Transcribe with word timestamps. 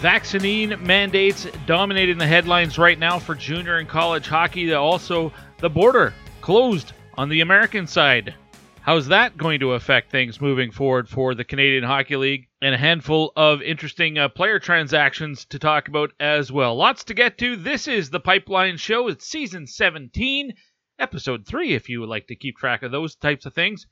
Vaccine 0.00 0.82
mandates 0.82 1.46
dominating 1.66 2.16
the 2.16 2.26
headlines 2.26 2.78
right 2.78 2.98
now 2.98 3.18
for 3.18 3.34
junior 3.34 3.76
and 3.76 3.86
college 3.86 4.26
hockey. 4.26 4.72
Also, 4.72 5.30
the 5.58 5.68
border 5.68 6.14
closed 6.40 6.94
on 7.18 7.28
the 7.28 7.42
American 7.42 7.86
side. 7.86 8.34
How's 8.80 9.08
that 9.08 9.36
going 9.36 9.60
to 9.60 9.74
affect 9.74 10.10
things 10.10 10.40
moving 10.40 10.70
forward 10.70 11.06
for 11.06 11.34
the 11.34 11.44
Canadian 11.44 11.84
Hockey 11.84 12.16
League? 12.16 12.48
And 12.62 12.74
a 12.74 12.78
handful 12.78 13.32
of 13.36 13.60
interesting 13.60 14.16
uh, 14.16 14.30
player 14.30 14.58
transactions 14.58 15.44
to 15.50 15.58
talk 15.58 15.86
about 15.86 16.12
as 16.18 16.50
well. 16.50 16.74
Lots 16.76 17.04
to 17.04 17.14
get 17.14 17.36
to. 17.36 17.56
This 17.56 17.86
is 17.86 18.08
the 18.08 18.20
Pipeline 18.20 18.78
Show. 18.78 19.08
It's 19.08 19.26
season 19.26 19.66
17, 19.66 20.54
episode 20.98 21.46
3, 21.46 21.74
if 21.74 21.90
you 21.90 22.00
would 22.00 22.08
like 22.08 22.28
to 22.28 22.36
keep 22.36 22.56
track 22.56 22.82
of 22.82 22.90
those 22.90 23.16
types 23.16 23.44
of 23.44 23.52
things. 23.52 23.86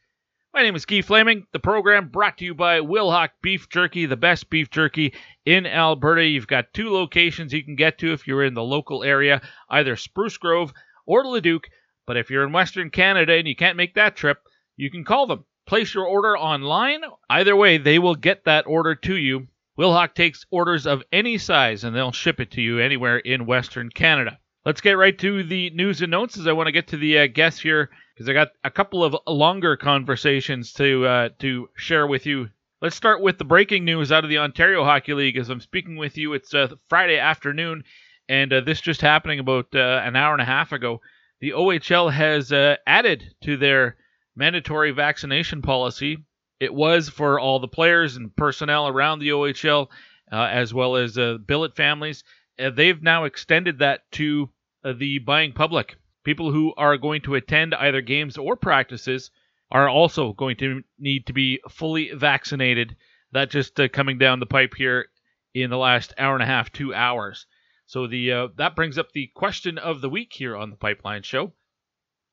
My 0.55 0.63
name 0.63 0.75
is 0.75 0.87
Keith 0.87 1.05
Flaming. 1.05 1.47
The 1.53 1.59
program 1.59 2.09
brought 2.09 2.39
to 2.39 2.45
you 2.47 2.55
by 2.55 2.81
Wilhauk 2.81 3.29
Beef 3.43 3.69
Jerky, 3.69 4.07
the 4.07 4.17
best 4.17 4.49
beef 4.49 4.71
jerky 4.71 5.13
in 5.49 5.65
Alberta. 5.65 6.27
You've 6.27 6.47
got 6.47 6.75
two 6.75 6.91
locations 6.93 7.55
you 7.55 7.65
can 7.65 7.75
get 7.75 7.97
to 7.99 8.13
if 8.13 8.27
you're 8.27 8.45
in 8.45 8.53
the 8.53 8.63
local 8.63 9.03
area, 9.03 9.41
either 9.71 9.97
Spruce 9.97 10.37
Grove 10.37 10.75
or 11.07 11.25
Leduc. 11.25 11.71
But 12.07 12.19
if 12.19 12.29
you're 12.29 12.45
in 12.45 12.53
Western 12.53 12.91
Canada 12.91 13.33
and 13.33 13.49
you 13.49 13.57
can't 13.57 13.79
make 13.79 13.95
that 13.95 14.15
trip, 14.15 14.43
you 14.77 14.91
can 14.91 15.05
call 15.05 15.27
them. 15.27 15.47
Place 15.67 15.95
your 15.95 16.07
order 16.07 16.37
online. 16.37 17.01
Either 17.31 17.57
way, 17.57 17.79
they 17.79 17.99
will 17.99 18.15
get 18.15 18.45
that 18.45 18.67
order 18.67 18.95
to 18.95 19.17
you. 19.17 19.49
Wilhauk 19.79 20.15
takes 20.15 20.45
orders 20.51 20.87
of 20.87 21.03
any 21.13 21.39
size 21.39 21.83
and 21.83 21.97
they'll 21.97 22.13
ship 22.13 22.41
it 22.41 22.51
to 22.53 22.61
you 22.61 22.79
anywhere 22.79 23.17
in 23.17 23.47
Western 23.47 23.89
Canada. 23.89 24.39
Let's 24.67 24.83
get 24.83 24.99
right 24.99 25.19
to 25.19 25.45
the 25.45 25.71
news 25.71 26.03
and 26.03 26.11
notes 26.11 26.37
as 26.37 26.47
I 26.47 26.53
want 26.53 26.67
to 26.67 26.73
get 26.73 26.89
to 26.89 26.99
the 26.99 27.21
uh, 27.21 27.27
guests 27.27 27.61
here 27.61 27.89
because 28.15 28.29
I 28.29 28.35
got 28.35 28.49
a 28.65 28.71
couple 28.71 29.03
of 29.03 29.17
longer 29.27 29.79
conversations 29.79 30.75
to 30.75 31.07
uh, 31.07 31.29
to 31.39 31.71
share 31.75 32.07
with 32.07 32.27
you. 32.27 32.51
Let's 32.81 32.95
start 32.95 33.21
with 33.21 33.39
the 33.39 33.45
breaking 33.45 33.85
news 33.85 34.13
out 34.13 34.23
of 34.23 34.31
the 34.31 34.39
Ontario 34.39 34.85
Hockey 34.85 35.13
League. 35.13 35.37
As 35.37 35.51
I'm 35.51 35.59
speaking 35.59 35.97
with 35.97 36.17
you, 36.17 36.35
it's 36.35 36.55
uh, 36.55 36.69
Friday 36.89 37.19
afternoon, 37.19 37.83
and 38.29 38.53
uh, 38.53 38.61
this 38.61 38.81
just 38.81 39.01
happening 39.01 39.41
about 39.41 39.67
uh, 39.75 40.01
an 40.05 40.15
hour 40.15 40.33
and 40.33 40.41
a 40.41 40.45
half 40.45 40.71
ago. 40.71 41.01
The 41.41 41.51
OHL 41.51 42.13
has 42.13 42.53
uh, 42.53 42.77
added 42.87 43.35
to 43.43 43.57
their 43.57 43.97
mandatory 44.37 44.93
vaccination 44.93 45.61
policy. 45.61 46.19
It 46.61 46.73
was 46.73 47.09
for 47.09 47.41
all 47.41 47.59
the 47.59 47.67
players 47.67 48.15
and 48.15 48.37
personnel 48.37 48.87
around 48.87 49.19
the 49.19 49.31
OHL, 49.31 49.89
as 50.31 50.73
well 50.73 50.95
as 50.95 51.19
billet 51.49 51.75
families. 51.75 52.23
they've 52.59 53.03
now 53.03 53.25
extended 53.25 53.81
that 53.81 54.09
to 54.13 54.51
the 54.85 55.19
buying 55.19 55.53
public 55.53 55.97
people 56.23 56.53
who 56.53 56.73
are 56.77 56.97
going 56.97 57.23
to 57.23 57.35
attend 57.35 57.75
either 57.75 58.03
games 58.03 58.39
or 58.39 58.55
practices 58.55 59.33
are 59.71 59.89
also 59.89 60.33
going 60.33 60.57
to 60.57 60.83
need 60.99 61.27
to 61.27 61.33
be 61.33 61.61
fully 61.69 62.11
vaccinated. 62.13 62.97
That 63.33 63.51
just 63.51 63.79
uh, 63.79 63.89
coming 63.89 64.19
down 64.19 64.41
the 64.41 64.47
pipe 64.47 64.75
here 64.75 65.09
in 65.55 65.71
the 65.71 65.77
last 65.77 66.15
hour 66.17 66.35
and 66.35 66.43
a 66.43 66.47
half, 66.47 66.73
two 66.73 66.95
hours. 66.95 67.47
So 67.87 68.07
the 68.07 68.33
uh, 68.33 68.49
that 68.57 68.77
brings 68.77 68.99
up 68.99 69.13
the 69.13 69.31
question 69.35 69.79
of 69.79 70.01
the 70.01 70.11
week 70.11 70.33
here 70.33 70.57
on 70.57 70.71
the 70.71 70.77
Pipeline 70.77 71.23
Show. 71.23 71.53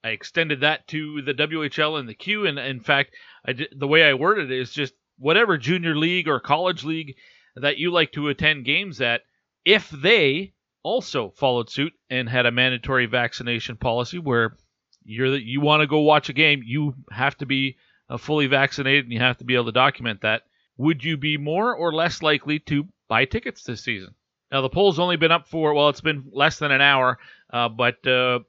I 0.04 0.10
extended 0.10 0.62
that 0.62 0.88
to 0.90 1.22
the 1.22 1.34
WHL 1.34 2.00
and 2.00 2.08
the 2.08 2.14
Q, 2.14 2.46
and 2.46 2.60
in 2.60 2.80
fact, 2.80 3.16
the 3.46 3.88
way 3.88 4.04
I 4.04 4.14
worded 4.14 4.52
it 4.52 4.60
is 4.60 4.72
just 4.72 4.94
whatever 5.18 5.58
junior 5.58 5.96
league 5.96 6.28
or 6.28 6.40
college 6.40 6.84
league 6.84 7.16
that 7.56 7.78
you 7.78 7.90
like 7.90 8.12
to 8.12 8.28
attend 8.28 8.66
games 8.66 9.02
at, 9.02 9.22
if 9.64 9.90
they 9.90 10.54
also 10.84 11.32
followed 11.32 11.70
suit 11.70 11.94
and 12.10 12.30
had 12.30 12.46
a 12.46 12.52
mandatory 12.52 13.08
vaccination 13.08 13.78
policy 13.78 14.20
where 14.20 14.58
you're 15.06 15.36
you 15.36 15.62
want 15.62 15.82
to 15.82 15.88
go 15.88 16.00
watch 16.00 16.30
a 16.30 16.34
game, 16.34 16.62
you 16.66 16.96
have 17.12 17.38
to 17.38 17.46
be 17.46 17.78
uh, 18.10 18.18
fully 18.18 18.48
vaccinated 18.48 19.06
and 19.06 19.14
you 19.14 19.20
have 19.20 19.38
to 19.38 19.46
be 19.46 19.56
able 19.56 19.66
to 19.66 19.72
document 19.72 20.22
that. 20.22 20.44
Would 20.78 21.04
you 21.04 21.16
be 21.18 21.38
more 21.38 21.74
or 21.74 21.94
less 21.94 22.22
likely 22.22 22.60
to 22.60 22.88
buy 23.08 23.26
tickets 23.26 23.64
this 23.64 23.82
season? 23.82 24.16
Now 24.52 24.62
the 24.62 24.70
poll's 24.70 25.00
only 25.00 25.16
been 25.16 25.32
up 25.32 25.48
for 25.48 25.74
well, 25.74 25.90
it's 25.90 26.02
been 26.02 26.26
less 26.32 26.60
than 26.60 26.72
an 26.72 26.82
hour, 26.82 27.18
uh, 27.52 27.70
but 27.70 28.06
uh, 28.06 28.40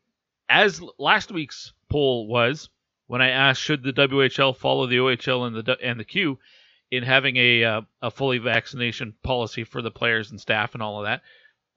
as 0.48 0.82
last 0.98 1.30
week's 1.30 1.72
poll 1.90 2.26
was, 2.26 2.68
when 3.06 3.22
I 3.22 3.28
asked 3.28 3.62
should 3.62 3.82
the 3.82 3.92
WHL 3.92 4.56
follow 4.56 4.86
the 4.86 4.96
OHL 4.96 5.46
and 5.46 5.56
the 5.56 5.78
and 5.82 6.00
the 6.00 6.04
Q 6.04 6.38
in 6.90 7.02
having 7.02 7.36
a 7.36 7.64
uh, 7.64 7.80
a 8.02 8.10
fully 8.10 8.38
vaccination 8.38 9.14
policy 9.22 9.64
for 9.64 9.82
the 9.82 9.90
players 9.90 10.30
and 10.30 10.40
staff 10.40 10.74
and 10.74 10.82
all 10.82 10.98
of 10.98 11.06
that, 11.06 11.22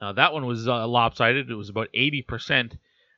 uh, 0.02 0.14
that 0.14 0.34
one 0.34 0.46
was 0.46 0.68
uh, 0.68 0.88
lopsided. 0.88 1.50
It 1.50 1.56
was 1.56 1.70
about 1.70 1.90
80% 1.94 2.78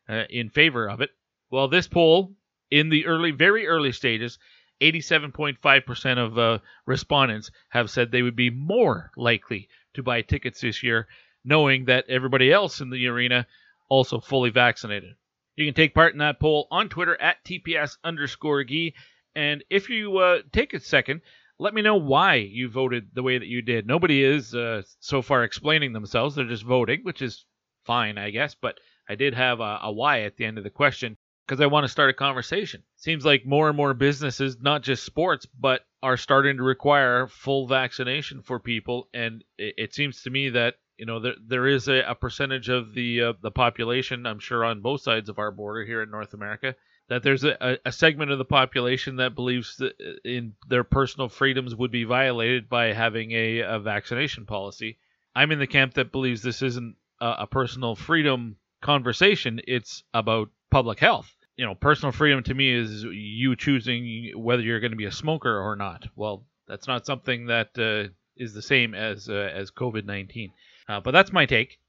uh, 0.09 0.23
in 0.29 0.49
favor 0.49 0.89
of 0.89 1.01
it. 1.01 1.11
Well, 1.51 1.67
this 1.67 1.87
poll, 1.87 2.33
in 2.69 2.87
the 2.87 3.05
early, 3.05 3.31
very 3.31 3.67
early 3.67 3.91
stages, 3.91 4.39
87.5% 4.79 6.17
of 6.17 6.37
uh, 6.37 6.59
respondents 6.85 7.51
have 7.69 7.89
said 7.89 8.09
they 8.09 8.21
would 8.21 8.37
be 8.37 8.49
more 8.49 9.11
likely 9.17 9.67
to 9.93 10.01
buy 10.01 10.21
tickets 10.21 10.61
this 10.61 10.81
year, 10.81 11.09
knowing 11.43 11.85
that 11.85 12.09
everybody 12.09 12.53
else 12.53 12.79
in 12.79 12.89
the 12.89 13.05
arena 13.05 13.45
also 13.89 14.21
fully 14.21 14.49
vaccinated. 14.49 15.15
You 15.57 15.65
can 15.65 15.73
take 15.73 15.93
part 15.93 16.13
in 16.13 16.19
that 16.19 16.39
poll 16.39 16.67
on 16.71 16.87
Twitter 16.87 17.21
at 17.21 17.43
TPS 17.43 17.97
underscore 18.01 18.63
Gee. 18.63 18.95
And 19.35 19.61
if 19.69 19.89
you 19.89 20.19
uh, 20.19 20.43
take 20.53 20.73
a 20.73 20.79
second, 20.79 21.19
let 21.59 21.73
me 21.73 21.81
know 21.81 21.97
why 21.97 22.35
you 22.35 22.69
voted 22.69 23.09
the 23.13 23.23
way 23.23 23.37
that 23.37 23.47
you 23.47 23.61
did. 23.61 23.85
Nobody 23.85 24.23
is 24.23 24.55
uh, 24.55 24.83
so 25.01 25.21
far 25.21 25.43
explaining 25.43 25.91
themselves. 25.91 26.35
They're 26.35 26.45
just 26.45 26.63
voting, 26.63 27.01
which 27.03 27.21
is 27.21 27.45
fine, 27.83 28.17
I 28.17 28.29
guess. 28.29 28.55
But 28.55 28.79
I 29.09 29.15
did 29.15 29.33
have 29.33 29.59
a, 29.59 29.79
a 29.83 29.91
why 29.91 30.21
at 30.21 30.37
the 30.37 30.45
end 30.45 30.57
of 30.57 30.63
the 30.63 30.69
question 30.69 31.17
because 31.51 31.61
I 31.61 31.65
want 31.65 31.83
to 31.83 31.89
start 31.89 32.09
a 32.09 32.13
conversation. 32.13 32.81
Seems 32.95 33.25
like 33.25 33.45
more 33.45 33.67
and 33.67 33.75
more 33.75 33.93
businesses, 33.93 34.61
not 34.61 34.83
just 34.83 35.03
sports, 35.03 35.45
but 35.45 35.81
are 36.01 36.15
starting 36.15 36.55
to 36.55 36.63
require 36.63 37.27
full 37.27 37.67
vaccination 37.67 38.41
for 38.41 38.57
people. 38.57 39.09
And 39.13 39.43
it, 39.57 39.73
it 39.77 39.93
seems 39.93 40.21
to 40.21 40.29
me 40.29 40.47
that 40.51 40.75
you 40.95 41.05
know 41.05 41.19
there 41.19 41.33
there 41.45 41.67
is 41.67 41.89
a, 41.89 42.03
a 42.07 42.15
percentage 42.15 42.69
of 42.69 42.93
the 42.93 43.21
uh, 43.21 43.33
the 43.41 43.51
population, 43.51 44.25
I'm 44.25 44.39
sure, 44.39 44.63
on 44.63 44.79
both 44.79 45.01
sides 45.01 45.27
of 45.27 45.39
our 45.39 45.51
border 45.51 45.83
here 45.83 46.01
in 46.01 46.09
North 46.09 46.33
America 46.33 46.73
that 47.09 47.21
there's 47.21 47.43
a, 47.43 47.77
a, 47.83 47.91
segment 47.91 48.31
of 48.31 48.37
the 48.37 48.45
population 48.45 49.17
that 49.17 49.35
believes 49.35 49.75
that 49.75 49.91
uh, 49.99 50.13
in 50.23 50.53
their 50.69 50.85
personal 50.85 51.27
freedoms 51.27 51.75
would 51.75 51.91
be 51.91 52.05
violated 52.05 52.69
by 52.69 52.93
having 52.93 53.33
a, 53.33 53.59
a 53.59 53.77
vaccination 53.77 54.45
policy. 54.45 54.97
I'm 55.35 55.51
in 55.51 55.59
the 55.59 55.67
camp 55.67 55.95
that 55.95 56.13
believes 56.13 56.41
this 56.41 56.61
isn't 56.61 56.95
a, 57.19 57.35
a 57.39 57.47
personal 57.47 57.97
freedom 57.97 58.55
conversation. 58.81 59.59
It's 59.67 60.03
about 60.13 60.49
public 60.69 61.01
health. 61.01 61.35
You 61.57 61.65
know, 61.65 61.75
personal 61.75 62.11
freedom 62.11 62.43
to 62.43 62.53
me 62.53 62.73
is 62.73 63.03
you 63.03 63.55
choosing 63.55 64.31
whether 64.35 64.61
you're 64.61 64.79
going 64.79 64.91
to 64.91 64.97
be 64.97 65.05
a 65.05 65.11
smoker 65.11 65.59
or 65.59 65.75
not. 65.75 66.07
Well, 66.15 66.45
that's 66.67 66.87
not 66.87 67.05
something 67.05 67.47
that 67.47 67.77
uh, 67.77 68.11
is 68.35 68.53
the 68.53 68.61
same 68.61 68.95
as 68.95 69.29
uh, 69.29 69.51
as 69.53 69.71
COVID-19. 69.71 70.51
Uh, 70.87 70.99
but 70.99 71.11
that's 71.11 71.31
my 71.31 71.45
take. 71.45 71.79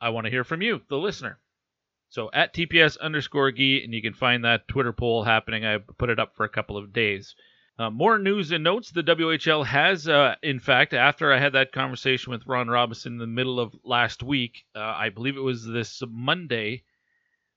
I 0.00 0.10
want 0.10 0.26
to 0.26 0.30
hear 0.30 0.44
from 0.44 0.62
you, 0.62 0.82
the 0.88 0.98
listener. 0.98 1.38
So 2.08 2.30
at 2.32 2.54
TPS 2.54 2.98
underscore 3.00 3.52
Gee, 3.52 3.82
and 3.82 3.92
you 3.92 4.02
can 4.02 4.14
find 4.14 4.44
that 4.44 4.68
Twitter 4.68 4.92
poll 4.92 5.24
happening. 5.24 5.64
I 5.64 5.78
put 5.78 6.10
it 6.10 6.18
up 6.18 6.36
for 6.36 6.44
a 6.44 6.48
couple 6.48 6.76
of 6.76 6.92
days. 6.92 7.34
Uh, 7.76 7.90
more 7.90 8.18
news 8.18 8.52
and 8.52 8.62
notes. 8.62 8.92
The 8.92 9.02
WHL 9.02 9.66
has, 9.66 10.06
uh, 10.06 10.36
in 10.42 10.60
fact, 10.60 10.94
after 10.94 11.32
I 11.32 11.40
had 11.40 11.54
that 11.54 11.72
conversation 11.72 12.30
with 12.30 12.46
Ron 12.46 12.68
Robison 12.68 13.14
in 13.14 13.18
the 13.18 13.26
middle 13.26 13.58
of 13.58 13.74
last 13.82 14.22
week, 14.22 14.64
uh, 14.76 14.78
I 14.78 15.08
believe 15.08 15.36
it 15.36 15.40
was 15.40 15.66
this 15.66 16.00
Monday, 16.08 16.84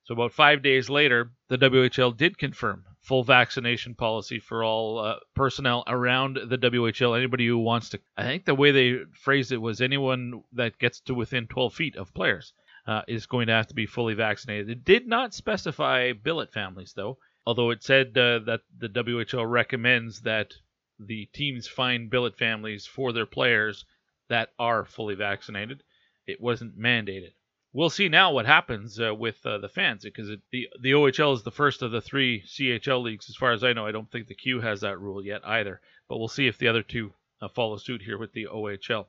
so 0.08 0.14
about 0.14 0.32
five 0.32 0.62
days 0.64 0.90
later, 0.90 1.34
the 1.50 1.58
WHL 1.58 2.16
did 2.16 2.38
confirm 2.38 2.86
full 3.02 3.26
vaccination 3.26 3.94
policy 3.94 4.40
for 4.40 4.64
all 4.64 5.00
uh, 5.00 5.20
personnel 5.36 5.84
around 5.86 6.40
the 6.48 6.58
WHL. 6.58 7.18
Anybody 7.18 7.46
who 7.46 7.58
wants 7.58 7.90
to, 7.90 8.00
I 8.16 8.24
think 8.24 8.46
the 8.46 8.56
way 8.56 8.72
they 8.72 9.00
phrased 9.12 9.52
it 9.52 9.58
was 9.58 9.82
anyone 9.82 10.44
that 10.54 10.80
gets 10.80 11.02
to 11.02 11.14
within 11.14 11.46
12 11.48 11.74
feet 11.74 11.98
of 11.98 12.14
players 12.14 12.54
uh, 12.88 13.02
is 13.06 13.26
going 13.26 13.48
to 13.48 13.54
have 13.54 13.68
to 13.68 13.74
be 13.74 13.86
fully 13.86 14.14
vaccinated. 14.14 14.70
It 14.70 14.86
did 14.86 15.08
not 15.08 15.34
specify 15.34 16.14
billet 16.14 16.54
families, 16.54 16.94
though, 16.94 17.18
although 17.46 17.72
it 17.72 17.84
said 17.84 18.18
uh, 18.18 18.40
that 18.46 18.62
the 18.78 18.88
WHL 18.88 19.52
recommends 19.52 20.22
that 20.22 20.54
the 20.98 21.26
teams 21.34 21.68
find 21.68 22.10
billet 22.10 22.38
families 22.38 22.86
for 22.88 23.12
their 23.12 23.26
players 23.26 23.84
that 24.30 24.54
are 24.58 24.86
fully 24.86 25.16
vaccinated. 25.16 25.84
It 26.26 26.40
wasn't 26.40 26.80
mandated. 26.80 27.34
We'll 27.78 27.92
see 27.92 28.10
now 28.10 28.32
what 28.32 28.48
happens 28.48 29.00
uh, 29.00 29.14
with 29.14 29.46
uh, 29.46 29.60
the 29.60 29.70
fans 29.70 30.04
because 30.04 30.32
it, 30.32 30.42
the 30.52 30.68
the 30.82 30.94
OHL 30.94 31.36
is 31.36 31.44
the 31.44 31.52
first 31.52 31.84
of 31.84 31.92
the 31.92 32.02
three 32.02 32.42
CHL 32.42 33.04
leagues, 33.04 33.30
as 33.30 33.36
far 33.36 33.52
as 33.52 33.64
I 33.64 33.74
know. 33.74 33.86
I 33.86 33.92
don't 33.92 34.10
think 34.10 34.28
the 34.28 34.34
Q 34.34 34.62
has 34.62 34.82
that 34.82 35.00
rule 35.00 35.24
yet 35.24 35.42
either, 35.46 35.80
but 36.10 36.18
we'll 36.18 36.28
see 36.28 36.48
if 36.48 36.58
the 36.58 36.70
other 36.70 36.82
two 36.82 37.14
uh, 37.40 37.48
follow 37.50 37.78
suit 37.78 38.02
here 38.02 38.18
with 38.18 38.34
the 38.34 38.48
OHL. 38.48 39.06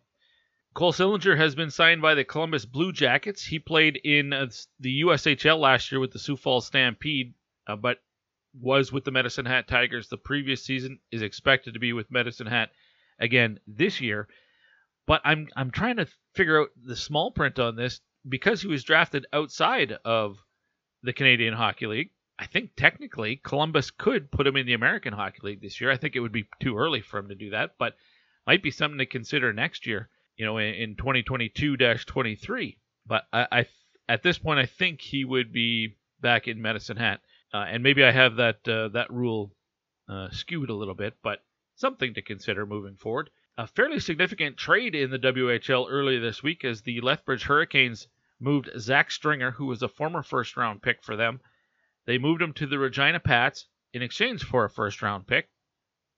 Cole 0.74 0.92
Sillinger 0.92 1.34
has 1.34 1.54
been 1.54 1.70
signed 1.70 2.02
by 2.02 2.14
the 2.14 2.24
Columbus 2.24 2.66
Blue 2.66 2.92
Jackets. 2.92 3.42
He 3.42 3.58
played 3.58 3.96
in 4.04 4.34
uh, 4.34 4.48
the 4.78 5.00
USHL 5.00 5.58
last 5.58 5.90
year 5.90 5.98
with 5.98 6.12
the 6.12 6.18
Sioux 6.18 6.36
Falls 6.36 6.66
Stampede, 6.66 7.32
uh, 7.66 7.76
but 7.76 8.02
was 8.52 8.92
with 8.92 9.06
the 9.06 9.10
Medicine 9.10 9.46
Hat 9.46 9.66
Tigers 9.66 10.08
the 10.08 10.18
previous 10.18 10.62
season. 10.62 10.98
Is 11.10 11.22
expected 11.22 11.72
to 11.72 11.80
be 11.80 11.94
with 11.94 12.10
Medicine 12.10 12.46
Hat 12.46 12.68
again 13.18 13.60
this 13.66 14.02
year. 14.02 14.28
But 15.06 15.22
I'm 15.24 15.48
I'm 15.56 15.70
trying 15.70 15.96
to 15.96 16.06
figure 16.34 16.60
out 16.60 16.68
the 16.76 16.96
small 16.96 17.30
print 17.30 17.58
on 17.58 17.74
this 17.74 18.02
because 18.26 18.62
he 18.62 18.68
was 18.68 18.84
drafted 18.84 19.26
outside 19.32 19.92
of 20.04 20.38
the 21.02 21.12
Canadian 21.12 21.54
Hockey 21.54 21.86
League. 21.86 22.10
I 22.38 22.46
think 22.46 22.70
technically 22.76 23.36
Columbus 23.36 23.90
could 23.90 24.30
put 24.30 24.46
him 24.46 24.56
in 24.56 24.66
the 24.66 24.74
American 24.74 25.12
Hockey 25.12 25.40
League 25.42 25.60
this 25.60 25.80
year. 25.80 25.90
I 25.90 25.96
think 25.96 26.14
it 26.14 26.20
would 26.20 26.32
be 26.32 26.48
too 26.60 26.76
early 26.76 27.00
for 27.00 27.18
him 27.18 27.28
to 27.28 27.34
do 27.34 27.50
that, 27.50 27.72
but 27.78 27.96
might 28.46 28.62
be 28.62 28.70
something 28.70 28.98
to 28.98 29.06
consider 29.06 29.52
next 29.52 29.86
year 29.86 30.08
you 30.38 30.46
know, 30.46 30.56
in, 30.56 30.74
in 30.74 30.94
2022-23. 30.94 32.76
But 33.06 33.24
I, 33.32 33.46
I, 33.50 33.66
at 34.08 34.22
this 34.22 34.38
point, 34.38 34.60
I 34.60 34.66
think 34.66 35.00
he 35.00 35.24
would 35.24 35.52
be 35.52 35.96
back 36.20 36.48
in 36.48 36.62
Medicine 36.62 36.96
Hat, 36.96 37.20
uh, 37.52 37.66
and 37.68 37.82
maybe 37.82 38.04
I 38.04 38.12
have 38.12 38.36
that 38.36 38.66
uh, 38.68 38.88
that 38.88 39.10
rule 39.10 39.52
uh, 40.08 40.28
skewed 40.30 40.70
a 40.70 40.74
little 40.74 40.94
bit, 40.94 41.14
but 41.22 41.40
something 41.74 42.14
to 42.14 42.22
consider 42.22 42.64
moving 42.66 42.96
forward. 42.96 43.30
A 43.58 43.66
fairly 43.66 43.98
significant 43.98 44.56
trade 44.56 44.94
in 44.94 45.10
the 45.10 45.18
WHL 45.18 45.88
earlier 45.90 46.20
this 46.20 46.44
week 46.44 46.64
as 46.64 46.82
the 46.82 47.00
Lethbridge 47.00 47.42
Hurricanes 47.42 48.06
moved 48.38 48.70
Zach 48.78 49.10
Stringer, 49.10 49.50
who 49.50 49.66
was 49.66 49.82
a 49.82 49.88
former 49.88 50.22
first 50.22 50.56
round 50.56 50.80
pick 50.80 51.02
for 51.02 51.16
them. 51.16 51.40
They 52.06 52.18
moved 52.18 52.40
him 52.40 52.52
to 52.52 52.68
the 52.68 52.78
Regina 52.78 53.18
Pats 53.18 53.66
in 53.92 54.00
exchange 54.00 54.44
for 54.44 54.64
a 54.64 54.70
first 54.70 55.02
round 55.02 55.26
pick. 55.26 55.48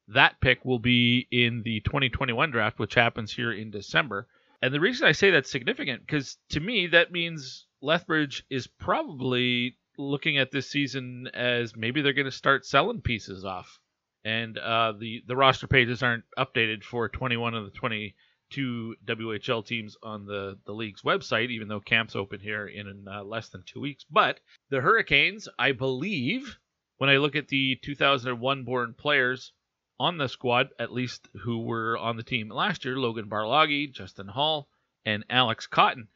That 0.07 0.39
pick 0.43 0.67
will 0.67 0.81
be 0.81 1.27
in 1.31 1.63
the 1.63 1.81
2021 1.81 2.51
draft, 2.51 2.79
which 2.79 2.93
happens 2.93 3.33
here 3.33 3.53
in 3.53 3.71
December. 3.71 4.29
And 4.61 4.75
the 4.75 4.81
reason 4.81 5.07
I 5.07 5.13
say 5.13 5.31
that's 5.31 5.51
significant, 5.51 6.03
because 6.03 6.37
to 6.51 6.61
me, 6.61 6.89
that 6.89 7.11
means 7.11 7.67
Lethbridge 7.81 8.45
is 8.51 8.67
probably 8.67 9.79
looking 9.97 10.37
at 10.37 10.51
this 10.51 10.69
season 10.69 11.31
as 11.33 11.75
maybe 11.75 12.03
they're 12.03 12.13
going 12.13 12.27
to 12.27 12.33
start 12.33 12.67
selling 12.67 13.01
pieces 13.01 13.47
off. 13.47 13.80
And 14.25 14.59
uh, 14.59 14.93
the, 14.99 15.23
the 15.27 15.37
roster 15.37 15.67
pages 15.67 16.03
aren't 16.03 16.25
updated 16.39 16.85
for 16.85 17.09
21 17.09 17.55
of 17.55 17.65
the 17.65 17.71
22 17.71 18.97
WHL 19.07 19.67
teams 19.67 19.97
on 20.03 20.27
the, 20.27 20.59
the 20.67 20.73
league's 20.73 21.03
website, 21.03 21.51
even 21.51 21.69
though 21.69 21.81
camp's 21.81 22.17
open 22.17 22.41
here 22.41 22.67
in 22.67 23.07
uh, 23.11 23.25
less 23.25 23.49
than 23.49 23.63
two 23.65 23.81
weeks. 23.81 24.05
But 24.11 24.41
the 24.69 24.81
Hurricanes, 24.81 25.49
I 25.59 25.73
believe, 25.73 26.59
when 26.99 27.09
I 27.09 27.17
look 27.17 27.35
at 27.37 27.49
the 27.49 27.77
2001 27.83 28.65
born 28.65 28.95
players, 28.99 29.53
on 30.01 30.17
the 30.17 30.29
squad, 30.29 30.71
at 30.79 30.91
least 30.91 31.29
who 31.43 31.59
were 31.59 31.99
on 31.99 32.17
the 32.17 32.23
team 32.23 32.49
last 32.49 32.87
year 32.87 32.97
Logan 32.97 33.29
Barlage, 33.29 33.91
Justin 33.93 34.29
Hall, 34.29 34.67
and 35.05 35.27
Alex 35.29 35.67
Cotton. 35.67 36.09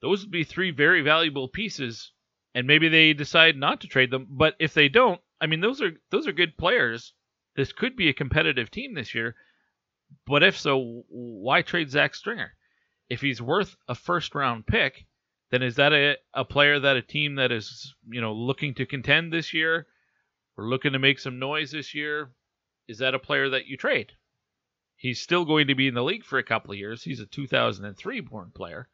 Those 0.00 0.22
would 0.22 0.30
be 0.30 0.44
three 0.44 0.70
very 0.70 1.02
valuable 1.02 1.48
pieces, 1.48 2.12
and 2.54 2.68
maybe 2.68 2.88
they 2.88 3.12
decide 3.12 3.56
not 3.56 3.80
to 3.80 3.88
trade 3.88 4.12
them. 4.12 4.28
But 4.30 4.54
if 4.60 4.72
they 4.72 4.88
don't, 4.88 5.20
I 5.40 5.46
mean, 5.46 5.60
those 5.60 5.82
are 5.82 5.92
those 6.10 6.28
are 6.28 6.32
good 6.32 6.56
players. 6.56 7.12
This 7.56 7.72
could 7.72 7.96
be 7.96 8.08
a 8.08 8.14
competitive 8.14 8.70
team 8.70 8.94
this 8.94 9.14
year. 9.14 9.36
But 10.26 10.42
if 10.42 10.58
so, 10.58 11.04
why 11.08 11.62
trade 11.62 11.90
Zach 11.90 12.14
Stringer? 12.14 12.56
If 13.08 13.20
he's 13.20 13.42
worth 13.42 13.76
a 13.88 13.94
first 13.94 14.34
round 14.34 14.66
pick, 14.66 15.06
then 15.50 15.62
is 15.62 15.76
that 15.76 15.92
a, 15.92 16.16
a 16.32 16.44
player 16.44 16.80
that 16.80 16.96
a 16.96 17.02
team 17.02 17.36
that 17.36 17.52
is 17.52 17.94
you 18.08 18.20
know 18.20 18.32
looking 18.32 18.74
to 18.74 18.86
contend 18.86 19.32
this 19.32 19.52
year, 19.52 19.86
or 20.56 20.68
looking 20.68 20.92
to 20.92 20.98
make 20.98 21.18
some 21.18 21.38
noise 21.38 21.70
this 21.70 21.94
year, 21.94 22.32
is 22.88 22.98
that 22.98 23.14
a 23.14 23.18
player 23.18 23.48
that 23.50 23.66
you 23.66 23.76
trade? 23.76 24.12
He's 24.96 25.20
still 25.20 25.44
going 25.44 25.66
to 25.68 25.74
be 25.74 25.88
in 25.88 25.94
the 25.94 26.04
league 26.04 26.24
for 26.24 26.38
a 26.38 26.44
couple 26.44 26.72
of 26.72 26.78
years. 26.78 27.02
He's 27.02 27.20
a 27.20 27.26
2003 27.26 28.20
born 28.20 28.52
player. 28.52 28.88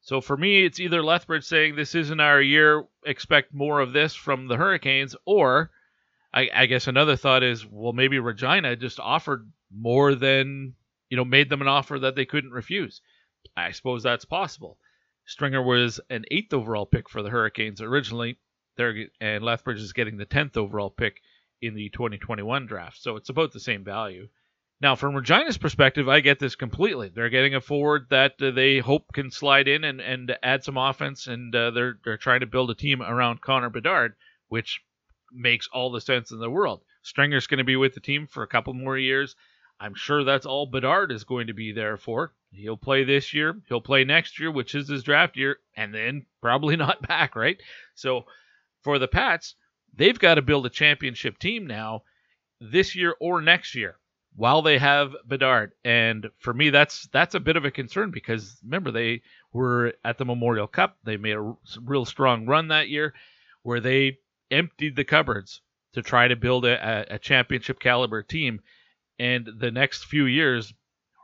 So 0.00 0.20
for 0.20 0.36
me, 0.36 0.64
it's 0.64 0.80
either 0.80 1.02
Lethbridge 1.02 1.44
saying 1.44 1.76
this 1.76 1.94
isn't 1.94 2.20
our 2.20 2.40
year, 2.40 2.86
expect 3.04 3.52
more 3.52 3.80
of 3.80 3.92
this 3.92 4.14
from 4.14 4.46
the 4.46 4.56
Hurricanes, 4.56 5.14
or 5.26 5.70
I, 6.32 6.48
I 6.54 6.66
guess 6.66 6.86
another 6.86 7.16
thought 7.16 7.42
is, 7.42 7.66
well, 7.66 7.92
maybe 7.92 8.18
Regina 8.18 8.76
just 8.76 9.00
offered 9.00 9.50
more 9.74 10.14
than, 10.14 10.74
you 11.08 11.16
know, 11.16 11.24
made 11.24 11.50
them 11.50 11.60
an 11.60 11.68
offer 11.68 11.98
that 11.98 12.14
they 12.14 12.24
couldn't 12.24 12.52
refuse. 12.52 13.00
I 13.56 13.72
suppose 13.72 14.02
that's 14.02 14.24
possible. 14.24 14.78
Stringer 15.26 15.62
was 15.62 16.00
an 16.08 16.24
eighth 16.30 16.52
overall 16.52 16.86
pick 16.86 17.08
for 17.08 17.22
the 17.22 17.30
Hurricanes 17.30 17.80
originally, 17.80 18.38
there 18.76 19.08
and 19.20 19.44
Lethbridge 19.44 19.80
is 19.80 19.92
getting 19.92 20.16
the 20.16 20.24
tenth 20.24 20.56
overall 20.56 20.90
pick 20.90 21.20
in 21.60 21.74
the 21.74 21.88
2021 21.90 22.66
draft. 22.66 23.00
So 23.02 23.16
it's 23.16 23.28
about 23.28 23.52
the 23.52 23.60
same 23.60 23.84
value. 23.84 24.28
Now, 24.80 24.96
from 24.96 25.14
Regina's 25.14 25.58
perspective, 25.58 26.08
I 26.08 26.20
get 26.20 26.38
this 26.38 26.56
completely. 26.56 27.10
They're 27.10 27.28
getting 27.28 27.54
a 27.54 27.60
forward 27.60 28.06
that 28.08 28.40
uh, 28.40 28.50
they 28.52 28.78
hope 28.78 29.12
can 29.12 29.30
slide 29.30 29.68
in 29.68 29.84
and, 29.84 30.00
and 30.00 30.34
add 30.42 30.64
some 30.64 30.78
offense, 30.78 31.26
and 31.26 31.54
uh, 31.54 31.70
they're 31.72 31.98
they're 32.02 32.16
trying 32.16 32.40
to 32.40 32.46
build 32.46 32.70
a 32.70 32.74
team 32.74 33.02
around 33.02 33.42
Connor 33.42 33.68
Bedard, 33.68 34.14
which 34.48 34.80
makes 35.32 35.68
all 35.68 35.90
the 35.90 36.00
sense 36.00 36.30
in 36.30 36.38
the 36.38 36.50
world. 36.50 36.82
Stringer's 37.02 37.46
going 37.46 37.58
to 37.58 37.64
be 37.64 37.76
with 37.76 37.94
the 37.94 38.00
team 38.00 38.26
for 38.26 38.42
a 38.42 38.48
couple 38.48 38.74
more 38.74 38.98
years. 38.98 39.36
I'm 39.80 39.94
sure 39.94 40.24
that's 40.24 40.46
all 40.46 40.66
Bedard 40.66 41.10
is 41.10 41.24
going 41.24 41.46
to 41.46 41.54
be 41.54 41.72
there 41.72 41.96
for. 41.96 42.32
He'll 42.52 42.76
play 42.76 43.04
this 43.04 43.32
year, 43.32 43.60
he'll 43.68 43.80
play 43.80 44.04
next 44.04 44.38
year, 44.38 44.50
which 44.50 44.74
is 44.74 44.88
his 44.88 45.02
draft 45.02 45.36
year, 45.36 45.58
and 45.76 45.94
then 45.94 46.26
probably 46.42 46.76
not 46.76 47.06
back, 47.06 47.36
right? 47.36 47.60
So 47.94 48.26
for 48.82 48.98
the 48.98 49.08
Pats, 49.08 49.54
they've 49.94 50.18
got 50.18 50.34
to 50.34 50.42
build 50.42 50.66
a 50.66 50.70
championship 50.70 51.38
team 51.38 51.66
now 51.66 52.02
this 52.60 52.94
year 52.94 53.14
or 53.20 53.40
next 53.40 53.74
year 53.74 53.96
while 54.36 54.62
they 54.62 54.78
have 54.78 55.14
Bedard. 55.26 55.72
And 55.84 56.30
for 56.38 56.52
me, 56.52 56.70
that's 56.70 57.08
that's 57.08 57.34
a 57.34 57.40
bit 57.40 57.56
of 57.56 57.64
a 57.64 57.70
concern 57.70 58.10
because 58.10 58.56
remember 58.62 58.90
they 58.90 59.22
were 59.52 59.94
at 60.04 60.18
the 60.18 60.24
Memorial 60.24 60.66
Cup. 60.66 60.96
They 61.04 61.16
made 61.16 61.36
a 61.36 61.54
real 61.82 62.04
strong 62.04 62.46
run 62.46 62.68
that 62.68 62.88
year 62.88 63.14
where 63.62 63.80
they 63.80 64.18
emptied 64.50 64.96
the 64.96 65.04
cupboards 65.04 65.60
to 65.92 66.02
try 66.02 66.28
to 66.28 66.36
build 66.36 66.64
a, 66.64 67.14
a 67.14 67.18
championship 67.18 67.80
caliber 67.80 68.22
team. 68.22 68.60
And 69.18 69.48
the 69.58 69.70
next 69.70 70.04
few 70.04 70.24
years, 70.24 70.72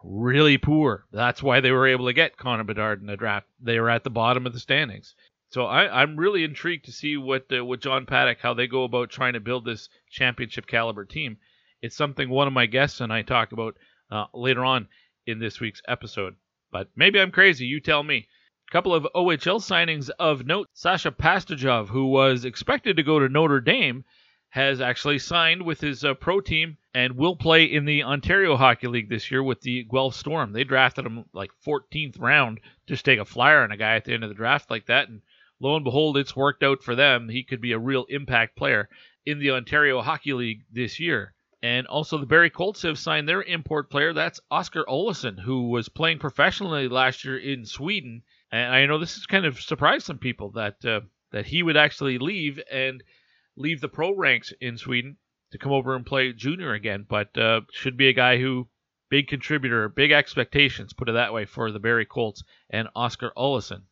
really 0.02 0.58
poor. 0.58 1.06
That's 1.12 1.42
why 1.42 1.60
they 1.60 1.70
were 1.70 1.86
able 1.86 2.06
to 2.06 2.12
get 2.12 2.36
Connor 2.36 2.64
Bedard 2.64 3.00
in 3.00 3.06
the 3.06 3.16
draft. 3.16 3.46
They 3.60 3.80
were 3.80 3.90
at 3.90 4.04
the 4.04 4.10
bottom 4.10 4.46
of 4.46 4.52
the 4.52 4.60
standings. 4.60 5.14
So 5.50 5.66
I, 5.66 6.02
am 6.02 6.16
really 6.16 6.44
intrigued 6.44 6.86
to 6.86 6.92
see 6.92 7.16
what 7.16 7.46
uh, 7.52 7.64
what 7.64 7.80
John 7.80 8.04
Paddock 8.04 8.40
how 8.40 8.52
they 8.52 8.66
go 8.66 8.84
about 8.84 9.10
trying 9.10 9.34
to 9.34 9.40
build 9.40 9.64
this 9.64 9.88
championship 10.10 10.66
caliber 10.66 11.04
team. 11.04 11.38
It's 11.80 11.96
something 11.96 12.28
one 12.28 12.48
of 12.48 12.52
my 12.52 12.66
guests 12.66 13.00
and 13.00 13.12
I 13.12 13.22
talk 13.22 13.52
about 13.52 13.76
uh, 14.10 14.26
later 14.34 14.64
on 14.64 14.88
in 15.26 15.38
this 15.38 15.60
week's 15.60 15.82
episode. 15.86 16.34
But 16.70 16.88
maybe 16.96 17.20
I'm 17.20 17.30
crazy. 17.30 17.64
You 17.66 17.80
tell 17.80 18.02
me. 18.02 18.28
Couple 18.72 18.94
of 18.94 19.06
OHL 19.14 19.60
signings 19.60 20.10
of 20.18 20.44
note. 20.44 20.68
Sasha 20.72 21.12
Pastujov, 21.12 21.88
who 21.88 22.06
was 22.06 22.44
expected 22.44 22.96
to 22.96 23.04
go 23.04 23.20
to 23.20 23.28
Notre 23.28 23.60
Dame, 23.60 24.04
has 24.48 24.80
actually 24.80 25.20
signed 25.20 25.62
with 25.62 25.80
his 25.80 26.04
uh, 26.04 26.14
pro 26.14 26.40
team 26.40 26.76
and 26.92 27.16
will 27.16 27.36
play 27.36 27.64
in 27.64 27.84
the 27.84 28.02
Ontario 28.02 28.56
Hockey 28.56 28.88
League 28.88 29.08
this 29.08 29.30
year 29.30 29.42
with 29.42 29.60
the 29.60 29.84
Guelph 29.84 30.16
Storm. 30.16 30.52
They 30.52 30.64
drafted 30.64 31.06
him 31.06 31.26
like 31.32 31.50
14th 31.64 32.20
round, 32.20 32.60
just 32.86 33.04
take 33.04 33.20
a 33.20 33.24
flyer 33.24 33.62
on 33.62 33.70
a 33.70 33.76
guy 33.76 33.94
at 33.94 34.04
the 34.04 34.14
end 34.14 34.24
of 34.24 34.30
the 34.30 34.34
draft 34.34 34.68
like 34.68 34.86
that, 34.86 35.08
and 35.08 35.22
lo 35.60 35.76
and 35.76 35.84
behold, 35.84 36.16
it's 36.16 36.34
worked 36.34 36.62
out 36.64 36.82
for 36.82 36.96
them. 36.96 37.28
He 37.28 37.44
could 37.44 37.60
be 37.60 37.72
a 37.72 37.78
real 37.78 38.04
impact 38.08 38.56
player 38.56 38.88
in 39.24 39.38
the 39.38 39.52
Ontario 39.52 40.00
Hockey 40.02 40.32
League 40.32 40.64
this 40.72 40.98
year. 40.98 41.34
And 41.62 41.86
also, 41.86 42.18
the 42.18 42.26
Barrie 42.26 42.50
Colts 42.50 42.82
have 42.82 42.98
signed 42.98 43.28
their 43.28 43.42
import 43.42 43.90
player. 43.90 44.12
That's 44.12 44.40
Oscar 44.50 44.84
Olsson, 44.88 45.38
who 45.38 45.68
was 45.68 45.88
playing 45.88 46.18
professionally 46.18 46.88
last 46.88 47.24
year 47.24 47.38
in 47.38 47.64
Sweden. 47.64 48.22
And 48.52 48.74
I 48.74 48.86
know 48.86 48.98
this 48.98 49.14
has 49.14 49.26
kind 49.26 49.44
of 49.44 49.60
surprised 49.60 50.06
some 50.06 50.18
people 50.18 50.52
that 50.52 50.84
uh, 50.84 51.00
that 51.32 51.46
he 51.46 51.62
would 51.62 51.76
actually 51.76 52.18
leave 52.18 52.60
and 52.70 53.02
leave 53.56 53.80
the 53.80 53.88
pro 53.88 54.14
ranks 54.14 54.52
in 54.60 54.78
Sweden 54.78 55.16
to 55.52 55.58
come 55.58 55.72
over 55.72 55.94
and 55.94 56.06
play 56.06 56.32
junior 56.32 56.72
again. 56.72 57.06
But 57.08 57.36
uh, 57.36 57.62
should 57.72 57.96
be 57.96 58.08
a 58.08 58.12
guy 58.12 58.38
who 58.38 58.68
big 59.08 59.28
contributor, 59.28 59.88
big 59.88 60.12
expectations, 60.12 60.92
put 60.92 61.08
it 61.08 61.12
that 61.12 61.32
way, 61.32 61.44
for 61.44 61.70
the 61.70 61.78
Barrie 61.78 62.06
Colts 62.06 62.42
and 62.70 62.88
Oscar 62.94 63.32
Olsson. 63.36 63.82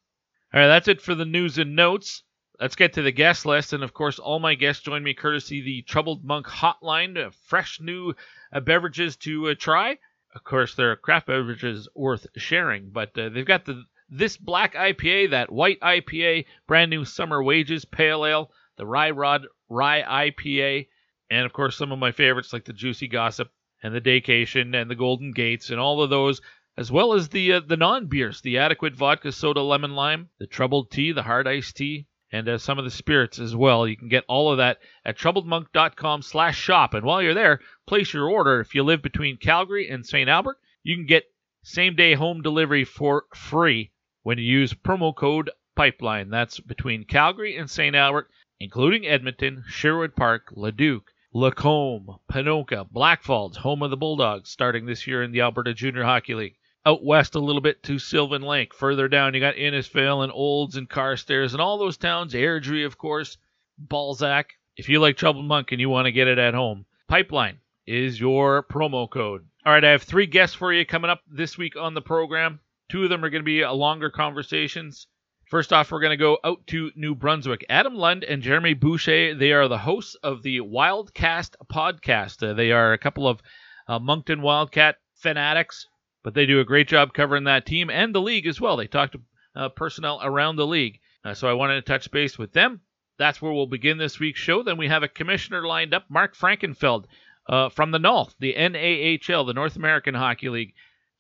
All 0.53 0.61
right, 0.61 0.67
that's 0.67 0.89
it 0.89 1.01
for 1.01 1.15
the 1.15 1.25
news 1.25 1.59
and 1.59 1.75
notes. 1.75 2.23
Let's 2.61 2.77
get 2.77 2.93
to 2.93 3.03
the 3.03 3.13
guest 3.13 3.47
list. 3.47 3.73
And 3.73 3.83
of 3.83 3.93
course, 3.93 4.19
all 4.19 4.39
my 4.39 4.55
guests 4.55 4.85
join 4.85 5.03
me 5.03 5.15
courtesy 5.15 5.61
the 5.61 5.83
Troubled 5.83 6.25
Monk 6.25 6.47
Hotline. 6.47 7.33
Fresh 7.47 7.81
new 7.81 8.15
uh, 8.53 8.61
beverages 8.61 9.17
to 9.19 9.49
uh, 9.49 9.55
try. 9.59 9.99
Of 10.35 10.45
course, 10.45 10.75
they're 10.75 10.97
craft 10.97 11.27
beverages 11.27 11.89
worth 11.95 12.27
sharing, 12.37 12.91
but 12.91 13.17
uh, 13.19 13.29
they've 13.29 13.45
got 13.45 13.65
the 13.65 13.85
this 14.11 14.37
black 14.37 14.75
IPA, 14.75 15.31
that 15.31 15.51
white 15.51 15.81
IPA, 15.81 16.45
brand 16.67 16.91
new 16.91 17.05
summer 17.05 17.43
wages 17.43 17.85
pale 17.85 18.25
ale, 18.25 18.51
the 18.77 18.87
Rye 18.87 19.11
Rod 19.11 19.47
Rye 19.69 20.31
IPA, 20.31 20.89
and 21.31 21.47
of 21.47 21.53
course 21.53 21.77
some 21.77 21.91
of 21.91 21.99
my 21.99 22.13
favorites 22.13 22.53
like 22.53 22.65
the 22.65 22.73
Juicy 22.73 23.09
Gossip 23.09 23.51
and 23.83 23.95
the 23.95 24.01
Daycation 24.01 24.81
and 24.81 24.91
the 24.91 24.95
Golden 24.95 25.33
Gates 25.33 25.71
and 25.71 25.81
all 25.81 26.03
of 26.03 26.11
those, 26.11 26.41
as 26.77 26.93
well 26.93 27.15
as 27.15 27.31
the 27.31 27.55
uh, 27.55 27.61
the 27.61 27.77
non 27.77 28.07
beers, 28.07 28.41
the 28.43 28.59
Adequate 28.59 28.95
Vodka 28.95 29.33
Soda 29.33 29.63
Lemon 29.63 29.95
Lime, 29.95 30.29
the 30.39 30.47
Troubled 30.47 30.91
Tea, 30.91 31.13
the 31.13 31.23
Hard 31.23 31.49
Iced 31.49 31.77
Tea, 31.77 32.07
and 32.31 32.49
uh, 32.49 32.59
some 32.59 32.79
of 32.79 32.85
the 32.85 32.91
spirits 32.91 33.39
as 33.39 33.57
well. 33.57 33.89
You 33.89 33.97
can 33.97 34.09
get 34.09 34.25
all 34.29 34.51
of 34.53 34.59
that 34.59 34.79
at 35.05 35.17
troubledmonk.com 35.17 36.23
slash 36.23 36.59
shop. 36.59 36.93
And 36.93 37.07
while 37.07 37.23
you're 37.23 37.33
there, 37.33 37.61
place 37.87 38.13
your 38.13 38.29
order. 38.29 38.61
If 38.61 38.75
you 38.75 38.83
live 38.83 39.03
between 39.03 39.39
Calgary 39.39 39.89
and 39.89 40.05
St. 40.05 40.29
Albert, 40.29 40.59
you 40.83 40.95
can 40.95 41.07
get 41.07 41.25
same 41.63 41.97
day 41.97 42.15
home 42.15 42.43
delivery 42.43 42.85
for 42.85 43.25
free 43.35 43.91
when 44.25 44.39
you 44.39 44.45
use 44.45 44.73
promo 44.73 45.15
code 45.15 45.51
PIPELINE. 45.77 46.31
That's 46.31 46.59
between 46.59 47.05
Calgary 47.05 47.57
and 47.57 47.71
St. 47.71 47.95
Albert, 47.95 48.31
including 48.59 49.07
Edmonton, 49.07 49.63
Sherwood 49.69 50.17
Park, 50.17 50.51
Leduc, 50.57 51.13
Lacombe, 51.33 52.19
Ponoka, 52.31 52.89
Blackfalds, 52.91 53.57
home 53.57 53.83
of 53.83 53.91
the 53.91 53.97
Bulldogs, 53.97 54.49
starting 54.49 54.87
this 54.87 55.07
year 55.07 55.23
in 55.23 55.31
the 55.31 55.43
Alberta 55.43 55.75
Junior 55.75 56.05
Hockey 56.05 56.35
League. 56.35 56.57
Out 56.87 57.05
west 57.05 57.35
a 57.35 57.41
little 57.41 57.61
bit 57.61 57.83
to 57.83 57.99
Sylvan 57.99 58.43
Lake. 58.43 58.75
Further 58.75 59.09
down, 59.09 59.35
you 59.35 59.41
got 59.41 59.57
Innisfail 59.57 60.23
and 60.23 60.33
Olds 60.33 60.77
and 60.77 60.89
Carstairs 60.89 61.53
and 61.53 61.61
all 61.61 61.77
those 61.77 61.97
towns. 61.97 62.35
Airdrie, 62.35 62.87
of 62.87 62.97
course, 62.97 63.37
Balzac. 63.77 64.55
If 64.77 64.89
you 64.89 65.01
like 65.01 65.17
Troubled 65.17 65.45
Monk 65.45 65.73
and 65.73 65.81
you 65.81 65.91
want 65.91 66.07
to 66.07 66.13
get 66.13 66.29
it 66.29 66.39
at 66.39 66.55
home, 66.55 66.87
Pipeline 67.09 67.59
is 67.87 68.19
your 68.19 68.63
promo 68.63 69.09
code. 69.11 69.47
All 69.67 69.73
right, 69.73 69.85
I 69.85 69.91
have 69.91 70.03
three 70.03 70.27
guests 70.27 70.57
for 70.57 70.73
you 70.73 70.87
coming 70.87 71.11
up 71.11 71.21
this 71.31 71.59
week 71.59 71.77
on 71.77 71.95
the 71.95 72.01
program. 72.01 72.61
Two 72.89 73.05
of 73.05 73.11
them 73.11 73.25
are 73.25 73.31
going 73.31 73.43
to 73.43 73.45
be 73.45 73.65
longer 73.65 74.11
conversations. 74.11 75.07
First 75.51 75.73
off, 75.73 75.91
we're 75.91 76.01
going 76.01 76.11
to 76.11 76.17
go 76.17 76.39
out 76.45 76.67
to 76.69 76.91
New 76.97 77.15
Brunswick. 77.15 77.65
Adam 77.69 77.95
Lund 77.95 78.25
and 78.25 78.43
Jeremy 78.43 78.75
Boucher, 78.75 79.35
they 79.35 79.53
are 79.53 79.69
the 79.69 79.79
hosts 79.79 80.17
of 80.23 80.43
the 80.43 80.61
Wildcast 80.61 81.57
podcast. 81.73 82.43
Uh, 82.43 82.55
they 82.55 82.73
are 82.73 82.93
a 82.93 82.99
couple 82.99 83.29
of 83.29 83.41
uh, 83.89 83.99
Moncton 83.99 84.43
Wildcat 84.43 84.97
fanatics 85.17 85.87
but 86.25 86.35
they 86.35 86.47
do 86.47 86.59
a 86.59 86.65
great 86.65 86.89
job 86.89 87.13
covering 87.13 87.45
that 87.45 87.67
team 87.67 87.91
and 87.91 88.13
the 88.13 88.21
league 88.21 88.47
as 88.47 88.61
well. 88.61 88.77
They 88.77 88.89
talk 88.89 89.13
to 89.13 89.21
uh, 89.55 89.69
personnel 89.69 90.19
around 90.23 90.57
the 90.57 90.67
league. 90.67 90.99
Uh, 91.23 91.35
so 91.35 91.47
I 91.47 91.53
wanted 91.53 91.75
to 91.77 91.83
touch 91.83 92.11
base 92.11 92.39
with 92.39 92.53
them. 92.53 92.81
That's 93.19 93.41
where 93.41 93.53
we'll 93.53 93.67
begin 93.67 93.99
this 93.99 94.19
week's 94.19 94.41
show. 94.41 94.63
Then 94.63 94.79
we 94.79 94.89
have 94.89 95.03
a 95.05 95.09
commissioner 95.09 95.67
lined 95.67 95.95
up, 95.95 96.07
Mark 96.09 96.35
Frankenfeld 96.35 97.05
uh, 97.49 97.69
from 97.69 97.91
the 97.93 97.99
North, 97.99 98.35
the 98.41 98.55
NAHL, 98.55 99.47
the 99.47 99.53
North 99.53 99.77
American 99.77 100.15
Hockey 100.15 100.49
League. 100.49 100.75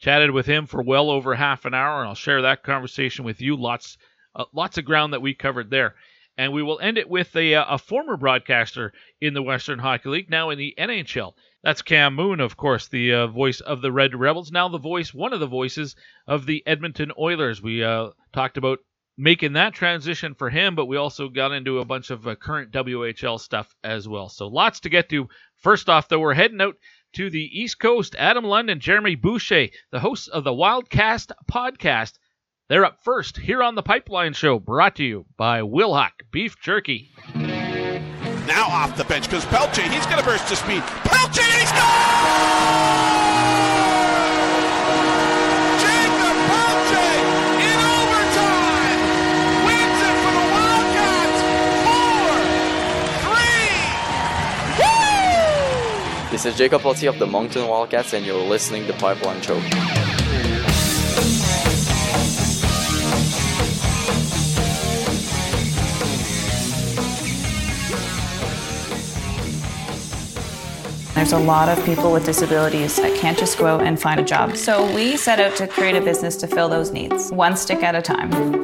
Chatted 0.04 0.32
with 0.32 0.44
him 0.44 0.66
for 0.66 0.82
well 0.82 1.08
over 1.08 1.34
half 1.34 1.64
an 1.64 1.72
hour, 1.72 2.00
and 2.00 2.08
I'll 2.10 2.14
share 2.14 2.42
that 2.42 2.62
conversation 2.62 3.24
with 3.24 3.40
you. 3.40 3.56
Lots, 3.56 3.96
uh, 4.36 4.44
lots 4.52 4.76
of 4.76 4.84
ground 4.84 5.14
that 5.14 5.22
we 5.22 5.32
covered 5.32 5.70
there. 5.70 5.94
And 6.36 6.52
we 6.52 6.62
will 6.62 6.78
end 6.78 6.98
it 6.98 7.08
with 7.08 7.34
a, 7.34 7.54
uh, 7.54 7.64
a 7.70 7.78
former 7.78 8.18
broadcaster 8.18 8.92
in 9.22 9.32
the 9.32 9.42
Western 9.42 9.78
Hockey 9.78 10.10
League, 10.10 10.28
now 10.28 10.50
in 10.50 10.58
the 10.58 10.74
NHL. 10.76 11.32
That's 11.62 11.80
Cam 11.80 12.14
Moon, 12.14 12.40
of 12.40 12.54
course, 12.54 12.86
the 12.86 13.14
uh, 13.14 13.26
voice 13.28 13.60
of 13.60 13.80
the 13.80 13.90
Red 13.90 14.14
Rebels. 14.14 14.52
Now 14.52 14.68
the 14.68 14.76
voice, 14.76 15.14
one 15.14 15.32
of 15.32 15.40
the 15.40 15.46
voices 15.46 15.96
of 16.26 16.44
the 16.44 16.62
Edmonton 16.66 17.10
Oilers. 17.18 17.62
We 17.62 17.82
uh, 17.82 18.10
talked 18.30 18.58
about 18.58 18.80
making 19.16 19.54
that 19.54 19.72
transition 19.72 20.34
for 20.34 20.50
him, 20.50 20.74
but 20.74 20.84
we 20.84 20.98
also 20.98 21.30
got 21.30 21.52
into 21.52 21.78
a 21.78 21.84
bunch 21.86 22.10
of 22.10 22.26
uh, 22.26 22.34
current 22.34 22.72
WHL 22.72 23.40
stuff 23.40 23.74
as 23.82 24.06
well. 24.06 24.28
So 24.28 24.48
lots 24.48 24.80
to 24.80 24.90
get 24.90 25.08
to. 25.08 25.30
First 25.56 25.88
off, 25.88 26.08
though, 26.08 26.20
we're 26.20 26.34
heading 26.34 26.60
out 26.60 26.76
to 27.14 27.30
the 27.30 27.50
East 27.58 27.78
Coast. 27.78 28.14
Adam 28.18 28.44
Lund, 28.44 28.70
and 28.70 28.80
Jeremy 28.80 29.14
Boucher, 29.14 29.68
the 29.90 30.00
hosts 30.00 30.28
of 30.28 30.44
the 30.44 30.52
Wildcast 30.52 31.32
podcast. 31.50 32.18
They're 32.68 32.84
up 32.84 32.98
first 33.04 33.36
here 33.36 33.62
on 33.62 33.74
the 33.74 33.82
Pipeline 33.82 34.32
Show, 34.32 34.58
brought 34.58 34.96
to 34.96 35.04
you 35.04 35.26
by 35.36 35.60
Wilhauk 35.60 36.12
Beef 36.30 36.58
Jerky. 36.60 37.10
Now 37.34 38.66
off 38.68 38.96
the 38.96 39.04
bench 39.04 39.24
because 39.24 39.44
Pelletier, 39.46 39.88
he's 39.88 40.06
going 40.06 40.18
to 40.18 40.24
burst 40.24 40.48
to 40.48 40.56
speed. 40.56 40.82
Pelletier, 40.82 41.42
he 41.42 41.66
scores! 41.66 43.03
This 56.34 56.46
is 56.46 56.56
Jakob 56.56 56.82
Pelletier 56.82 57.10
of 57.10 57.20
the 57.20 57.28
Moncton 57.28 57.68
Wildcats, 57.68 58.12
and 58.12 58.26
you're 58.26 58.42
listening 58.42 58.88
to 58.88 58.92
Pipeline 58.94 59.40
Show. 59.40 59.54
There's 71.14 71.30
a 71.30 71.38
lot 71.38 71.68
of 71.68 71.84
people 71.84 72.12
with 72.12 72.24
disabilities 72.26 72.96
that 72.96 73.16
can't 73.16 73.38
just 73.38 73.56
go 73.56 73.66
out 73.66 73.82
and 73.82 74.02
find 74.02 74.18
a 74.18 74.24
job. 74.24 74.56
So 74.56 74.92
we 74.92 75.16
set 75.16 75.38
out 75.38 75.54
to 75.58 75.68
create 75.68 75.94
a 75.94 76.00
business 76.00 76.34
to 76.38 76.48
fill 76.48 76.68
those 76.68 76.90
needs, 76.90 77.30
one 77.30 77.56
stick 77.56 77.84
at 77.84 77.94
a 77.94 78.02
time. 78.02 78.63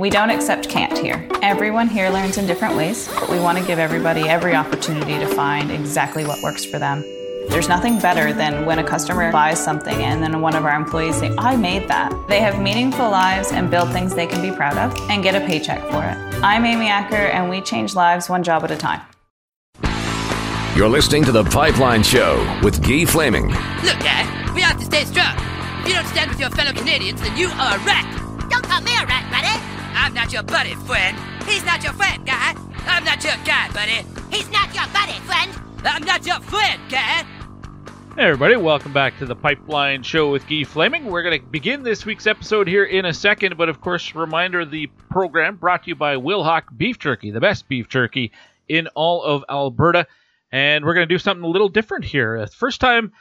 We 0.00 0.08
don't 0.08 0.30
accept 0.30 0.66
can't 0.70 0.96
here. 0.96 1.28
Everyone 1.42 1.86
here 1.86 2.08
learns 2.08 2.38
in 2.38 2.46
different 2.46 2.74
ways, 2.74 3.06
but 3.06 3.28
we 3.28 3.38
want 3.38 3.58
to 3.58 3.64
give 3.66 3.78
everybody 3.78 4.26
every 4.30 4.54
opportunity 4.54 5.18
to 5.18 5.26
find 5.26 5.70
exactly 5.70 6.24
what 6.24 6.42
works 6.42 6.64
for 6.64 6.78
them. 6.78 7.02
There's 7.50 7.68
nothing 7.68 7.98
better 7.98 8.32
than 8.32 8.64
when 8.64 8.78
a 8.78 8.82
customer 8.82 9.30
buys 9.30 9.62
something 9.62 9.94
and 10.02 10.22
then 10.22 10.40
one 10.40 10.56
of 10.56 10.64
our 10.64 10.74
employees 10.74 11.16
say, 11.16 11.30
I 11.36 11.54
made 11.54 11.86
that. 11.88 12.14
They 12.28 12.40
have 12.40 12.62
meaningful 12.62 13.10
lives 13.10 13.52
and 13.52 13.70
build 13.70 13.92
things 13.92 14.14
they 14.14 14.26
can 14.26 14.40
be 14.40 14.56
proud 14.56 14.78
of 14.78 14.98
and 15.10 15.22
get 15.22 15.34
a 15.34 15.46
paycheck 15.46 15.82
for 15.90 16.02
it. 16.02 16.42
I'm 16.42 16.64
Amy 16.64 16.88
Acker 16.88 17.16
and 17.16 17.50
we 17.50 17.60
change 17.60 17.94
lives 17.94 18.30
one 18.30 18.42
job 18.42 18.64
at 18.64 18.70
a 18.70 18.78
time. 18.78 19.02
You're 20.74 20.88
listening 20.88 21.24
to 21.24 21.32
The 21.32 21.44
Pipeline 21.44 22.04
Show 22.04 22.38
with 22.62 22.82
Guy 22.82 23.04
Flaming. 23.04 23.48
Look, 23.48 23.98
Dad, 23.98 24.54
we 24.54 24.62
have 24.62 24.78
to 24.78 24.84
stay 24.86 25.04
strong. 25.04 25.36
If 25.82 25.88
you 25.88 25.94
don't 25.94 26.06
stand 26.06 26.30
with 26.30 26.40
your 26.40 26.48
fellow 26.48 26.72
Canadians, 26.72 27.20
then 27.20 27.36
you 27.36 27.48
are 27.48 27.76
a 27.76 27.78
rat. 27.80 28.06
Don't 28.48 28.64
call 28.64 28.80
me 28.80 28.92
a 28.96 29.04
rat, 29.04 29.30
buddy. 29.30 29.69
I'm 30.00 30.14
not 30.14 30.32
your 30.32 30.42
buddy, 30.42 30.74
friend. 30.74 31.14
He's 31.44 31.62
not 31.66 31.84
your 31.84 31.92
friend, 31.92 32.24
guy. 32.24 32.54
I'm 32.86 33.04
not 33.04 33.22
your 33.22 33.34
guy, 33.44 33.70
buddy. 33.70 34.02
He's 34.34 34.50
not 34.50 34.74
your 34.74 34.86
buddy, 34.94 35.12
friend. 35.20 35.52
I'm 35.84 36.02
not 36.04 36.26
your 36.26 36.40
friend, 36.40 36.80
guy. 36.88 37.26
Hey 38.16 38.22
everybody, 38.22 38.56
welcome 38.56 38.94
back 38.94 39.18
to 39.18 39.26
the 39.26 39.36
Pipeline 39.36 40.02
Show 40.02 40.30
with 40.30 40.48
Guy 40.48 40.64
Flaming. 40.64 41.04
We're 41.04 41.22
going 41.22 41.38
to 41.38 41.46
begin 41.46 41.82
this 41.82 42.06
week's 42.06 42.26
episode 42.26 42.66
here 42.66 42.84
in 42.84 43.04
a 43.04 43.12
second, 43.12 43.58
but 43.58 43.68
of 43.68 43.82
course, 43.82 44.14
reminder 44.14 44.64
the 44.64 44.86
program 45.10 45.56
brought 45.56 45.84
to 45.84 45.90
you 45.90 45.96
by 45.96 46.16
Wilhauk 46.16 46.74
Beef 46.74 46.98
Jerky, 46.98 47.30
the 47.30 47.40
best 47.40 47.68
beef 47.68 47.86
jerky 47.86 48.32
in 48.68 48.86
all 48.94 49.22
of 49.22 49.44
Alberta. 49.50 50.06
And 50.50 50.86
we're 50.86 50.94
going 50.94 51.06
to 51.08 51.14
do 51.14 51.18
something 51.18 51.44
a 51.44 51.48
little 51.48 51.68
different 51.68 52.06
here. 52.06 52.46
First 52.46 52.80
time 52.80 53.12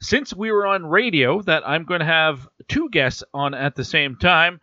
since 0.00 0.32
we 0.34 0.50
were 0.50 0.66
on 0.66 0.86
radio 0.86 1.42
that 1.42 1.68
I'm 1.68 1.84
going 1.84 2.00
to 2.00 2.06
have 2.06 2.48
two 2.68 2.88
guests 2.88 3.22
on 3.34 3.52
at 3.52 3.74
the 3.74 3.84
same 3.84 4.16
time. 4.16 4.60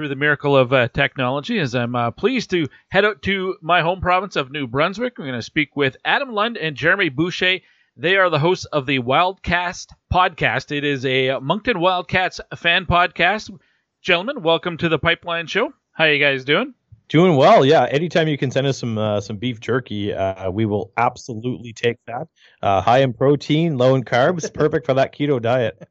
Through 0.00 0.08
the 0.08 0.16
miracle 0.16 0.56
of 0.56 0.72
uh, 0.72 0.88
technology 0.88 1.58
as 1.58 1.74
I'm 1.74 1.94
uh, 1.94 2.10
pleased 2.10 2.48
to 2.52 2.68
head 2.88 3.04
out 3.04 3.20
to 3.24 3.56
my 3.60 3.82
home 3.82 4.00
province 4.00 4.34
of 4.34 4.50
New 4.50 4.66
Brunswick. 4.66 5.18
We're 5.18 5.26
going 5.26 5.38
to 5.38 5.42
speak 5.42 5.76
with 5.76 5.98
Adam 6.06 6.32
Lund 6.32 6.56
and 6.56 6.74
Jeremy 6.74 7.10
Boucher. 7.10 7.58
They 7.98 8.16
are 8.16 8.30
the 8.30 8.38
hosts 8.38 8.64
of 8.64 8.86
the 8.86 9.00
Wildcast 9.00 9.88
podcast. 10.10 10.74
It 10.74 10.84
is 10.84 11.04
a 11.04 11.38
Moncton 11.40 11.80
Wildcats 11.80 12.40
fan 12.56 12.86
podcast. 12.86 13.54
Gentlemen, 14.00 14.42
welcome 14.42 14.78
to 14.78 14.88
the 14.88 14.98
Pipeline 14.98 15.46
Show. 15.46 15.74
How 15.92 16.06
you 16.06 16.18
guys 16.18 16.46
doing? 16.46 16.72
Doing 17.10 17.36
well, 17.36 17.66
yeah. 17.66 17.86
Anytime 17.90 18.26
you 18.26 18.38
can 18.38 18.50
send 18.50 18.66
us 18.66 18.78
some 18.78 18.96
uh, 18.96 19.20
some 19.20 19.36
beef 19.36 19.60
jerky, 19.60 20.14
uh, 20.14 20.50
we 20.50 20.64
will 20.64 20.92
absolutely 20.96 21.74
take 21.74 21.98
that. 22.06 22.26
Uh, 22.62 22.80
high 22.80 23.00
in 23.00 23.12
protein, 23.12 23.76
low 23.76 23.94
in 23.96 24.04
carbs, 24.04 24.50
perfect 24.54 24.86
for 24.86 24.94
that 24.94 25.14
keto 25.14 25.42
diet. 25.42 25.86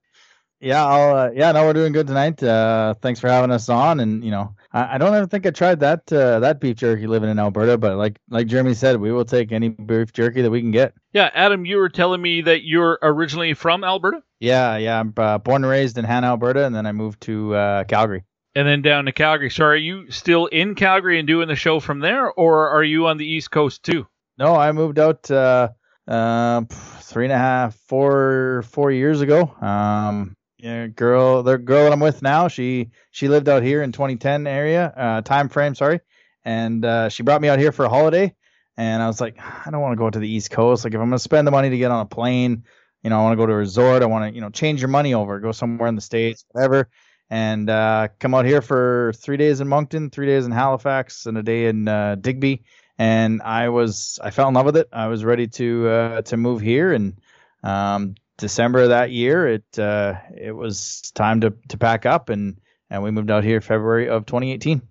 Yeah, 0.61 0.85
I'll. 0.85 1.15
Uh, 1.15 1.31
yeah, 1.33 1.51
no, 1.53 1.65
we're 1.65 1.73
doing 1.73 1.93
good 1.93 2.07
tonight. 2.07 2.41
Uh, 2.43 2.93
thanks 3.01 3.19
for 3.19 3.29
having 3.29 3.51
us 3.51 3.69
on. 3.69 4.01
And 4.01 4.23
you 4.23 4.31
know, 4.31 4.55
I, 4.73 4.95
I 4.95 4.97
don't 4.97 5.13
ever 5.13 5.25
think 5.25 5.45
I 5.45 5.51
tried 5.51 5.79
that 5.79 6.11
uh, 6.11 6.39
that 6.41 6.59
beef 6.59 6.75
jerky 6.75 7.07
living 7.07 7.29
in 7.29 7.39
Alberta, 7.39 7.77
but 7.77 7.95
like 7.97 8.19
like 8.29 8.47
Jeremy 8.47 8.73
said, 8.73 8.97
we 8.97 9.11
will 9.11 9.23
take 9.23 9.53
any 9.53 9.69
beef 9.69 10.11
jerky 10.11 10.41
that 10.41 10.51
we 10.51 10.59
can 10.59 10.71
get. 10.71 10.93
Yeah, 11.13 11.29
Adam, 11.33 11.65
you 11.65 11.77
were 11.77 11.89
telling 11.89 12.21
me 12.21 12.41
that 12.41 12.63
you're 12.65 12.99
originally 13.01 13.53
from 13.53 13.85
Alberta. 13.85 14.21
Yeah, 14.39 14.75
yeah. 14.77 14.99
I'm 14.99 15.13
uh, 15.15 15.37
born 15.37 15.63
and 15.63 15.71
raised 15.71 15.97
in 15.97 16.03
Hanna, 16.03 16.27
Alberta, 16.27 16.65
and 16.65 16.75
then 16.75 16.85
I 16.85 16.91
moved 16.91 17.21
to 17.21 17.55
uh, 17.55 17.83
Calgary. 17.85 18.25
And 18.55 18.67
then 18.67 18.81
down 18.81 19.05
to 19.05 19.13
Calgary. 19.13 19.49
So, 19.49 19.63
are 19.63 19.75
you 19.75 20.11
still 20.11 20.47
in 20.47 20.75
Calgary 20.75 21.19
and 21.19 21.27
doing 21.27 21.47
the 21.47 21.55
show 21.55 21.79
from 21.79 21.99
there, 21.99 22.31
or 22.31 22.69
are 22.69 22.83
you 22.83 23.07
on 23.07 23.17
the 23.17 23.25
East 23.25 23.51
Coast 23.51 23.83
too? 23.83 24.07
No, 24.37 24.55
I 24.55 24.71
moved 24.73 24.99
out 24.99 25.29
uh, 25.31 25.69
uh, 26.07 26.63
three 26.67 27.25
and 27.25 27.33
a 27.33 27.37
half, 27.37 27.75
four, 27.87 28.63
four 28.67 28.91
years 28.91 29.21
ago. 29.21 29.53
Um, 29.61 30.35
yeah, 30.59 30.87
girl, 30.87 31.41
the 31.41 31.57
girl 31.57 31.85
that 31.85 31.93
I'm 31.93 32.01
with 32.01 32.21
now, 32.21 32.49
she 32.49 32.89
she 33.11 33.29
lived 33.29 33.47
out 33.47 33.63
here 33.63 33.81
in 33.81 33.93
2010 33.93 34.45
area 34.45 34.93
uh, 34.95 35.21
time 35.21 35.47
frame, 35.47 35.73
sorry, 35.73 36.01
and 36.43 36.83
uh, 36.83 37.07
she 37.09 37.23
brought 37.23 37.41
me 37.41 37.47
out 37.47 37.59
here 37.59 37.71
for 37.71 37.85
a 37.85 37.89
holiday, 37.89 38.35
and 38.75 39.01
I 39.01 39.07
was 39.07 39.21
like, 39.21 39.37
I 39.39 39.71
don't 39.71 39.81
want 39.81 39.93
to 39.93 39.97
go 39.97 40.09
to 40.09 40.19
the 40.19 40.27
East 40.27 40.51
Coast. 40.51 40.83
Like, 40.83 40.93
if 40.93 40.99
I'm 40.99 41.07
gonna 41.07 41.19
spend 41.19 41.47
the 41.47 41.51
money 41.51 41.69
to 41.69 41.77
get 41.77 41.91
on 41.91 42.01
a 42.01 42.05
plane, 42.05 42.65
you 43.03 43.09
know, 43.09 43.19
I 43.19 43.23
want 43.23 43.33
to 43.33 43.37
go 43.37 43.45
to 43.45 43.53
a 43.53 43.57
resort. 43.57 44.03
I 44.03 44.07
want 44.07 44.29
to, 44.29 44.35
you 44.35 44.41
know, 44.41 44.49
change 44.49 44.81
your 44.81 44.89
money 44.89 45.13
over, 45.13 45.39
go 45.39 45.53
somewhere 45.53 45.87
in 45.87 45.95
the 45.95 46.01
states, 46.01 46.43
whatever, 46.51 46.89
and 47.29 47.69
uh, 47.69 48.09
come 48.19 48.35
out 48.35 48.45
here 48.45 48.61
for 48.61 49.13
three 49.15 49.37
days 49.37 49.61
in 49.61 49.67
Moncton, 49.69 50.09
three 50.09 50.25
days 50.25 50.45
in 50.45 50.51
Halifax, 50.51 51.25
and 51.25 51.37
a 51.37 51.43
day 51.43 51.67
in 51.67 51.87
uh, 51.87 52.15
Digby. 52.15 52.63
And 52.97 53.41
I 53.43 53.69
was, 53.69 54.19
I 54.21 54.31
fell 54.31 54.49
in 54.49 54.55
love 54.55 54.65
with 54.65 54.75
it. 54.75 54.89
I 54.91 55.07
was 55.07 55.23
ready 55.23 55.47
to 55.47 55.87
uh, 55.87 56.21
to 56.23 56.35
move 56.35 56.59
here, 56.59 56.91
and 56.91 57.17
um, 57.63 58.15
December 58.39 58.83
of 58.83 58.89
that 58.89 59.11
year, 59.11 59.47
it 59.47 59.79
uh, 59.79 60.15
it 60.35 60.51
was 60.51 61.11
time 61.13 61.41
to 61.41 61.53
to 61.67 61.77
pack 61.77 62.05
up, 62.05 62.29
and 62.29 62.59
and 62.89 63.03
we 63.03 63.11
moved 63.11 63.29
out 63.29 63.43
here 63.43 63.61
February 63.61 64.09
of 64.09 64.25
2018. 64.25 64.81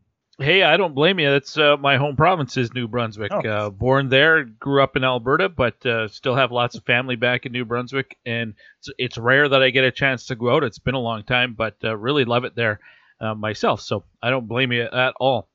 Hey, 0.41 0.63
I 0.63 0.77
don't 0.77 0.95
blame 0.95 1.19
you. 1.19 1.29
That's 1.33 1.59
uh, 1.59 1.77
my 1.79 1.97
home 1.97 2.15
province 2.15 2.57
is 2.57 2.73
New 2.73 2.87
Brunswick. 2.87 3.33
Oh. 3.33 3.41
Uh, 3.41 3.71
born 3.71 4.09
there, 4.09 4.45
grew 4.45 4.81
up 4.85 4.95
in 4.95 5.03
Alberta, 5.03 5.49
but 5.49 5.85
uh, 5.85 6.07
still 6.07 6.37
have 6.37 6.53
lots 6.53 6.77
of 6.77 6.85
family 6.85 7.17
back 7.17 7.45
in 7.45 7.51
New 7.51 7.65
Brunswick. 7.65 8.17
And 8.25 8.55
it's, 8.79 8.89
it's 8.99 9.19
rare 9.19 9.49
that 9.49 9.65
I 9.65 9.71
get 9.71 9.83
a 9.83 9.91
chance 9.91 10.27
to 10.27 10.37
go 10.37 10.55
out. 10.55 10.63
It's 10.63 10.79
been 10.79 10.95
a 10.95 11.01
long 11.01 11.25
time, 11.25 11.55
but 11.55 11.75
uh, 11.83 11.97
really 11.97 12.25
love 12.25 12.45
it 12.45 12.55
there 12.55 12.79
uh, 13.21 13.35
myself. 13.35 13.81
So 13.81 14.05
I 14.23 14.31
don't 14.31 14.47
blame 14.47 14.71
you 14.71 14.83
at 14.85 15.15
all. 15.19 15.48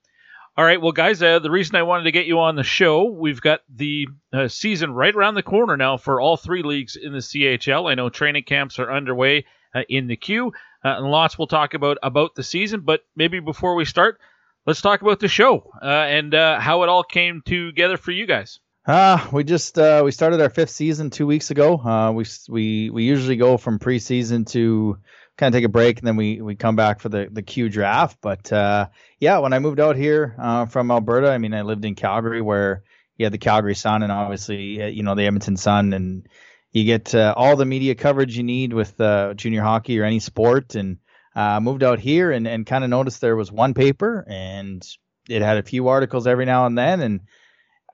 All 0.56 0.64
right, 0.64 0.80
well, 0.80 0.92
guys, 0.92 1.24
uh, 1.24 1.40
the 1.40 1.50
reason 1.50 1.76
I 1.78 1.82
wanted 1.82 2.04
to 2.04 2.12
get 2.12 2.28
you 2.28 2.40
on 2.40 2.56
the 2.56 2.64
show, 2.64 3.06
we've 3.06 3.42
got 3.42 3.62
the 3.76 4.08
uh, 4.32 4.48
season 4.48 4.94
right 4.94 5.14
around 5.16 5.34
the 5.34 5.42
corner 5.42 5.76
now 5.76 5.98
for 5.98 6.22
all 6.22 6.38
three 6.38 6.62
leagues 6.62 6.96
in 6.96 7.12
the 7.12 7.20
CHL. 7.20 7.90
I 7.90 7.96
know 7.96 8.10
training 8.10 8.44
camps 8.44 8.78
are 8.78 8.92
underway 8.92 9.46
uh, 9.74 9.82
in 9.90 10.06
the 10.06 10.16
Q, 10.16 10.50
uh, 10.86 10.98
and 10.98 11.08
lots 11.08 11.40
we'll 11.40 11.48
talk 11.48 11.74
about 11.74 11.98
about 12.04 12.36
the 12.36 12.44
season. 12.44 12.82
But 12.82 13.02
maybe 13.16 13.40
before 13.40 13.74
we 13.74 13.84
start, 13.84 14.20
let's 14.68 14.82
talk 14.82 15.02
about 15.02 15.20
the 15.20 15.28
show 15.28 15.72
uh, 15.82 15.88
and 15.88 16.36
uh, 16.36 16.60
how 16.60 16.84
it 16.84 16.90
all 16.90 17.04
came 17.04 17.42
together 17.44 17.98
for 17.98 18.12
you 18.12 18.28
guys. 18.28 18.60
Uh, 18.86 19.26
we 19.32 19.44
just 19.44 19.76
we 19.78 20.12
started 20.12 20.40
our 20.40 20.52
fifth 20.52 20.70
season 20.70 21.10
two 21.10 21.26
weeks 21.26 21.50
ago. 21.50 22.12
We 22.14 22.26
we 22.48 22.90
we 22.92 23.04
usually 23.06 23.38
go 23.38 23.58
from 23.58 23.80
preseason 23.80 24.46
to 24.50 25.00
kind 25.38 25.54
of 25.54 25.58
take 25.58 25.66
a 25.66 25.70
break 25.70 26.00
and 26.00 26.08
then 26.08 26.16
we 26.16 26.42
we 26.42 26.56
come 26.56 26.76
back 26.76 27.00
for 27.00 27.10
the 27.10 27.28
the 27.32 27.42
Q 27.42 27.70
draft. 27.70 28.18
But 28.22 28.52
uh, 28.52 28.90
yeah, 29.20 29.40
when 29.40 29.54
I 29.54 29.60
moved 29.60 29.80
out 29.80 29.96
here 29.96 30.36
uh, 30.40 30.66
from 30.66 30.92
Alberta, 30.92 31.32
I 31.32 31.38
mean, 31.38 31.54
I 31.54 31.62
lived 31.64 31.86
in 31.86 31.96
Calgary 31.96 32.42
where 32.42 32.84
you 33.18 33.26
had 33.26 33.34
the 33.34 33.38
Calgary 33.38 33.76
Sun 33.76 34.04
and 34.04 34.12
obviously 34.12 34.82
uh, 34.82 34.88
you 34.88 35.04
know 35.04 35.16
the 35.16 35.26
Edmonton 35.26 35.58
Sun, 35.58 35.94
and 35.94 36.28
you 36.72 36.84
get 36.84 37.14
uh, 37.16 37.34
all 37.36 37.56
the 37.56 37.66
media 37.66 37.96
coverage 37.96 38.38
you 38.38 38.44
need 38.44 38.74
with 38.74 39.00
uh, 39.02 39.34
junior 39.34 39.62
hockey 39.62 40.00
or 40.00 40.04
any 40.04 40.20
sport. 40.20 40.76
And 40.76 40.98
uh, 41.36 41.60
moved 41.60 41.84
out 41.84 42.00
here 42.00 42.32
and 42.32 42.48
and 42.48 42.66
kind 42.66 42.84
of 42.84 42.90
noticed 42.90 43.20
there 43.22 43.36
was 43.36 43.52
one 43.52 43.74
paper 43.74 44.24
and 44.30 44.88
it 45.28 45.42
had 45.42 45.58
a 45.58 45.64
few 45.64 45.88
articles 45.88 46.28
every 46.28 46.46
now 46.46 46.66
and 46.66 46.78
then 46.78 47.02
and. 47.02 47.22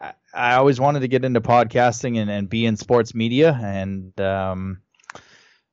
I- 0.02 0.14
I 0.32 0.56
always 0.56 0.80
wanted 0.80 1.00
to 1.00 1.08
get 1.08 1.26
into 1.26 1.42
podcasting 1.42 2.18
and, 2.20 2.30
and 2.30 2.48
be 2.48 2.66
in 2.66 2.78
sports 2.78 3.16
media 3.16 3.52
and 3.52 4.18
um, 4.22 4.82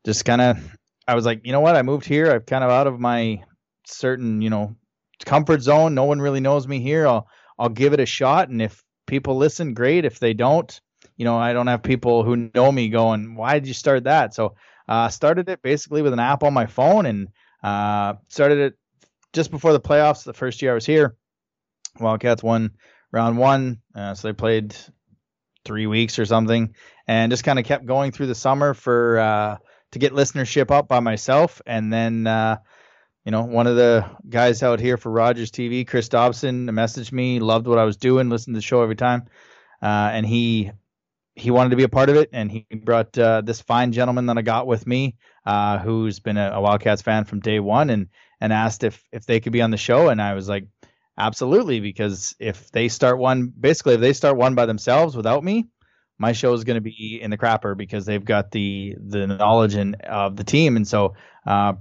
just 0.06 0.24
kind 0.24 0.40
of 0.40 0.75
I 1.06 1.14
was 1.14 1.24
like, 1.24 1.42
you 1.44 1.52
know 1.52 1.60
what? 1.60 1.76
I 1.76 1.82
moved 1.82 2.06
here. 2.06 2.30
I'm 2.30 2.40
kind 2.40 2.64
of 2.64 2.70
out 2.70 2.86
of 2.86 2.98
my 2.98 3.42
certain, 3.86 4.42
you 4.42 4.50
know, 4.50 4.76
comfort 5.24 5.62
zone. 5.62 5.94
No 5.94 6.04
one 6.04 6.20
really 6.20 6.40
knows 6.40 6.66
me 6.66 6.80
here. 6.80 7.06
I'll 7.06 7.28
I'll 7.58 7.68
give 7.68 7.92
it 7.92 8.00
a 8.00 8.06
shot, 8.06 8.48
and 8.48 8.60
if 8.60 8.82
people 9.06 9.36
listen, 9.36 9.74
great. 9.74 10.04
If 10.04 10.18
they 10.18 10.34
don't, 10.34 10.78
you 11.16 11.24
know, 11.24 11.38
I 11.38 11.52
don't 11.52 11.68
have 11.68 11.82
people 11.82 12.22
who 12.22 12.50
know 12.54 12.70
me 12.70 12.88
going, 12.88 13.34
why 13.34 13.58
did 13.58 13.68
you 13.68 13.74
start 13.74 14.04
that? 14.04 14.34
So 14.34 14.56
uh, 14.88 15.08
started 15.08 15.48
it 15.48 15.62
basically 15.62 16.02
with 16.02 16.12
an 16.12 16.18
app 16.18 16.42
on 16.42 16.52
my 16.52 16.66
phone, 16.66 17.06
and 17.06 17.28
uh, 17.62 18.14
started 18.28 18.58
it 18.58 18.74
just 19.32 19.50
before 19.50 19.72
the 19.72 19.80
playoffs. 19.80 20.24
The 20.24 20.34
first 20.34 20.60
year 20.60 20.72
I 20.72 20.74
was 20.74 20.86
here, 20.86 21.16
Wildcats 21.98 22.42
won 22.42 22.72
round 23.12 23.38
one, 23.38 23.80
uh, 23.94 24.14
so 24.14 24.28
they 24.28 24.32
played 24.32 24.76
three 25.64 25.86
weeks 25.86 26.18
or 26.18 26.26
something, 26.26 26.74
and 27.06 27.32
just 27.32 27.44
kind 27.44 27.58
of 27.58 27.64
kept 27.64 27.86
going 27.86 28.12
through 28.12 28.26
the 28.26 28.34
summer 28.34 28.74
for 28.74 29.18
uh, 29.18 29.56
to 29.92 29.98
get 29.98 30.12
listenership 30.12 30.70
up 30.70 30.88
by 30.88 31.00
myself, 31.00 31.62
and 31.66 31.92
then 31.92 32.26
uh, 32.26 32.58
you 33.24 33.32
know 33.32 33.42
one 33.44 33.66
of 33.66 33.76
the 33.76 34.04
guys 34.28 34.62
out 34.62 34.80
here 34.80 34.96
for 34.96 35.10
Rogers 35.10 35.50
TV, 35.50 35.86
Chris 35.86 36.08
Dobson, 36.08 36.66
messaged 36.68 37.12
me, 37.12 37.40
loved 37.40 37.66
what 37.66 37.78
I 37.78 37.84
was 37.84 37.96
doing, 37.96 38.28
listened 38.28 38.54
to 38.54 38.58
the 38.58 38.62
show 38.62 38.82
every 38.82 38.96
time, 38.96 39.24
uh, 39.82 40.10
and 40.12 40.26
he 40.26 40.72
he 41.34 41.50
wanted 41.50 41.70
to 41.70 41.76
be 41.76 41.82
a 41.82 41.88
part 41.88 42.08
of 42.08 42.16
it, 42.16 42.30
and 42.32 42.50
he 42.50 42.66
brought 42.74 43.16
uh, 43.18 43.42
this 43.42 43.60
fine 43.60 43.92
gentleman 43.92 44.26
that 44.26 44.38
I 44.38 44.42
got 44.42 44.66
with 44.66 44.86
me, 44.86 45.16
uh, 45.44 45.78
who's 45.78 46.18
been 46.18 46.38
a, 46.38 46.52
a 46.54 46.60
Wildcats 46.60 47.02
fan 47.02 47.24
from 47.24 47.40
day 47.40 47.60
one, 47.60 47.90
and 47.90 48.08
and 48.40 48.52
asked 48.52 48.84
if 48.84 49.04
if 49.12 49.26
they 49.26 49.40
could 49.40 49.52
be 49.52 49.62
on 49.62 49.70
the 49.70 49.76
show, 49.76 50.08
and 50.08 50.20
I 50.20 50.34
was 50.34 50.48
like, 50.48 50.66
absolutely, 51.18 51.80
because 51.80 52.34
if 52.38 52.70
they 52.70 52.88
start 52.88 53.18
one, 53.18 53.52
basically 53.58 53.94
if 53.94 54.00
they 54.00 54.12
start 54.12 54.36
one 54.36 54.54
by 54.54 54.66
themselves 54.66 55.16
without 55.16 55.44
me, 55.44 55.66
my 56.18 56.32
show 56.32 56.52
is 56.52 56.64
going 56.64 56.76
to 56.76 56.80
be 56.80 57.18
in 57.20 57.30
the 57.30 57.38
crapper 57.38 57.76
because 57.76 58.06
they've 58.06 58.24
got 58.24 58.50
the 58.50 58.96
the 58.98 59.26
knowledge 59.26 59.74
and 59.74 59.96
of 60.02 60.36
the 60.36 60.44
team, 60.44 60.76
and 60.76 60.86
so 60.86 61.14
uh, 61.46 61.74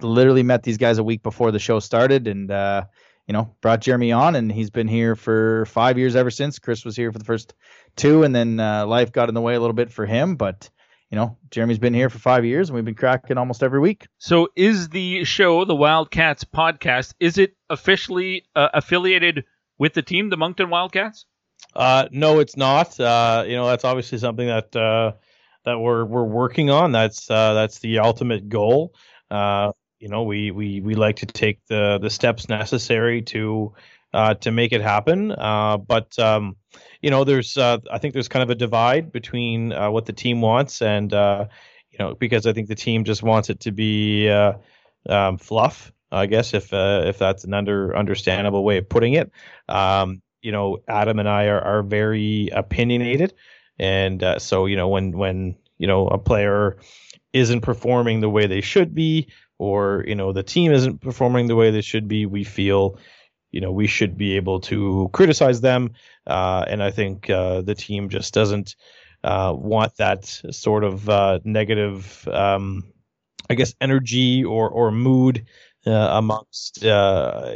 literally 0.00 0.42
met 0.42 0.62
these 0.62 0.76
guys 0.76 0.98
a 0.98 1.04
week 1.04 1.22
before 1.22 1.50
the 1.50 1.58
show 1.58 1.80
started, 1.80 2.28
and 2.28 2.50
uh, 2.50 2.84
you 3.26 3.32
know 3.32 3.54
brought 3.60 3.80
Jeremy 3.80 4.12
on, 4.12 4.36
and 4.36 4.50
he's 4.52 4.70
been 4.70 4.88
here 4.88 5.16
for 5.16 5.64
five 5.66 5.98
years 5.98 6.16
ever 6.16 6.30
since. 6.30 6.58
Chris 6.58 6.84
was 6.84 6.96
here 6.96 7.12
for 7.12 7.18
the 7.18 7.24
first 7.24 7.54
two, 7.96 8.22
and 8.22 8.34
then 8.34 8.60
uh, 8.60 8.86
life 8.86 9.12
got 9.12 9.28
in 9.28 9.34
the 9.34 9.40
way 9.40 9.54
a 9.54 9.60
little 9.60 9.74
bit 9.74 9.90
for 9.90 10.06
him, 10.06 10.36
but 10.36 10.68
you 11.10 11.16
know 11.16 11.38
Jeremy's 11.50 11.78
been 11.78 11.94
here 11.94 12.10
for 12.10 12.18
five 12.18 12.44
years, 12.44 12.68
and 12.68 12.74
we've 12.74 12.84
been 12.84 12.94
cracking 12.94 13.38
almost 13.38 13.62
every 13.62 13.80
week. 13.80 14.06
So, 14.18 14.48
is 14.54 14.90
the 14.90 15.24
show, 15.24 15.64
the 15.64 15.76
Wildcats 15.76 16.44
podcast, 16.44 17.14
is 17.20 17.38
it 17.38 17.56
officially 17.70 18.44
uh, 18.54 18.68
affiliated 18.74 19.44
with 19.78 19.94
the 19.94 20.02
team, 20.02 20.30
the 20.30 20.36
Moncton 20.36 20.68
Wildcats? 20.68 21.26
Uh, 21.76 22.08
no, 22.10 22.40
it's 22.40 22.56
not. 22.56 22.98
Uh, 22.98 23.44
you 23.46 23.54
know, 23.54 23.66
that's 23.66 23.84
obviously 23.84 24.16
something 24.16 24.46
that 24.46 24.74
uh, 24.74 25.12
that 25.66 25.78
we're 25.78 26.06
we're 26.06 26.24
working 26.24 26.70
on. 26.70 26.90
That's 26.90 27.30
uh, 27.30 27.52
that's 27.52 27.80
the 27.80 27.98
ultimate 27.98 28.48
goal. 28.48 28.94
Uh, 29.30 29.72
you 30.00 30.08
know, 30.08 30.22
we, 30.22 30.50
we 30.50 30.80
we 30.80 30.94
like 30.94 31.16
to 31.16 31.26
take 31.26 31.60
the 31.68 31.98
the 32.00 32.08
steps 32.08 32.48
necessary 32.48 33.20
to 33.22 33.74
uh, 34.14 34.34
to 34.34 34.50
make 34.52 34.72
it 34.72 34.80
happen. 34.80 35.32
Uh, 35.32 35.76
but 35.76 36.18
um, 36.18 36.56
you 37.02 37.10
know, 37.10 37.24
there's 37.24 37.58
uh, 37.58 37.76
I 37.92 37.98
think 37.98 38.14
there's 38.14 38.28
kind 38.28 38.42
of 38.42 38.48
a 38.48 38.54
divide 38.54 39.12
between 39.12 39.70
what 39.70 40.06
the 40.06 40.14
team 40.14 40.40
wants 40.40 40.80
and 40.80 41.12
uh, 41.12 41.46
you 41.90 41.98
know 41.98 42.14
because 42.14 42.46
I 42.46 42.54
think 42.54 42.68
the 42.68 42.74
team 42.74 43.04
just 43.04 43.22
wants 43.22 43.50
it 43.50 43.60
to 43.60 43.70
be 43.70 44.30
uh, 44.30 44.54
um, 45.10 45.36
fluff. 45.36 45.92
I 46.10 46.24
guess 46.24 46.54
if 46.54 46.72
if 46.72 47.18
that's 47.18 47.44
an 47.44 47.52
under 47.52 47.94
understandable 47.94 48.64
way 48.64 48.78
of 48.78 48.88
putting 48.88 49.12
it. 49.12 49.30
Um, 49.68 50.22
you 50.46 50.52
know, 50.52 50.78
Adam 50.86 51.18
and 51.18 51.28
I 51.28 51.46
are, 51.46 51.60
are 51.60 51.82
very 51.82 52.50
opinionated, 52.52 53.34
and 53.80 54.22
uh, 54.22 54.38
so 54.38 54.66
you 54.66 54.76
know 54.76 54.86
when 54.86 55.10
when 55.18 55.56
you 55.76 55.88
know 55.88 56.06
a 56.06 56.18
player 56.18 56.76
isn't 57.32 57.62
performing 57.62 58.20
the 58.20 58.30
way 58.30 58.46
they 58.46 58.60
should 58.60 58.94
be, 58.94 59.26
or 59.58 60.04
you 60.06 60.14
know 60.14 60.32
the 60.32 60.44
team 60.44 60.70
isn't 60.70 61.00
performing 61.00 61.48
the 61.48 61.56
way 61.56 61.72
they 61.72 61.80
should 61.80 62.06
be, 62.06 62.26
we 62.26 62.44
feel 62.44 62.96
you 63.50 63.60
know 63.60 63.72
we 63.72 63.88
should 63.88 64.16
be 64.16 64.36
able 64.36 64.60
to 64.60 65.10
criticize 65.12 65.62
them, 65.62 65.90
uh, 66.28 66.64
and 66.68 66.80
I 66.80 66.92
think 66.92 67.28
uh, 67.28 67.62
the 67.62 67.74
team 67.74 68.08
just 68.08 68.32
doesn't 68.32 68.76
uh, 69.24 69.52
want 69.52 69.96
that 69.96 70.26
sort 70.26 70.84
of 70.84 71.10
uh, 71.10 71.40
negative. 71.42 72.28
Um, 72.28 72.84
I 73.50 73.54
guess 73.54 73.74
energy 73.80 74.44
or 74.44 74.70
or 74.70 74.92
mood 74.92 75.44
uh, 75.86 76.08
amongst 76.12 76.84
uh, 76.84 77.52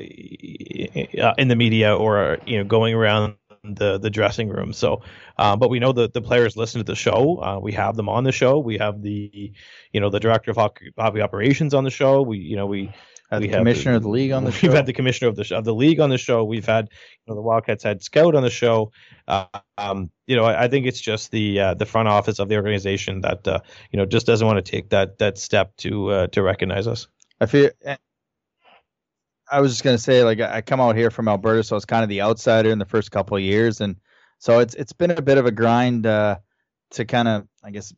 in 1.39 1.49
the 1.49 1.57
media 1.57 1.97
or 1.97 2.39
you 2.47 2.59
know 2.59 2.65
going 2.65 2.95
around 2.95 3.35
the 3.65 3.99
the 3.99 4.11
dressing 4.11 4.49
room. 4.49 4.73
So, 4.73 5.03
uh, 5.39 5.57
but 5.57 5.71
we 5.71 5.79
know 5.79 5.93
that 5.93 6.13
the 6.15 6.23
players 6.23 6.57
listen 6.57 6.81
to 6.81 6.85
the 6.85 6.97
show. 6.97 7.43
Uh, 7.43 7.59
we 7.61 7.73
have 7.73 7.97
them 7.97 8.09
on 8.09 8.25
the 8.25 8.33
show. 8.33 8.59
We 8.59 8.79
have 8.79 9.03
the 9.03 9.53
you 9.93 10.01
know 10.01 10.11
the 10.11 10.21
director 10.21 10.51
of 10.51 10.57
hockey, 10.57 10.93
hockey 10.99 11.21
operations 11.21 11.75
on 11.75 11.85
the 11.85 11.91
show. 11.91 12.23
We 12.23 12.39
you 12.39 12.57
know 12.57 12.67
we. 12.67 12.93
Had 13.31 13.43
we 13.43 13.47
the 13.47 13.55
commissioner 13.55 13.95
of 13.95 14.03
the 14.03 14.09
league 14.09 14.33
on 14.33 14.43
the 14.43 14.51
We've 14.63 14.73
show. 14.73 14.73
had 14.73 14.87
the 14.87 14.93
commissioner 14.93 15.29
of 15.29 15.37
the 15.37 15.57
of 15.57 15.65
the 15.65 15.75
league 15.75 16.01
on 16.01 16.11
the 16.11 16.19
show. 16.19 16.43
We've 16.43 16.67
had 16.67 16.89
you 16.91 17.31
know 17.31 17.37
the 17.37 17.43
Wildcats 17.43 17.85
had 17.85 18.03
scout 18.03 18.35
on 18.35 18.43
the 18.43 18.51
show. 18.51 18.91
Uh, 19.29 19.47
um, 19.79 20.11
you 20.27 20.35
know, 20.35 20.45
I, 20.45 20.65
I 20.65 20.69
think 20.69 20.87
it's 20.87 21.01
just 21.01 21.31
the 21.31 21.61
uh, 21.61 21.75
the 21.75 21.87
front 21.87 22.09
office 22.09 22.41
of 22.41 22.49
the 22.49 22.57
organization 22.57 23.21
that 23.21 23.47
uh, 23.47 23.61
you 23.93 23.99
know 23.99 24.05
just 24.05 24.27
doesn't 24.27 24.45
want 24.45 24.65
to 24.65 24.69
take 24.69 24.91
that 24.91 25.19
that 25.19 25.39
step 25.39 25.77
to 25.77 26.11
uh, 26.11 26.27
to 26.29 26.43
recognize 26.43 26.89
us. 26.89 27.07
I 27.41 27.47
feel. 27.47 27.71
I 29.51 29.61
was 29.61 29.73
just 29.73 29.83
gonna 29.83 29.99
say, 29.99 30.25
like, 30.25 30.41
I 30.41 30.61
come 30.61 30.81
out 30.81 30.97
here 30.97 31.11
from 31.11 31.29
Alberta, 31.29 31.63
so 31.65 31.75
I 31.75 31.79
was 31.79 31.85
kind 31.85 32.03
of 32.03 32.09
the 32.09 32.23
outsider 32.23 32.71
in 32.71 32.79
the 32.79 32.85
first 32.85 33.11
couple 33.11 33.37
of 33.37 33.43
years, 33.43 33.81
and 33.81 33.97
so 34.39 34.61
it's 34.61 34.75
it's 34.75 34.93
been 34.93 35.11
a 35.11 35.23
bit 35.23 35.39
of 35.39 35.47
a 35.47 35.51
grind 35.51 36.07
uh, 36.07 36.39
to 36.93 37.05
kind 37.05 37.29
of, 37.29 37.47
I 37.63 37.71
guess, 37.71 37.93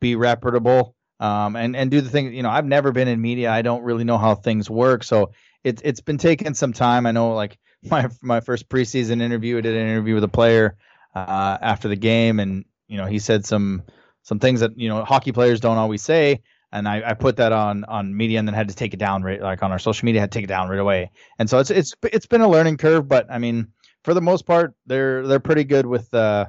be 0.00 0.16
reputable 0.16 0.96
um, 1.20 1.56
and 1.56 1.76
and 1.76 1.90
do 1.90 2.00
the 2.00 2.10
thing. 2.10 2.34
You 2.34 2.42
know, 2.42 2.50
I've 2.50 2.66
never 2.66 2.92
been 2.92 3.08
in 3.08 3.20
media. 3.20 3.50
I 3.50 3.62
don't 3.62 3.82
really 3.82 4.04
know 4.04 4.18
how 4.18 4.34
things 4.34 4.68
work, 4.70 5.04
so 5.04 5.32
it's 5.62 5.82
it's 5.84 6.00
been 6.00 6.18
taking 6.18 6.54
some 6.54 6.72
time. 6.72 7.06
I 7.06 7.12
know, 7.12 7.34
like 7.34 7.58
my 7.82 8.08
my 8.22 8.40
first 8.40 8.68
preseason 8.68 9.20
interview, 9.22 9.58
I 9.58 9.60
did 9.60 9.74
an 9.74 9.86
interview 9.86 10.14
with 10.14 10.24
a 10.24 10.28
player 10.28 10.76
uh, 11.14 11.58
after 11.60 11.88
the 11.88 11.96
game, 11.96 12.40
and 12.40 12.64
you 12.88 12.96
know, 12.96 13.06
he 13.06 13.18
said 13.18 13.44
some 13.44 13.82
some 14.22 14.38
things 14.38 14.60
that 14.60 14.78
you 14.78 14.88
know 14.88 15.04
hockey 15.04 15.32
players 15.32 15.60
don't 15.60 15.78
always 15.78 16.02
say 16.02 16.42
and 16.74 16.88
I, 16.88 17.10
I 17.10 17.14
put 17.14 17.36
that 17.36 17.52
on 17.52 17.84
on 17.84 18.14
media 18.14 18.40
and 18.40 18.46
then 18.46 18.54
had 18.54 18.68
to 18.68 18.74
take 18.74 18.92
it 18.92 18.98
down 18.98 19.22
right 19.22 19.40
like 19.40 19.62
on 19.62 19.70
our 19.70 19.78
social 19.78 20.04
media 20.04 20.20
had 20.20 20.32
to 20.32 20.38
take 20.38 20.44
it 20.44 20.48
down 20.48 20.68
right 20.68 20.78
away. 20.78 21.12
And 21.38 21.48
so 21.48 21.60
it's 21.60 21.70
it's 21.70 21.94
it's 22.02 22.26
been 22.26 22.40
a 22.40 22.48
learning 22.48 22.76
curve 22.76 23.08
but 23.08 23.30
i 23.30 23.38
mean 23.38 23.68
for 24.02 24.12
the 24.12 24.20
most 24.20 24.44
part 24.44 24.74
they're 24.84 25.26
they're 25.26 25.40
pretty 25.40 25.64
good 25.64 25.86
with 25.86 26.12
uh 26.12 26.46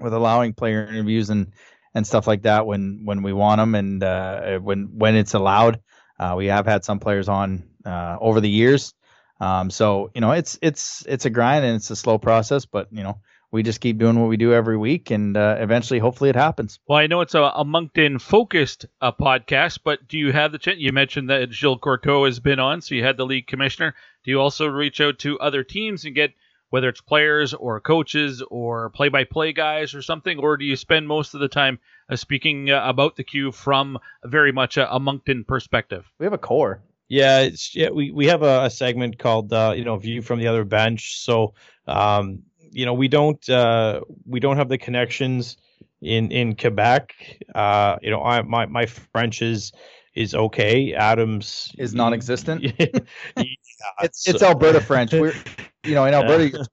with 0.00 0.12
allowing 0.12 0.52
player 0.52 0.86
interviews 0.86 1.30
and 1.30 1.52
and 1.94 2.06
stuff 2.06 2.26
like 2.26 2.42
that 2.42 2.66
when 2.66 3.02
when 3.04 3.22
we 3.22 3.32
want 3.32 3.58
them 3.60 3.74
and 3.74 4.02
uh 4.02 4.58
when 4.58 4.90
when 4.98 5.16
it's 5.16 5.34
allowed. 5.34 5.80
Uh 6.18 6.34
we 6.36 6.46
have 6.46 6.66
had 6.66 6.84
some 6.84 6.98
players 6.98 7.28
on 7.28 7.62
uh 7.86 8.16
over 8.20 8.40
the 8.40 8.50
years. 8.50 8.92
Um 9.40 9.70
so 9.70 10.10
you 10.14 10.20
know 10.20 10.32
it's 10.32 10.58
it's 10.60 11.06
it's 11.06 11.26
a 11.26 11.30
grind 11.30 11.64
and 11.64 11.76
it's 11.76 11.90
a 11.90 11.96
slow 11.96 12.18
process 12.18 12.66
but 12.66 12.88
you 12.90 13.04
know 13.04 13.20
we 13.50 13.62
just 13.62 13.80
keep 13.80 13.98
doing 13.98 14.20
what 14.20 14.28
we 14.28 14.36
do 14.36 14.52
every 14.52 14.76
week 14.76 15.10
and 15.10 15.36
uh, 15.36 15.56
eventually 15.58 15.98
hopefully 15.98 16.30
it 16.30 16.36
happens 16.36 16.78
Well, 16.86 16.98
I 16.98 17.06
know 17.06 17.20
it's 17.20 17.34
a, 17.34 17.42
a 17.42 17.64
Moncton 17.64 18.18
focused 18.18 18.86
uh, 19.00 19.12
podcast, 19.12 19.80
but 19.84 20.06
do 20.08 20.18
you 20.18 20.32
have 20.32 20.52
the 20.52 20.58
chance? 20.58 20.78
You 20.80 20.92
mentioned 20.92 21.30
that 21.30 21.52
Gilles 21.52 21.78
Courteau 21.80 22.24
has 22.24 22.40
been 22.40 22.58
on, 22.58 22.80
so 22.80 22.94
you 22.94 23.04
had 23.04 23.16
the 23.16 23.26
league 23.26 23.46
commissioner. 23.46 23.94
Do 24.24 24.30
you 24.30 24.40
also 24.40 24.66
reach 24.66 25.00
out 25.00 25.18
to 25.20 25.38
other 25.38 25.64
teams 25.64 26.04
and 26.04 26.14
get 26.14 26.32
whether 26.70 26.88
it's 26.88 27.00
players 27.00 27.54
or 27.54 27.80
coaches 27.80 28.42
or 28.50 28.90
play 28.90 29.08
by 29.08 29.24
play 29.24 29.52
guys 29.52 29.94
or 29.94 30.02
something, 30.02 30.38
or 30.38 30.56
do 30.56 30.64
you 30.64 30.76
spend 30.76 31.08
most 31.08 31.34
of 31.34 31.40
the 31.40 31.48
time 31.48 31.78
uh, 32.10 32.16
speaking 32.16 32.70
uh, 32.70 32.82
about 32.84 33.16
the 33.16 33.24
Q 33.24 33.52
from 33.52 33.98
very 34.24 34.52
much 34.52 34.76
a, 34.76 34.92
a 34.94 35.00
Moncton 35.00 35.44
perspective? 35.44 36.04
we 36.18 36.26
have 36.26 36.32
a 36.32 36.38
core 36.38 36.82
Yeah, 37.08 37.40
it's 37.40 37.74
yeah. 37.74 37.90
We, 37.90 38.10
we 38.10 38.26
have 38.26 38.42
a, 38.42 38.64
a 38.64 38.70
segment 38.70 39.18
called 39.18 39.52
uh, 39.52 39.72
you 39.76 39.84
know 39.84 39.96
view 39.96 40.20
from 40.20 40.40
the 40.40 40.48
other 40.48 40.64
bench. 40.64 41.18
So 41.20 41.54
um, 41.86 42.42
you 42.70 42.86
know 42.86 42.94
we 42.94 43.08
don't 43.08 43.48
uh, 43.48 44.00
we 44.26 44.40
don't 44.40 44.56
have 44.56 44.68
the 44.68 44.78
connections 44.78 45.56
in 46.00 46.30
in 46.30 46.56
Quebec. 46.56 47.14
Uh, 47.54 47.96
you 48.02 48.10
know 48.10 48.22
I 48.22 48.42
my 48.42 48.66
my 48.66 48.86
French 48.86 49.42
is 49.42 49.72
is 50.14 50.34
okay. 50.34 50.94
Adams 50.94 51.72
is 51.78 51.94
non-existent. 51.94 52.62
yeah, 52.78 52.86
it's 53.36 54.24
so- 54.24 54.30
it's 54.30 54.42
Alberta 54.42 54.80
French. 54.80 55.12
We're 55.12 55.34
you 55.84 55.94
know 55.94 56.04
in 56.04 56.14
Alberta 56.14 56.66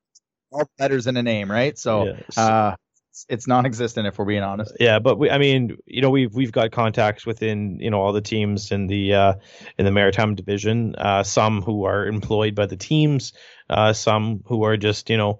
all 0.51 0.69
letters 0.79 1.07
in 1.07 1.17
a 1.17 1.23
name, 1.23 1.51
right? 1.51 1.77
So 1.77 2.05
Yeah, 2.05 2.13
so- 2.31 2.41
uh, 2.41 2.75
it's, 3.11 3.25
it's 3.29 3.47
non-existent 3.47 4.07
if 4.07 4.17
we're 4.19 4.25
being 4.25 4.43
honest. 4.43 4.73
Yeah, 4.77 4.99
but 4.99 5.17
we, 5.17 5.29
I 5.29 5.37
mean, 5.37 5.77
you 5.85 6.01
know, 6.01 6.09
we've 6.09 6.33
we've 6.33 6.51
got 6.51 6.71
contacts 6.71 7.25
within 7.25 7.79
you 7.79 7.89
know 7.89 8.01
all 8.01 8.11
the 8.11 8.21
teams 8.21 8.71
in 8.73 8.87
the 8.87 9.13
uh, 9.13 9.33
in 9.77 9.85
the 9.85 9.91
maritime 9.91 10.35
division. 10.35 10.95
Uh, 10.97 11.23
some 11.23 11.61
who 11.61 11.85
are 11.85 12.05
employed 12.07 12.55
by 12.55 12.65
the 12.65 12.75
teams, 12.75 13.31
uh, 13.69 13.93
some 13.93 14.43
who 14.47 14.63
are 14.63 14.75
just 14.75 15.09
you 15.09 15.15
know 15.15 15.39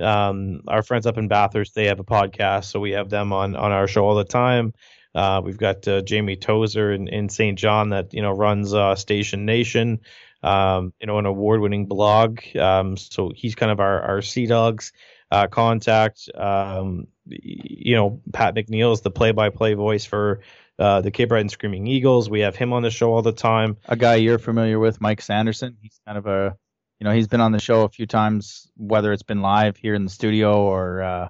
um, 0.00 0.62
our 0.68 0.82
friends 0.82 1.06
up 1.06 1.18
in 1.18 1.28
Bathurst. 1.28 1.74
They 1.74 1.86
have 1.86 2.00
a 2.00 2.04
podcast, 2.04 2.66
so 2.66 2.80
we 2.80 2.92
have 2.92 3.08
them 3.08 3.32
on 3.32 3.56
on 3.56 3.72
our 3.72 3.86
show 3.86 4.06
all 4.06 4.14
the 4.14 4.24
time. 4.24 4.74
Uh, 5.14 5.40
we've 5.42 5.56
got 5.56 5.88
uh, 5.88 6.02
Jamie 6.02 6.36
Tozer 6.36 6.92
in, 6.92 7.08
in 7.08 7.28
St. 7.30 7.58
John 7.58 7.90
that 7.90 8.12
you 8.12 8.22
know 8.22 8.32
runs 8.32 8.74
uh, 8.74 8.94
Station 8.96 9.46
Nation, 9.46 10.00
um, 10.42 10.92
you 11.00 11.06
know, 11.06 11.18
an 11.18 11.26
award-winning 11.26 11.86
blog. 11.86 12.40
Um, 12.56 12.96
so 12.96 13.32
he's 13.34 13.54
kind 13.54 13.72
of 13.72 13.80
our 13.80 14.02
our 14.02 14.22
Sea 14.22 14.46
Dogs 14.46 14.92
uh, 15.30 15.46
contact. 15.46 16.28
Um, 16.34 17.06
you 17.26 17.96
know, 17.96 18.20
Pat 18.32 18.54
McNeil 18.54 18.92
is 18.92 19.00
the 19.00 19.10
play-by-play 19.10 19.74
voice 19.74 20.04
for 20.04 20.40
uh, 20.78 21.00
the 21.00 21.10
Cape 21.10 21.30
Breton 21.30 21.48
Screaming 21.48 21.86
Eagles. 21.86 22.28
We 22.28 22.40
have 22.40 22.54
him 22.54 22.72
on 22.72 22.82
the 22.82 22.90
show 22.90 23.12
all 23.14 23.22
the 23.22 23.32
time. 23.32 23.78
A 23.88 23.96
guy 23.96 24.16
you're 24.16 24.38
familiar 24.38 24.78
with, 24.78 25.00
Mike 25.00 25.22
Sanderson. 25.22 25.76
He's 25.80 25.98
kind 26.06 26.18
of 26.18 26.26
a 26.26 26.56
you 26.98 27.04
know 27.04 27.12
he's 27.12 27.28
been 27.28 27.40
on 27.40 27.52
the 27.52 27.60
show 27.60 27.82
a 27.82 27.88
few 27.88 28.06
times, 28.06 28.70
whether 28.76 29.12
it's 29.12 29.22
been 29.22 29.42
live 29.42 29.76
here 29.76 29.94
in 29.94 30.04
the 30.04 30.10
studio 30.10 30.62
or 30.62 31.02
uh, 31.02 31.28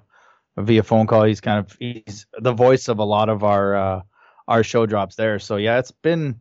via 0.57 0.83
phone 0.83 1.07
call. 1.07 1.23
He's 1.23 1.41
kind 1.41 1.59
of 1.59 1.75
he's 1.79 2.25
the 2.39 2.53
voice 2.53 2.87
of 2.87 2.99
a 2.99 3.03
lot 3.03 3.29
of 3.29 3.43
our 3.43 3.75
uh, 3.75 4.01
our 4.47 4.63
show 4.63 4.85
drops 4.85 5.15
there. 5.15 5.39
So 5.39 5.57
yeah, 5.57 5.79
it's 5.79 5.91
been 5.91 6.39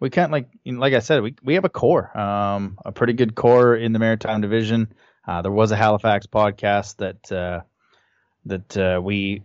we 0.00 0.10
can't 0.10 0.32
like 0.32 0.48
you 0.64 0.72
know, 0.72 0.80
like 0.80 0.94
I 0.94 1.00
said 1.00 1.22
we 1.22 1.34
we 1.42 1.54
have 1.54 1.64
a 1.64 1.70
core, 1.70 2.16
um, 2.18 2.78
a 2.84 2.92
pretty 2.92 3.12
good 3.12 3.34
core 3.34 3.76
in 3.76 3.92
the 3.92 3.98
Maritime 3.98 4.40
Division. 4.40 4.92
Uh, 5.26 5.42
there 5.42 5.52
was 5.52 5.72
a 5.72 5.76
Halifax 5.76 6.26
podcast 6.26 6.96
that 6.96 7.32
uh, 7.32 7.62
that 8.46 8.76
uh, 8.76 9.00
we 9.02 9.42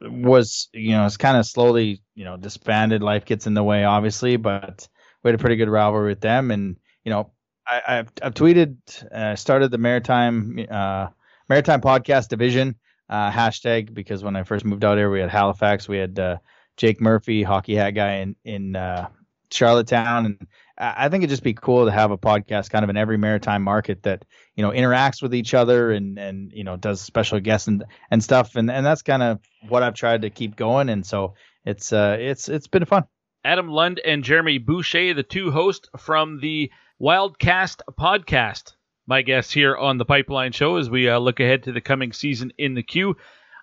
was 0.00 0.68
you 0.72 0.92
know 0.92 1.06
it's 1.06 1.16
kind 1.16 1.36
of 1.36 1.46
slowly 1.46 2.02
you 2.14 2.24
know 2.24 2.36
disbanded. 2.36 3.02
Life 3.02 3.24
gets 3.24 3.46
in 3.46 3.54
the 3.54 3.62
way, 3.62 3.84
obviously, 3.84 4.36
but 4.36 4.88
we 5.22 5.28
had 5.28 5.38
a 5.38 5.42
pretty 5.42 5.56
good 5.56 5.70
rivalry 5.70 6.08
with 6.08 6.20
them, 6.20 6.50
and 6.50 6.76
you 7.04 7.10
know 7.10 7.30
I, 7.66 7.82
I've 7.86 8.12
I've 8.22 8.34
tweeted 8.34 8.76
uh, 9.12 9.36
started 9.36 9.70
the 9.70 9.78
Maritime 9.78 10.58
uh, 10.70 11.08
Maritime 11.48 11.80
Podcast 11.80 12.28
Division 12.28 12.76
uh, 13.08 13.30
hashtag 13.30 13.92
because 13.92 14.24
when 14.24 14.36
I 14.36 14.42
first 14.42 14.64
moved 14.64 14.84
out 14.84 14.98
here, 14.98 15.10
we 15.10 15.20
had 15.20 15.30
Halifax, 15.30 15.88
we 15.88 15.98
had 15.98 16.18
uh, 16.18 16.38
Jake 16.76 17.00
Murphy, 17.00 17.42
hockey 17.42 17.74
hat 17.74 17.90
guy 17.90 18.14
in 18.16 18.36
in 18.44 18.76
uh, 18.76 19.08
Charlottetown, 19.50 20.26
and 20.26 20.46
I 20.78 21.06
I 21.06 21.08
think 21.08 21.22
it'd 21.22 21.30
just 21.30 21.42
be 21.42 21.54
cool 21.54 21.84
to 21.84 21.92
have 21.92 22.10
a 22.10 22.18
podcast 22.18 22.70
kind 22.70 22.84
of 22.84 22.90
in 22.90 22.96
every 22.96 23.18
maritime 23.18 23.62
market 23.62 24.02
that 24.04 24.24
you 24.56 24.62
know 24.62 24.70
interacts 24.70 25.22
with 25.22 25.34
each 25.34 25.54
other 25.54 25.92
and 25.92 26.18
and 26.18 26.52
you 26.52 26.64
know 26.64 26.76
does 26.76 27.00
special 27.00 27.38
guests 27.40 27.68
and 27.68 27.84
and 28.10 28.22
stuff, 28.24 28.56
and 28.56 28.70
and 28.70 28.84
that's 28.84 29.02
kind 29.02 29.22
of 29.22 29.40
what 29.68 29.82
I've 29.82 29.94
tried 29.94 30.22
to 30.22 30.30
keep 30.30 30.56
going, 30.56 30.88
and 30.88 31.04
so 31.04 31.34
it's 31.64 31.92
uh 31.92 32.16
it's 32.18 32.48
it's 32.48 32.66
been 32.66 32.84
fun. 32.84 33.04
Adam 33.44 33.68
Lund 33.68 34.00
and 34.04 34.22
Jeremy 34.22 34.58
Boucher, 34.58 35.14
the 35.14 35.22
two 35.24 35.50
hosts 35.50 35.88
from 35.98 36.38
the 36.40 36.70
Wildcast 37.02 37.80
podcast. 37.98 38.74
My 39.06 39.22
guests 39.22 39.52
here 39.52 39.76
on 39.76 39.98
the 39.98 40.04
Pipeline 40.04 40.52
Show 40.52 40.76
as 40.76 40.88
we 40.88 41.08
uh, 41.08 41.18
look 41.18 41.40
ahead 41.40 41.64
to 41.64 41.72
the 41.72 41.80
coming 41.80 42.12
season 42.12 42.52
in 42.58 42.74
the 42.74 42.82
Q. 42.82 43.08
All 43.08 43.16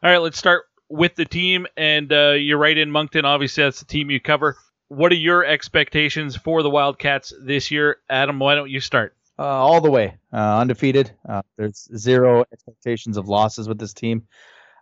right, 0.03 0.17
let's 0.17 0.37
start 0.37 0.65
with 0.89 1.15
the 1.15 1.23
team. 1.23 1.65
And 1.77 2.11
uh, 2.11 2.31
you're 2.31 2.57
right 2.57 2.77
in 2.77 2.91
Moncton. 2.91 3.23
Obviously, 3.23 3.63
that's 3.63 3.79
the 3.79 3.85
team 3.85 4.09
you 4.11 4.19
cover. 4.19 4.57
What 4.89 5.13
are 5.13 5.15
your 5.15 5.45
expectations 5.45 6.35
for 6.35 6.63
the 6.63 6.69
Wildcats 6.69 7.31
this 7.41 7.71
year? 7.71 7.97
Adam, 8.09 8.39
why 8.39 8.55
don't 8.55 8.69
you 8.69 8.81
start? 8.81 9.15
uh, 9.39 9.43
all 9.43 9.79
the 9.79 9.89
way, 9.89 10.17
uh, 10.33 10.59
undefeated. 10.59 11.11
Uh, 11.27 11.41
there's 11.57 11.87
zero 11.95 12.43
expectations 12.51 13.15
of 13.15 13.29
losses 13.29 13.69
with 13.69 13.79
this 13.79 13.93
team. 13.93 14.27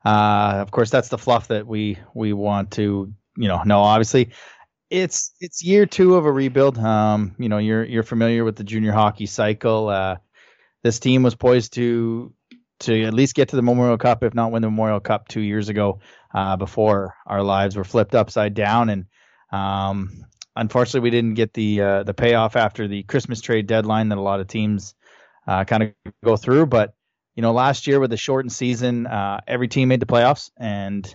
Uh, 0.04 0.56
of 0.56 0.72
course, 0.72 0.90
that's 0.90 1.10
the 1.10 1.18
fluff 1.18 1.50
that 1.50 1.68
we 1.68 2.00
we 2.16 2.34
want 2.34 2.72
to 2.72 3.14
you 3.38 3.48
know 3.48 3.62
know. 3.64 3.82
Obviously, 3.82 4.32
it's 4.90 5.34
it's 5.40 5.64
year 5.64 5.86
two 5.86 6.16
of 6.16 6.26
a 6.26 6.32
rebuild. 6.32 6.78
Um, 6.78 7.36
you 7.38 7.50
know, 7.50 7.58
you're 7.58 7.84
you're 7.84 8.04
familiar 8.04 8.44
with 8.44 8.56
the 8.56 8.64
junior 8.64 8.92
hockey 8.92 9.26
cycle. 9.26 9.90
Uh, 9.90 10.18
this 10.84 11.00
team 11.00 11.24
was 11.24 11.36
poised 11.36 11.74
to 11.74 12.34
to 12.80 13.04
at 13.04 13.14
least 13.14 13.36
get 13.36 13.50
to 13.50 13.56
the 13.56 13.62
Memorial 13.62 13.98
Cup, 13.98 14.24
if 14.24 14.34
not 14.34 14.52
win 14.52 14.62
the 14.62 14.70
Memorial 14.70 15.00
Cup 15.00 15.28
two 15.28 15.42
years 15.42 15.70
ago, 15.70 16.00
uh, 16.34 16.56
before 16.56 17.16
our 17.26 17.42
lives 17.42 17.76
were 17.76 17.84
flipped 17.84 18.16
upside 18.16 18.54
down. 18.54 18.90
And 18.90 19.06
um, 19.52 20.26
unfortunately, 20.56 21.02
we 21.02 21.10
didn't 21.10 21.34
get 21.34 21.54
the 21.54 21.82
uh, 21.82 22.04
the 22.04 22.14
payoff 22.14 22.56
after 22.56 22.88
the 22.88 23.04
Christmas 23.04 23.42
trade 23.42 23.68
deadline 23.68 24.10
that 24.10 24.18
a 24.18 24.22
lot 24.22 24.40
of 24.40 24.48
teams 24.48 24.96
uh, 25.48 25.66
kind 25.66 25.84
of 25.84 25.92
go 26.24 26.38
through. 26.38 26.68
But 26.68 26.94
you 27.36 27.42
know, 27.42 27.52
last 27.52 27.88
year 27.88 28.00
with 28.00 28.12
the 28.12 28.18
shortened 28.18 28.54
season, 28.54 29.06
uh, 29.06 29.42
every 29.48 29.68
team 29.68 29.90
made 29.90 30.00
the 30.00 30.06
playoffs, 30.06 30.50
and 30.58 31.14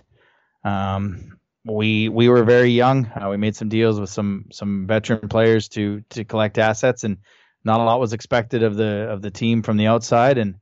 um, 0.63 1.37
we 1.65 2.09
we 2.09 2.29
were 2.29 2.43
very 2.43 2.71
young. 2.71 3.05
Uh, 3.05 3.29
we 3.29 3.37
made 3.37 3.55
some 3.55 3.69
deals 3.69 3.99
with 3.99 4.09
some 4.09 4.45
some 4.51 4.85
veteran 4.87 5.29
players 5.29 5.69
to 5.69 6.03
to 6.09 6.23
collect 6.25 6.57
assets, 6.57 7.03
and 7.03 7.17
not 7.63 7.79
a 7.79 7.83
lot 7.83 7.99
was 7.99 8.13
expected 8.13 8.63
of 8.63 8.75
the 8.75 9.09
of 9.09 9.21
the 9.21 9.31
team 9.31 9.63
from 9.63 9.77
the 9.77 9.87
outside. 9.87 10.37
And 10.37 10.55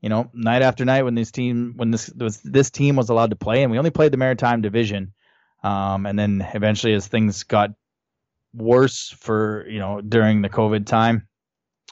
you 0.00 0.08
know, 0.08 0.30
night 0.34 0.62
after 0.62 0.84
night, 0.84 1.04
when 1.04 1.14
this 1.14 1.30
team 1.30 1.74
when 1.76 1.90
this 1.90 2.10
was 2.10 2.40
this 2.42 2.70
team 2.70 2.96
was 2.96 3.08
allowed 3.08 3.30
to 3.30 3.36
play, 3.36 3.62
and 3.62 3.72
we 3.72 3.78
only 3.78 3.90
played 3.90 4.12
the 4.12 4.18
Maritime 4.18 4.60
Division, 4.60 5.14
um, 5.62 6.04
and 6.06 6.18
then 6.18 6.46
eventually 6.54 6.92
as 6.92 7.06
things 7.06 7.44
got 7.44 7.70
worse 8.54 9.08
for 9.18 9.66
you 9.68 9.78
know 9.78 10.00
during 10.00 10.42
the 10.42 10.50
COVID 10.50 10.86
time. 10.86 11.28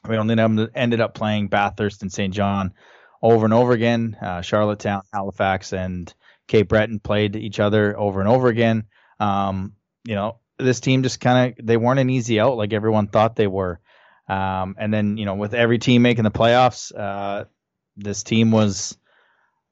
We 0.09 0.17
only 0.17 0.39
ended 0.75 1.01
up 1.01 1.15
playing 1.15 1.49
Bathurst 1.49 2.01
and 2.01 2.11
St. 2.11 2.33
John 2.33 2.73
over 3.23 3.45
and 3.45 3.53
over 3.53 3.73
again. 3.73 4.17
Uh, 4.21 4.41
Charlottetown, 4.41 5.03
Halifax, 5.13 5.75
and 5.75 6.13
Cape 6.51 6.67
Breton 6.67 6.99
played 6.99 7.37
each 7.37 7.61
other 7.61 7.97
over 7.97 8.19
and 8.19 8.29
over 8.29 8.49
again. 8.49 8.87
Um, 9.21 9.75
you 10.05 10.17
know, 10.17 10.41
this 10.59 10.81
team 10.81 11.05
just 11.05 11.21
kind 11.21 11.55
of 11.57 11.65
they 11.65 11.77
weren't 11.77 12.01
an 12.01 12.11
easy 12.11 12.41
out 12.41 12.57
like 12.57 12.73
everyone 12.73 13.07
thought 13.07 13.37
they 13.37 13.47
were. 13.47 13.79
Um, 14.29 14.75
and 14.77 14.93
then 14.93 15.17
you 15.17 15.27
know, 15.27 15.35
with 15.35 15.55
every 15.55 15.79
team 15.79 16.03
making 16.03 16.25
the 16.25 16.33
playoffs, 16.33 16.93
uh, 16.93 17.45
this 17.97 18.25
team 18.25 18.51
was 18.51 18.99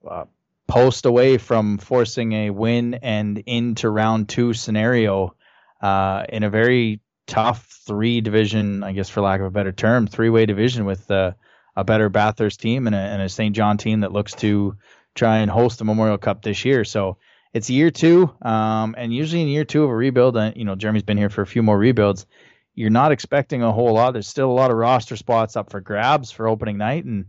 uh, 0.09 0.27
post 0.69 1.05
away 1.05 1.37
from 1.37 1.79
forcing 1.79 2.33
a 2.33 2.51
win 2.51 2.95
and 2.95 3.39
into 3.39 3.91
round 3.91 4.29
two 4.29 4.55
scenario 4.55 5.35
uh, 5.81 6.27
in 6.29 6.45
a 6.45 6.51
very 6.51 7.01
tough 7.27 7.67
three 7.89 8.21
division, 8.21 8.85
I 8.85 8.93
guess 8.93 9.09
for 9.09 9.21
lack 9.21 9.41
of 9.41 9.47
a 9.47 9.51
better 9.51 9.73
term, 9.73 10.07
three 10.07 10.31
way 10.31 10.47
division 10.47 10.85
with 10.85 11.11
uh, 11.11 11.33
a 11.75 11.83
better 11.83 12.09
Bathurst 12.09 12.61
team 12.61 12.87
and 12.87 12.95
a, 12.95 12.99
and 12.99 13.23
a 13.23 13.29
St. 13.29 13.55
John 13.57 13.79
team 13.79 14.01
that 14.01 14.13
looks 14.13 14.35
to 14.37 14.77
try 15.19 15.39
and 15.39 15.51
host 15.51 15.79
the 15.79 15.85
Memorial 15.85 16.19
Cup 16.19 16.43
this 16.43 16.65
year. 16.65 16.85
So 16.85 17.19
it's 17.53 17.71
year 17.71 17.91
two, 17.91 18.33
um, 18.43 18.95
and 18.97 19.13
usually 19.13 19.43
in 19.43 19.49
year 19.49 19.65
two 19.65 19.85
of 19.85 19.91
a 19.91 19.95
rebuild, 19.95 20.37
uh, 20.37 20.53
you 20.55 20.65
know, 20.65 20.77
Jeremy's 20.77 21.03
been 21.03 21.17
here 21.17 21.31
for 21.31 21.43
a 21.43 21.47
few 21.47 21.63
more 21.63 21.79
rebuilds. 21.79 22.27
You're 22.75 22.91
not 22.91 23.13
expecting 23.13 23.63
a 23.63 23.73
whole 23.73 23.95
lot. 23.95 24.13
There's 24.13 24.29
still 24.29 24.51
a 24.51 24.53
lot 24.53 24.71
of 24.71 24.77
roster 24.77 25.17
spots 25.17 25.57
up 25.57 25.71
for 25.71 25.81
grabs 25.81 26.31
for 26.31 26.47
opening 26.47 26.79
night, 26.79 27.05
and 27.05 27.27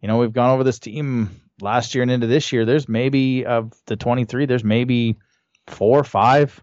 you 0.00 0.08
know 0.08 0.18
we've 0.18 0.32
gone 0.32 0.50
over 0.50 0.64
this 0.64 0.78
team 0.78 1.30
last 1.60 1.94
year 1.94 2.02
and 2.02 2.10
into 2.10 2.26
this 2.26 2.52
year, 2.52 2.64
there's 2.64 2.88
maybe 2.88 3.46
of 3.46 3.72
the 3.86 3.96
23, 3.96 4.46
there's 4.46 4.64
maybe 4.64 5.16
four 5.66 5.98
or 5.98 6.04
five 6.04 6.62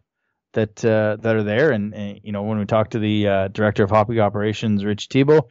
that 0.53 0.83
uh, 0.86 1.17
that 1.21 1.36
are 1.36 1.43
there. 1.43 1.71
And, 1.71 1.93
and, 1.93 2.19
you 2.23 2.31
know, 2.31 2.43
when 2.43 2.59
we 2.59 2.65
talk 2.65 2.91
to 2.91 2.99
the 2.99 3.27
uh, 3.27 3.47
director 3.49 3.83
of 3.83 3.89
hockey 3.89 4.19
operations, 4.19 4.86
Rich 4.86 5.09
Tebow, 5.09 5.43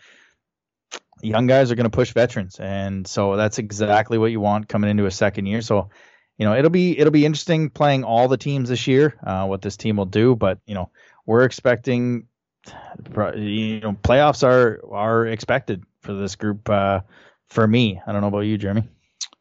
young 1.23 1.47
guys 1.47 1.71
are 1.71 1.75
going 1.75 1.91
to 1.91 1.91
push 1.91 2.13
veterans, 2.13 2.59
and 2.59 3.07
so 3.07 3.37
that's 3.37 3.59
exactly 3.59 4.19
what 4.19 4.31
you 4.31 4.41
want 4.41 4.69
coming 4.69 4.91
into 4.91 5.07
a 5.07 5.11
second 5.11 5.47
year. 5.47 5.63
So, 5.63 5.91
you 6.39 6.47
know, 6.47 6.55
it'll 6.55 6.71
be 6.71 6.99
it'll 6.99 7.13
be 7.13 7.25
interesting 7.25 7.71
playing 7.71 8.05
all 8.05 8.29
the 8.29 8.37
teams 8.37 8.69
this 8.69 8.87
year. 8.87 9.19
Uh, 9.25 9.47
what 9.47 9.63
this 9.63 9.77
team 9.77 9.97
will 9.97 10.07
do, 10.07 10.37
but 10.37 10.59
you 10.67 10.75
know, 10.75 10.91
we're 11.27 11.45
expecting. 11.45 12.27
You 12.65 13.81
know, 13.81 13.93
playoffs 14.05 14.45
are 14.45 14.81
are 14.93 15.27
expected 15.27 15.85
for 16.01 16.15
this 16.15 16.37
group. 16.37 16.69
Uh, 16.69 17.01
for 17.49 17.67
me, 17.67 18.01
I 18.07 18.13
don't 18.13 18.21
know 18.21 18.29
about 18.29 18.41
you, 18.41 18.57
Jeremy. 18.57 18.89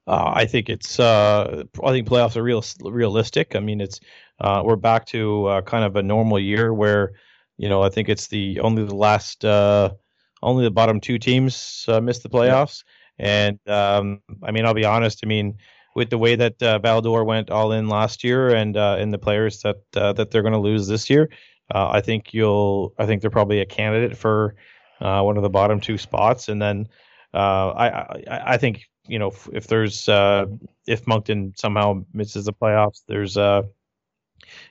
Uh, 0.08 0.32
I 0.34 0.46
think 0.46 0.70
it's. 0.70 1.00
Uh, 1.00 1.63
I 1.84 1.91
think 1.91 2.08
playoffs 2.08 2.36
are 2.36 2.44
real 2.44 2.63
realistic. 2.82 3.56
I 3.56 3.60
mean, 3.60 3.80
it's. 3.80 4.00
Uh, 4.39 4.63
we're 4.65 4.76
back 4.76 5.06
to 5.06 5.46
uh, 5.46 5.62
kind 5.62 5.86
of 5.86 5.96
a 5.96 6.02
normal 6.02 6.39
year 6.39 6.74
where, 6.74 7.13
you 7.58 7.70
know, 7.70 7.84
I 7.84 7.89
think 7.89 8.10
it's 8.10 8.26
the 8.26 8.60
only 8.62 8.84
the 8.84 8.96
last, 8.96 9.46
uh, 9.46 9.91
only 10.41 10.63
the 10.63 10.71
bottom 10.71 10.99
two 10.99 11.17
teams 11.19 11.86
uh, 11.88 12.01
missed 12.01 12.23
the 12.23 12.30
playoffs, 12.30 12.84
and 13.17 13.60
um, 13.67 14.21
I 14.43 14.51
mean, 14.51 14.65
I'll 14.65 14.73
be 14.73 14.86
honest. 14.86 15.21
I 15.23 15.27
mean, 15.27 15.58
with 15.95 16.10
the 16.10 16.17
way 16.17 16.36
that 16.36 16.62
uh, 16.62 16.80
Val-d'Or 16.80 17.23
went 17.23 17.49
all 17.49 17.71
in 17.71 17.89
last 17.89 18.23
year, 18.23 18.49
and 18.49 18.75
and 18.75 19.13
the 19.13 19.19
players 19.19 19.62
that 19.62 19.77
that 19.93 20.32
they're 20.32 20.43
going 20.43 20.54
to 20.54 20.60
lose 20.60 20.88
this 20.88 21.10
year, 21.10 21.30
I 21.69 22.01
think 22.01 22.34
you'll. 22.34 22.93
I 22.97 23.06
think 23.06 23.21
they're 23.21 23.30
probably 23.30 23.60
a 23.60 23.65
candidate 23.65 24.17
for 24.17 24.56
one 24.99 25.38
of 25.38 25.43
the 25.43 25.49
bottom 25.49 25.80
two 25.80 25.97
spots, 25.97 26.49
and 26.49 26.62
then. 26.62 26.88
I, 27.34 27.88
I 27.88 28.41
I 28.54 28.58
think 28.58 28.89
you 29.08 29.19
know, 29.19 29.27
if, 29.27 29.49
if 29.51 29.67
there's 29.67 30.08
uh, 30.08 30.45
if 30.88 31.08
Moncton 31.08 31.54
somehow 31.58 32.06
misses 32.13 32.45
the 32.45 32.54
playoffs, 32.54 33.01
there's 33.08 33.38
uh, 33.38 33.63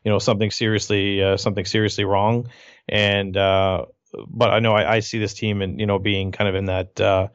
you 0.05 0.11
know 0.11 0.19
something 0.19 0.51
seriously 0.51 1.23
uh, 1.23 1.37
something 1.37 1.65
seriously 1.65 2.05
wrong, 2.05 2.49
and 2.89 3.37
uh, 3.37 3.87
but 4.29 4.51
I 4.51 4.61
know 4.61 4.73
I, 4.73 4.97
I 4.97 5.01
see 5.01 5.19
this 5.19 5.35
team 5.35 5.63
and 5.63 5.79
you 5.79 5.87
know 5.87 5.99
being 5.99 6.33
kind 6.33 6.49
of 6.49 6.55
in 6.55 6.67
that 6.67 7.01
uh, 7.01 7.29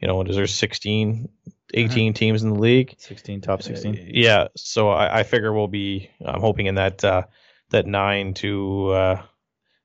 you 0.00 0.08
know 0.08 0.16
what 0.16 0.28
is 0.28 0.36
there 0.36 0.46
16 0.46 1.28
18 1.72 1.88
mm-hmm. 1.90 2.14
teams 2.14 2.42
in 2.42 2.50
the 2.50 2.58
league 2.58 2.94
16 2.98 3.40
top 3.42 3.62
16 3.62 3.94
uh, 3.94 3.98
yeah 4.08 4.48
so 4.56 4.90
I, 4.90 5.20
I 5.20 5.22
figure 5.22 5.52
we'll 5.52 5.68
be 5.68 6.10
i'm 6.24 6.40
hoping 6.40 6.66
in 6.66 6.74
that 6.76 7.04
uh, 7.04 7.22
that 7.70 7.86
9 7.86 8.34
to 8.34 8.88
uh, 8.90 9.22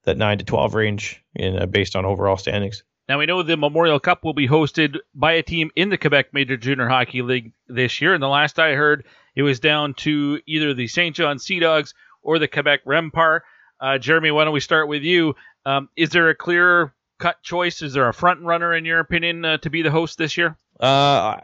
that 0.04 0.18
9 0.18 0.40
to 0.40 0.46
12 0.46 0.74
range 0.74 1.24
in 1.36 1.60
uh, 1.60 1.66
based 1.66 1.96
on 1.96 2.06
overall 2.06 2.38
standings 2.38 2.84
now 3.08 3.20
we 3.20 3.28
know 3.28 3.44
the 3.44 3.56
Memorial 3.56 4.00
Cup 4.00 4.24
will 4.24 4.34
be 4.34 4.48
hosted 4.48 4.98
by 5.14 5.34
a 5.34 5.44
team 5.44 5.70
in 5.76 5.90
the 5.90 5.98
Quebec 5.98 6.34
Major 6.34 6.58
Junior 6.58 6.88
Hockey 6.88 7.22
League 7.22 7.54
this 7.68 8.02
year, 8.02 8.16
and 8.16 8.24
the 8.24 8.28
last 8.28 8.58
I 8.58 8.74
heard, 8.74 9.06
it 9.36 9.44
was 9.44 9.60
down 9.60 9.94
to 9.96 10.42
either 10.48 10.74
the 10.74 10.88
St. 10.88 11.16
John 11.16 11.38
Sea 11.38 11.60
Dogs 11.60 11.94
or 12.24 12.40
the 12.40 12.48
Quebec 12.48 12.84
Rempart. 12.84 13.42
Uh, 13.80 14.00
Jeremy, 14.00 14.32
why 14.32 14.44
don't 14.44 14.54
we 14.54 14.60
start 14.60 14.88
with 14.88 15.04
you? 15.04 15.36
Um, 15.66 15.90
is 15.96 16.10
there 16.10 16.30
a 16.30 16.36
clear 16.36 16.94
cut 17.20 17.42
choice? 17.44 17.82
Is 17.82 17.94
there 17.94 18.08
a 18.08 18.14
front 18.14 18.42
runner 18.42 18.74
in 18.74 18.86
your 18.86 19.00
opinion 19.00 19.44
uh, 19.46 19.58
to 19.60 19.70
be 19.70 19.82
the 19.82 19.92
host 19.92 20.18
this 20.18 20.38
year? 20.38 20.58
Uh, 20.80 21.40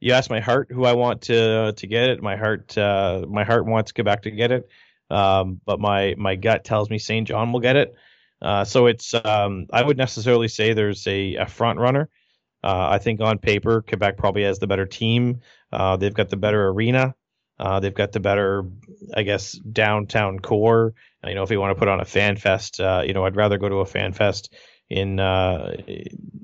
you 0.00 0.12
asked 0.12 0.30
my 0.30 0.40
heart 0.40 0.68
who 0.70 0.84
I 0.84 0.94
want 0.94 1.22
to 1.22 1.72
to 1.72 1.86
get 1.86 2.10
it. 2.10 2.22
My 2.22 2.36
heart, 2.36 2.76
uh, 2.76 3.24
my 3.28 3.44
heart 3.44 3.66
wants 3.66 3.92
Quebec 3.92 4.22
to 4.22 4.30
get 4.30 4.50
it, 4.50 4.68
um, 5.10 5.60
but 5.64 5.78
my 5.78 6.14
my 6.16 6.36
gut 6.36 6.64
tells 6.64 6.88
me 6.88 6.98
St. 6.98 7.28
John 7.28 7.52
will 7.52 7.60
get 7.60 7.76
it. 7.76 7.94
Uh, 8.40 8.64
so 8.64 8.86
it's 8.86 9.14
um, 9.14 9.66
I 9.72 9.82
would 9.82 9.96
necessarily 9.96 10.48
say 10.48 10.72
there's 10.72 11.06
a, 11.06 11.36
a 11.36 11.46
front 11.46 11.78
runner. 11.78 12.08
Uh, 12.64 12.88
I 12.90 12.98
think 12.98 13.20
on 13.20 13.38
paper 13.38 13.82
Quebec 13.82 14.16
probably 14.16 14.44
has 14.44 14.58
the 14.58 14.66
better 14.66 14.86
team. 14.86 15.40
Uh, 15.72 15.96
they've 15.96 16.14
got 16.14 16.30
the 16.30 16.36
better 16.36 16.68
arena. 16.68 17.14
Uh, 17.58 17.80
they've 17.80 17.94
got 17.94 18.12
the 18.12 18.20
better, 18.20 18.64
I 19.14 19.22
guess, 19.22 19.52
downtown 19.52 20.38
core. 20.40 20.94
You 21.28 21.34
know, 21.34 21.42
if 21.42 21.50
you 21.50 21.60
want 21.60 21.74
to 21.74 21.78
put 21.78 21.88
on 21.88 22.00
a 22.00 22.04
fan 22.04 22.36
fest, 22.36 22.80
uh, 22.80 23.02
you 23.04 23.12
know, 23.12 23.24
I'd 23.24 23.36
rather 23.36 23.58
go 23.58 23.68
to 23.68 23.76
a 23.76 23.86
fan 23.86 24.12
fest 24.12 24.54
in 24.88 25.18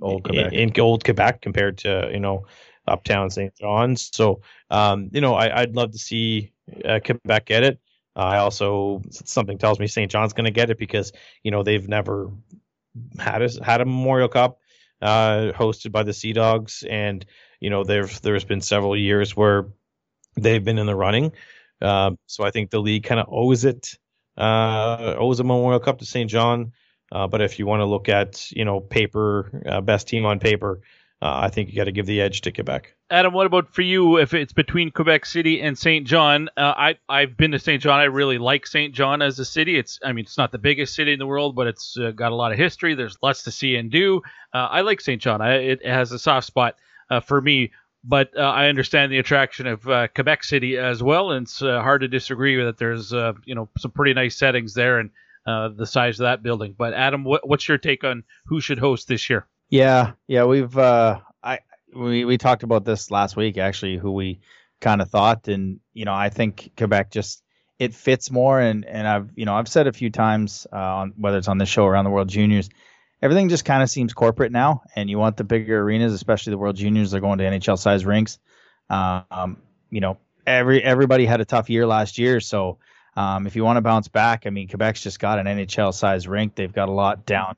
old 0.01 0.25
Quebec. 0.25 0.53
In, 0.53 0.71
in, 0.71 0.81
old 0.81 1.05
Quebec 1.05 1.43
compared 1.43 1.79
to 1.79 2.11
you 2.13 2.21
know 2.21 2.47
uptown 2.87 3.31
St. 3.31 3.55
John's. 3.57 4.11
So 4.13 4.43
um, 4.71 5.11
you 5.13 5.21
know, 5.21 5.35
I, 5.35 5.61
would 5.61 5.77
love 5.77 5.93
to 5.93 5.99
see 5.99 6.53
Quebec 7.05 7.47
get 7.47 7.63
it. 7.63 7.81
I 8.15 8.39
also 8.39 9.03
something 9.11 9.59
tells 9.59 9.79
me 9.79 9.87
St. 9.87 10.11
John's 10.11 10.33
going 10.33 10.45
to 10.45 10.51
get 10.51 10.71
it 10.71 10.79
because 10.79 11.13
you 11.43 11.51
know 11.51 11.63
they've 11.63 11.89
never 11.89 12.31
had 13.19 13.43
a 13.43 13.65
had 13.65 13.81
a 13.81 13.85
Memorial 13.85 14.29
Cup 14.29 14.59
uh, 15.01 15.53
hosted 15.55 15.93
by 15.93 16.03
the 16.03 16.13
Sea 16.13 16.33
Dogs, 16.33 16.85
and 16.89 17.25
you 17.61 17.71
know 17.71 17.85
there's 17.85 18.21
there's 18.21 18.45
been 18.45 18.61
several 18.61 18.97
years 18.97 19.37
where 19.37 19.67
they've 20.37 20.65
been 20.65 20.79
in 20.79 20.87
the 20.87 20.97
running. 20.97 21.33
Uh, 21.81 22.13
so 22.27 22.45
I 22.45 22.51
think 22.51 22.71
the 22.71 22.81
league 22.81 23.05
kind 23.05 23.21
of 23.21 23.27
owes 23.31 23.65
it 23.65 23.99
uh, 24.37 25.15
owes 25.19 25.41
a 25.41 25.45
Memorial 25.45 25.81
Cup 25.81 25.99
to 25.99 26.07
St. 26.07 26.31
John. 26.31 26.73
Uh, 27.11 27.27
but 27.27 27.43
if 27.43 27.59
you 27.59 27.67
want 27.67 27.81
to 27.81 27.85
look 27.85 28.09
at 28.09 28.51
you 28.53 28.65
know 28.65 28.81
paper 28.81 29.63
uh, 29.67 29.81
best 29.83 30.09
team 30.09 30.25
on 30.25 30.39
paper, 30.39 30.81
uh, 31.21 31.41
I 31.43 31.51
think 31.51 31.69
you 31.69 31.77
got 31.77 31.85
to 31.85 31.93
give 31.93 32.07
the 32.07 32.23
edge 32.23 32.41
to 32.43 32.53
Quebec. 32.53 32.95
Adam, 33.11 33.35
what 33.35 33.47
about 33.47 33.75
for 33.75 33.83
you? 33.83 34.17
If 34.17 34.33
it's 34.33 34.55
between 34.55 34.91
Quebec 34.91 35.27
City 35.27 35.61
and 35.61 35.79
Saint 35.79 36.07
John, 36.07 36.49
uh, 36.57 36.73
I 36.75 36.99
I've 37.11 37.37
been 37.37 37.51
to 37.51 37.59
Saint 37.59 37.83
John. 37.83 38.01
I 38.01 38.05
really 38.05 38.39
like 38.39 38.67
Saint 38.67 38.95
John 38.95 39.21
as 39.21 39.39
a 39.39 39.45
city. 39.45 39.79
It's 39.79 39.99
I 40.03 40.13
mean 40.13 40.25
it's 40.25 40.39
not 40.39 40.53
the 40.53 40.59
biggest 40.59 40.95
city 40.95 41.13
in 41.13 41.19
the 41.19 41.27
world, 41.27 41.55
but 41.55 41.67
it's 41.67 41.99
uh, 41.99 42.13
got 42.13 42.33
a 42.33 42.35
lot 42.35 42.53
of 42.53 42.59
history. 42.59 42.95
There's 42.95 43.19
lots 43.23 43.43
to 43.43 43.51
see 43.51 43.77
and 43.77 43.91
do. 43.91 44.23
I 44.55 44.81
like 44.83 45.01
Saint 45.01 45.21
John. 45.21 45.41
I, 45.41 45.55
it 45.57 45.87
has 45.87 46.13
a 46.13 46.19
soft 46.19 46.47
spot 46.47 46.77
for 47.27 47.41
me. 47.41 47.73
But 48.05 48.37
uh, 48.37 48.41
I 48.41 48.69
understand 48.69 49.13
the 49.13 49.19
attraction 49.19 49.67
of 49.67 49.83
Quebec 50.15 50.43
City 50.43 50.77
as 50.77 51.03
well, 51.03 51.31
and 51.31 51.47
it's 51.47 51.61
hard 51.61 52.01
to 52.01 52.09
disagree 52.09 52.63
that 52.65 52.79
there's 52.79 53.13
you 53.13 53.55
know 53.55 53.69
some 53.79 53.93
pretty 53.93 54.15
nice 54.15 54.37
settings 54.37 54.75
there 54.75 54.99
and 54.99 55.11
the 55.47 55.87
size 55.87 56.19
of 56.19 56.25
that 56.25 56.43
building. 56.43 56.75
But 56.77 56.95
Adam, 56.95 57.25
what, 57.25 57.49
what's 57.49 57.69
your 57.69 57.79
take 57.79 58.03
on 58.03 58.25
who 58.47 58.61
should 58.61 58.79
host 58.79 59.07
this 59.07 59.31
year? 59.31 59.47
Yeah, 59.73 60.13
yeah, 60.27 60.45
we've 60.45 60.77
uh, 60.77 61.21
I 61.43 61.61
we 61.97 62.27
we 62.27 62.39
talked 62.39 62.63
about 62.63 62.85
this 62.85 63.11
last 63.11 63.37
week 63.37 63.57
actually, 63.57 63.97
who 63.97 64.13
we 64.13 64.41
kind 64.83 65.01
of 65.01 65.09
thought, 65.09 65.49
and 65.49 65.81
you 65.95 66.05
know, 66.05 66.13
I 66.13 66.29
think 66.29 66.73
Quebec 66.77 67.11
just 67.11 67.43
it 67.79 67.95
fits 67.95 68.31
more, 68.31 68.61
and 68.61 68.85
and 68.85 69.09
I've 69.09 69.31
you 69.35 69.47
know 69.47 69.55
I've 69.55 69.69
said 69.69 69.87
a 69.87 69.93
few 69.93 70.11
times 70.11 70.67
uh, 70.73 70.77
on 70.77 71.15
whether 71.17 71.39
it's 71.39 71.49
on 71.49 71.57
the 71.57 71.65
show 71.65 71.85
or 71.85 71.93
around 71.93 72.05
the 72.05 72.11
World 72.11 72.29
Juniors, 72.29 72.69
everything 73.23 73.49
just 73.49 73.65
kind 73.65 73.83
of 73.83 73.89
seems 73.89 74.13
corporate 74.13 74.53
now, 74.53 74.83
and 74.95 75.09
you 75.09 75.19
want 75.19 75.37
the 75.37 75.45
bigger 75.45 75.81
arenas, 75.81 76.13
especially 76.13 76.51
the 76.51 76.59
World 76.59 76.77
Juniors. 76.77 77.13
They're 77.13 77.21
going 77.21 77.39
to 77.39 77.45
NHL 77.45 77.79
size 77.79 78.05
rinks. 78.05 78.39
Um, 78.91 79.59
you 79.91 80.01
know, 80.01 80.19
every 80.47 80.83
everybody 80.83 81.25
had 81.25 81.41
a 81.41 81.45
tough 81.45 81.71
year 81.71 81.87
last 81.87 82.19
year, 82.19 82.41
so. 82.41 82.79
Um, 83.15 83.47
if 83.47 83.57
you 83.57 83.63
want 83.63 83.77
to 83.77 83.83
bounce 83.83 84.09
back, 84.09 84.47
I 84.47 84.49
mean, 84.49 84.69
Quebec's 84.69 85.03
just 85.03 85.21
got 85.21 85.39
an 85.39 85.45
NHL 85.45 85.93
size 85.93 86.27
rink. 86.27 86.55
They've 86.55 86.73
got 86.73 86.89
a 86.89 86.93
lot 86.93 87.27
down 87.27 87.57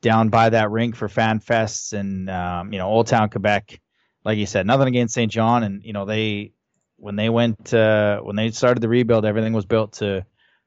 down 0.00 0.28
by 0.28 0.50
that 0.50 0.70
rink 0.70 0.94
for 0.94 1.08
fan 1.08 1.40
fests 1.40 1.92
and 1.92 2.30
um, 2.30 2.72
you 2.72 2.78
know 2.78 2.86
Old 2.86 3.06
Town 3.06 3.28
Quebec. 3.28 3.80
Like 4.24 4.38
you 4.38 4.46
said, 4.46 4.66
nothing 4.66 4.88
against 4.88 5.14
St. 5.14 5.30
John, 5.30 5.62
and 5.62 5.82
you 5.82 5.92
know 5.92 6.04
they 6.04 6.52
when 6.96 7.16
they 7.16 7.28
went 7.28 7.72
uh, 7.72 8.20
when 8.20 8.36
they 8.36 8.50
started 8.50 8.80
the 8.80 8.88
rebuild, 8.88 9.24
everything 9.24 9.52
was 9.52 9.66
built 9.66 9.94
to 9.94 10.24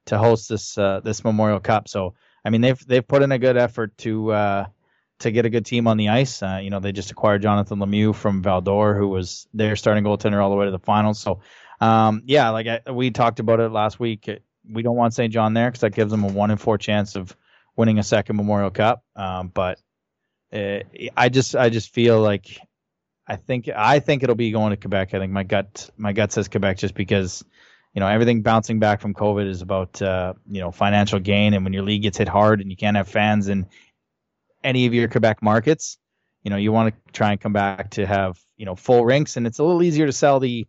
to 0.08 0.18
host 0.18 0.50
this 0.50 0.78
uh, 0.78 1.02
this 1.04 1.24
Memorial 1.24 1.60
Cup. 1.60 1.88
So 1.88 2.16
I 2.50 2.52
mean 2.52 2.62
they've 2.62 2.88
they've 2.88 3.08
put 3.08 3.22
in 3.22 3.32
a 3.32 3.38
good 3.38 3.58
effort 3.58 3.96
to 4.00 4.32
uh, 4.32 4.66
to 5.20 5.30
get 5.30 5.46
a 5.46 5.52
good 5.52 5.68
team 5.68 5.86
on 5.86 5.98
the 5.98 6.10
ice. 6.10 6.42
Uh, 6.42 6.60
you 6.64 6.72
know 6.72 6.80
they 6.80 6.92
just 6.92 7.12
acquired 7.12 7.44
Jonathan 7.44 7.78
Lemieux 7.78 8.16
from 8.16 8.42
Val-d'Or, 8.42 8.96
who 8.96 9.08
was 9.08 9.48
their 9.54 9.76
starting 9.76 10.04
goaltender 10.04 10.42
all 10.42 10.50
the 10.50 10.56
way 10.56 10.66
to 10.66 10.72
the 10.72 10.80
finals. 10.80 11.20
So 11.20 11.42
um, 11.80 12.24
yeah, 12.26 12.50
like 12.50 12.66
I, 12.66 12.92
we 12.92 13.12
talked 13.12 13.40
about 13.40 13.60
it 13.60 13.70
last 13.70 14.00
week. 14.00 14.28
we 14.68 14.82
don't 14.82 14.96
want 14.96 15.14
St. 15.14 15.32
John 15.32 15.54
there 15.54 15.70
because 15.70 15.82
that 15.82 15.94
gives 15.94 16.10
them 16.10 16.24
a 16.24 16.28
one 16.28 16.50
in 16.50 16.58
four 16.58 16.80
chance 16.80 17.16
of 17.16 17.38
winning 17.76 18.00
a 18.00 18.04
second 18.04 18.36
Memorial 18.36 18.72
Cup. 18.72 19.04
Um, 19.16 19.50
but 19.50 19.80
uh, 20.52 20.80
I 21.16 21.30
just 21.30 21.56
I 21.56 21.70
just 21.70 21.94
feel 21.94 22.20
like 22.20 22.60
I 23.28 23.36
think 23.36 23.70
I 23.70 24.00
think 24.00 24.24
it'll 24.24 24.34
be 24.34 24.50
going 24.50 24.72
to 24.72 24.78
Quebec. 24.78 25.14
I 25.14 25.20
think 25.20 25.32
my 25.32 25.44
gut 25.44 25.88
my 25.98 26.14
gut 26.14 26.32
says 26.32 26.48
Quebec 26.48 26.80
just 26.80 26.96
because 26.96 27.46
you 27.94 28.00
know 28.00 28.08
everything 28.08 28.42
bouncing 28.42 28.80
back 28.80 29.02
from 29.02 29.14
COVID 29.14 29.48
is 29.48 29.62
about 29.62 30.02
uh, 30.02 30.34
you 30.48 30.62
know 30.62 30.72
financial 30.72 31.20
gain, 31.20 31.54
and 31.54 31.64
when 31.64 31.74
your 31.74 31.84
league 31.84 32.04
gets 32.04 32.18
hit 32.18 32.28
hard 32.28 32.62
and 32.62 32.70
you 32.70 32.78
can't 32.78 32.98
have 32.98 33.08
fans 33.08 33.48
in 33.48 33.68
any 34.64 34.86
of 34.86 34.94
your 34.94 35.08
Quebec 35.08 35.42
markets, 35.42 35.98
you 36.44 36.50
know 36.50 36.58
you 36.58 36.72
want 36.72 36.94
to 36.94 37.12
try 37.12 37.32
and 37.32 37.42
come 37.42 37.54
back 37.54 37.92
to 37.92 38.06
have 38.06 38.40
you 38.58 38.66
know 38.66 38.76
full 38.76 39.06
rinks, 39.06 39.38
and 39.38 39.48
it's 39.48 39.60
a 39.60 39.64
little 39.64 39.84
easier 39.84 40.06
to 40.06 40.14
sell 40.14 40.40
the 40.40 40.50
you 40.50 40.68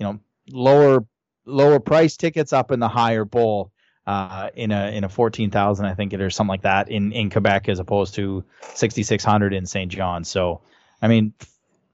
know 0.00 0.18
lower 0.50 1.04
lower 1.44 1.80
price 1.80 2.16
tickets 2.16 2.52
up 2.52 2.70
in 2.70 2.80
the 2.80 2.88
higher 2.88 3.24
bowl 3.24 3.72
uh, 4.06 4.50
in 4.54 4.72
a 4.72 4.96
in 4.96 5.04
a 5.04 5.08
fourteen 5.08 5.50
thousand, 5.50 5.86
I 5.86 5.94
think 5.94 6.12
it 6.12 6.20
or 6.20 6.30
something 6.30 6.48
like 6.48 6.62
that 6.62 6.88
in 6.88 7.12
in 7.12 7.30
Quebec 7.30 7.68
as 7.68 7.78
opposed 7.78 8.14
to 8.14 8.44
sixty 8.74 9.02
six 9.02 9.24
hundred 9.24 9.54
in 9.54 9.66
St. 9.66 9.90
John. 9.90 10.24
So, 10.24 10.62
I 11.00 11.08
mean, 11.08 11.34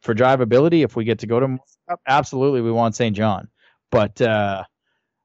for 0.01 0.15
drivability, 0.15 0.85
if 0.85 0.97
we 0.97 1.05
get 1.05 1.21
to 1.21 1.27
go 1.27 1.41
to 1.41 1.59
absolutely 2.07 2.63
we 2.63 2.73
want 2.73 2.95
St. 2.95 3.15
John, 3.15 3.49
but 3.91 4.21
uh, 4.21 4.65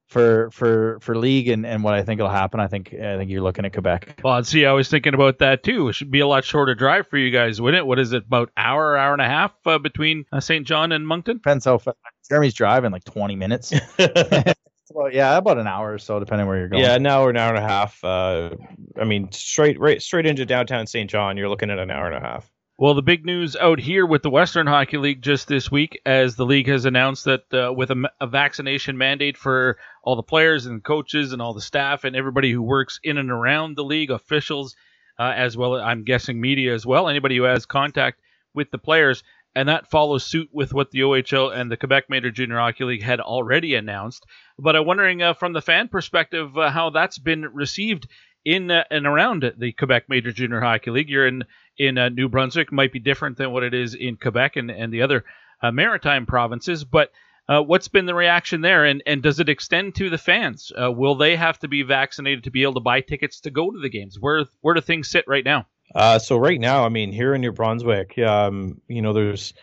for 0.08 0.52
for 0.52 1.00
for 1.02 1.18
league 1.18 1.48
and, 1.50 1.66
and 1.66 1.84
what 1.84 1.96
I 1.96 2.04
think 2.04 2.22
will 2.22 2.30
happen, 2.30 2.60
I 2.60 2.68
think 2.68 2.94
I 2.94 3.18
think 3.18 3.32
you're 3.32 3.42
looking 3.42 3.66
at 3.66 3.74
Quebec. 3.74 4.22
Well, 4.24 4.44
see, 4.44 4.66
I 4.66 4.72
was 4.72 4.88
thinking 4.88 5.14
about 5.14 5.40
that 5.40 5.64
too. 5.64 5.90
It 5.90 5.94
should 5.94 6.12
be 6.12 6.20
a 6.20 6.28
lot 6.28 6.46
shorter 6.46 6.76
drive 6.76 7.08
for 7.08 7.18
you 7.18 7.32
guys, 7.32 7.60
wouldn't 7.60 7.80
it? 7.80 7.86
What 7.86 8.00
is 8.00 8.14
it, 8.14 8.24
about 8.28 8.52
hour, 8.56 8.96
hour 8.96 9.14
and 9.14 9.22
a 9.22 9.28
half 9.28 9.52
uh, 9.66 9.80
between 9.80 10.26
uh, 10.32 10.40
Saint 10.40 10.68
John 10.68 10.92
and 10.92 11.08
Moncton? 11.08 11.38
Depends 11.38 11.66
how 11.66 11.80
fast. 11.80 11.98
Jeremy's 12.30 12.54
driving 12.54 12.92
like 12.92 13.04
20 13.04 13.36
minutes. 13.36 13.74
well, 14.92 15.12
yeah, 15.12 15.36
about 15.38 15.58
an 15.58 15.68
hour 15.68 15.94
or 15.94 15.98
so, 15.98 16.20
depending 16.20 16.48
where 16.48 16.58
you're 16.58 16.70
going. 16.70 16.84
Yeah, 16.84 16.96
an 16.96 17.06
hour, 17.06 17.30
an 17.30 17.38
hour 17.38 17.50
and 17.50 17.64
a 17.64 17.68
half. 17.68 18.02
Uh, 18.04 18.52
I 19.00 19.06
mean, 19.06 19.32
straight 19.32 19.80
right 19.80 20.02
straight 20.02 20.26
into 20.26 20.46
downtown 20.46 20.86
Saint 20.88 21.10
John, 21.10 21.38
you're 21.38 21.50
looking 21.50 21.72
at 21.72 21.80
an 21.80 21.90
hour 21.90 22.06
and 22.06 22.16
a 22.16 22.20
half. 22.20 22.50
Well, 22.76 22.96
the 22.96 23.04
big 23.04 23.24
news 23.24 23.56
out 23.56 23.78
here 23.78 24.04
with 24.04 24.24
the 24.24 24.32
Western 24.32 24.66
Hockey 24.66 24.98
League 24.98 25.22
just 25.22 25.48
this 25.48 25.70
week, 25.70 26.02
as 26.08 26.36
the 26.36 26.46
league 26.46 26.68
has 26.68 26.86
announced 26.86 27.26
that 27.26 27.54
uh, 27.54 27.72
with 27.72 27.92
a, 27.92 28.10
a, 28.20 28.26
vaccination 28.26 28.98
mandate 28.98 29.38
for 29.38 29.78
all 30.04 30.16
the 30.16 30.24
players 30.24 30.66
and 30.66 30.84
coaches 30.84 31.34
and 31.34 31.42
all 31.42 31.54
the 31.54 31.62
staff 31.62 32.04
and 32.04 32.16
everybody 32.16 32.52
who 32.52 32.64
works 32.64 33.00
in 33.04 33.20
and 33.20 33.30
around 33.30 33.76
the 33.76 33.84
league, 33.84 34.10
officials, 34.10 34.76
uh, 35.20 35.34
as 35.36 35.56
well 35.56 35.76
I'm 35.76 36.04
guessing 36.04 36.42
media 36.42 36.74
as 36.74 36.84
well, 36.84 37.08
anybody 37.08 37.38
who 37.38 37.44
has 37.44 37.68
contact 37.68 38.20
with 38.56 38.72
the 38.72 38.80
players, 38.80 39.22
and 39.54 39.70
that 39.70 39.92
follows 39.92 40.26
suit 40.26 40.50
with 40.52 40.74
what 40.74 40.90
the 40.90 41.02
OHL 41.02 41.56
and 41.56 41.72
the 41.72 41.78
Quebec 41.78 42.06
Major 42.10 42.32
Junior 42.32 42.58
Hockey 42.58 42.86
League 42.86 43.04
had 43.04 43.20
already 43.20 43.76
announced. 43.76 44.26
But 44.58 44.76
I'm 44.76 44.88
wondering 44.88 45.22
uh, 45.22 45.36
from 45.36 45.54
the 45.54 45.62
fan 45.62 45.90
perspective 45.90 46.58
uh, 46.58 46.72
how 46.72 46.90
that's 46.90 47.20
been 47.20 47.44
received 47.54 48.08
in 48.44 48.72
uh, 48.72 48.84
and 48.90 49.06
around 49.06 49.54
the 49.58 49.74
Quebec 49.74 50.06
Major 50.10 50.32
Junior 50.32 50.60
Hockey 50.60 50.90
League. 50.90 51.10
You're 51.10 51.28
in 51.28 51.44
in 51.78 51.98
uh, 51.98 52.10
New 52.10 52.30
Brunswick, 52.30 52.72
might 52.72 52.92
be 52.92 53.00
different 53.00 53.38
than 53.38 53.52
what 53.52 53.64
it 53.64 53.74
is 53.74 53.96
in 53.96 54.18
Quebec 54.18 54.56
and, 54.56 54.70
and 54.72 54.94
the 54.94 55.02
other 55.02 55.26
uh, 55.62 55.72
maritime 55.72 56.26
provinces, 56.26 56.84
but. 56.84 57.12
Uh, 57.50 57.62
what's 57.62 57.90
been 57.90 58.06
the 58.06 58.16
reaction 58.16 58.62
there, 58.62 58.86
and, 58.86 59.04
and 59.06 59.22
does 59.22 59.38
it 59.38 59.50
extend 59.50 59.94
to 59.94 60.10
the 60.10 60.18
fans? 60.18 60.72
will 60.78 61.16
they 61.16 61.36
have 61.36 61.60
to 61.60 61.68
be 61.68 61.84
vaccinated 61.84 62.46
to 62.46 62.50
be 62.50 62.64
able 62.64 62.76
to 62.76 62.80
buy 62.80 63.02
tickets 63.02 63.42
to 63.42 63.52
go 63.52 63.70
to 63.70 63.80
the 63.80 63.90
games? 63.90 64.18
Where 64.18 64.46
where 64.62 64.74
do 64.74 64.80
things 64.80 65.10
sit 65.10 65.26
right 65.28 65.44
now? 65.44 65.68
Uh, 65.94 66.20
so 66.20 66.38
right 66.38 66.60
now, 66.60 66.86
I 66.86 66.90
mean, 66.90 67.12
here 67.12 67.36
in 67.36 67.42
New 67.42 67.52
Brunswick, 67.52 68.18
um, 68.20 68.82
you 68.88 69.02
know, 69.02 69.14
there's 69.14 69.54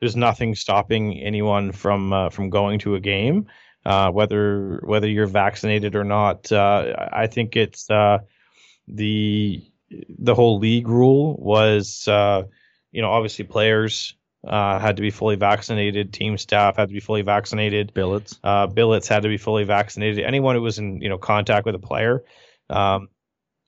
there's 0.00 0.16
nothing 0.16 0.54
stopping 0.54 1.18
anyone 1.18 1.72
from 1.72 2.12
uh, 2.12 2.30
from 2.30 2.50
going 2.50 2.78
to 2.80 2.96
a 2.96 3.00
game, 3.00 3.46
uh, 3.84 4.10
whether 4.10 4.80
whether 4.84 5.08
you're 5.08 5.26
vaccinated 5.26 5.94
or 5.94 6.04
not. 6.04 6.50
Uh, 6.50 7.08
I 7.12 7.26
think 7.26 7.56
it's 7.56 7.88
uh, 7.90 8.18
the 8.88 9.62
the 9.90 10.34
whole 10.34 10.58
league 10.58 10.88
rule 10.88 11.36
was, 11.36 12.06
uh, 12.08 12.44
you 12.92 13.02
know, 13.02 13.10
obviously 13.10 13.44
players 13.44 14.14
had 14.48 14.96
to 14.96 15.02
be 15.02 15.10
fully 15.10 15.36
vaccinated, 15.36 16.12
team 16.12 16.38
staff 16.38 16.76
had 16.76 16.88
to 16.88 16.94
be 16.94 17.00
fully 17.00 17.22
vaccinated, 17.22 17.92
billets 17.94 18.38
billets 18.74 19.08
had 19.08 19.22
to 19.22 19.28
be 19.28 19.38
fully 19.38 19.64
vaccinated. 19.64 20.24
Anyone 20.24 20.54
who 20.54 20.62
was 20.62 20.78
in 20.78 21.00
you 21.00 21.08
know 21.08 21.18
contact 21.18 21.66
with 21.66 21.74
a 21.74 21.80
player. 21.80 22.24
Um, 22.68 23.08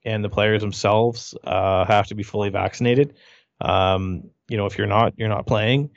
and 0.05 0.25
the 0.25 0.29
players 0.29 0.61
themselves 0.61 1.35
uh, 1.45 1.85
have 1.85 2.07
to 2.07 2.15
be 2.15 2.23
fully 2.23 2.49
vaccinated. 2.49 3.15
Um, 3.61 4.31
you 4.49 4.57
know, 4.57 4.67
if 4.67 4.79
you're 4.79 4.87
not, 4.87 5.15
you're 5.17 5.29
not 5.29 5.47
playing. 5.47 5.91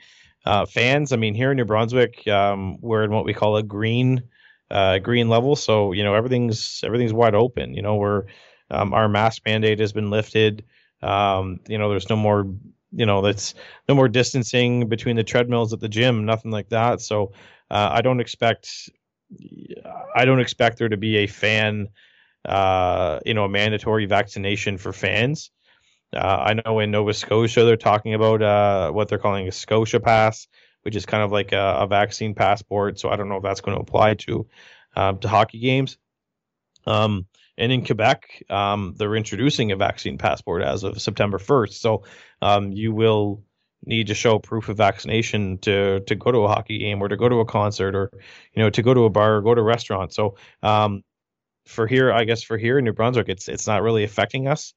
Uh, 0.44 0.66
fans, 0.66 1.12
I 1.12 1.16
mean, 1.16 1.34
here 1.34 1.52
in 1.52 1.56
New 1.56 1.64
Brunswick, 1.64 2.26
um, 2.28 2.78
we're 2.80 3.04
in 3.04 3.10
what 3.10 3.24
we 3.24 3.32
call 3.32 3.56
a 3.56 3.62
green, 3.62 4.24
uh, 4.70 4.98
green 4.98 5.28
level. 5.28 5.56
So 5.56 5.92
you 5.92 6.02
know, 6.02 6.14
everything's 6.14 6.82
everything's 6.84 7.12
wide 7.12 7.34
open. 7.34 7.74
You 7.74 7.82
know, 7.82 7.96
we're 7.96 8.24
um, 8.72 8.92
our 8.92 9.08
mask 9.08 9.42
mandate 9.44 9.78
has 9.78 9.92
been 9.92 10.10
lifted. 10.10 10.64
Um, 11.02 11.60
you 11.68 11.78
know, 11.78 11.90
there's 11.90 12.10
no 12.10 12.16
more, 12.16 12.46
you 12.92 13.06
know, 13.06 13.22
that's 13.22 13.54
no 13.88 13.94
more 13.94 14.08
distancing 14.08 14.88
between 14.88 15.16
the 15.16 15.24
treadmills 15.24 15.72
at 15.72 15.80
the 15.80 15.88
gym, 15.88 16.24
nothing 16.24 16.50
like 16.50 16.68
that. 16.70 17.00
So 17.00 17.32
uh, 17.70 17.90
I 17.92 18.02
don't 18.02 18.20
expect, 18.20 18.90
I 20.14 20.24
don't 20.24 20.40
expect 20.40 20.78
there 20.78 20.88
to 20.88 20.96
be 20.96 21.18
a 21.18 21.26
fan 21.26 21.88
uh, 22.44 23.20
you 23.24 23.34
know, 23.34 23.44
a 23.44 23.48
mandatory 23.48 24.06
vaccination 24.06 24.78
for 24.78 24.92
fans. 24.92 25.50
Uh, 26.12 26.18
I 26.18 26.54
know 26.54 26.80
in 26.80 26.90
Nova 26.90 27.14
Scotia 27.14 27.64
they're 27.64 27.76
talking 27.76 28.14
about 28.14 28.42
uh, 28.42 28.90
what 28.90 29.08
they're 29.08 29.18
calling 29.18 29.48
a 29.48 29.52
Scotia 29.52 30.00
Pass, 30.00 30.48
which 30.82 30.96
is 30.96 31.06
kind 31.06 31.22
of 31.22 31.32
like 31.32 31.52
a, 31.52 31.76
a 31.80 31.86
vaccine 31.86 32.34
passport. 32.34 32.98
So 32.98 33.08
I 33.08 33.16
don't 33.16 33.28
know 33.28 33.36
if 33.36 33.42
that's 33.42 33.60
going 33.60 33.76
to 33.76 33.82
apply 33.82 34.14
to 34.14 34.46
um, 34.94 35.18
to 35.20 35.28
hockey 35.28 35.58
games. 35.58 35.96
Um, 36.86 37.26
and 37.58 37.70
in 37.70 37.84
Quebec, 37.84 38.44
um, 38.48 38.94
they're 38.96 39.14
introducing 39.14 39.72
a 39.72 39.76
vaccine 39.76 40.18
passport 40.18 40.62
as 40.62 40.84
of 40.84 41.00
September 41.00 41.38
1st. 41.38 41.74
So 41.74 42.04
um, 42.40 42.72
you 42.72 42.92
will 42.92 43.42
need 43.84 44.06
to 44.06 44.14
show 44.14 44.38
proof 44.38 44.68
of 44.68 44.76
vaccination 44.76 45.58
to 45.58 46.00
to 46.00 46.14
go 46.14 46.30
to 46.30 46.38
a 46.38 46.48
hockey 46.48 46.78
game 46.78 47.02
or 47.02 47.08
to 47.08 47.16
go 47.16 47.28
to 47.28 47.40
a 47.40 47.44
concert 47.44 47.94
or 47.94 48.10
you 48.54 48.62
know 48.62 48.70
to 48.70 48.82
go 48.82 48.94
to 48.94 49.04
a 49.04 49.10
bar 49.10 49.36
or 49.36 49.42
go 49.42 49.54
to 49.54 49.60
a 49.60 49.64
restaurant. 49.64 50.12
So 50.12 50.36
um, 50.62 51.02
for 51.66 51.86
here, 51.86 52.12
I 52.12 52.24
guess 52.24 52.42
for 52.42 52.56
here 52.56 52.78
in 52.78 52.84
New 52.84 52.92
Brunswick, 52.92 53.28
it's 53.28 53.48
it's 53.48 53.66
not 53.66 53.82
really 53.82 54.04
affecting 54.04 54.48
us. 54.48 54.74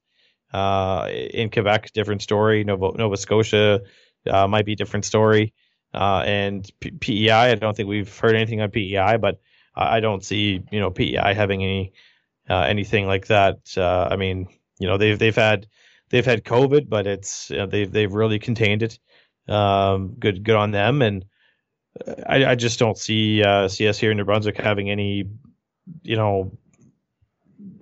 Uh, 0.52 1.08
in 1.10 1.50
Quebec, 1.50 1.92
different 1.92 2.22
story. 2.22 2.64
Nova 2.64 2.92
Nova 2.96 3.16
Scotia 3.16 3.80
uh, 4.28 4.46
might 4.48 4.66
be 4.66 4.74
different 4.74 5.04
story. 5.04 5.54
Uh, 5.94 6.22
and 6.26 6.70
P- 6.80 6.90
PEI, 6.90 7.52
I 7.52 7.54
don't 7.54 7.76
think 7.76 7.88
we've 7.88 8.18
heard 8.18 8.34
anything 8.34 8.60
on 8.60 8.70
PEI, 8.70 9.16
but 9.16 9.40
I 9.74 10.00
don't 10.00 10.24
see 10.24 10.62
you 10.70 10.80
know 10.80 10.90
PEI 10.90 11.34
having 11.34 11.62
any 11.62 11.92
uh, 12.48 12.60
anything 12.60 13.06
like 13.06 13.26
that. 13.26 13.58
Uh, 13.76 14.08
I 14.10 14.16
mean, 14.16 14.48
you 14.78 14.86
know 14.86 14.98
they've 14.98 15.18
they've 15.18 15.34
had 15.34 15.66
they've 16.10 16.24
had 16.24 16.44
COVID, 16.44 16.88
but 16.88 17.06
it's 17.06 17.50
you 17.50 17.58
know, 17.58 17.66
they've 17.66 17.90
they've 17.90 18.12
really 18.12 18.38
contained 18.38 18.82
it. 18.82 18.98
Um, 19.48 20.16
good 20.18 20.44
good 20.44 20.56
on 20.56 20.70
them, 20.70 21.02
and 21.02 21.24
I, 22.26 22.46
I 22.46 22.54
just 22.54 22.78
don't 22.78 22.98
see 22.98 23.42
uh, 23.42 23.64
us 23.64 23.78
here 23.78 24.10
in 24.10 24.16
New 24.16 24.24
Brunswick 24.24 24.56
having 24.56 24.90
any 24.90 25.24
you 26.02 26.16
know 26.16 26.52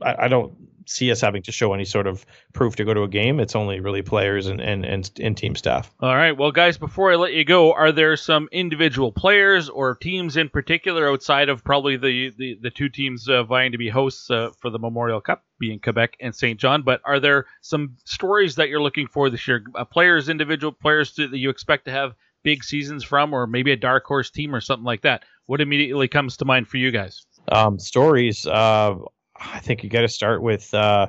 I, 0.03 0.25
I, 0.25 0.29
don't 0.29 0.55
see 0.87 1.11
us 1.11 1.21
having 1.21 1.43
to 1.43 1.53
show 1.53 1.73
any 1.73 1.85
sort 1.85 2.07
of 2.07 2.25
proof 2.53 2.77
to 2.77 2.85
go 2.85 2.95
to 2.95 3.03
a 3.03 3.09
game. 3.09 3.41
It's 3.41 3.57
only 3.57 3.81
really 3.81 4.03
players 4.03 4.47
and, 4.47 4.61
and, 4.61 4.85
and, 4.85 5.11
and 5.21 5.37
team 5.37 5.55
staff. 5.57 5.91
All 6.01 6.15
right. 6.15 6.33
Well, 6.33 6.53
guys, 6.53 6.79
before 6.79 7.13
I 7.13 7.17
let 7.17 7.33
you 7.33 7.45
go, 7.45 7.73
are 7.73 7.93
there 7.93 8.17
some 8.17 8.49
individual 8.53 9.13
players 9.13 9.69
or 9.69 9.95
teams 9.97 10.37
in 10.37 10.49
particular 10.49 11.09
outside 11.11 11.49
of 11.49 11.65
probably 11.65 11.97
the, 11.97 12.33
the, 12.37 12.59
the 12.61 12.71
two 12.71 12.89
teams 12.89 13.29
uh, 13.29 13.43
vying 13.45 13.73
to 13.73 13.79
be 13.79 13.89
hosts 13.89 14.31
uh, 14.31 14.51
for 14.61 14.71
the 14.71 14.79
Memorial 14.79 15.21
Cup, 15.21 15.45
being 15.59 15.81
Quebec 15.81 16.17
and 16.21 16.35
Saint 16.35 16.61
John, 16.61 16.83
but 16.83 17.01
are 17.05 17.21
there 17.21 17.47
some 17.61 17.97
stories 18.05 18.57
that 18.57 18.69
you're 18.69 18.83
looking 18.83 19.07
for 19.07 19.31
this 19.31 19.47
year? 19.47 19.65
Uh, 19.75 19.85
players, 19.85 20.29
individual 20.29 20.73
players 20.73 21.13
to, 21.13 21.29
that 21.29 21.39
you 21.39 21.51
expect 21.51 21.87
to 21.87 21.91
have 21.91 22.15
big 22.43 22.63
seasons 22.63 23.03
from, 23.03 23.33
or 23.33 23.47
maybe 23.47 23.73
a 23.73 23.77
dark 23.77 24.05
horse 24.05 24.31
team 24.31 24.55
or 24.55 24.61
something 24.61 24.85
like 24.85 25.03
that? 25.03 25.25
What 25.47 25.61
immediately 25.61 26.09
comes 26.09 26.37
to 26.39 26.45
mind 26.45 26.69
for 26.69 26.77
you 26.77 26.91
guys? 26.91 27.27
Um, 27.51 27.79
stories. 27.79 28.47
Uh, 28.47 28.97
I 29.37 29.61
think 29.61 29.83
you 29.83 29.91
got 29.91 30.03
to 30.03 30.09
start 30.09 30.43
with. 30.43 30.73
Uh, 30.73 31.09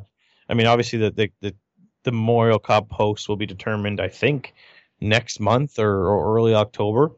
I 0.50 0.54
mean, 0.54 0.68
obviously 0.68 1.00
the, 1.00 1.12
the 1.12 1.32
the 1.42 1.56
the 2.04 2.12
Memorial 2.12 2.60
Cup 2.60 2.92
host 2.92 3.28
will 3.30 3.36
be 3.36 3.46
determined. 3.46 4.00
I 4.00 4.10
think 4.10 4.54
next 5.02 5.40
month 5.40 5.80
or, 5.80 6.08
or 6.08 6.36
early 6.36 6.54
October. 6.54 7.12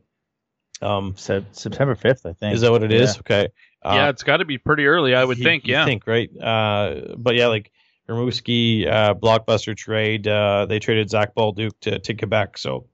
Um, 0.81 1.15
September 1.17 1.95
fifth, 1.95 2.25
I 2.25 2.33
think. 2.33 2.53
Is 2.53 2.61
that 2.61 2.71
what 2.71 2.83
it 2.83 2.91
is? 2.91 3.17
Okay. 3.19 3.47
Uh, 3.83 3.93
yeah, 3.95 4.09
it's 4.09 4.23
got 4.23 4.37
to 4.37 4.45
be 4.45 4.57
pretty 4.57 4.85
early, 4.85 5.15
I 5.15 5.23
would 5.23 5.37
you, 5.37 5.43
think. 5.43 5.65
Yeah, 5.65 5.85
think 5.85 6.05
right. 6.07 6.29
Uh, 6.37 7.15
but 7.17 7.35
yeah, 7.35 7.47
like 7.47 7.71
Rimouski, 8.07 8.87
uh, 8.87 9.13
blockbuster 9.13 9.75
trade. 9.75 10.27
Uh, 10.27 10.65
they 10.67 10.79
traded 10.79 11.09
Zach 11.09 11.35
Bolduc 11.35 11.71
to 11.81 11.99
to 11.99 12.13
Quebec, 12.13 12.57
so 12.57 12.85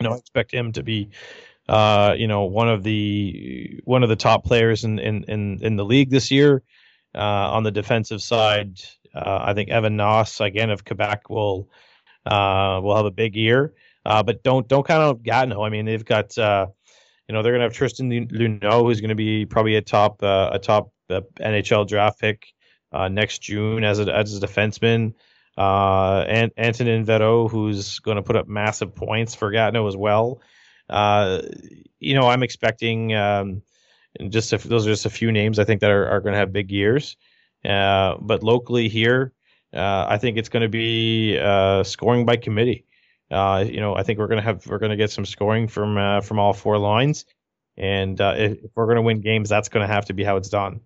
you 0.00 0.04
know 0.04 0.14
I 0.14 0.16
expect 0.16 0.52
him 0.52 0.72
to 0.72 0.82
be. 0.82 1.10
Uh, 1.66 2.14
you 2.18 2.28
know, 2.28 2.44
one 2.44 2.68
of 2.68 2.82
the 2.82 3.80
one 3.84 4.02
of 4.02 4.10
the 4.10 4.16
top 4.16 4.44
players 4.44 4.84
in 4.84 4.98
in 4.98 5.24
in, 5.24 5.58
in 5.62 5.76
the 5.76 5.84
league 5.84 6.10
this 6.10 6.30
year. 6.30 6.62
Uh, 7.14 7.50
on 7.52 7.62
the 7.62 7.70
defensive 7.70 8.20
side, 8.20 8.80
uh, 9.14 9.38
I 9.42 9.54
think 9.54 9.70
Evan 9.70 9.96
Nause 9.96 10.44
again 10.44 10.70
of 10.70 10.84
Quebec 10.84 11.30
will 11.30 11.68
uh, 12.26 12.80
will 12.82 12.96
have 12.96 13.06
a 13.06 13.10
big 13.10 13.36
year. 13.36 13.72
but 14.04 14.42
don't 14.42 14.66
don't 14.66 14.86
count 14.86 15.02
out 15.02 15.22
Gatineau. 15.22 15.62
I 15.62 15.68
mean, 15.68 15.84
they've 15.84 16.04
got 16.04 16.36
you 16.36 17.32
know 17.32 17.42
they're 17.42 17.52
gonna 17.52 17.64
have 17.64 17.72
Tristan 17.72 18.10
Luneau, 18.10 18.82
who's 18.82 19.00
gonna 19.00 19.14
be 19.14 19.46
probably 19.46 19.76
a 19.76 19.82
top 19.82 20.22
a 20.22 20.58
top 20.60 20.90
NHL 21.10 21.86
draft 21.86 22.20
pick 22.20 22.46
uh, 22.92 23.08
next 23.08 23.40
June 23.40 23.84
as 23.84 23.98
a 23.98 24.14
as 24.14 24.36
a 24.36 24.46
defenseman. 24.46 25.14
Uh, 25.56 26.24
and 26.26 26.52
Antonin 26.56 27.06
Verreault, 27.06 27.50
who's 27.50 28.00
going 28.00 28.16
to 28.16 28.22
put 28.22 28.36
up 28.36 28.48
massive 28.48 28.94
points 28.94 29.34
for 29.34 29.50
Gatineau 29.52 29.86
as 29.86 29.96
well. 29.96 30.40
Uh, 30.88 31.42
you 32.00 32.14
know, 32.14 32.28
I'm 32.28 32.42
expecting 32.42 33.14
um, 33.14 33.62
just 34.28 34.52
if 34.52 34.62
those 34.64 34.86
are 34.86 34.90
just 34.90 35.06
a 35.06 35.10
few 35.10 35.32
names 35.32 35.58
I 35.58 35.64
think 35.64 35.80
that 35.80 35.90
are, 35.90 36.08
are 36.08 36.20
going 36.20 36.32
to 36.32 36.38
have 36.38 36.52
big 36.52 36.70
years. 36.70 37.16
Uh, 37.64 38.16
but 38.20 38.42
locally 38.42 38.88
here, 38.88 39.32
uh, 39.72 40.06
I 40.08 40.18
think 40.18 40.36
it's 40.36 40.48
going 40.48 40.62
to 40.62 40.68
be 40.68 41.38
uh, 41.38 41.82
scoring 41.82 42.26
by 42.26 42.36
committee. 42.36 42.84
Uh, 43.30 43.64
you 43.66 43.80
know, 43.80 43.96
I 43.96 44.02
think 44.02 44.18
we're 44.18 44.28
going 44.28 44.40
to 44.40 44.44
have 44.44 44.66
we're 44.66 44.78
going 44.78 44.90
to 44.90 44.96
get 44.96 45.10
some 45.10 45.24
scoring 45.24 45.66
from 45.66 45.96
uh, 45.96 46.20
from 46.20 46.38
all 46.38 46.52
four 46.52 46.78
lines, 46.78 47.24
and 47.76 48.20
uh, 48.20 48.34
if, 48.36 48.52
if 48.64 48.70
we're 48.74 48.84
going 48.84 48.96
to 48.96 49.02
win 49.02 49.20
games, 49.20 49.48
that's 49.48 49.68
going 49.68 49.86
to 49.86 49.92
have 49.92 50.04
to 50.06 50.12
be 50.12 50.22
how 50.22 50.36
it's 50.36 50.50
done, 50.50 50.80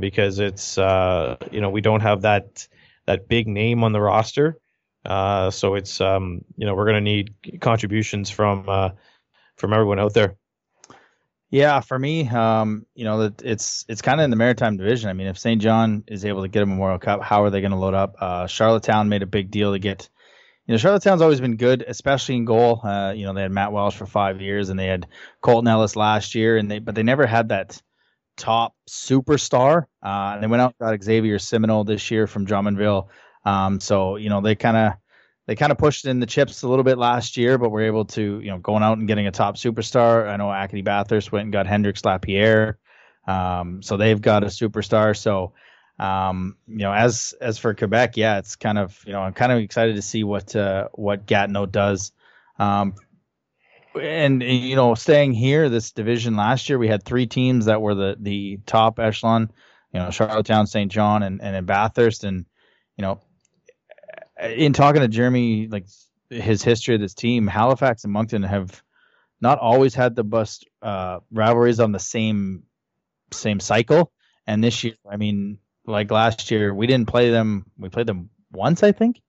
because 0.00 0.38
it's 0.38 0.78
you 0.78 1.60
know 1.60 1.70
we 1.70 1.82
don't 1.82 2.00
have 2.00 2.22
that 2.22 2.66
that 3.06 3.28
big 3.28 3.46
name 3.46 3.84
on 3.84 3.92
the 3.92 4.00
roster, 4.00 4.58
so 5.06 5.74
it's 5.74 6.00
um, 6.00 6.42
you 6.56 6.66
know 6.66 6.74
we're 6.74 6.86
going 6.86 6.96
to 6.96 7.00
need 7.02 7.34
contributions 7.60 8.30
from 8.30 8.64
from 9.56 9.72
everyone 9.72 10.00
out 10.00 10.14
there. 10.14 10.36
Yeah, 11.52 11.80
for 11.80 11.98
me, 11.98 12.26
um, 12.30 12.86
you 12.94 13.04
know, 13.04 13.30
it's 13.44 13.84
it's 13.86 14.00
kind 14.00 14.18
of 14.18 14.24
in 14.24 14.30
the 14.30 14.36
Maritime 14.36 14.78
Division. 14.78 15.10
I 15.10 15.12
mean, 15.12 15.26
if 15.26 15.38
Saint 15.38 15.60
John 15.60 16.02
is 16.06 16.24
able 16.24 16.40
to 16.40 16.48
get 16.48 16.62
a 16.62 16.66
Memorial 16.66 16.98
Cup, 16.98 17.22
how 17.22 17.44
are 17.44 17.50
they 17.50 17.60
going 17.60 17.72
to 17.72 17.76
load 17.76 17.92
up? 17.92 18.16
Uh, 18.18 18.46
Charlottetown 18.46 19.10
made 19.10 19.22
a 19.22 19.26
big 19.26 19.50
deal 19.50 19.72
to 19.72 19.78
get. 19.78 20.08
You 20.66 20.72
know, 20.72 20.78
Charlottetown's 20.78 21.20
always 21.20 21.42
been 21.42 21.56
good, 21.56 21.84
especially 21.86 22.36
in 22.36 22.46
goal. 22.46 22.80
Uh, 22.82 23.12
you 23.14 23.26
know, 23.26 23.34
they 23.34 23.42
had 23.42 23.52
Matt 23.52 23.70
Welsh 23.70 23.94
for 23.94 24.06
five 24.06 24.40
years, 24.40 24.70
and 24.70 24.78
they 24.78 24.86
had 24.86 25.08
Colton 25.42 25.68
Ellis 25.68 25.94
last 25.94 26.34
year, 26.34 26.56
and 26.56 26.70
they 26.70 26.78
but 26.78 26.94
they 26.94 27.02
never 27.02 27.26
had 27.26 27.50
that 27.50 27.82
top 28.38 28.74
superstar. 28.88 29.82
Uh, 30.02 30.32
and 30.34 30.42
they 30.42 30.46
went 30.46 30.62
out 30.62 30.78
got 30.78 31.04
Xavier 31.04 31.36
Simoneau 31.36 31.84
this 31.84 32.10
year 32.10 32.26
from 32.26 32.46
Drummondville. 32.46 33.08
Um, 33.44 33.78
so 33.78 34.16
you 34.16 34.30
know, 34.30 34.40
they 34.40 34.54
kind 34.54 34.78
of 34.78 34.92
they 35.46 35.56
kind 35.56 35.72
of 35.72 35.78
pushed 35.78 36.04
in 36.04 36.20
the 36.20 36.26
chips 36.26 36.62
a 36.62 36.68
little 36.68 36.84
bit 36.84 36.98
last 36.98 37.36
year, 37.36 37.58
but 37.58 37.70
were 37.70 37.82
able 37.82 38.04
to, 38.06 38.40
you 38.40 38.50
know, 38.50 38.58
going 38.58 38.82
out 38.82 38.98
and 38.98 39.08
getting 39.08 39.26
a 39.26 39.32
top 39.32 39.56
superstar. 39.56 40.28
I 40.28 40.36
know 40.36 40.52
Acadie 40.52 40.82
Bathurst 40.82 41.32
went 41.32 41.44
and 41.44 41.52
got 41.52 41.66
Hendrix 41.66 42.04
Lapierre. 42.04 42.78
Um, 43.26 43.82
so 43.82 43.96
they've 43.96 44.20
got 44.20 44.44
a 44.44 44.46
superstar. 44.46 45.16
So, 45.16 45.52
um, 45.98 46.56
you 46.68 46.78
know, 46.78 46.92
as 46.92 47.34
as 47.40 47.58
for 47.58 47.74
Quebec, 47.74 48.16
yeah, 48.16 48.38
it's 48.38 48.56
kind 48.56 48.78
of, 48.78 48.98
you 49.04 49.12
know, 49.12 49.20
I'm 49.20 49.32
kind 49.32 49.52
of 49.52 49.58
excited 49.58 49.96
to 49.96 50.02
see 50.02 50.24
what 50.24 50.54
uh, 50.54 50.88
what 50.92 51.26
Gatineau 51.26 51.66
does. 51.66 52.12
Um, 52.58 52.94
and 54.00 54.42
you 54.42 54.76
know, 54.76 54.94
staying 54.94 55.32
here, 55.32 55.68
this 55.68 55.90
division 55.92 56.36
last 56.36 56.68
year, 56.68 56.78
we 56.78 56.88
had 56.88 57.02
three 57.02 57.26
teams 57.26 57.66
that 57.66 57.82
were 57.82 57.94
the 57.94 58.16
the 58.18 58.60
top 58.66 58.98
echelon. 58.98 59.50
You 59.92 60.00
know, 60.00 60.10
Charlottetown, 60.10 60.66
Saint 60.66 60.90
John, 60.90 61.22
and 61.22 61.42
and 61.42 61.66
Bathurst, 61.66 62.24
and 62.24 62.46
you 62.96 63.02
know, 63.02 63.20
in 64.42 64.72
talking 64.72 65.02
to 65.02 65.08
Jeremy, 65.08 65.68
like 65.68 65.86
his 66.30 66.62
history 66.62 66.94
of 66.94 67.00
this 67.00 67.14
team, 67.14 67.46
Halifax 67.46 68.04
and 68.04 68.12
Moncton 68.12 68.42
have 68.42 68.82
not 69.40 69.58
always 69.58 69.94
had 69.94 70.14
the 70.14 70.24
best 70.24 70.66
uh, 70.82 71.20
rivalries 71.30 71.80
on 71.80 71.92
the 71.92 71.98
same 71.98 72.64
same 73.32 73.60
cycle. 73.60 74.12
And 74.46 74.62
this 74.62 74.84
year, 74.84 74.94
I 75.10 75.16
mean, 75.16 75.58
like 75.86 76.10
last 76.10 76.50
year, 76.50 76.74
we 76.74 76.86
didn't 76.86 77.08
play 77.08 77.30
them. 77.30 77.66
We 77.78 77.88
played 77.88 78.06
them 78.06 78.30
once, 78.52 78.82
I 78.82 78.92
think, 78.92 79.20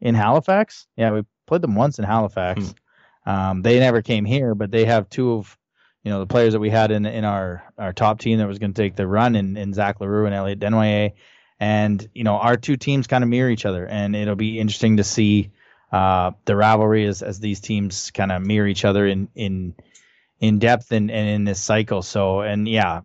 in 0.00 0.14
Halifax. 0.14 0.86
Yeah, 0.96 1.12
we 1.12 1.22
played 1.46 1.62
them 1.62 1.74
once 1.74 1.98
in 1.98 2.04
Halifax. 2.04 2.74
Hmm. 3.24 3.30
Um, 3.30 3.62
they 3.62 3.78
never 3.78 4.02
came 4.02 4.24
here, 4.24 4.54
but 4.54 4.70
they 4.70 4.86
have 4.86 5.08
two 5.08 5.32
of 5.34 5.58
you 6.02 6.10
know 6.10 6.20
the 6.20 6.26
players 6.26 6.54
that 6.54 6.60
we 6.60 6.70
had 6.70 6.90
in 6.90 7.04
in 7.04 7.24
our 7.24 7.62
our 7.76 7.92
top 7.92 8.20
team 8.20 8.38
that 8.38 8.48
was 8.48 8.58
going 8.58 8.72
to 8.72 8.82
take 8.82 8.96
the 8.96 9.06
run 9.06 9.36
in, 9.36 9.56
in 9.56 9.74
Zach 9.74 10.00
L'Heureux 10.00 10.26
and 10.26 10.34
Elliot 10.34 10.60
Desnoyers 10.60 11.12
and 11.60 12.08
you 12.14 12.24
know 12.24 12.34
our 12.34 12.56
two 12.56 12.76
teams 12.76 13.06
kind 13.06 13.24
of 13.24 13.30
mirror 13.30 13.50
each 13.50 13.66
other, 13.66 13.86
and 13.86 14.14
it'll 14.14 14.36
be 14.36 14.58
interesting 14.58 14.98
to 14.98 15.04
see 15.04 15.50
uh, 15.92 16.32
the 16.44 16.56
rivalry 16.56 17.06
as 17.06 17.22
as 17.22 17.40
these 17.40 17.60
teams 17.60 18.10
kind 18.10 18.32
of 18.32 18.42
mirror 18.42 18.66
each 18.66 18.84
other 18.84 19.06
in 19.06 19.28
in 19.34 19.74
in 20.40 20.58
depth 20.58 20.92
and, 20.92 21.10
and 21.10 21.28
in 21.28 21.44
this 21.44 21.60
cycle. 21.60 22.02
So 22.02 22.40
and 22.40 22.68
yeah, 22.68 23.02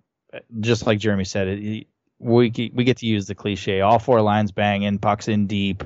just 0.59 0.85
like 0.85 0.99
Jeremy 0.99 1.25
said, 1.25 1.47
it, 1.47 1.87
we 2.19 2.71
we 2.73 2.83
get 2.83 2.97
to 2.97 3.05
use 3.05 3.27
the 3.27 3.35
cliche: 3.35 3.81
all 3.81 3.99
four 3.99 4.21
lines 4.21 4.51
banging, 4.51 4.99
pucks 4.99 5.27
in 5.27 5.47
deep, 5.47 5.83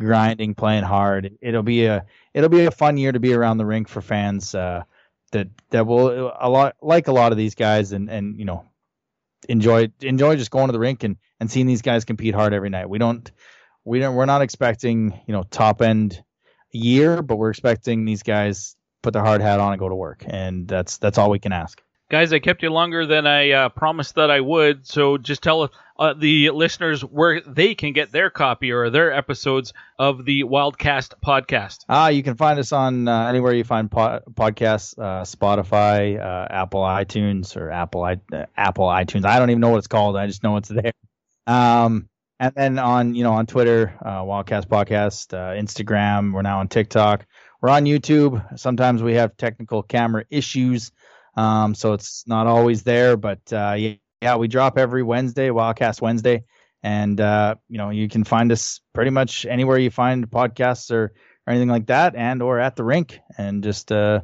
grinding, 0.00 0.54
playing 0.54 0.84
hard. 0.84 1.36
It'll 1.40 1.62
be 1.62 1.86
a 1.86 2.06
it'll 2.34 2.48
be 2.48 2.64
a 2.64 2.70
fun 2.70 2.96
year 2.96 3.12
to 3.12 3.20
be 3.20 3.34
around 3.34 3.58
the 3.58 3.66
rink 3.66 3.88
for 3.88 4.00
fans. 4.00 4.54
Uh, 4.54 4.84
that 5.32 5.48
that 5.70 5.86
will 5.86 6.32
a 6.40 6.48
lot 6.48 6.76
like 6.80 7.08
a 7.08 7.12
lot 7.12 7.32
of 7.32 7.38
these 7.38 7.54
guys 7.54 7.92
and 7.92 8.08
and 8.08 8.38
you 8.38 8.44
know 8.44 8.64
enjoy 9.48 9.88
enjoy 10.00 10.36
just 10.36 10.50
going 10.50 10.68
to 10.68 10.72
the 10.72 10.78
rink 10.78 11.04
and 11.04 11.16
and 11.40 11.50
seeing 11.50 11.66
these 11.66 11.82
guys 11.82 12.04
compete 12.04 12.34
hard 12.34 12.52
every 12.52 12.70
night. 12.70 12.88
We 12.88 12.98
don't 12.98 13.30
we 13.84 13.98
don't 13.98 14.14
we're 14.14 14.26
not 14.26 14.42
expecting 14.42 15.18
you 15.26 15.32
know 15.32 15.44
top 15.44 15.82
end 15.82 16.22
year, 16.70 17.22
but 17.22 17.36
we're 17.36 17.50
expecting 17.50 18.04
these 18.04 18.22
guys 18.22 18.76
put 19.02 19.12
their 19.12 19.24
hard 19.24 19.40
hat 19.40 19.60
on 19.60 19.72
and 19.72 19.80
go 19.80 19.88
to 19.88 19.94
work, 19.94 20.24
and 20.26 20.66
that's 20.68 20.98
that's 20.98 21.18
all 21.18 21.30
we 21.30 21.38
can 21.38 21.52
ask. 21.52 21.82
Guys, 22.10 22.32
I 22.32 22.38
kept 22.38 22.62
you 22.62 22.70
longer 22.70 23.04
than 23.04 23.26
I 23.26 23.50
uh, 23.50 23.68
promised 23.68 24.14
that 24.14 24.30
I 24.30 24.40
would, 24.40 24.86
so 24.86 25.18
just 25.18 25.42
tell 25.42 25.70
uh, 25.98 26.14
the 26.14 26.48
listeners 26.50 27.02
where 27.02 27.42
they 27.42 27.74
can 27.74 27.92
get 27.92 28.12
their 28.12 28.30
copy 28.30 28.72
or 28.72 28.88
their 28.88 29.12
episodes 29.12 29.74
of 29.98 30.24
the 30.24 30.44
Wildcast 30.44 31.12
podcast. 31.22 31.84
Ah, 31.86 32.08
you 32.08 32.22
can 32.22 32.34
find 32.34 32.58
us 32.58 32.72
on 32.72 33.08
uh, 33.08 33.26
anywhere 33.28 33.52
you 33.52 33.62
find 33.62 33.90
po- 33.90 34.20
podcasts, 34.32 34.98
uh, 34.98 35.22
Spotify, 35.24 36.18
uh, 36.18 36.46
Apple 36.48 36.80
iTunes, 36.80 37.54
or 37.58 37.70
Apple 37.70 38.02
I- 38.02 38.46
Apple 38.56 38.86
iTunes. 38.86 39.26
I 39.26 39.38
don't 39.38 39.50
even 39.50 39.60
know 39.60 39.68
what 39.68 39.78
it's 39.78 39.86
called. 39.86 40.16
I 40.16 40.26
just 40.26 40.42
know 40.42 40.56
it's 40.56 40.70
there. 40.70 40.92
Um, 41.48 42.08
and 42.38 42.54
then 42.54 42.78
on 42.78 43.16
you 43.16 43.24
know 43.24 43.32
on 43.32 43.46
Twitter, 43.46 43.98
Wildcast 44.04 44.66
Podcast, 44.66 45.32
Instagram. 45.32 46.32
We're 46.32 46.42
now 46.42 46.60
on 46.60 46.68
TikTok. 46.68 47.26
We're 47.60 47.70
on 47.70 47.84
YouTube. 47.84 48.58
Sometimes 48.58 49.02
we 49.02 49.14
have 49.14 49.36
technical 49.36 49.82
camera 49.82 50.24
issues. 50.30 50.92
Um, 51.36 51.74
so 51.74 51.92
it's 51.92 52.24
not 52.26 52.46
always 52.46 52.82
there, 52.82 53.16
but 53.16 53.40
uh, 53.52 53.74
yeah, 53.76 53.94
yeah, 54.20 54.36
we 54.36 54.48
drop 54.48 54.76
every 54.76 55.02
Wednesday, 55.02 55.48
Wildcast 55.48 56.00
Wednesday, 56.00 56.44
and 56.82 57.20
uh, 57.20 57.54
you 57.68 57.78
know 57.78 57.90
you 57.90 58.08
can 58.08 58.24
find 58.24 58.50
us 58.50 58.80
pretty 58.92 59.10
much 59.10 59.46
anywhere 59.46 59.78
you 59.78 59.90
find 59.90 60.28
podcasts 60.28 60.90
or, 60.90 61.12
or 61.46 61.52
anything 61.52 61.68
like 61.68 61.86
that, 61.86 62.16
and 62.16 62.42
or 62.42 62.58
at 62.58 62.74
the 62.74 62.84
rink. 62.84 63.20
And 63.36 63.62
just 63.62 63.92
uh, 63.92 64.22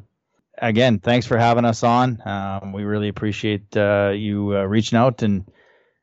again, 0.58 0.98
thanks 0.98 1.26
for 1.26 1.38
having 1.38 1.64
us 1.64 1.84
on. 1.84 2.20
Um, 2.26 2.72
we 2.72 2.82
really 2.82 3.08
appreciate 3.08 3.76
uh, 3.76 4.12
you 4.14 4.56
uh, 4.56 4.64
reaching 4.64 4.98
out 4.98 5.22
and 5.22 5.44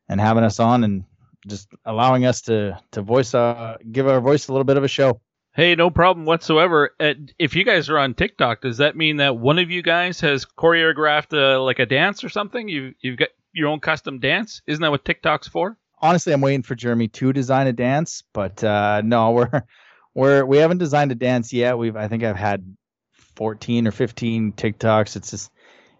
and 0.08 0.20
having 0.20 0.44
us 0.46 0.60
on 0.60 0.86
and 0.86 1.04
just 1.48 1.68
allowing 1.86 2.26
us 2.26 2.42
to 2.42 2.80
to 2.92 3.02
voice 3.02 3.34
uh 3.34 3.78
give 3.92 4.08
our 4.08 4.22
voice 4.22 4.48
a 4.48 4.52
little 4.52 4.66
bit 4.66 4.78
of 4.78 4.84
a 4.84 4.88
show. 4.88 5.22
Hey, 5.54 5.76
no 5.76 5.90
problem 5.90 6.26
whatsoever. 6.26 6.96
If 7.38 7.56
you 7.58 7.66
guys 7.66 7.90
are 7.90 7.98
on 7.98 8.14
TikTok, 8.14 8.62
does 8.62 8.78
that 8.78 8.96
mean 8.96 9.18
that 9.18 9.38
one 9.38 9.60
of 9.60 9.70
you 9.70 9.82
guys 9.82 10.22
has 10.22 10.46
choreographed 10.46 11.34
uh, 11.34 11.62
like 11.62 11.80
a 11.80 11.86
dance 11.86 12.24
or 12.24 12.30
something? 12.30 12.70
You 12.70 12.94
you've 13.02 13.18
got 13.18 13.30
your 13.52 13.68
own 13.68 13.82
custom 13.82 14.20
dance? 14.20 14.62
Isn't 14.66 14.82
that 14.82 14.92
what 14.92 15.04
TikTok's 15.04 15.50
for? 15.50 15.78
Honestly, 16.00 16.32
I'm 16.32 16.42
waiting 16.42 16.64
for 16.64 16.76
Jeremy 16.76 17.10
to 17.10 17.34
design 17.34 17.68
a 17.68 17.74
dance, 17.74 18.24
but 18.34 18.64
uh, 18.64 19.02
no, 19.04 19.32
we're 19.34 19.64
we're 20.14 20.46
we 20.46 20.58
haven't 20.58 20.78
designed 20.78 21.12
a 21.12 21.16
dance 21.16 21.52
yet. 21.52 21.78
We've 21.78 21.98
I 21.98 22.08
think 22.08 22.24
I've 22.24 22.38
had 22.38 22.76
14 23.36 23.88
or 23.88 23.92
15 23.92 24.54
TikToks. 24.54 25.18
It's 25.18 25.32
just 25.32 25.52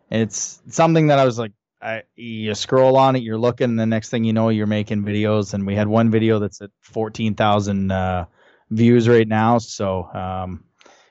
it's 0.10 0.62
something 0.70 1.08
that 1.08 1.20
I 1.20 1.26
was 1.26 1.38
like 1.38 1.52
I, 1.82 2.04
you 2.16 2.54
scroll 2.56 2.98
on 2.98 3.16
it, 3.16 3.24
you're 3.24 3.38
looking, 3.38 3.76
the 3.76 3.86
next 3.86 4.10
thing 4.10 4.24
you 4.24 4.34
know, 4.34 4.50
you're 4.50 4.68
making 4.68 5.04
videos. 5.04 5.54
And 5.54 5.66
we 5.66 5.76
had 5.76 5.88
one 5.88 6.12
video 6.12 6.40
that's 6.40 6.62
at 6.62 6.72
14,000 6.82 7.92
uh, 7.92 8.26
views 8.70 9.08
right 9.08 9.28
now. 9.28 9.58
So 9.58 10.04
um, 10.14 10.64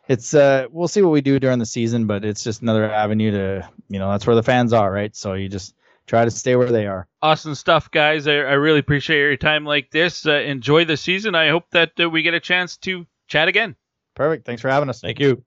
it's 0.09 0.35
uh, 0.35 0.67
we'll 0.71 0.89
see 0.89 1.03
what 1.03 1.13
we 1.13 1.21
do 1.21 1.39
during 1.39 1.61
the 1.61 1.67
season, 1.67 2.07
but 2.07 2.25
it's 2.25 2.43
just 2.43 2.63
another 2.63 2.91
avenue 2.91 3.31
to 3.31 3.69
you 3.89 4.01
know 4.01 4.11
that's 4.11 4.27
where 4.27 4.35
the 4.35 4.43
fans 4.43 4.73
are, 4.73 4.91
right? 4.91 5.15
So 5.15 5.35
you 5.35 5.49
just 5.49 5.77
try 6.07 6.25
to 6.25 6.31
stay 6.33 6.57
where 6.57 6.73
they 6.73 6.87
are. 6.87 7.07
Awesome 7.23 7.55
stuff, 7.55 7.91
guys. 7.93 8.27
I, 8.27 8.33
I 8.33 8.55
really 8.55 8.81
appreciate 8.81 9.21
your 9.21 9.37
time 9.37 9.65
like 9.65 9.91
this. 9.93 10.27
Uh, 10.27 10.33
enjoy 10.33 10.85
the 10.85 10.97
season. 10.97 11.37
I 11.37 11.51
hope 11.51 11.71
that 11.71 11.93
uh, 12.01 12.11
we 12.11 12.23
get 12.23 12.35
a 12.35 12.41
chance 12.41 12.77
to 12.79 13.07
chat 13.29 13.47
again. 13.47 13.77
Perfect. 14.17 14.47
Thanks 14.47 14.63
for 14.63 14.69
having 14.69 14.89
us. 14.89 15.01
Thank 15.01 15.21
you. 15.21 15.45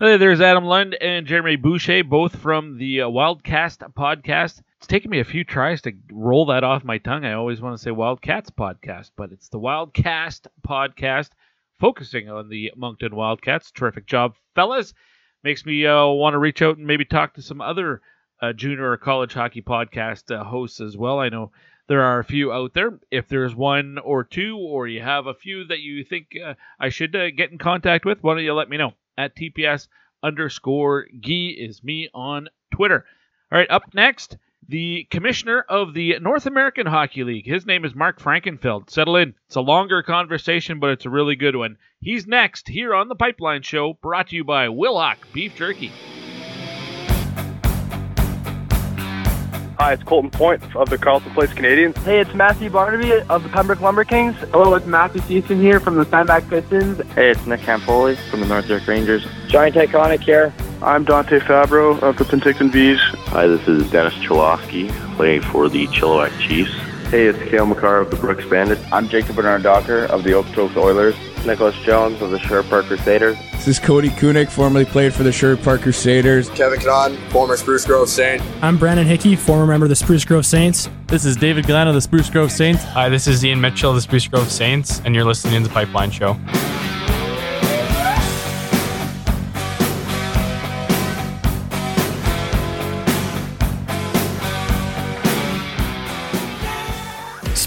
Hey, 0.00 0.16
there's 0.16 0.40
Adam 0.40 0.64
Lund 0.64 0.94
and 0.94 1.24
Jeremy 1.24 1.54
Boucher, 1.54 2.02
both 2.02 2.34
from 2.34 2.78
the 2.78 3.02
uh, 3.02 3.08
Wildcast 3.08 3.78
podcast. 3.94 4.60
It's 4.78 4.88
taken 4.88 5.08
me 5.08 5.20
a 5.20 5.24
few 5.24 5.44
tries 5.44 5.82
to 5.82 5.92
roll 6.10 6.46
that 6.46 6.64
off 6.64 6.82
my 6.82 6.98
tongue. 6.98 7.24
I 7.24 7.34
always 7.34 7.60
want 7.60 7.76
to 7.76 7.82
say 7.82 7.92
Wildcats 7.92 8.50
podcast, 8.50 9.12
but 9.16 9.30
it's 9.30 9.50
the 9.50 9.60
Wildcast 9.60 10.48
podcast, 10.66 11.30
focusing 11.78 12.28
on 12.28 12.48
the 12.48 12.72
Moncton 12.76 13.14
Wildcats. 13.14 13.70
Terrific 13.70 14.06
job, 14.06 14.34
fellas. 14.56 14.94
Makes 15.44 15.64
me 15.64 15.86
uh, 15.86 16.06
want 16.06 16.34
to 16.34 16.38
reach 16.38 16.60
out 16.60 16.76
and 16.76 16.88
maybe 16.88 17.04
talk 17.04 17.34
to 17.34 17.42
some 17.42 17.60
other 17.60 18.02
uh, 18.42 18.52
junior 18.52 18.90
or 18.90 18.96
college 18.96 19.32
hockey 19.32 19.62
podcast 19.62 20.34
uh, 20.34 20.42
hosts 20.42 20.80
as 20.80 20.96
well. 20.96 21.20
I 21.20 21.28
know 21.28 21.52
there 21.86 22.02
are 22.02 22.18
a 22.18 22.24
few 22.24 22.52
out 22.52 22.74
there. 22.74 22.98
If 23.12 23.28
there's 23.28 23.54
one 23.54 23.98
or 23.98 24.24
two, 24.24 24.58
or 24.58 24.88
you 24.88 25.02
have 25.02 25.28
a 25.28 25.34
few 25.34 25.64
that 25.68 25.78
you 25.78 26.02
think 26.02 26.30
uh, 26.44 26.54
I 26.80 26.88
should 26.88 27.14
uh, 27.14 27.30
get 27.30 27.52
in 27.52 27.58
contact 27.58 28.04
with, 28.04 28.24
why 28.24 28.34
don't 28.34 28.42
you 28.42 28.54
let 28.54 28.68
me 28.68 28.76
know? 28.76 28.94
At 29.16 29.36
TPS 29.36 29.88
underscore 30.22 31.06
Gee 31.20 31.50
is 31.50 31.84
me 31.84 32.08
on 32.14 32.48
Twitter. 32.72 33.04
All 33.52 33.58
right, 33.58 33.70
up 33.70 33.94
next, 33.94 34.36
the 34.68 35.06
commissioner 35.10 35.64
of 35.68 35.94
the 35.94 36.18
North 36.20 36.46
American 36.46 36.86
Hockey 36.86 37.24
League. 37.24 37.46
His 37.46 37.66
name 37.66 37.84
is 37.84 37.94
Mark 37.94 38.18
Frankenfeld. 38.18 38.90
Settle 38.90 39.16
in. 39.16 39.34
It's 39.46 39.56
a 39.56 39.60
longer 39.60 40.02
conversation, 40.02 40.80
but 40.80 40.90
it's 40.90 41.06
a 41.06 41.10
really 41.10 41.36
good 41.36 41.54
one. 41.54 41.76
He's 42.00 42.26
next 42.26 42.68
here 42.68 42.94
on 42.94 43.08
The 43.08 43.14
Pipeline 43.14 43.62
Show, 43.62 43.94
brought 43.94 44.28
to 44.28 44.36
you 44.36 44.44
by 44.44 44.68
Wilhauk 44.68 45.16
Beef 45.32 45.54
Jerky. 45.54 45.92
Hi, 49.84 49.92
it's 49.92 50.02
Colton 50.02 50.30
Point 50.30 50.62
of 50.76 50.88
the 50.88 50.96
Carleton 50.96 51.30
Place 51.34 51.52
Canadians. 51.52 51.94
Hey, 51.98 52.18
it's 52.18 52.32
Matthew 52.32 52.70
Barnaby 52.70 53.20
of 53.28 53.42
the 53.42 53.50
Pembroke 53.50 53.82
Lumber 53.82 54.02
Kings. 54.02 54.34
Hello, 54.50 54.74
it's 54.76 54.86
Matthew 54.86 55.20
Season 55.20 55.60
here 55.60 55.78
from 55.78 55.96
the 55.96 56.06
Steinbach 56.06 56.48
Pistons. 56.48 57.02
Hey, 57.12 57.32
it's 57.32 57.46
Nick 57.46 57.60
Campoli 57.60 58.16
from 58.30 58.40
the 58.40 58.46
North 58.46 58.66
York 58.66 58.86
Rangers. 58.86 59.26
Jonny 59.46 59.70
Tychonick 59.70 60.20
here. 60.20 60.54
I'm 60.80 61.04
Dante 61.04 61.38
Fabro 61.38 62.00
of 62.00 62.16
the 62.16 62.24
Penticton 62.24 62.70
Vees. 62.70 62.98
Hi, 63.28 63.46
this 63.46 63.68
is 63.68 63.90
Dennis 63.90 64.14
Cholowski, 64.14 64.90
playing 65.16 65.42
for 65.42 65.68
the 65.68 65.86
Chilliwack 65.88 66.32
Chiefs. 66.40 66.72
Hey, 67.10 67.26
it's 67.26 67.38
Cale 67.50 67.66
Makar 67.66 67.98
of 67.98 68.10
the 68.10 68.16
Brooks 68.16 68.46
Bandits. 68.46 68.80
I'm 68.90 69.06
Jacob 69.06 69.36
Bernard 69.36 69.64
Docker 69.64 70.06
of 70.06 70.24
the 70.24 70.30
Okotoks 70.30 70.78
Oilers. 70.78 71.14
Nicholas 71.44 71.74
Jones 71.84 72.20
of 72.22 72.30
the 72.30 72.38
Sherwood 72.38 72.70
Park 72.70 72.86
Crusaders. 72.86 73.36
This 73.52 73.68
is 73.68 73.78
Cody 73.78 74.08
Kunik, 74.08 74.50
formerly 74.50 74.84
played 74.84 75.14
for 75.14 75.22
the 75.22 75.32
Sherwood 75.32 75.64
Park 75.64 75.82
Crusaders. 75.82 76.48
Kevin 76.50 76.80
Knott, 76.80 77.12
former 77.30 77.56
Spruce 77.56 77.84
Grove 77.84 78.08
Saint. 78.08 78.42
I'm 78.62 78.78
Brandon 78.78 79.06
Hickey, 79.06 79.36
former 79.36 79.66
member 79.66 79.86
of 79.86 79.90
the 79.90 79.96
Spruce 79.96 80.24
Grove 80.24 80.46
Saints. 80.46 80.88
This 81.06 81.24
is 81.24 81.36
David 81.36 81.66
Glenn 81.66 81.88
of 81.88 81.94
the 81.94 82.00
Spruce 82.00 82.30
Grove 82.30 82.50
Saints. 82.50 82.82
Hi, 82.84 83.08
this 83.08 83.26
is 83.26 83.44
Ian 83.44 83.60
Mitchell 83.60 83.90
of 83.90 83.96
the 83.96 84.02
Spruce 84.02 84.26
Grove 84.26 84.50
Saints, 84.50 85.00
and 85.04 85.14
you're 85.14 85.24
listening 85.24 85.62
to 85.62 85.68
the 85.68 85.74
Pipeline 85.74 86.10
Show. 86.10 86.36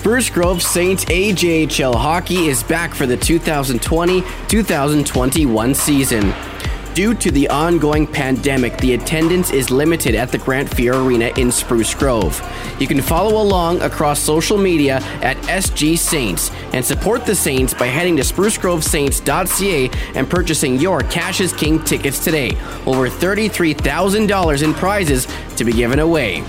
Spruce 0.07 0.29
Grove 0.29 0.63
Saints 0.63 1.03
AJHL 1.03 1.93
hockey 1.93 2.47
is 2.47 2.63
back 2.63 2.95
for 2.95 3.05
the 3.05 3.17
2020 3.17 4.23
2021 4.47 5.75
season. 5.75 6.33
Due 6.93 7.13
to 7.13 7.29
the 7.29 7.49
ongoing 7.49 8.07
pandemic, 8.07 8.77
the 8.77 8.93
attendance 8.93 9.51
is 9.51 9.69
limited 9.69 10.15
at 10.15 10.31
the 10.31 10.37
Grant 10.37 10.69
Fuhr 10.69 11.05
Arena 11.05 11.33
in 11.35 11.51
Spruce 11.51 11.93
Grove. 11.93 12.41
You 12.79 12.87
can 12.87 13.01
follow 13.01 13.41
along 13.41 13.81
across 13.81 14.21
social 14.21 14.57
media 14.57 15.01
at 15.21 15.35
SG 15.39 15.97
Saints 15.97 16.51
and 16.71 16.85
support 16.85 17.25
the 17.25 17.35
Saints 17.35 17.73
by 17.73 17.87
heading 17.87 18.15
to 18.15 18.23
sprucegrovesaints.ca 18.23 19.91
and 20.15 20.29
purchasing 20.29 20.79
your 20.79 21.01
Cash 21.01 21.41
is 21.41 21.51
King 21.51 21.83
tickets 21.83 22.23
today. 22.23 22.51
Over 22.85 23.09
$33,000 23.09 24.63
in 24.63 24.73
prizes 24.73 25.27
to 25.57 25.65
be 25.65 25.73
given 25.73 25.99
away. 25.99 26.45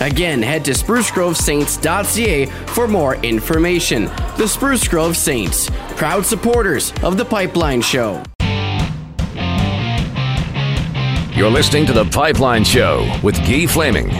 Again, 0.00 0.42
head 0.42 0.64
to 0.66 0.72
sprucegrovesaints.ca 0.72 2.46
for 2.46 2.86
more 2.86 3.16
information. 3.16 4.04
The 4.36 4.46
Spruce 4.46 4.86
Grove 4.86 5.16
Saints, 5.16 5.70
proud 5.96 6.26
supporters 6.26 6.92
of 7.02 7.16
the 7.16 7.24
Pipeline 7.24 7.80
Show. 7.80 8.22
You're 11.34 11.50
listening 11.50 11.86
to 11.86 11.92
The 11.92 12.04
Pipeline 12.12 12.64
Show 12.64 13.10
with 13.22 13.36
Guy 13.46 13.66
Flaming. 13.66 14.10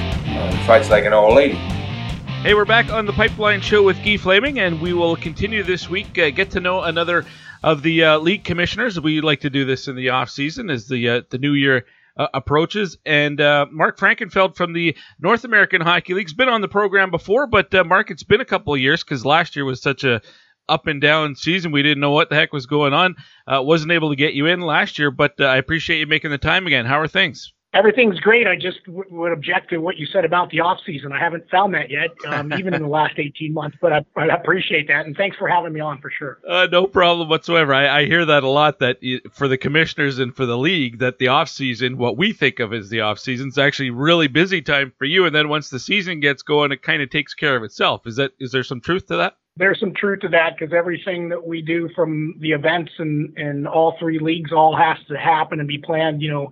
Fights 0.66 0.90
like 0.90 1.04
an 1.04 1.12
old 1.12 1.34
lady. 1.34 1.54
Hey, 1.54 2.54
we're 2.54 2.64
back 2.64 2.90
on 2.90 3.06
the 3.06 3.12
Pipeline 3.12 3.60
Show 3.60 3.82
with 3.82 3.96
Guy 4.04 4.16
Flaming, 4.16 4.58
and 4.58 4.80
we 4.80 4.92
will 4.92 5.16
continue 5.16 5.62
this 5.62 5.90
week. 5.90 6.18
Uh, 6.18 6.30
get 6.30 6.50
to 6.52 6.60
know 6.60 6.82
another 6.82 7.24
of 7.62 7.82
the 7.82 8.04
uh, 8.04 8.18
league 8.18 8.44
commissioners. 8.44 9.00
We 9.00 9.20
like 9.20 9.40
to 9.40 9.50
do 9.50 9.64
this 9.64 9.88
in 9.88 9.96
the 9.96 10.10
off 10.10 10.30
season 10.30 10.70
as 10.70 10.88
the 10.88 11.08
uh, 11.08 11.22
the 11.30 11.38
new 11.38 11.52
year 11.52 11.86
uh, 12.16 12.28
approaches. 12.34 12.96
And 13.04 13.40
uh, 13.40 13.66
Mark 13.70 13.98
Frankenfeld 13.98 14.56
from 14.56 14.72
the 14.72 14.96
North 15.20 15.44
American 15.44 15.80
Hockey 15.80 16.14
League's 16.14 16.34
been 16.34 16.48
on 16.48 16.60
the 16.60 16.68
program 16.68 17.10
before, 17.10 17.46
but 17.46 17.74
uh, 17.74 17.84
Mark, 17.84 18.10
it's 18.10 18.22
been 18.24 18.40
a 18.40 18.46
couple 18.46 18.74
of 18.74 18.80
years 18.80 19.04
because 19.04 19.24
last 19.24 19.56
year 19.56 19.64
was 19.64 19.82
such 19.82 20.04
a 20.04 20.20
up 20.68 20.86
and 20.86 21.00
down 21.00 21.36
season. 21.36 21.72
We 21.72 21.82
didn't 21.82 22.00
know 22.00 22.10
what 22.10 22.28
the 22.28 22.34
heck 22.34 22.52
was 22.52 22.66
going 22.66 22.92
on. 22.92 23.14
Uh, 23.46 23.62
wasn't 23.62 23.92
able 23.92 24.10
to 24.10 24.16
get 24.16 24.34
you 24.34 24.46
in 24.46 24.60
last 24.60 24.98
year, 24.98 25.10
but 25.10 25.34
uh, 25.40 25.44
I 25.44 25.56
appreciate 25.56 25.98
you 25.98 26.06
making 26.06 26.30
the 26.30 26.38
time 26.38 26.66
again. 26.66 26.86
How 26.86 27.00
are 27.00 27.08
things? 27.08 27.52
Everything's 27.76 28.18
great. 28.20 28.46
I 28.46 28.56
just 28.56 28.82
w- 28.86 29.04
would 29.10 29.32
object 29.32 29.68
to 29.70 29.78
what 29.78 29.98
you 29.98 30.06
said 30.06 30.24
about 30.24 30.48
the 30.50 30.60
off 30.60 30.78
season. 30.86 31.12
I 31.12 31.18
haven't 31.18 31.44
found 31.50 31.74
that 31.74 31.90
yet, 31.90 32.08
um, 32.26 32.50
even 32.54 32.72
in 32.72 32.80
the 32.80 32.88
last 32.88 33.18
18 33.18 33.52
months. 33.52 33.76
But 33.82 33.92
I, 33.92 34.04
I, 34.16 34.26
appreciate 34.28 34.88
that, 34.88 35.04
and 35.04 35.14
thanks 35.14 35.36
for 35.36 35.46
having 35.46 35.74
me 35.74 35.80
on 35.80 36.00
for 36.00 36.10
sure. 36.10 36.38
Uh, 36.48 36.68
no 36.72 36.86
problem 36.86 37.28
whatsoever. 37.28 37.74
I, 37.74 38.00
I, 38.00 38.06
hear 38.06 38.24
that 38.24 38.44
a 38.44 38.48
lot. 38.48 38.78
That 38.78 38.96
for 39.30 39.46
the 39.46 39.58
commissioners 39.58 40.18
and 40.18 40.34
for 40.34 40.46
the 40.46 40.56
league, 40.56 41.00
that 41.00 41.18
the 41.18 41.28
off 41.28 41.50
season, 41.50 41.98
what 41.98 42.16
we 42.16 42.32
think 42.32 42.60
of 42.60 42.72
as 42.72 42.88
the 42.88 43.02
off 43.02 43.18
season, 43.18 43.48
is 43.48 43.58
actually 43.58 43.90
really 43.90 44.28
busy 44.28 44.62
time 44.62 44.92
for 44.96 45.04
you. 45.04 45.26
And 45.26 45.34
then 45.34 45.50
once 45.50 45.68
the 45.68 45.78
season 45.78 46.20
gets 46.20 46.42
going, 46.42 46.72
it 46.72 46.82
kind 46.82 47.02
of 47.02 47.10
takes 47.10 47.34
care 47.34 47.56
of 47.56 47.62
itself. 47.62 48.06
Is 48.06 48.16
that 48.16 48.32
is 48.40 48.52
there 48.52 48.64
some 48.64 48.80
truth 48.80 49.06
to 49.08 49.16
that? 49.16 49.36
there's 49.58 49.80
some 49.80 49.94
truth 49.94 50.20
to 50.20 50.28
that 50.28 50.50
because 50.58 50.74
everything 50.74 51.30
that 51.30 51.46
we 51.46 51.62
do 51.62 51.88
from 51.94 52.34
the 52.40 52.52
events 52.52 52.92
and 52.98 53.36
and 53.38 53.66
all 53.66 53.96
three 53.98 54.18
leagues 54.18 54.52
all 54.52 54.76
has 54.76 54.98
to 55.08 55.16
happen 55.16 55.60
and 55.60 55.68
be 55.68 55.78
planned 55.78 56.20
you 56.20 56.30
know 56.30 56.50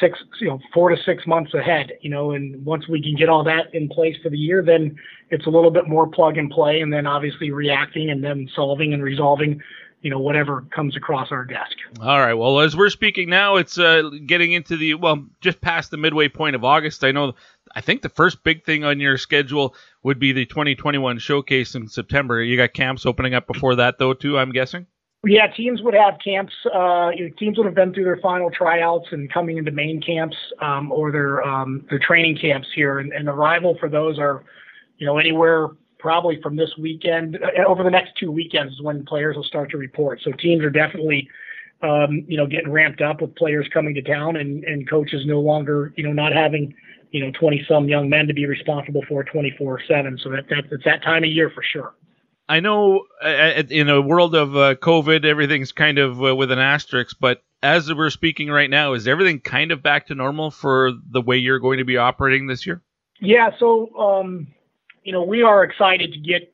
six 0.00 0.18
you 0.40 0.48
know 0.48 0.60
four 0.72 0.88
to 0.88 0.96
six 1.04 1.26
months 1.26 1.54
ahead 1.54 1.92
you 2.00 2.10
know 2.10 2.32
and 2.32 2.64
once 2.64 2.88
we 2.88 3.02
can 3.02 3.14
get 3.14 3.28
all 3.28 3.44
that 3.44 3.72
in 3.74 3.88
place 3.88 4.16
for 4.22 4.30
the 4.30 4.36
year 4.36 4.62
then 4.62 4.96
it's 5.30 5.46
a 5.46 5.50
little 5.50 5.70
bit 5.70 5.88
more 5.88 6.06
plug 6.06 6.36
and 6.36 6.50
play 6.50 6.80
and 6.80 6.92
then 6.92 7.06
obviously 7.06 7.50
reacting 7.50 8.10
and 8.10 8.22
then 8.22 8.48
solving 8.54 8.92
and 8.92 9.02
resolving 9.02 9.60
you 10.02 10.10
know 10.10 10.18
whatever 10.18 10.62
comes 10.74 10.96
across 10.96 11.32
our 11.32 11.44
desk 11.44 11.76
all 12.00 12.18
right 12.18 12.34
well 12.34 12.60
as 12.60 12.76
we're 12.76 12.90
speaking 12.90 13.28
now 13.28 13.56
it's 13.56 13.78
uh, 13.78 14.10
getting 14.26 14.52
into 14.52 14.76
the 14.76 14.94
well 14.94 15.24
just 15.40 15.60
past 15.60 15.90
the 15.90 15.96
midway 15.96 16.28
point 16.28 16.54
of 16.54 16.64
august 16.64 17.02
i 17.04 17.10
know 17.10 17.32
I 17.76 17.82
think 17.82 18.00
the 18.00 18.08
first 18.08 18.42
big 18.42 18.64
thing 18.64 18.84
on 18.84 19.00
your 19.00 19.18
schedule 19.18 19.74
would 20.02 20.18
be 20.18 20.32
the 20.32 20.46
2021 20.46 21.18
showcase 21.18 21.74
in 21.74 21.88
September. 21.88 22.42
You 22.42 22.56
got 22.56 22.72
camps 22.72 23.04
opening 23.04 23.34
up 23.34 23.46
before 23.46 23.74
that, 23.76 23.98
though, 23.98 24.14
too. 24.14 24.38
I'm 24.38 24.50
guessing. 24.50 24.86
Yeah, 25.26 25.48
teams 25.48 25.82
would 25.82 25.94
have 25.94 26.18
camps. 26.22 26.52
Uh, 26.72 27.10
teams 27.38 27.58
would 27.58 27.66
have 27.66 27.74
been 27.74 27.92
through 27.92 28.04
their 28.04 28.18
final 28.22 28.50
tryouts 28.50 29.08
and 29.10 29.32
coming 29.32 29.56
into 29.56 29.70
main 29.72 30.00
camps 30.00 30.36
um, 30.60 30.92
or 30.92 31.10
their 31.10 31.42
um, 31.42 31.84
their 31.90 31.98
training 31.98 32.38
camps 32.38 32.68
here, 32.74 33.00
and, 33.00 33.12
and 33.12 33.28
arrival 33.28 33.76
for 33.80 33.88
those 33.88 34.18
are, 34.18 34.44
you 34.98 35.06
know, 35.06 35.18
anywhere 35.18 35.68
probably 35.98 36.40
from 36.42 36.54
this 36.54 36.70
weekend 36.78 37.38
uh, 37.42 37.64
over 37.66 37.82
the 37.82 37.90
next 37.90 38.12
two 38.18 38.30
weekends 38.30 38.74
is 38.74 38.82
when 38.82 39.04
players 39.04 39.34
will 39.34 39.44
start 39.44 39.70
to 39.70 39.78
report. 39.78 40.20
So 40.22 40.30
teams 40.32 40.62
are 40.62 40.70
definitely 40.70 41.28
um, 41.82 42.24
you 42.26 42.36
know, 42.36 42.46
getting 42.46 42.70
ramped 42.70 43.02
up 43.02 43.20
with 43.20 43.34
players 43.34 43.66
coming 43.72 43.94
to 43.94 44.02
town 44.02 44.36
and, 44.36 44.64
and 44.64 44.88
coaches 44.88 45.22
no 45.26 45.40
longer, 45.40 45.92
you 45.96 46.04
know, 46.04 46.12
not 46.12 46.32
having 46.32 46.74
you 47.10 47.24
know, 47.24 47.30
20 47.38 47.64
some 47.68 47.88
young 47.88 48.08
men 48.08 48.26
to 48.26 48.34
be 48.34 48.46
responsible 48.46 49.02
for 49.08 49.24
24 49.24 49.80
7. 49.86 50.18
So 50.22 50.30
that, 50.30 50.48
that, 50.50 50.64
it's 50.70 50.84
that 50.84 51.02
time 51.02 51.24
of 51.24 51.30
year 51.30 51.50
for 51.50 51.62
sure. 51.62 51.94
I 52.48 52.60
know 52.60 53.06
uh, 53.22 53.62
in 53.70 53.88
a 53.88 54.00
world 54.00 54.34
of 54.34 54.56
uh, 54.56 54.74
COVID, 54.76 55.24
everything's 55.24 55.72
kind 55.72 55.98
of 55.98 56.22
uh, 56.22 56.34
with 56.34 56.52
an 56.52 56.58
asterisk, 56.58 57.16
but 57.20 57.42
as 57.62 57.92
we're 57.92 58.10
speaking 58.10 58.48
right 58.48 58.70
now, 58.70 58.92
is 58.92 59.08
everything 59.08 59.40
kind 59.40 59.72
of 59.72 59.82
back 59.82 60.06
to 60.06 60.14
normal 60.14 60.50
for 60.50 60.92
the 61.10 61.20
way 61.20 61.36
you're 61.36 61.58
going 61.58 61.78
to 61.78 61.84
be 61.84 61.96
operating 61.96 62.46
this 62.46 62.66
year? 62.66 62.82
Yeah. 63.20 63.50
So, 63.58 63.94
um, 63.96 64.46
you 65.02 65.12
know, 65.12 65.22
we 65.22 65.42
are 65.42 65.64
excited 65.64 66.12
to 66.12 66.18
get 66.18 66.52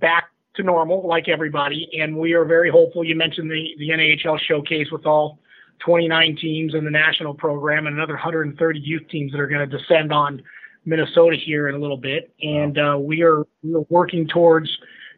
back 0.00 0.30
to 0.56 0.62
normal 0.62 1.06
like 1.06 1.28
everybody, 1.28 1.88
and 1.98 2.16
we 2.16 2.34
are 2.34 2.44
very 2.44 2.70
hopeful. 2.70 3.04
You 3.04 3.16
mentioned 3.16 3.50
the, 3.50 3.74
the 3.78 3.90
NHL 3.90 4.38
showcase 4.40 4.90
with 4.90 5.06
all 5.06 5.38
29 5.80 6.36
teams 6.36 6.74
in 6.74 6.84
the 6.84 6.90
national 6.90 7.34
program 7.34 7.86
and 7.86 7.96
another 7.96 8.14
130 8.14 8.78
youth 8.78 9.08
teams 9.08 9.32
that 9.32 9.40
are 9.40 9.46
going 9.46 9.68
to 9.68 9.78
descend 9.78 10.12
on 10.12 10.42
Minnesota 10.84 11.36
here 11.36 11.68
in 11.68 11.74
a 11.74 11.78
little 11.78 11.96
bit. 11.96 12.32
And 12.42 12.78
uh, 12.78 12.96
we 13.00 13.22
are 13.22 13.46
we 13.62 13.74
are 13.74 13.86
working 13.88 14.28
towards, 14.28 14.70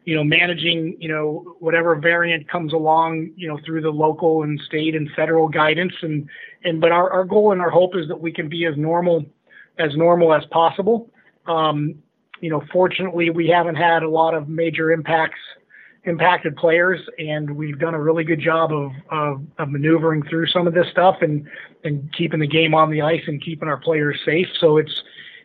you 0.07 0.15
know, 0.15 0.23
managing, 0.23 0.95
you 1.01 1.09
know, 1.09 1.57
whatever 1.59 1.93
variant 1.93 2.47
comes 2.47 2.71
along, 2.71 3.29
you 3.35 3.45
know, 3.45 3.59
through 3.65 3.81
the 3.81 3.89
local 3.89 4.43
and 4.43 4.57
state 4.65 4.95
and 4.95 5.09
federal 5.17 5.49
guidance. 5.49 5.91
And 6.01 6.29
and 6.63 6.79
but 6.79 6.93
our, 6.93 7.11
our 7.11 7.25
goal 7.25 7.51
and 7.51 7.59
our 7.59 7.69
hope 7.69 7.93
is 7.93 8.07
that 8.07 8.21
we 8.21 8.31
can 8.31 8.47
be 8.47 8.65
as 8.65 8.77
normal 8.77 9.25
as 9.77 9.97
normal 9.97 10.33
as 10.33 10.45
possible. 10.45 11.11
Um, 11.45 11.95
you 12.39 12.49
know, 12.49 12.63
fortunately, 12.71 13.31
we 13.31 13.49
haven't 13.49 13.75
had 13.75 14.01
a 14.01 14.09
lot 14.09 14.33
of 14.33 14.47
major 14.47 14.93
impacts 14.93 15.41
impacted 16.05 16.55
players, 16.55 17.01
and 17.19 17.57
we've 17.57 17.77
done 17.77 17.93
a 17.93 18.01
really 18.01 18.23
good 18.23 18.39
job 18.39 18.71
of, 18.71 18.91
of, 19.09 19.41
of 19.57 19.67
maneuvering 19.67 20.23
through 20.23 20.47
some 20.47 20.67
of 20.67 20.73
this 20.73 20.87
stuff 20.89 21.17
and 21.19 21.45
and 21.83 22.13
keeping 22.13 22.39
the 22.39 22.47
game 22.47 22.73
on 22.73 22.89
the 22.89 23.01
ice 23.01 23.23
and 23.27 23.43
keeping 23.43 23.67
our 23.67 23.81
players 23.81 24.17
safe. 24.23 24.47
So 24.57 24.77
it's 24.77 25.03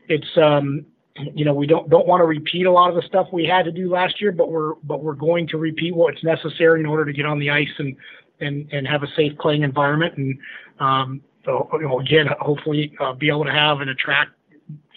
it's 0.09 0.37
um, 0.37 0.87
you 1.35 1.45
know 1.45 1.53
we 1.53 1.67
don't 1.67 1.91
don't 1.91 2.07
want 2.07 2.21
to 2.21 2.25
repeat 2.25 2.67
a 2.67 2.71
lot 2.71 2.89
of 2.89 2.97
the 2.97 3.03
stuff 3.03 3.29
we 3.33 3.45
had 3.45 3.65
to 3.65 3.73
do 3.73 3.91
last 3.91 4.21
year, 4.21 4.33
but 4.33 4.51
we're 4.51 4.75
but 4.85 5.03
we're 5.03 5.15
going 5.15 5.47
to 5.49 5.59
repeat 5.59 5.95
what's 5.95 6.23
necessary 6.25 6.81
in 6.81 6.87
order 6.87 7.05
to 7.05 7.13
get 7.13 7.27
on 7.27 7.39
the 7.39 7.51
ice 7.51 7.69
and 7.79 7.97
and 8.41 8.69
and 8.73 8.87
have 8.87 9.03
a 9.03 9.09
safe 9.15 9.37
playing 9.39 9.63
environment 9.63 10.17
and 10.17 10.39
um, 10.81 11.21
so, 11.45 11.69
you 11.75 11.89
know, 11.89 12.01
again 12.01 12.29
hopefully 12.41 12.95
uh, 13.01 13.13
be 13.13 13.29
able 13.29 13.45
to 13.45 13.53
have 13.53 13.81
and 13.81 13.91
attract 13.91 14.31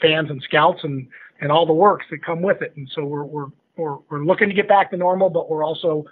fans 0.02 0.30
and 0.30 0.42
scouts 0.44 0.84
and 0.84 1.08
and 1.42 1.52
all 1.52 1.66
the 1.66 1.74
works 1.74 2.06
that 2.12 2.24
come 2.24 2.42
with 2.42 2.62
it. 2.62 2.74
And 2.76 2.90
so 2.94 3.04
we're 3.04 3.24
we're 3.24 3.48
we're, 3.78 3.98
we're 4.10 4.24
looking 4.24 4.48
to 4.48 4.56
get 4.56 4.68
back 4.68 4.92
to 4.92 4.98
normal, 4.98 5.30
but 5.30 5.50
we're 5.50 5.64
also, 5.64 6.06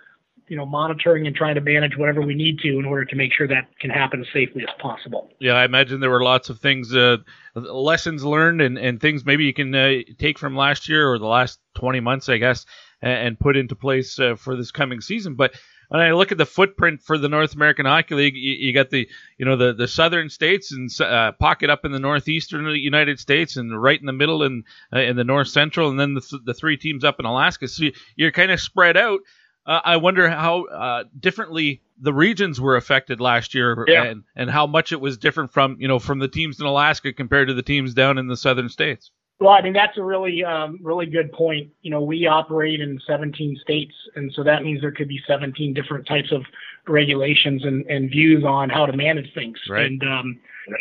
you 0.54 0.58
know 0.60 0.68
monitoring 0.68 1.26
and 1.26 1.36
trying 1.36 1.56
to 1.56 1.62
manage 1.62 1.98
whatever 1.98 2.22
we 2.22 2.36
need 2.36 2.60
to 2.60 2.78
in 2.78 2.86
order 2.86 3.04
to 3.04 3.16
make 3.16 3.34
sure 3.34 3.48
that 3.48 3.68
can 3.80 3.90
happen 3.90 4.22
as 4.22 4.28
safely 4.32 4.62
as 4.62 4.70
possible. 4.80 5.32
Yeah, 5.40 5.54
I 5.54 5.66
imagine 5.66 6.00
there 6.00 6.12
were 6.12 6.22
lots 6.22 6.48
of 6.52 6.60
things, 6.60 6.96
uh, 6.96 7.18
lessons 7.56 8.24
learned, 8.24 8.62
and, 8.62 8.78
and 8.78 9.02
things 9.02 9.26
maybe 9.26 9.46
you 9.46 9.54
can 9.56 9.74
uh, 9.74 10.02
take 10.20 10.38
from 10.38 10.56
last 10.56 10.88
year 10.88 11.12
or 11.12 11.18
the 11.18 11.26
last 11.26 11.58
20 11.74 12.02
months, 12.02 12.30
I 12.30 12.38
guess, 12.38 12.68
and, 13.02 13.30
and 13.30 13.40
put 13.40 13.58
into 13.58 13.76
place 13.76 14.20
uh, 14.20 14.36
for 14.36 14.56
this 14.56 14.70
coming 14.70 15.02
season. 15.02 15.34
But 15.34 15.56
when 15.90 16.02
I 16.02 16.12
look 16.12 16.32
at 16.32 16.38
the 16.38 16.46
footprint 16.46 17.02
for 17.02 17.18
the 17.18 17.30
North 17.30 17.56
American 17.56 17.88
Hockey 17.88 18.14
League, 18.14 18.36
you, 18.36 18.54
you 18.54 18.74
got 18.76 18.92
the 18.92 19.10
you 19.40 19.46
know 19.46 19.56
the 19.56 19.74
the 19.74 19.88
southern 19.88 20.30
states 20.30 20.72
and 20.72 20.88
uh, 21.02 21.32
pocket 21.32 21.72
up 21.72 21.84
in 21.84 21.92
the 21.92 22.00
northeastern 22.00 22.64
United 22.76 23.20
States 23.20 23.58
and 23.58 23.82
right 23.82 24.00
in 24.00 24.06
the 24.06 24.14
middle 24.14 24.44
and 24.44 24.66
uh, 24.96 25.00
in 25.00 25.16
the 25.16 25.24
north 25.24 25.48
central, 25.48 25.90
and 25.90 26.00
then 26.00 26.14
the, 26.14 26.22
th- 26.22 26.44
the 26.46 26.54
three 26.54 26.78
teams 26.78 27.04
up 27.04 27.20
in 27.20 27.26
Alaska. 27.26 27.68
So 27.68 27.86
you're 28.16 28.32
kind 28.32 28.52
of 28.52 28.60
spread 28.60 28.98
out. 28.98 29.22
Uh, 29.66 29.80
I 29.84 29.98
wonder 29.98 30.30
how 30.30 30.66
uh, 30.66 31.04
differently 31.20 31.82
the 32.02 32.14
regions 32.14 32.60
were 32.60 32.76
affected 32.76 33.22
last 33.22 33.54
year, 33.54 33.86
yeah. 33.88 34.04
and 34.04 34.24
and 34.36 34.50
how 34.50 34.68
much 34.68 34.92
it 34.92 35.00
was 35.00 35.18
different 35.18 35.52
from 35.52 35.78
you 35.80 35.88
know 35.88 36.00
from 36.00 36.20
the 36.20 36.28
teams 36.28 36.60
in 36.60 36.66
Alaska 36.66 37.14
compared 37.14 37.48
to 37.48 37.54
the 37.54 37.64
teams 37.64 37.94
down 37.94 38.18
in 38.18 38.28
the 38.28 38.38
southern 38.38 38.70
states. 38.70 39.12
Well, 39.40 39.52
I 39.52 39.62
mean 39.62 39.74
that's 39.74 39.98
a 39.98 40.04
really, 40.04 40.44
um, 40.44 40.80
really 40.82 41.06
good 41.06 41.32
point. 41.32 41.70
You 41.82 41.92
know, 41.92 42.02
we 42.02 42.28
operate 42.28 42.82
in 42.82 43.00
17 43.08 43.58
states, 43.62 43.94
and 44.16 44.32
so 44.34 44.44
that 44.44 44.64
means 44.64 44.82
there 44.82 44.92
could 44.92 45.08
be 45.08 45.20
17 45.28 45.74
different 45.74 46.08
types 46.08 46.32
of 46.32 46.44
regulations 46.88 47.64
and, 47.66 47.86
and 47.88 48.10
views 48.10 48.44
on 48.44 48.70
how 48.70 48.86
to 48.86 48.96
manage 48.96 49.34
things. 49.34 49.58
Right. 49.70 49.86
And 49.86 50.04
um, 50.04 50.40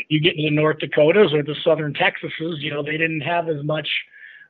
you 0.09 0.21
get 0.21 0.37
into 0.37 0.51
the 0.51 0.51
North 0.51 0.79
Dakotas 0.79 1.33
or 1.33 1.43
the 1.43 1.57
Southern 1.65 1.95
Texases, 1.95 2.59
you 2.59 2.71
know, 2.71 2.83
they 2.83 2.99
didn't 2.99 3.23
have 3.23 3.49
as 3.49 3.65
much 3.65 3.89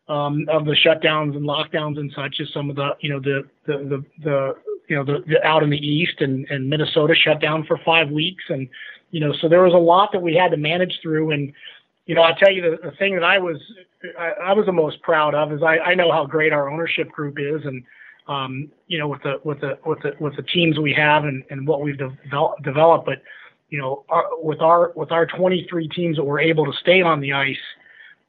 um, 0.09 0.47
of 0.49 0.65
the 0.65 0.77
shutdowns 0.85 1.37
and 1.37 1.45
lockdowns 1.45 1.99
and 1.99 2.13
such 2.15 2.37
as 2.41 2.53
some 2.53 2.71
of 2.71 2.77
the, 2.77 2.91
you 3.01 3.11
know, 3.11 3.21
the 3.21 3.43
the 3.67 3.79
the, 3.79 4.05
the 4.25 4.55
you 4.89 4.97
know 4.97 5.05
the, 5.05 5.23
the 5.27 5.45
out 5.47 5.63
in 5.63 5.71
the 5.71 5.79
east 5.79 6.21
and, 6.21 6.47
and 6.51 6.69
Minnesota 6.69 7.15
shut 7.15 7.41
down 7.41 7.65
for 7.65 7.79
five 7.85 8.11
weeks, 8.11 8.45
and 8.49 8.69
you 9.11 9.21
know, 9.21 9.33
so 9.41 9.49
there 9.49 9.63
was 9.63 9.75
a 9.75 9.79
lot 9.79 10.11
that 10.13 10.23
we 10.23 10.35
had 10.35 10.51
to 10.51 10.57
manage 10.57 10.99
through 11.03 11.33
and 11.33 11.53
you 12.07 12.15
know, 12.15 12.23
I'll 12.23 12.35
tell 12.35 12.51
you 12.51 12.63
the, 12.63 12.91
the 12.91 12.97
thing 12.97 13.15
that 13.15 13.25
I 13.25 13.39
was 13.39 13.59
I, 14.19 14.33
I 14.47 14.53
was 14.53 14.67
the 14.67 14.73
most 14.73 15.01
proud 15.03 15.35
of 15.35 15.53
is 15.53 15.63
I, 15.63 15.79
I 15.79 15.95
know 15.95 16.11
how 16.11 16.27
great 16.27 16.53
our 16.53 16.69
ownership 16.69 17.11
group 17.11 17.39
is, 17.39 17.65
and 17.65 17.85
um, 18.29 18.71
you 18.89 18.99
know, 18.99 19.09
with 19.09 19.23
the 19.23 19.41
with 19.45 19.61
the 19.61 19.79
with 19.87 20.01
the 20.03 20.13
with 20.19 20.37
the 20.37 20.43
teams 20.43 20.79
we 20.79 20.93
have 20.95 21.25
and, 21.25 21.45
and 21.51 21.67
what 21.67 21.81
we've 21.81 21.99
develop, 21.99 22.63
developed. 22.65 23.07
But 23.07 23.23
you 23.71 23.79
know, 23.79 24.05
our, 24.09 24.25
with 24.43 24.61
our 24.61 24.93
with 24.97 25.13
our 25.13 25.27
23 25.27 25.89
teams 25.89 26.17
that 26.17 26.25
were 26.25 26.41
able 26.41 26.65
to 26.67 26.73
stay 26.81 27.03
on 27.03 27.21
the 27.21 27.33
ice, 27.33 27.57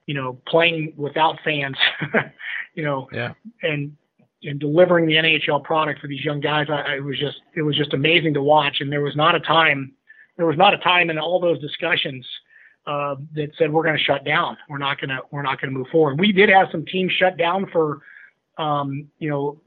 you 0.05 0.13
know, 0.13 0.39
playing 0.47 0.93
without 0.97 1.37
fans, 1.43 1.77
you 2.75 2.83
know, 2.83 3.07
yeah, 3.11 3.33
and 3.61 3.95
and 4.43 4.59
delivering 4.59 5.05
the 5.05 5.13
NHL 5.13 5.63
product 5.63 6.01
for 6.01 6.07
these 6.07 6.23
young 6.23 6.41
guys, 6.41 6.67
I, 6.69 6.95
it 6.95 7.03
was 7.03 7.17
just 7.19 7.37
it 7.55 7.61
was 7.61 7.77
just 7.77 7.93
amazing 7.93 8.33
to 8.33 8.41
watch. 8.41 8.81
And 8.81 8.91
there 8.91 9.01
was 9.01 9.15
not 9.15 9.35
a 9.35 9.39
time 9.39 9.93
there 10.37 10.45
was 10.45 10.57
not 10.57 10.73
a 10.73 10.77
time 10.77 11.09
in 11.09 11.19
all 11.19 11.39
those 11.39 11.59
discussions 11.59 12.25
uh, 12.87 13.15
that 13.33 13.51
said 13.57 13.71
we're 13.71 13.83
going 13.83 13.97
to 13.97 14.03
shut 14.03 14.25
down. 14.25 14.57
We're 14.69 14.77
not 14.77 14.99
going 14.99 15.09
to 15.09 15.19
we're 15.31 15.41
not 15.41 15.61
going 15.61 15.71
to 15.71 15.77
move 15.77 15.87
forward. 15.91 16.19
We 16.19 16.31
did 16.31 16.49
have 16.49 16.67
some 16.71 16.85
teams 16.85 17.11
shut 17.13 17.37
down 17.37 17.67
for, 17.71 18.01
um, 18.57 19.07
you 19.19 19.29
know, 19.29 19.61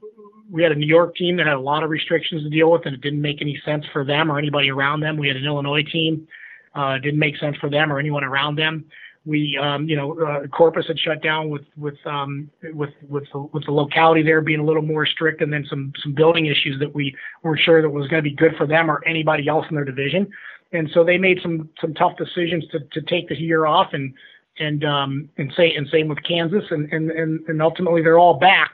we 0.49 0.63
had 0.63 0.71
a 0.71 0.75
New 0.75 0.87
York 0.87 1.15
team 1.15 1.37
that 1.37 1.47
had 1.47 1.55
a 1.55 1.59
lot 1.59 1.83
of 1.83 1.89
restrictions 1.89 2.43
to 2.43 2.49
deal 2.49 2.71
with, 2.71 2.85
and 2.85 2.95
it 2.95 3.01
didn't 3.01 3.21
make 3.21 3.41
any 3.41 3.59
sense 3.65 3.85
for 3.91 4.05
them 4.05 4.31
or 4.31 4.37
anybody 4.37 4.69
around 4.69 5.01
them. 5.01 5.17
We 5.17 5.27
had 5.27 5.35
an 5.35 5.45
Illinois 5.45 5.83
team, 5.83 6.27
uh, 6.75 6.97
didn't 6.99 7.19
make 7.19 7.37
sense 7.37 7.57
for 7.57 7.69
them 7.69 7.91
or 7.91 7.99
anyone 7.99 8.23
around 8.23 8.55
them. 8.55 8.85
We, 9.27 9.59
um, 9.61 9.89
you 9.89 9.95
know, 9.95 10.17
uh, 10.19 10.47
Corpus 10.47 10.87
had 10.87 10.97
shut 10.97 11.21
down 11.21 11.49
with 11.49 11.63
with 11.75 11.97
um, 12.05 12.49
with 12.73 12.91
with 13.07 13.25
the, 13.33 13.39
with 13.39 13.65
the 13.65 13.71
locality 13.71 14.23
there 14.23 14.41
being 14.41 14.61
a 14.61 14.65
little 14.65 14.81
more 14.81 15.05
strict, 15.05 15.41
and 15.41 15.51
then 15.51 15.65
some 15.69 15.91
some 16.01 16.13
building 16.13 16.45
issues 16.45 16.79
that 16.79 16.95
we 16.95 17.15
weren't 17.43 17.59
sure 17.61 17.81
that 17.81 17.89
was 17.89 18.07
going 18.07 18.23
to 18.23 18.29
be 18.29 18.35
good 18.35 18.55
for 18.57 18.65
them 18.65 18.89
or 18.89 19.05
anybody 19.05 19.47
else 19.47 19.65
in 19.69 19.75
their 19.75 19.85
division 19.85 20.27
and 20.73 20.89
so 20.93 21.03
they 21.03 21.17
made 21.17 21.39
some 21.41 21.69
some 21.79 21.93
tough 21.93 22.17
decisions 22.17 22.65
to, 22.71 22.79
to 22.91 23.01
take 23.01 23.29
the 23.29 23.35
year 23.35 23.65
off 23.65 23.93
and 23.93 24.13
and 24.59 24.83
um 24.83 25.29
and 25.37 25.53
say 25.55 25.73
and 25.73 25.87
same 25.89 26.07
with 26.07 26.21
Kansas 26.23 26.63
and 26.71 26.91
and 26.91 27.11
and, 27.11 27.39
and 27.47 27.61
ultimately 27.61 28.01
they're 28.01 28.19
all 28.19 28.37
back 28.37 28.73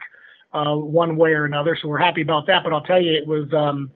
uh, 0.54 0.76
one 0.76 1.18
way 1.18 1.32
or 1.32 1.46
another. 1.46 1.78
So 1.82 1.88
we're 1.88 1.98
happy 1.98 2.22
about 2.22 2.48
that. 2.48 2.64
But 2.64 2.74
I'll 2.74 2.84
tell 2.84 3.02
you, 3.02 3.14
it 3.14 3.28
was 3.28 3.52
um, 3.54 3.92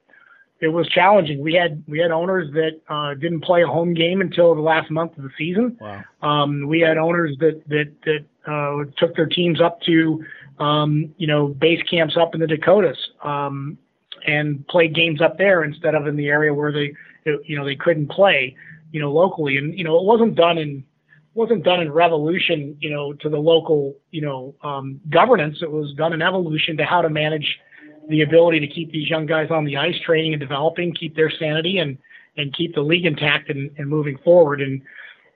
it 0.60 0.70
was 0.70 0.88
challenging. 0.90 1.42
We 1.42 1.54
had 1.54 1.84
we 1.88 2.00
had 2.00 2.12
owners 2.12 2.52
that 2.54 2.82
uh, 2.90 3.14
didn't 3.14 3.42
play 3.42 3.64
a 3.64 3.68
home 3.68 3.94
game 3.94 4.22
until 4.22 4.56
the 4.56 4.62
last 4.62 4.90
month 4.90 5.18
of 5.18 5.24
the 5.24 5.30
season. 5.38 5.78
Wow. 5.80 6.04
Um, 6.22 6.68
we 6.68 6.80
had 6.80 6.98
owners 6.98 7.36
that 7.40 7.62
that 7.68 7.94
that 8.06 8.52
uh, 8.52 8.90
took 8.98 9.16
their 9.16 9.28
teams 9.28 9.62
up 9.62 9.82
to 9.82 10.24
um, 10.60 11.14
you 11.18 11.28
know 11.28 11.50
base 11.50 11.82
camps 11.90 12.18
up 12.18 12.34
in 12.34 12.42
the 12.42 12.48
Dakotas 12.48 12.98
um, 13.24 13.78
and 14.26 14.68
played 14.68 14.96
games 14.96 15.22
up 15.22 15.38
there 15.38 15.64
instead 15.64 15.94
of 15.94 16.08
in 16.08 16.16
the 16.16 16.28
area 16.28 16.54
where 16.54 16.72
they 16.72 16.94
you 17.46 17.58
know 17.58 17.66
they 17.66 17.76
couldn't 17.76 18.08
play 18.08 18.56
you 18.92 19.00
know 19.00 19.12
locally 19.12 19.58
and 19.58 19.78
you 19.78 19.84
know 19.84 19.98
it 19.98 20.06
wasn't 20.06 20.36
done 20.36 20.58
in 20.58 20.84
wasn't 21.34 21.64
done 21.64 21.82
in 21.82 21.92
revolution 21.92 22.76
you 22.80 22.90
know 22.90 23.14
to 23.14 23.30
the 23.30 23.38
local 23.38 23.96
you 24.12 24.22
know 24.22 24.56
um, 24.64 25.00
governance 25.10 25.60
it 25.62 25.72
was 25.72 25.94
done 25.94 26.14
in 26.14 26.22
evolution 26.22 26.78
to 26.78 26.84
how 26.84 27.02
to 27.02 27.10
manage 27.10 27.60
the 28.10 28.22
ability 28.22 28.60
to 28.60 28.68
keep 28.68 28.92
these 28.92 29.10
young 29.10 29.26
guys 29.26 29.50
on 29.52 29.66
the 29.66 29.78
ice 29.78 29.96
training 30.06 30.34
and 30.34 30.40
developing 30.40 30.94
keep 30.94 31.16
their 31.16 31.32
sanity 31.40 31.80
and 31.80 31.98
and 32.38 32.56
keep 32.56 32.76
the 32.76 32.82
league 32.82 33.06
intact 33.06 33.50
and, 33.50 33.72
and 33.78 33.90
moving 33.90 34.18
forward 34.24 34.62
and 34.62 34.82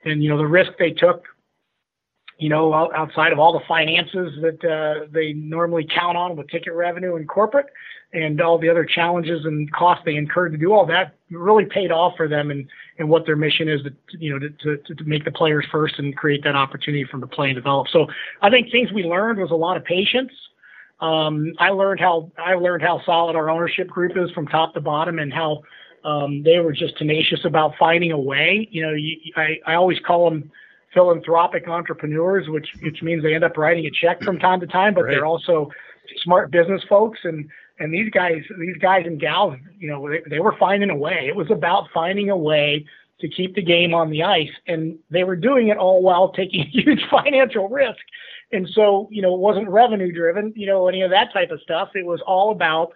and 0.04 0.22
you 0.22 0.28
know 0.28 0.38
the 0.38 0.46
risk 0.46 0.72
they 0.78 0.90
took 0.90 1.24
you 2.38 2.48
know 2.48 2.72
outside 2.94 3.32
of 3.32 3.38
all 3.38 3.52
the 3.52 3.64
finances 3.66 4.32
that 4.40 4.64
uh, 4.64 5.06
they 5.12 5.32
normally 5.32 5.86
count 5.94 6.16
on 6.16 6.36
with 6.36 6.48
ticket 6.48 6.72
revenue 6.72 7.16
and 7.16 7.28
corporate 7.28 7.66
and 8.12 8.40
all 8.40 8.58
the 8.58 8.68
other 8.68 8.84
challenges 8.84 9.44
and 9.44 9.70
costs 9.72 10.02
they 10.04 10.16
incurred 10.16 10.52
to 10.52 10.58
do 10.58 10.72
all 10.72 10.86
that 10.86 11.14
really 11.30 11.64
paid 11.64 11.90
off 11.90 12.14
for 12.16 12.28
them 12.28 12.50
and, 12.50 12.68
and 12.98 13.08
what 13.08 13.24
their 13.26 13.36
mission 13.36 13.68
is 13.68 13.80
to, 13.82 13.90
you 14.18 14.30
know, 14.30 14.38
to, 14.38 14.76
to, 14.76 14.94
to 14.94 15.04
make 15.04 15.24
the 15.24 15.30
players 15.30 15.66
first 15.72 15.98
and 15.98 16.16
create 16.16 16.44
that 16.44 16.54
opportunity 16.54 17.04
for 17.04 17.12
them 17.12 17.28
to 17.28 17.34
play 17.34 17.48
and 17.48 17.56
develop. 17.56 17.88
So 17.88 18.06
I 18.42 18.50
think 18.50 18.70
things 18.70 18.92
we 18.92 19.04
learned 19.04 19.38
was 19.38 19.50
a 19.50 19.54
lot 19.54 19.76
of 19.76 19.84
patience. 19.84 20.32
Um, 21.02 21.52
I 21.58 21.70
learned 21.70 22.00
how, 22.00 22.30
I 22.38 22.54
learned 22.54 22.82
how 22.82 23.02
solid 23.04 23.34
our 23.34 23.50
ownership 23.50 23.88
group 23.88 24.12
is 24.16 24.30
from 24.30 24.46
top 24.46 24.72
to 24.74 24.80
bottom 24.80 25.18
and 25.18 25.32
how, 25.32 25.62
um, 26.04 26.42
they 26.42 26.58
were 26.58 26.72
just 26.72 26.96
tenacious 26.96 27.44
about 27.44 27.74
finding 27.78 28.12
a 28.12 28.18
way. 28.18 28.68
You 28.70 28.82
know, 28.82 28.92
you, 28.92 29.16
I, 29.36 29.58
I 29.66 29.74
always 29.74 29.98
call 30.06 30.30
them 30.30 30.50
philanthropic 30.94 31.68
entrepreneurs, 31.68 32.48
which, 32.48 32.68
which 32.82 33.02
means 33.02 33.22
they 33.22 33.34
end 33.34 33.44
up 33.44 33.56
writing 33.56 33.84
a 33.86 33.90
check 33.90 34.22
from 34.22 34.38
time 34.38 34.60
to 34.60 34.66
time, 34.66 34.94
but 34.94 35.04
right. 35.04 35.10
they're 35.10 35.26
also 35.26 35.70
smart 36.22 36.50
business 36.50 36.82
folks 36.88 37.18
and, 37.24 37.48
and 37.78 37.92
these 37.92 38.10
guys, 38.10 38.42
these 38.60 38.76
guys 38.76 39.04
and 39.06 39.20
gals, 39.20 39.56
you 39.78 39.88
know, 39.88 40.08
they, 40.08 40.22
they 40.28 40.38
were 40.38 40.54
finding 40.58 40.90
a 40.90 40.96
way. 40.96 41.26
It 41.26 41.34
was 41.34 41.50
about 41.50 41.88
finding 41.92 42.30
a 42.30 42.36
way 42.36 42.84
to 43.22 43.28
keep 43.28 43.54
the 43.54 43.62
game 43.62 43.94
on 43.94 44.10
the 44.10 44.22
ice, 44.22 44.50
and 44.66 44.98
they 45.10 45.24
were 45.24 45.36
doing 45.36 45.68
it 45.68 45.78
all 45.78 46.02
while 46.02 46.32
taking 46.32 46.66
huge 46.72 47.00
financial 47.10 47.68
risk. 47.68 48.00
And 48.52 48.68
so, 48.68 49.08
you 49.10 49.22
know, 49.22 49.34
it 49.34 49.40
wasn't 49.40 49.68
revenue 49.68 50.12
driven, 50.12 50.52
you 50.56 50.66
know, 50.66 50.88
any 50.88 51.02
of 51.02 51.10
that 51.10 51.32
type 51.32 51.50
of 51.50 51.60
stuff. 51.62 51.90
It 51.94 52.04
was 52.04 52.20
all 52.26 52.52
about, 52.52 52.92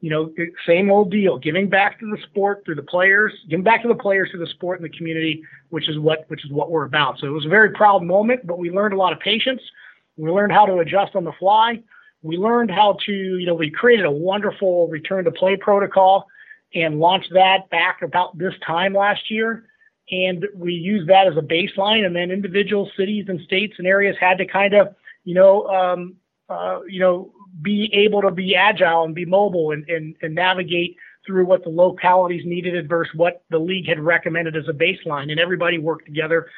you 0.00 0.10
know, 0.10 0.32
same 0.66 0.90
old 0.90 1.10
deal, 1.10 1.38
giving 1.38 1.68
back 1.68 1.98
to 2.00 2.06
the 2.06 2.22
sport 2.22 2.62
through 2.64 2.76
the 2.76 2.82
players, 2.82 3.32
giving 3.48 3.64
back 3.64 3.82
to 3.82 3.88
the 3.88 3.94
players 3.94 4.30
through 4.30 4.40
the 4.40 4.50
sport 4.52 4.80
and 4.80 4.90
the 4.90 4.96
community, 4.96 5.42
which 5.70 5.88
is 5.88 5.98
what 5.98 6.24
which 6.28 6.44
is 6.44 6.50
what 6.50 6.70
we're 6.70 6.84
about. 6.84 7.18
So 7.18 7.26
it 7.26 7.30
was 7.30 7.46
a 7.46 7.50
very 7.50 7.70
proud 7.70 8.02
moment, 8.02 8.46
but 8.46 8.58
we 8.58 8.70
learned 8.70 8.94
a 8.94 8.96
lot 8.96 9.12
of 9.12 9.20
patience. 9.20 9.60
We 10.16 10.30
learned 10.30 10.52
how 10.52 10.66
to 10.66 10.78
adjust 10.78 11.16
on 11.16 11.24
the 11.24 11.32
fly 11.32 11.82
we 12.22 12.36
learned 12.36 12.70
how 12.70 12.98
to, 13.06 13.12
you 13.12 13.46
know, 13.46 13.54
we 13.54 13.70
created 13.70 14.04
a 14.04 14.10
wonderful 14.10 14.88
return 14.88 15.24
to 15.24 15.30
play 15.30 15.56
protocol 15.56 16.28
and 16.74 17.00
launched 17.00 17.32
that 17.32 17.70
back 17.70 18.02
about 18.02 18.36
this 18.36 18.54
time 18.64 18.94
last 18.94 19.30
year. 19.30 19.64
And 20.10 20.46
we 20.54 20.74
used 20.74 21.08
that 21.08 21.26
as 21.26 21.36
a 21.36 21.42
baseline. 21.42 22.04
And 22.04 22.14
then 22.14 22.30
individual 22.30 22.90
cities 22.96 23.26
and 23.28 23.40
states 23.40 23.74
and 23.78 23.86
areas 23.86 24.16
had 24.20 24.38
to 24.38 24.46
kind 24.46 24.74
of, 24.74 24.94
you 25.24 25.34
know, 25.34 25.66
um, 25.66 26.16
uh, 26.48 26.80
you 26.88 27.00
know, 27.00 27.32
be 27.62 27.90
able 27.92 28.22
to 28.22 28.30
be 28.30 28.54
agile 28.56 29.04
and 29.04 29.14
be 29.14 29.24
mobile 29.24 29.72
and, 29.72 29.88
and, 29.88 30.16
and 30.22 30.34
navigate 30.34 30.96
through 31.26 31.44
what 31.44 31.62
the 31.62 31.70
localities 31.70 32.42
needed 32.44 32.88
versus 32.88 33.14
what 33.14 33.42
the 33.50 33.58
league 33.58 33.86
had 33.86 34.00
recommended 34.00 34.56
as 34.56 34.68
a 34.68 34.72
baseline. 34.72 35.30
And 35.30 35.38
everybody 35.38 35.78
worked 35.78 36.06
together 36.06 36.48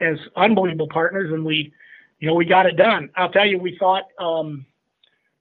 as 0.00 0.18
unbelievable 0.36 0.88
partners. 0.88 1.32
And 1.32 1.44
we, 1.44 1.72
you 2.18 2.28
know, 2.28 2.34
we 2.34 2.44
got 2.44 2.66
it 2.66 2.76
done. 2.76 3.10
I'll 3.16 3.30
tell 3.30 3.46
you, 3.46 3.58
we 3.58 3.76
thought, 3.78 4.04
um, 4.18 4.66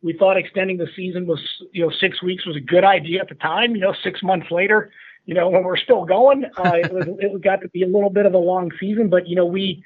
we 0.02 0.14
thought 0.14 0.38
extending 0.38 0.78
the 0.78 0.88
season 0.96 1.28
was, 1.28 1.40
you 1.74 1.86
know, 1.86 1.92
six 2.00 2.24
weeks 2.24 2.46
was 2.46 2.56
a 2.56 2.62
good 2.62 2.86
idea 2.86 3.20
at 3.20 3.28
the 3.28 3.36
time. 3.36 3.76
You 3.76 3.82
know, 3.82 3.94
six 4.02 4.24
months 4.24 4.50
later, 4.50 4.92
you 5.26 5.34
know, 5.34 5.50
when 5.50 5.64
we're 5.64 5.78
still 5.78 6.06
going, 6.06 6.46
uh, 6.58 6.72
it, 6.76 6.92
was, 6.92 7.06
it 7.20 7.42
got 7.42 7.62
to 7.62 7.70
be 7.70 7.84
a 7.84 7.88
little 7.88 8.10
bit 8.10 8.26
of 8.26 8.34
a 8.34 8.38
long 8.38 8.72
season. 8.80 9.10
But 9.10 9.28
you 9.28 9.36
know, 9.36 9.46
we 9.46 9.84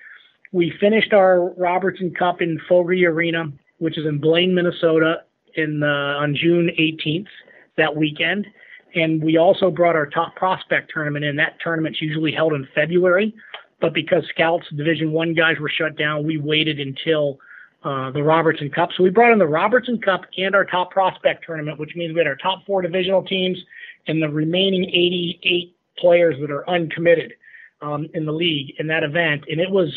we 0.53 0.71
finished 0.79 1.11
our 1.11 1.49
Robertson 1.57 2.13
Cup 2.13 2.41
in 2.41 2.59
Fogerty 2.69 3.05
Arena, 3.05 3.51
which 3.79 3.97
is 3.97 4.05
in 4.05 4.19
Blaine, 4.19 4.55
Minnesota, 4.55 5.23
in 5.55 5.83
uh, 5.83 5.87
on 6.21 6.35
June 6.35 6.69
18th 6.79 7.27
that 7.75 7.95
weekend. 7.95 8.47
And 8.95 9.21
we 9.21 9.37
also 9.37 9.71
brought 9.71 9.95
our 9.95 10.05
top 10.05 10.35
prospect 10.35 10.91
tournament 10.93 11.25
in. 11.25 11.35
That 11.35 11.57
tournament's 11.61 12.01
usually 12.01 12.31
held 12.31 12.53
in 12.53 12.67
February, 12.75 13.33
but 13.81 13.93
because 13.93 14.23
Scouts 14.29 14.67
Division 14.77 15.11
One 15.11 15.33
guys 15.33 15.57
were 15.59 15.69
shut 15.69 15.97
down, 15.97 16.25
we 16.25 16.37
waited 16.37 16.79
until 16.79 17.39
uh, 17.83 18.11
the 18.11 18.23
Robertson 18.23 18.69
Cup. 18.69 18.89
So 18.95 19.03
we 19.03 19.09
brought 19.09 19.33
in 19.33 19.39
the 19.39 19.47
Robertson 19.47 19.99
Cup 19.99 20.21
and 20.37 20.55
our 20.55 20.63
top 20.63 20.91
prospect 20.91 21.43
tournament, 21.45 21.79
which 21.79 21.95
means 21.95 22.13
we 22.13 22.19
had 22.19 22.27
our 22.27 22.35
top 22.35 22.65
four 22.65 22.81
divisional 22.81 23.23
teams 23.23 23.57
and 24.07 24.21
the 24.21 24.29
remaining 24.29 24.85
88 24.85 25.75
players 25.97 26.35
that 26.39 26.51
are 26.51 26.69
uncommitted 26.69 27.33
um, 27.81 28.07
in 28.13 28.25
the 28.25 28.31
league 28.31 28.73
in 28.79 28.87
that 28.87 29.03
event. 29.03 29.43
And 29.49 29.59
it 29.59 29.69
was, 29.69 29.91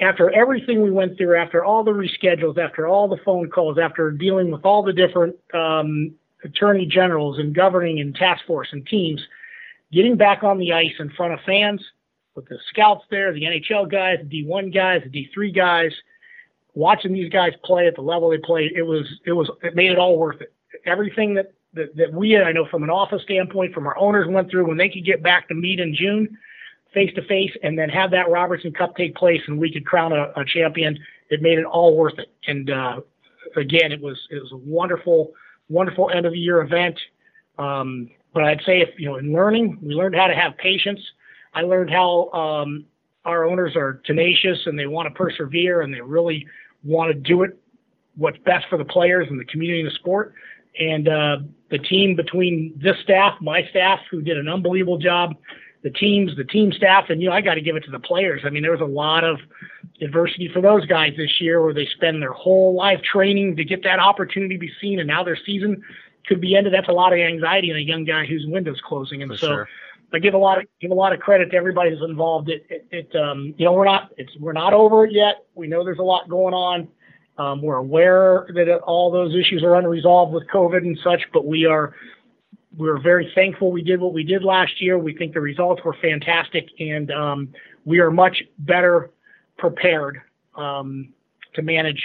after 0.00 0.30
everything 0.30 0.82
we 0.82 0.90
went 0.90 1.16
through, 1.16 1.36
after 1.36 1.64
all 1.64 1.84
the 1.84 1.92
reschedules, 1.92 2.58
after 2.58 2.86
all 2.86 3.08
the 3.08 3.20
phone 3.24 3.48
calls, 3.48 3.78
after 3.78 4.10
dealing 4.10 4.50
with 4.50 4.64
all 4.64 4.82
the 4.82 4.92
different 4.92 5.36
um, 5.52 6.14
attorney 6.44 6.86
generals 6.86 7.38
and 7.38 7.54
governing 7.54 8.00
and 8.00 8.14
task 8.14 8.44
force 8.46 8.68
and 8.72 8.86
teams, 8.86 9.20
getting 9.92 10.16
back 10.16 10.42
on 10.42 10.58
the 10.58 10.72
ice 10.72 10.94
in 10.98 11.10
front 11.10 11.32
of 11.32 11.40
fans 11.46 11.80
with 12.34 12.46
the 12.48 12.58
scouts 12.70 13.04
there, 13.10 13.32
the 13.32 13.42
NHL 13.42 13.90
guys, 13.90 14.18
the 14.28 14.44
D1 14.44 14.74
guys, 14.74 15.02
the 15.04 15.28
D3 15.36 15.54
guys, 15.54 15.92
watching 16.74 17.12
these 17.12 17.30
guys 17.30 17.52
play 17.62 17.86
at 17.86 17.94
the 17.94 18.02
level 18.02 18.30
they 18.30 18.38
played, 18.38 18.72
it 18.72 18.82
was 18.82 19.06
it 19.24 19.32
was 19.32 19.48
it 19.62 19.76
made 19.76 19.92
it 19.92 19.98
all 19.98 20.18
worth 20.18 20.40
it. 20.40 20.52
Everything 20.84 21.34
that 21.34 21.52
that, 21.74 21.94
that 21.96 22.12
we 22.12 22.36
I 22.36 22.52
know 22.52 22.66
from 22.66 22.82
an 22.82 22.90
office 22.90 23.22
standpoint, 23.22 23.72
from 23.72 23.86
our 23.86 23.96
owners 23.96 24.26
went 24.28 24.50
through 24.50 24.66
when 24.66 24.76
they 24.76 24.88
could 24.88 25.04
get 25.04 25.22
back 25.22 25.48
to 25.48 25.54
meet 25.54 25.78
in 25.78 25.94
June 25.94 26.36
face 26.94 27.12
to 27.14 27.22
face 27.26 27.50
and 27.62 27.78
then 27.78 27.88
have 27.90 28.10
that 28.12 28.30
Robertson 28.30 28.72
Cup 28.72 28.96
take 28.96 29.14
place 29.14 29.40
and 29.46 29.58
we 29.58 29.72
could 29.72 29.84
crown 29.84 30.12
a, 30.12 30.32
a 30.36 30.44
champion, 30.46 30.98
it 31.30 31.42
made 31.42 31.58
it 31.58 31.64
all 31.64 31.96
worth 31.96 32.18
it. 32.18 32.32
And 32.46 32.70
uh, 32.70 33.00
again, 33.56 33.92
it 33.92 34.00
was 34.00 34.18
it 34.30 34.40
was 34.40 34.52
a 34.52 34.56
wonderful, 34.56 35.32
wonderful 35.68 36.10
end 36.10 36.26
of 36.26 36.32
the 36.32 36.38
year 36.38 36.62
event. 36.62 36.98
Um, 37.58 38.10
but 38.32 38.44
I'd 38.44 38.62
say 38.64 38.80
if 38.80 38.90
you 38.98 39.06
know 39.06 39.16
in 39.16 39.32
learning, 39.32 39.78
we 39.82 39.94
learned 39.94 40.14
how 40.14 40.26
to 40.26 40.34
have 40.34 40.56
patience. 40.56 41.00
I 41.52 41.62
learned 41.62 41.90
how 41.90 42.30
um, 42.30 42.84
our 43.24 43.44
owners 43.44 43.76
are 43.76 44.00
tenacious 44.04 44.58
and 44.66 44.78
they 44.78 44.86
want 44.86 45.08
to 45.08 45.14
persevere 45.14 45.82
and 45.82 45.92
they 45.92 46.00
really 46.00 46.46
want 46.82 47.12
to 47.12 47.14
do 47.14 47.42
it 47.42 47.58
what's 48.16 48.38
best 48.38 48.66
for 48.68 48.78
the 48.78 48.84
players 48.84 49.26
and 49.30 49.40
the 49.40 49.44
community 49.44 49.80
and 49.80 49.90
the 49.90 49.94
sport. 49.94 50.34
And 50.78 51.08
uh, 51.08 51.36
the 51.70 51.78
team 51.78 52.16
between 52.16 52.74
this 52.76 52.96
staff, 53.02 53.34
my 53.40 53.62
staff, 53.70 54.00
who 54.10 54.20
did 54.20 54.36
an 54.36 54.48
unbelievable 54.48 54.98
job, 54.98 55.36
the 55.84 55.90
teams, 55.90 56.34
the 56.36 56.44
team 56.44 56.72
staff, 56.72 57.10
and 57.10 57.20
you 57.20 57.28
know, 57.28 57.34
I 57.34 57.42
got 57.42 57.54
to 57.54 57.60
give 57.60 57.76
it 57.76 57.84
to 57.84 57.90
the 57.90 58.00
players. 58.00 58.40
I 58.44 58.50
mean, 58.50 58.62
there 58.62 58.72
was 58.72 58.80
a 58.80 58.86
lot 58.86 59.22
of 59.22 59.38
adversity 60.00 60.48
for 60.52 60.62
those 60.62 60.84
guys 60.86 61.12
this 61.16 61.40
year 61.40 61.62
where 61.62 61.74
they 61.74 61.86
spend 61.94 62.22
their 62.22 62.32
whole 62.32 62.74
life 62.74 63.00
training 63.02 63.54
to 63.56 63.64
get 63.64 63.84
that 63.84 63.98
opportunity 63.98 64.54
to 64.56 64.60
be 64.60 64.72
seen, 64.80 64.98
and 64.98 65.06
now 65.06 65.22
their 65.22 65.38
season 65.44 65.84
could 66.26 66.40
be 66.40 66.56
ended. 66.56 66.72
That's 66.72 66.88
a 66.88 66.92
lot 66.92 67.12
of 67.12 67.18
anxiety 67.18 67.70
in 67.70 67.76
a 67.76 67.80
young 67.80 68.04
guy 68.04 68.24
whose 68.24 68.46
window's 68.48 68.80
closing. 68.80 69.20
And 69.20 69.30
For 69.32 69.36
so 69.36 69.46
sure. 69.46 69.68
I 70.14 70.18
give 70.20 70.32
a 70.32 70.38
lot 70.38 70.58
of 70.58 70.64
give 70.80 70.90
a 70.90 70.94
lot 70.94 71.12
of 71.12 71.20
credit 71.20 71.50
to 71.50 71.56
everybody 71.56 71.90
who's 71.90 72.02
involved. 72.02 72.48
It, 72.48 72.64
it, 72.70 72.86
it 72.90 73.16
um, 73.16 73.54
you 73.58 73.66
know, 73.66 73.74
we're 73.74 73.84
not 73.84 74.10
it's 74.16 74.32
we're 74.40 74.52
not 74.54 74.72
over 74.72 75.04
it 75.04 75.12
yet. 75.12 75.44
We 75.54 75.66
know 75.66 75.84
there's 75.84 75.98
a 75.98 76.02
lot 76.02 76.30
going 76.30 76.54
on. 76.54 76.88
Um, 77.36 77.60
we're 77.60 77.76
aware 77.76 78.46
that 78.54 78.72
all 78.86 79.10
those 79.10 79.34
issues 79.34 79.62
are 79.64 79.74
unresolved 79.74 80.32
with 80.32 80.44
COVID 80.48 80.78
and 80.78 80.98
such, 81.04 81.20
but 81.32 81.44
we 81.44 81.66
are 81.66 81.94
we're 82.76 83.00
very 83.00 83.30
thankful 83.34 83.70
we 83.70 83.82
did 83.82 84.00
what 84.00 84.12
we 84.12 84.24
did 84.24 84.42
last 84.42 84.80
year. 84.80 84.98
We 84.98 85.14
think 85.14 85.34
the 85.34 85.40
results 85.40 85.82
were 85.84 85.96
fantastic, 86.00 86.68
and 86.78 87.10
um, 87.10 87.48
we 87.84 87.98
are 88.00 88.10
much 88.10 88.42
better 88.58 89.10
prepared 89.58 90.20
um, 90.56 91.12
to 91.54 91.62
manage, 91.62 92.02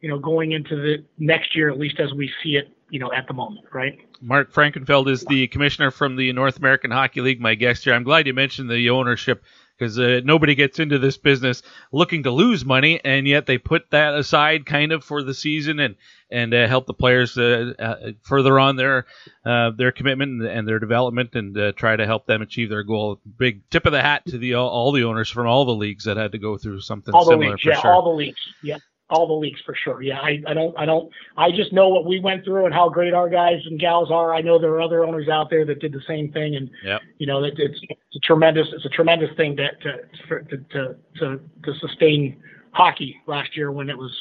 you 0.00 0.08
know, 0.08 0.18
going 0.18 0.52
into 0.52 0.76
the 0.76 1.04
next 1.18 1.54
year, 1.54 1.70
at 1.70 1.78
least 1.78 2.00
as 2.00 2.12
we 2.12 2.30
see 2.42 2.56
it, 2.56 2.68
you 2.90 2.98
know, 2.98 3.12
at 3.12 3.26
the 3.26 3.34
moment, 3.34 3.66
right? 3.72 3.98
Mark 4.20 4.52
Frankenfeld 4.52 5.08
is 5.08 5.24
the 5.24 5.46
commissioner 5.48 5.90
from 5.90 6.16
the 6.16 6.32
North 6.32 6.58
American 6.58 6.90
Hockey 6.90 7.20
League, 7.20 7.40
my 7.40 7.54
guest 7.54 7.84
here. 7.84 7.94
I'm 7.94 8.02
glad 8.02 8.26
you 8.26 8.34
mentioned 8.34 8.70
the 8.70 8.90
ownership 8.90 9.44
because 9.78 9.98
uh, 9.98 10.20
nobody 10.24 10.54
gets 10.54 10.78
into 10.78 10.98
this 10.98 11.16
business 11.16 11.62
looking 11.92 12.24
to 12.24 12.30
lose 12.30 12.64
money, 12.64 13.00
and 13.04 13.26
yet 13.26 13.46
they 13.46 13.58
put 13.58 13.90
that 13.90 14.14
aside 14.14 14.66
kind 14.66 14.92
of 14.92 15.04
for 15.04 15.22
the 15.22 15.34
season 15.34 15.78
and 15.78 15.96
and 16.30 16.52
uh, 16.52 16.66
help 16.66 16.86
the 16.86 16.94
players 16.94 17.38
uh, 17.38 17.72
uh, 17.78 18.10
further 18.22 18.58
on 18.58 18.76
their 18.76 19.06
uh, 19.46 19.70
their 19.70 19.92
commitment 19.92 20.42
and, 20.42 20.68
their 20.68 20.78
development, 20.78 21.34
and 21.34 21.56
uh, 21.56 21.72
try 21.72 21.96
to 21.96 22.06
help 22.06 22.26
them 22.26 22.42
achieve 22.42 22.68
their 22.68 22.82
goal. 22.82 23.20
Big 23.38 23.68
tip 23.70 23.86
of 23.86 23.92
the 23.92 24.02
hat 24.02 24.26
to 24.26 24.38
the 24.38 24.54
all, 24.54 24.68
all 24.68 24.92
the 24.92 25.04
owners 25.04 25.30
from 25.30 25.46
all 25.46 25.64
the 25.64 25.74
leagues 25.74 26.04
that 26.04 26.16
had 26.16 26.32
to 26.32 26.38
go 26.38 26.58
through 26.58 26.80
something 26.80 27.14
all 27.14 27.24
the 27.24 27.32
similar 27.32 27.50
leagues, 27.52 27.62
for 27.62 27.70
yeah, 27.70 27.80
sure. 27.80 27.92
all 27.92 28.02
the 28.02 28.16
leagues, 28.16 28.40
yeah, 28.62 28.78
all 29.10 29.26
the 29.26 29.32
leagues 29.32 29.60
for 29.64 29.74
sure. 29.74 30.02
Yeah, 30.02 30.20
I, 30.20 30.42
I 30.46 30.54
don't, 30.54 30.78
I 30.78 30.84
don't, 30.84 31.10
I 31.36 31.50
just 31.50 31.72
know 31.72 31.88
what 31.88 32.04
we 32.04 32.20
went 32.20 32.44
through 32.44 32.66
and 32.66 32.74
how 32.74 32.88
great 32.88 33.14
our 33.14 33.28
guys 33.28 33.60
and 33.64 33.80
gals 33.80 34.10
are. 34.10 34.34
I 34.34 34.40
know 34.42 34.58
there 34.58 34.72
are 34.72 34.82
other 34.82 35.04
owners 35.04 35.28
out 35.28 35.48
there 35.50 35.64
that 35.64 35.80
did 35.80 35.92
the 35.92 36.02
same 36.06 36.30
thing, 36.32 36.56
and 36.56 36.70
Yep. 36.84 37.00
you 37.18 37.26
know, 37.26 37.42
it, 37.44 37.54
it's, 37.56 37.78
it's 37.88 38.16
a 38.16 38.20
tremendous, 38.20 38.68
it's 38.72 38.84
a 38.84 38.90
tremendous 38.90 39.34
thing 39.36 39.56
to 39.56 39.70
to 39.82 40.44
to 40.44 40.56
to, 40.72 40.96
to, 41.18 41.40
to 41.64 41.74
sustain 41.80 42.42
hockey 42.72 43.16
last 43.26 43.56
year 43.56 43.72
when 43.72 43.88
it 43.88 43.96
was 43.96 44.12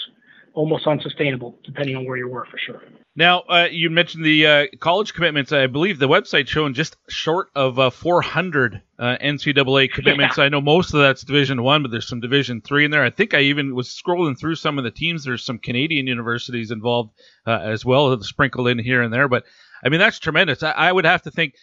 almost 0.57 0.87
unsustainable, 0.87 1.55
depending 1.63 1.95
on 1.95 2.03
where 2.05 2.17
you 2.17 2.27
were, 2.27 2.45
for 2.45 2.57
sure. 2.57 2.81
Now, 3.15 3.41
uh, 3.41 3.67
you 3.71 3.91
mentioned 3.91 4.25
the 4.25 4.47
uh, 4.47 4.65
college 4.79 5.13
commitments. 5.13 5.51
I 5.51 5.67
believe 5.67 5.99
the 5.99 6.07
website 6.07 6.47
showing 6.47 6.73
just 6.73 6.97
short 7.07 7.49
of 7.55 7.77
uh, 7.77 7.91
400 7.91 8.81
uh, 8.97 9.17
NCAA 9.21 9.91
commitments. 9.91 10.39
I 10.39 10.49
know 10.49 10.59
most 10.59 10.93
of 10.93 10.99
that's 10.99 11.23
Division 11.23 11.61
One, 11.61 11.83
but 11.83 11.91
there's 11.91 12.07
some 12.07 12.19
Division 12.19 12.61
Three 12.61 12.85
in 12.85 12.91
there. 12.91 13.03
I 13.03 13.11
think 13.11 13.35
I 13.35 13.41
even 13.41 13.75
was 13.75 13.87
scrolling 13.89 14.37
through 14.37 14.55
some 14.55 14.79
of 14.79 14.83
the 14.83 14.91
teams. 14.91 15.23
There's 15.23 15.43
some 15.43 15.59
Canadian 15.59 16.07
universities 16.07 16.71
involved 16.71 17.13
uh, 17.45 17.59
as 17.59 17.85
well, 17.85 18.19
sprinkled 18.21 18.67
in 18.67 18.79
here 18.79 19.03
and 19.03 19.13
there. 19.13 19.27
But 19.27 19.45
I 19.83 19.89
mean, 19.89 19.99
that's 19.99 20.19
tremendous. 20.19 20.63
I, 20.63 20.71
I 20.71 20.91
would 20.91 21.05
have 21.05 21.21
to 21.23 21.31
think. 21.31 21.53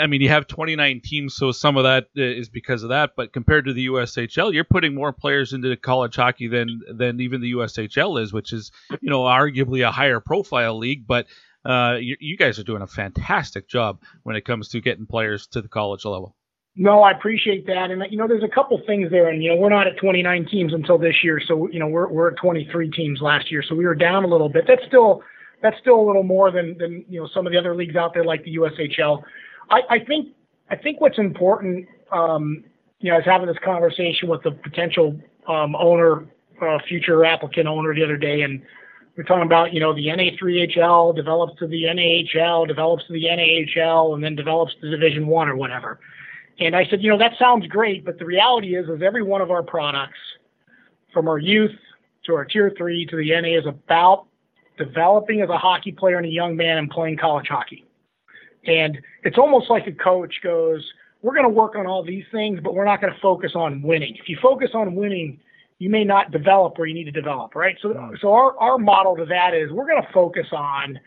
I 0.00 0.06
mean, 0.06 0.20
you 0.20 0.28
have 0.28 0.46
29 0.46 1.00
teams, 1.04 1.34
so 1.34 1.52
some 1.52 1.76
of 1.76 1.84
that 1.84 2.04
uh, 2.16 2.44
because 2.52 2.82
of 2.82 2.90
that. 2.90 3.10
But 3.16 3.32
compared 3.32 3.66
to 3.66 3.72
the 3.72 3.86
USHL, 3.86 4.52
you're 4.52 4.64
putting 4.64 4.94
more 4.94 5.12
players 5.12 5.52
into 5.52 5.74
college 5.76 6.16
hockey 6.16 6.48
than 6.48 6.80
than 6.92 7.20
even 7.20 7.40
the 7.40 7.52
USHL 7.52 8.20
is, 8.20 8.32
which 8.32 8.52
is 8.52 8.70
you 9.00 9.10
know 9.10 9.22
arguably 9.22 9.86
a 9.86 9.92
higher 9.92 10.20
profile 10.20 10.78
league. 10.78 11.06
But 11.06 11.26
uh, 11.64 11.96
you, 12.00 12.16
you 12.20 12.36
guys 12.36 12.58
are 12.58 12.64
doing 12.64 12.82
a 12.82 12.86
fantastic 12.86 13.68
job 13.68 14.00
when 14.22 14.36
it 14.36 14.44
comes 14.44 14.68
to 14.68 14.80
getting 14.80 15.06
players 15.06 15.46
to 15.48 15.62
the 15.62 15.68
college 15.68 16.04
level. 16.04 16.36
No, 16.74 17.02
I 17.02 17.10
appreciate 17.10 17.66
that, 17.66 17.90
and 17.90 18.02
you 18.10 18.16
know, 18.16 18.26
there's 18.26 18.42
a 18.42 18.54
couple 18.54 18.80
things 18.86 19.10
there, 19.10 19.28
and 19.28 19.42
you 19.42 19.50
know, 19.50 19.56
we're 19.56 19.68
not 19.68 19.86
at 19.86 19.98
29 19.98 20.46
teams 20.50 20.72
until 20.72 20.96
this 20.96 21.16
year, 21.22 21.38
so 21.46 21.68
you 21.70 21.78
know, 21.78 21.86
we're 21.86 22.08
we're 22.08 22.30
at 22.30 22.38
23 22.38 22.90
teams 22.92 23.20
last 23.20 23.50
year, 23.50 23.62
so 23.62 23.74
we 23.74 23.84
were 23.84 23.94
down 23.94 24.24
a 24.24 24.26
little 24.26 24.48
bit. 24.48 24.64
That's 24.66 24.82
still 24.88 25.22
that's 25.62 25.76
still 25.80 26.00
a 26.00 26.04
little 26.06 26.22
more 26.22 26.50
than 26.50 26.76
than 26.78 27.04
you 27.08 27.20
know 27.20 27.28
some 27.34 27.46
of 27.46 27.52
the 27.52 27.58
other 27.58 27.76
leagues 27.76 27.94
out 27.94 28.14
there 28.14 28.24
like 28.24 28.42
the 28.44 28.56
USHL. 28.56 29.22
I, 29.70 29.80
I 29.90 29.98
think 30.00 30.28
I 30.70 30.76
think 30.76 31.00
what's 31.00 31.18
important, 31.18 31.86
um, 32.12 32.64
you 33.00 33.10
know, 33.10 33.16
I 33.16 33.18
was 33.18 33.26
having 33.26 33.46
this 33.46 33.58
conversation 33.64 34.28
with 34.28 34.42
the 34.42 34.52
potential 34.52 35.20
um, 35.48 35.74
owner, 35.76 36.26
uh, 36.60 36.78
future 36.88 37.24
applicant 37.24 37.66
owner 37.66 37.94
the 37.94 38.02
other 38.04 38.16
day, 38.16 38.42
and 38.42 38.62
we're 39.16 39.24
talking 39.24 39.44
about 39.44 39.72
you 39.72 39.80
know 39.80 39.94
the 39.94 40.06
NA3HL 40.06 41.14
develops 41.14 41.58
to 41.58 41.66
the 41.66 41.84
NAHL, 41.84 42.66
develops 42.66 43.06
to 43.06 43.12
the 43.12 43.24
NAHL, 43.24 44.14
and 44.14 44.24
then 44.24 44.34
develops 44.34 44.74
to 44.80 44.90
Division 44.90 45.26
One 45.26 45.48
or 45.48 45.56
whatever. 45.56 46.00
And 46.58 46.76
I 46.76 46.86
said, 46.86 47.02
you 47.02 47.10
know, 47.10 47.18
that 47.18 47.32
sounds 47.38 47.66
great, 47.66 48.04
but 48.04 48.18
the 48.18 48.24
reality 48.24 48.76
is, 48.76 48.88
is 48.88 49.02
every 49.02 49.22
one 49.22 49.40
of 49.40 49.50
our 49.50 49.62
products, 49.62 50.18
from 51.12 51.28
our 51.28 51.38
youth 51.38 51.72
to 52.24 52.34
our 52.34 52.44
tier 52.44 52.72
three 52.76 53.04
to 53.06 53.16
the 53.16 53.30
NA, 53.40 53.58
is 53.58 53.66
about 53.66 54.26
developing 54.78 55.40
as 55.40 55.50
a 55.50 55.58
hockey 55.58 55.92
player 55.92 56.16
and 56.16 56.26
a 56.26 56.30
young 56.30 56.56
man 56.56 56.78
and 56.78 56.90
playing 56.90 57.16
college 57.16 57.48
hockey. 57.48 57.84
And 58.64 59.00
it's 59.24 59.38
almost 59.38 59.70
like 59.70 59.86
a 59.86 59.92
coach 59.92 60.34
goes, 60.42 60.84
we're 61.22 61.34
going 61.34 61.44
to 61.44 61.48
work 61.48 61.76
on 61.76 61.86
all 61.86 62.04
these 62.04 62.24
things, 62.32 62.60
but 62.62 62.74
we're 62.74 62.84
not 62.84 63.00
going 63.00 63.12
to 63.12 63.20
focus 63.20 63.52
on 63.54 63.82
winning. 63.82 64.16
If 64.16 64.28
you 64.28 64.38
focus 64.42 64.70
on 64.74 64.94
winning, 64.94 65.40
you 65.78 65.90
may 65.90 66.04
not 66.04 66.30
develop 66.30 66.78
where 66.78 66.86
you 66.86 66.94
need 66.94 67.04
to 67.04 67.12
develop, 67.12 67.54
right? 67.54 67.76
So, 67.80 68.14
so 68.20 68.32
our, 68.32 68.56
our 68.58 68.78
model 68.78 69.16
to 69.16 69.24
that 69.26 69.54
is 69.54 69.70
we're 69.70 69.86
going 69.86 70.02
to 70.02 70.12
focus 70.12 70.46
on 70.52 70.98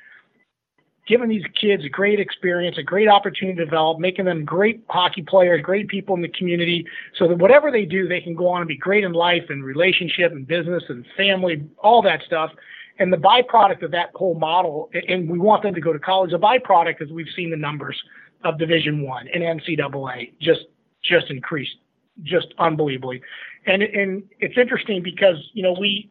giving 1.07 1.29
these 1.29 1.45
kids 1.59 1.85
a 1.85 1.89
great 1.89 2.19
experience, 2.19 2.77
a 2.77 2.83
great 2.83 3.07
opportunity 3.07 3.57
to 3.57 3.65
develop, 3.65 3.99
making 3.99 4.25
them 4.25 4.43
great 4.43 4.83
hockey 4.89 5.21
players, 5.21 5.61
great 5.61 5.87
people 5.87 6.15
in 6.15 6.21
the 6.21 6.29
community, 6.29 6.85
so 7.17 7.27
that 7.27 7.37
whatever 7.37 7.71
they 7.71 7.85
do, 7.85 8.07
they 8.07 8.21
can 8.21 8.35
go 8.35 8.47
on 8.47 8.61
and 8.61 8.67
be 8.67 8.77
great 8.77 9.03
in 9.03 9.13
life 9.13 9.43
and 9.49 9.63
relationship 9.63 10.31
and 10.31 10.47
business 10.47 10.83
and 10.89 11.05
family, 11.15 11.63
all 11.77 12.01
that 12.01 12.21
stuff. 12.25 12.51
And 12.97 13.11
the 13.11 13.17
byproduct 13.17 13.83
of 13.83 13.91
that 13.91 14.11
whole 14.15 14.35
model, 14.35 14.89
and 15.07 15.29
we 15.29 15.37
want 15.37 15.63
them 15.63 15.73
to 15.73 15.81
go 15.81 15.91
to 15.91 15.99
college. 15.99 16.31
The 16.31 16.39
byproduct 16.39 17.01
is 17.01 17.11
we've 17.11 17.27
seen 17.35 17.49
the 17.51 17.57
numbers 17.57 18.01
of 18.43 18.57
Division 18.57 19.01
One 19.01 19.27
and 19.33 19.43
NCAA 19.43 20.31
just 20.39 20.61
just 21.03 21.29
increased, 21.29 21.75
just 22.23 22.47
unbelievably. 22.57 23.21
And 23.65 23.83
and 23.83 24.23
it's 24.39 24.57
interesting 24.57 25.03
because 25.03 25.37
you 25.53 25.63
know 25.63 25.75
we 25.77 26.09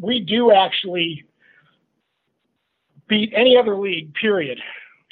we 0.00 0.20
do 0.20 0.50
actually 0.50 1.24
beat 3.08 3.32
any 3.34 3.56
other 3.56 3.76
league, 3.76 4.14
period, 4.14 4.58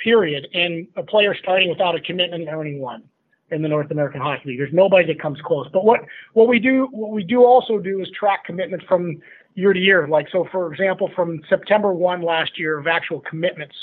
period, 0.02 0.48
and 0.54 0.86
a 0.96 1.02
player 1.02 1.34
starting 1.34 1.68
without 1.68 1.94
a 1.94 2.00
commitment 2.00 2.42
and 2.42 2.52
earning 2.52 2.80
one 2.80 3.02
in 3.50 3.60
the 3.60 3.68
North 3.68 3.90
American 3.90 4.20
Hockey 4.20 4.50
League. 4.50 4.58
There's 4.58 4.72
nobody 4.72 5.06
that 5.06 5.20
comes 5.20 5.38
close. 5.44 5.68
But 5.72 5.84
what 5.84 6.00
what 6.32 6.48
we 6.48 6.58
do 6.58 6.88
what 6.90 7.10
we 7.10 7.22
do 7.22 7.44
also 7.44 7.78
do 7.78 8.00
is 8.00 8.08
track 8.18 8.44
commitment 8.44 8.82
from 8.88 9.20
year 9.54 9.72
to 9.72 9.80
year. 9.80 10.08
Like 10.08 10.28
so, 10.30 10.46
for 10.50 10.72
example, 10.72 11.10
from 11.14 11.40
September 11.48 11.92
one 11.92 12.22
last 12.22 12.58
year 12.58 12.78
of 12.78 12.86
actual 12.86 13.20
commitments, 13.20 13.74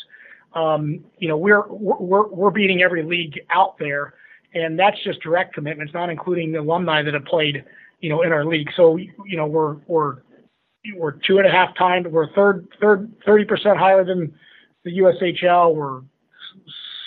um, 0.54 1.04
you 1.20 1.28
know 1.28 1.38
we're 1.38 1.68
we're 1.68 2.28
we're 2.28 2.52
beating 2.52 2.82
every 2.82 3.04
league 3.04 3.40
out 3.50 3.78
there, 3.78 4.14
and 4.54 4.78
that's 4.78 5.02
just 5.04 5.22
direct 5.22 5.54
commitments, 5.54 5.94
not 5.94 6.10
including 6.10 6.52
the 6.52 6.60
alumni 6.60 7.02
that 7.04 7.14
have 7.14 7.26
played, 7.26 7.64
you 8.00 8.10
know, 8.10 8.22
in 8.24 8.32
our 8.32 8.46
league. 8.46 8.70
So 8.76 8.98
you 8.98 9.38
know 9.38 9.46
we're 9.46 9.76
we're 9.88 10.18
we're 10.96 11.12
two 11.12 11.38
and 11.38 11.48
a 11.48 11.52
half 11.52 11.76
times. 11.76 12.08
We're 12.08 12.34
third, 12.34 12.68
third, 12.80 13.12
thirty 13.26 13.46
percent 13.46 13.78
higher 13.78 14.04
than 14.04 14.34
the 14.84 15.00
USHL. 15.00 15.76
We're 15.76 16.02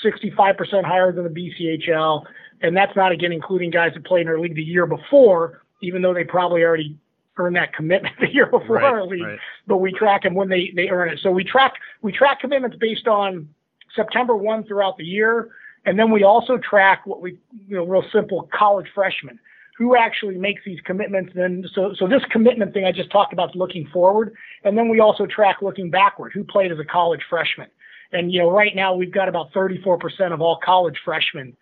sixty-five 0.03 0.57
percent 0.57 0.87
higher 0.87 1.13
than 1.13 1.25
the 1.25 1.31
BCHL, 1.31 2.25
and 2.61 2.77
that's 2.77 2.95
not 2.95 3.13
again 3.13 3.33
including 3.33 3.71
guys 3.71 3.93
that 3.95 4.05
played 4.05 4.23
in 4.23 4.29
our 4.29 4.39
league 4.39 4.55
the 4.55 4.63
year 4.63 4.87
before, 4.87 5.63
even 5.83 6.03
though 6.03 6.15
they 6.15 6.25
probably 6.25 6.63
already 6.63 6.97
earned 7.39 7.57
that 7.57 7.75
commitment 7.75 8.15
the 8.21 8.33
year 8.33 8.47
before 8.47 8.77
Right, 8.77 8.85
our 8.85 9.07
league. 9.07 9.23
right. 9.23 9.39
But 9.67 9.79
we 9.79 9.93
track 9.93 10.23
them 10.23 10.35
when 10.35 10.49
they 10.49 10.73
they 10.75 10.89
earn 10.89 11.09
it. 11.11 11.19
So 11.23 11.31
we 11.31 11.45
track 11.45 11.75
we 12.03 12.13
track 12.13 12.41
commitments 12.41 12.77
based 12.79 13.07
on 13.09 13.49
September 13.95 14.37
one 14.37 14.65
throughout 14.65 14.97
the 14.97 15.05
year, 15.05 15.51
and 15.85 15.99
then 15.99 16.11
we 16.11 16.25
also 16.25 16.59
track 16.59 17.07
what 17.07 17.21
we 17.21 17.39
you 17.67 17.77
know 17.77 17.85
real 17.85 18.05
simple 18.13 18.49
college 18.53 18.87
freshmen 18.95 19.39
who 19.79 19.97
actually 19.97 20.37
makes 20.37 20.63
these 20.65 20.81
commitments. 20.85 21.33
Then 21.35 21.65
so 21.75 21.95
so 21.99 22.07
this 22.07 22.23
commitment 22.31 22.73
thing 22.75 22.85
I 22.85 22.93
just 22.93 23.11
talked 23.11 23.33
about 23.33 23.55
looking 23.57 23.87
forward, 23.93 24.35
and 24.65 24.77
then 24.77 24.89
we 24.89 25.01
also 25.01 25.27
track 25.27 25.59
looking 25.63 25.91
backward 25.91 26.33
who 26.35 26.45
played 26.45 26.71
as 26.73 26.79
a 26.79 26.85
college 26.85 27.23
freshman. 27.29 27.69
And 28.13 28.31
you 28.31 28.41
know 28.41 28.51
right 28.51 28.77
now 28.77 28.95
we've 28.95 29.13
got 29.13 29.29
about 29.29 29.53
34% 29.53 30.33
of 30.33 30.41
all 30.43 30.59
college 30.63 30.99
freshmen 31.05 31.57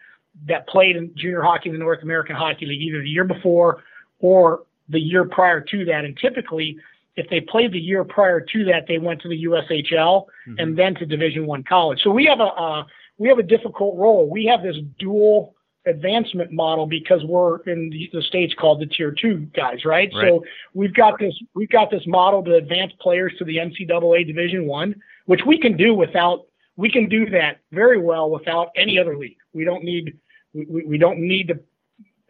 that 0.46 0.66
played 0.68 0.96
in 0.96 1.12
junior 1.16 1.42
hockey 1.42 1.68
in 1.68 1.74
the 1.74 1.78
North 1.78 2.02
American 2.02 2.34
Hockey 2.36 2.66
League 2.66 2.82
either 2.82 3.02
the 3.02 3.08
year 3.08 3.24
before 3.24 3.82
or 4.20 4.62
the 4.90 5.00
year 5.00 5.24
prior 5.24 5.60
to 5.60 5.84
that. 5.86 6.04
And 6.04 6.16
typically, 6.16 6.76
if 7.16 7.28
they 7.30 7.40
played 7.40 7.72
the 7.72 7.78
year 7.80 8.04
prior 8.04 8.40
to 8.40 8.64
that, 8.66 8.86
they 8.86 8.98
went 8.98 9.20
to 9.22 9.28
the 9.28 9.44
USHL 9.44 10.26
and 10.58 10.76
then 10.78 10.94
to 10.96 11.06
Division 11.06 11.46
One 11.46 11.62
college. 11.62 12.00
So 12.02 12.10
we 12.10 12.24
have 12.26 12.40
a 12.40 12.44
uh, 12.44 12.84
we 13.18 13.28
have 13.28 13.38
a 13.38 13.42
difficult 13.42 13.96
role. 13.98 14.28
We 14.28 14.46
have 14.46 14.62
this 14.62 14.76
dual 14.98 15.54
advancement 15.86 16.52
model 16.52 16.86
because 16.86 17.24
we're 17.24 17.58
in 17.62 17.90
the, 17.90 18.10
the 18.12 18.22
states 18.22 18.54
called 18.58 18.80
the 18.80 18.86
tier 18.86 19.12
two 19.12 19.38
guys, 19.54 19.84
right? 19.84 20.10
Right. 20.14 20.28
So 20.28 20.44
we've 20.74 20.94
got 20.94 21.18
this 21.18 21.34
we've 21.54 21.70
got 21.70 21.90
this 21.90 22.06
model 22.06 22.42
to 22.44 22.54
advance 22.54 22.92
players 23.00 23.32
to 23.38 23.44
the 23.44 23.56
NCAA 23.56 24.26
Division 24.26 24.66
One, 24.66 24.94
which 25.26 25.40
we 25.46 25.58
can 25.58 25.76
do 25.76 25.94
without 25.94 26.46
we 26.76 26.90
can 26.90 27.08
do 27.08 27.28
that 27.30 27.58
very 27.72 27.98
well 27.98 28.30
without 28.30 28.68
any 28.76 28.98
other 28.98 29.16
league. 29.16 29.36
We 29.52 29.64
don't 29.64 29.84
need 29.84 30.16
we, 30.54 30.64
we- 30.66 30.84
we 30.84 30.98
don't 30.98 31.18
need 31.18 31.48
to 31.48 31.60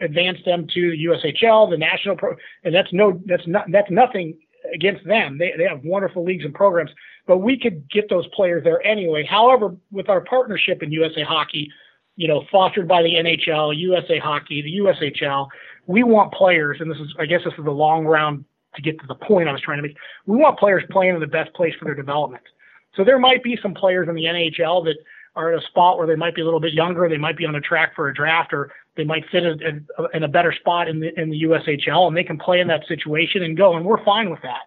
advance 0.00 0.38
them 0.44 0.66
to 0.74 0.90
the 0.90 1.04
USHL, 1.04 1.70
the 1.70 1.76
national 1.76 2.16
pro, 2.16 2.34
and 2.64 2.74
that's 2.74 2.92
no, 2.92 3.20
that's 3.26 3.46
not, 3.46 3.66
that's 3.70 3.90
nothing 3.90 4.38
against 4.74 5.04
them. 5.06 5.38
They, 5.38 5.52
they 5.56 5.64
have 5.64 5.82
wonderful 5.84 6.24
leagues 6.24 6.44
and 6.44 6.54
programs, 6.54 6.90
but 7.26 7.38
we 7.38 7.58
could 7.58 7.88
get 7.90 8.08
those 8.08 8.26
players 8.28 8.64
there 8.64 8.84
anyway. 8.86 9.24
However, 9.24 9.76
with 9.90 10.08
our 10.08 10.20
partnership 10.20 10.82
in 10.82 10.92
USA 10.92 11.22
Hockey, 11.22 11.70
you 12.16 12.28
know, 12.28 12.44
fostered 12.50 12.86
by 12.86 13.02
the 13.02 13.14
NHL, 13.14 13.76
USA 13.78 14.18
Hockey, 14.18 14.62
the 14.62 14.78
USHL, 14.78 15.48
we 15.86 16.02
want 16.02 16.32
players, 16.32 16.78
and 16.80 16.90
this 16.90 16.98
is, 16.98 17.14
I 17.18 17.26
guess 17.26 17.40
this 17.44 17.54
is 17.56 17.64
the 17.64 17.70
long 17.70 18.04
round 18.04 18.44
to 18.74 18.82
get 18.82 19.00
to 19.00 19.06
the 19.06 19.14
point 19.14 19.48
I 19.48 19.52
was 19.52 19.60
trying 19.60 19.78
to 19.78 19.82
make. 19.82 19.96
We 20.26 20.36
want 20.36 20.58
players 20.58 20.84
playing 20.90 21.14
in 21.14 21.20
the 21.20 21.26
best 21.26 21.52
place 21.54 21.74
for 21.78 21.86
their 21.86 21.94
development. 21.94 22.42
So 22.94 23.04
there 23.04 23.18
might 23.18 23.42
be 23.42 23.58
some 23.62 23.74
players 23.74 24.08
in 24.08 24.14
the 24.14 24.24
NHL 24.24 24.84
that 24.84 24.96
are 25.36 25.52
at 25.52 25.62
a 25.62 25.66
spot 25.66 25.96
where 25.96 26.06
they 26.06 26.16
might 26.16 26.34
be 26.34 26.42
a 26.42 26.44
little 26.44 26.60
bit 26.60 26.72
younger, 26.72 27.08
they 27.08 27.16
might 27.16 27.36
be 27.36 27.46
on 27.46 27.52
the 27.52 27.60
track 27.60 27.94
for 27.94 28.08
a 28.08 28.14
draft, 28.14 28.52
or 28.52 28.72
they 28.96 29.04
might 29.04 29.24
fit 29.30 29.44
in, 29.44 29.86
in, 30.14 30.22
a 30.22 30.28
better 30.28 30.52
spot 30.52 30.88
in 30.88 31.00
the 31.00 31.18
in 31.20 31.30
the 31.30 31.42
USHL, 31.44 32.08
and 32.08 32.16
they 32.16 32.24
can 32.24 32.38
play 32.38 32.60
in 32.60 32.68
that 32.68 32.86
situation 32.88 33.42
and 33.42 33.56
go, 33.56 33.76
and 33.76 33.84
we're 33.84 34.04
fine 34.04 34.30
with 34.30 34.42
that. 34.42 34.62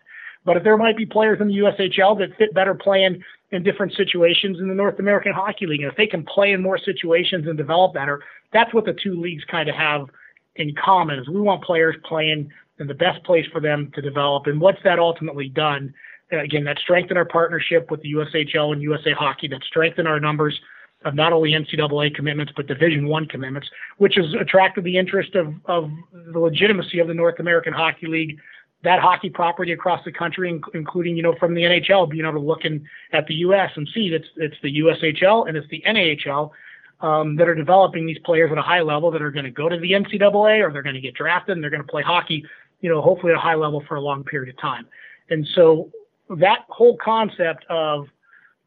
But 0.45 0.57
if 0.57 0.63
there 0.63 0.77
might 0.77 0.97
be 0.97 1.05
players 1.05 1.39
in 1.41 1.47
the 1.47 1.57
USHL 1.57 2.17
that 2.19 2.37
fit 2.37 2.53
better 2.53 2.73
playing 2.73 3.23
in 3.51 3.63
different 3.63 3.93
situations 3.93 4.59
in 4.59 4.67
the 4.67 4.73
North 4.73 4.99
American 4.99 5.31
Hockey 5.31 5.67
League, 5.67 5.81
and 5.81 5.91
if 5.91 5.97
they 5.97 6.07
can 6.07 6.23
play 6.25 6.51
in 6.51 6.61
more 6.61 6.77
situations 6.77 7.47
and 7.47 7.57
develop 7.57 7.93
better, 7.93 8.21
that's 8.51 8.73
what 8.73 8.85
the 8.85 8.93
two 8.93 9.19
leagues 9.19 9.43
kind 9.45 9.69
of 9.69 9.75
have 9.75 10.07
in 10.55 10.73
common. 10.75 11.19
Is 11.19 11.27
we 11.27 11.41
want 11.41 11.63
players 11.63 11.95
playing 12.03 12.49
in 12.79 12.87
the 12.87 12.93
best 12.93 13.23
place 13.23 13.45
for 13.51 13.61
them 13.61 13.91
to 13.95 14.01
develop, 14.01 14.47
and 14.47 14.59
what's 14.59 14.81
that 14.83 14.99
ultimately 14.99 15.49
done? 15.49 15.93
Again, 16.31 16.63
that 16.63 16.79
strengthened 16.79 17.17
our 17.17 17.25
partnership 17.25 17.91
with 17.91 18.01
the 18.01 18.13
USHL 18.13 18.73
and 18.73 18.81
USA 18.81 19.11
Hockey. 19.11 19.47
That 19.47 19.63
strengthened 19.63 20.07
our 20.07 20.19
numbers 20.19 20.59
of 21.05 21.15
not 21.15 21.33
only 21.33 21.51
NCAA 21.51 22.15
commitments 22.15 22.53
but 22.55 22.67
Division 22.67 23.07
One 23.07 23.25
commitments, 23.25 23.69
which 23.97 24.15
has 24.15 24.33
attracted 24.39 24.83
the 24.83 24.97
interest 24.97 25.35
of, 25.35 25.53
of 25.65 25.91
the 26.31 26.39
legitimacy 26.39 26.99
of 26.99 27.07
the 27.07 27.13
North 27.13 27.39
American 27.39 27.73
Hockey 27.73 28.07
League, 28.07 28.39
that 28.83 28.99
hockey 28.99 29.29
property 29.29 29.71
across 29.71 30.03
the 30.05 30.11
country, 30.11 30.49
in- 30.49 30.61
including 30.73 31.15
you 31.15 31.23
know 31.23 31.35
from 31.39 31.53
the 31.53 31.61
NHL, 31.61 32.09
being 32.09 32.25
able 32.25 32.33
to 32.33 32.39
look 32.39 32.65
in 32.65 32.85
at 33.11 33.25
the 33.27 33.35
U.S. 33.35 33.71
and 33.75 33.87
see 33.93 34.09
that 34.09 34.17
it's, 34.17 34.27
it's 34.37 34.55
the 34.61 34.79
USHL 34.79 35.47
and 35.47 35.57
it's 35.57 35.67
the 35.69 35.83
NAHL 35.85 36.51
um, 37.01 37.35
that 37.35 37.47
are 37.47 37.55
developing 37.55 38.05
these 38.05 38.19
players 38.19 38.51
at 38.51 38.57
a 38.57 38.61
high 38.61 38.81
level 38.81 39.11
that 39.11 39.21
are 39.21 39.31
going 39.31 39.45
to 39.45 39.51
go 39.51 39.69
to 39.69 39.77
the 39.77 39.91
NCAA 39.91 40.65
or 40.65 40.71
they're 40.71 40.83
going 40.83 40.95
to 40.95 41.01
get 41.01 41.13
drafted 41.13 41.55
and 41.55 41.63
they're 41.63 41.69
going 41.69 41.83
to 41.83 41.87
play 41.87 42.01
hockey, 42.01 42.45
you 42.81 42.89
know, 42.89 43.01
hopefully 43.01 43.33
at 43.33 43.37
a 43.37 43.41
high 43.41 43.55
level 43.55 43.83
for 43.87 43.95
a 43.95 44.01
long 44.01 44.23
period 44.23 44.53
of 44.53 44.59
time. 44.59 44.87
And 45.29 45.47
so 45.53 45.91
that 46.29 46.59
whole 46.69 46.97
concept 46.97 47.65
of 47.69 48.07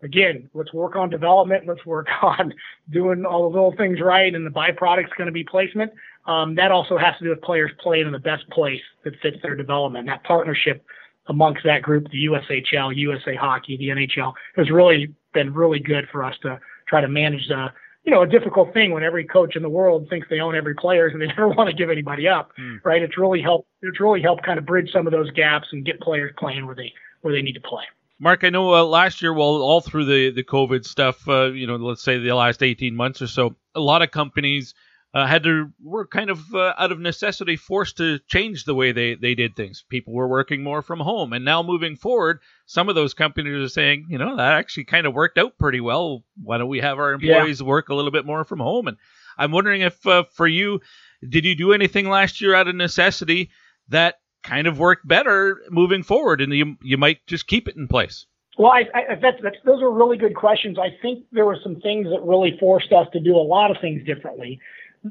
again, 0.03 0.49
let's 0.55 0.73
work 0.73 0.97
on 0.97 1.11
development. 1.11 1.67
Let's 1.67 1.85
work 1.87 2.09
on 2.23 2.53
doing 2.91 3.25
all 3.25 3.43
the 3.43 3.55
little 3.55 3.75
things 3.77 4.01
right, 4.01 4.35
and 4.35 4.47
the 4.47 4.51
byproduct's 4.51 5.13
going 5.17 5.27
to 5.27 5.33
be 5.33 5.45
placement. 5.45 5.93
Um, 6.27 6.55
that 6.57 6.73
also 6.73 6.99
has 6.99 7.17
to 7.19 7.25
do 7.25 7.31
with 7.31 7.43
players 7.43 7.71
playing 7.81 8.07
in 8.07 8.13
the 8.13 8.19
best 8.19 8.49
place 8.51 8.81
that 9.05 9.15
fits 9.23 9.37
their 9.43 9.55
development. 9.55 10.07
That 10.07 10.25
partnership 10.25 10.85
amongst 11.29 11.63
that 11.65 11.83
group, 11.83 12.09
the 12.11 12.27
USHL, 12.27 12.97
USA 12.97 13.35
Hockey, 13.35 13.77
the 13.77 13.89
NHL, 13.89 14.33
has 14.57 14.71
really 14.71 15.15
been 15.35 15.53
really 15.53 15.79
good 15.79 16.07
for 16.11 16.25
us 16.25 16.35
to 16.43 16.59
try 16.89 17.01
to 17.01 17.09
manage 17.09 17.47
the, 17.49 17.69
you 18.05 18.13
know, 18.13 18.23
a 18.23 18.27
difficult 18.27 18.73
thing 18.73 18.93
when 18.93 19.03
every 19.03 19.25
coach 19.25 19.57
in 19.57 19.63
the 19.63 19.69
world 19.69 20.09
thinks 20.09 20.29
they 20.31 20.41
own 20.41 20.55
every 20.55 20.75
player 20.75 21.07
and 21.07 21.21
they 21.21 21.27
never 21.37 21.49
want 21.49 21.69
to 21.69 21.75
give 21.77 21.91
anybody 21.91 22.29
up, 22.29 22.53
right? 22.85 23.03
It's 23.03 23.19
really 23.19 23.43
helped. 23.43 23.69
It's 23.83 24.01
really 24.01 24.23
helped 24.23 24.45
kind 24.45 24.59
of 24.59 24.67
bridge 24.67 24.91
some 24.93 25.07
of 25.07 25.13
those 25.13 25.31
gaps 25.33 25.69
and 25.73 25.85
get 25.85 26.01
players 26.01 26.33
playing 26.39 26.67
where 26.67 26.75
they 26.77 26.93
where 27.23 27.35
they 27.35 27.43
need 27.43 27.55
to 27.55 27.61
play. 27.61 27.85
Mark, 28.19 28.45
I 28.45 28.51
know 28.51 28.75
uh, 28.75 28.85
last 28.85 29.21
year, 29.21 29.33
well, 29.33 29.61
all 29.63 29.81
through 29.81 30.07
the 30.07 30.31
the 30.31 30.45
COVID 30.45 30.85
stuff, 30.87 31.29
uh, 31.29 31.47
you 31.53 31.67
know, 31.67 31.77
let's 31.77 32.03
say 32.03 32.19
the 32.19 32.33
last 32.35 32.63
18 32.63 32.95
months 32.97 33.21
or 33.21 33.27
so, 33.27 33.57
a 33.75 33.81
lot 33.81 34.01
of 34.03 34.11
companies 34.11 34.75
uh, 35.13 35.27
had 35.27 35.43
to 35.43 35.71
were 35.83 36.07
kind 36.07 36.31
of 36.31 36.41
uh, 36.55 36.73
out 36.79 36.93
of 36.93 36.99
necessity 36.99 37.57
forced 37.57 37.97
to 37.99 38.19
change 38.27 38.65
the 38.65 38.75
way 38.75 38.93
they 38.93 39.15
they 39.17 39.35
did 39.35 39.55
things. 39.55 39.85
People 39.91 40.15
were 40.15 40.29
working 40.29 40.63
more 40.63 40.81
from 40.81 41.01
home, 41.01 41.33
and 41.35 41.45
now 41.45 41.63
moving 41.63 41.95
forward, 41.95 42.41
some 42.65 42.89
of 42.89 42.95
those 42.95 43.13
companies 43.13 43.63
are 43.65 43.69
saying, 43.69 44.07
you 44.09 44.17
know, 44.19 44.37
that 44.37 44.55
actually 44.55 44.85
kind 44.85 45.07
of 45.07 45.13
worked 45.15 45.37
out 45.37 45.59
pretty 45.59 45.81
well. 45.81 46.25
Why 46.43 46.57
don't 46.57 46.69
we 46.69 46.81
have 46.81 46.99
our 46.99 47.11
Yeah. 47.21 47.37
employees 47.41 47.63
work 47.63 47.91
a 47.91 47.95
little 47.95 48.11
bit 48.11 48.25
more 48.25 48.45
from 48.45 48.61
home? 48.61 48.89
And 48.89 48.97
I'm 49.37 49.53
wondering 49.53 49.83
if 49.83 50.07
uh, 50.07 50.25
for 50.33 50.47
you, 50.47 50.81
did 51.29 51.45
you 51.45 51.55
do 51.55 51.73
anything 51.75 52.09
last 52.09 52.41
year 52.41 52.55
out 52.55 52.67
of 52.69 52.75
necessity 52.75 53.51
that 53.89 54.17
kind 54.47 54.67
of 54.67 54.79
work 54.79 55.01
better 55.05 55.61
moving 55.71 56.03
forward, 56.03 56.41
and 56.41 56.53
you 56.53 56.77
you 56.83 56.97
might 56.97 57.27
just 57.27 57.47
keep 57.47 57.69
it 57.69 57.77
in 57.77 57.89
place? 57.89 58.27
Well, 58.59 58.73
I, 58.73 58.85
I, 58.95 59.15
that's, 59.21 59.37
that's, 59.43 59.57
those 59.65 59.83
are 59.83 59.91
really 59.91 60.17
good 60.17 60.35
questions. 60.35 60.79
I 60.79 60.97
think 61.03 61.27
there 61.31 61.45
were 61.45 61.59
some 61.63 61.77
things 61.81 62.07
that 62.07 62.23
really 62.23 62.57
forced 62.59 62.91
us 62.91 63.07
to 63.13 63.21
do 63.21 63.37
a 63.37 63.45
lot 63.45 63.71
of 63.71 63.77
things 63.83 64.05
differently. 64.07 64.59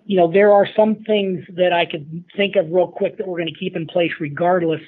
You 0.06 0.18
know, 0.18 0.32
there 0.32 0.52
are 0.52 0.68
some 0.76 1.04
things 1.06 1.46
that 1.56 1.72
I 1.72 1.86
could 1.86 2.26
think 2.36 2.56
of 2.56 2.72
real 2.72 2.88
quick 2.88 3.18
that 3.18 3.28
we're 3.28 3.38
going 3.38 3.54
to 3.54 3.60
keep 3.60 3.76
in 3.76 3.86
place 3.86 4.12
regardless. 4.20 4.82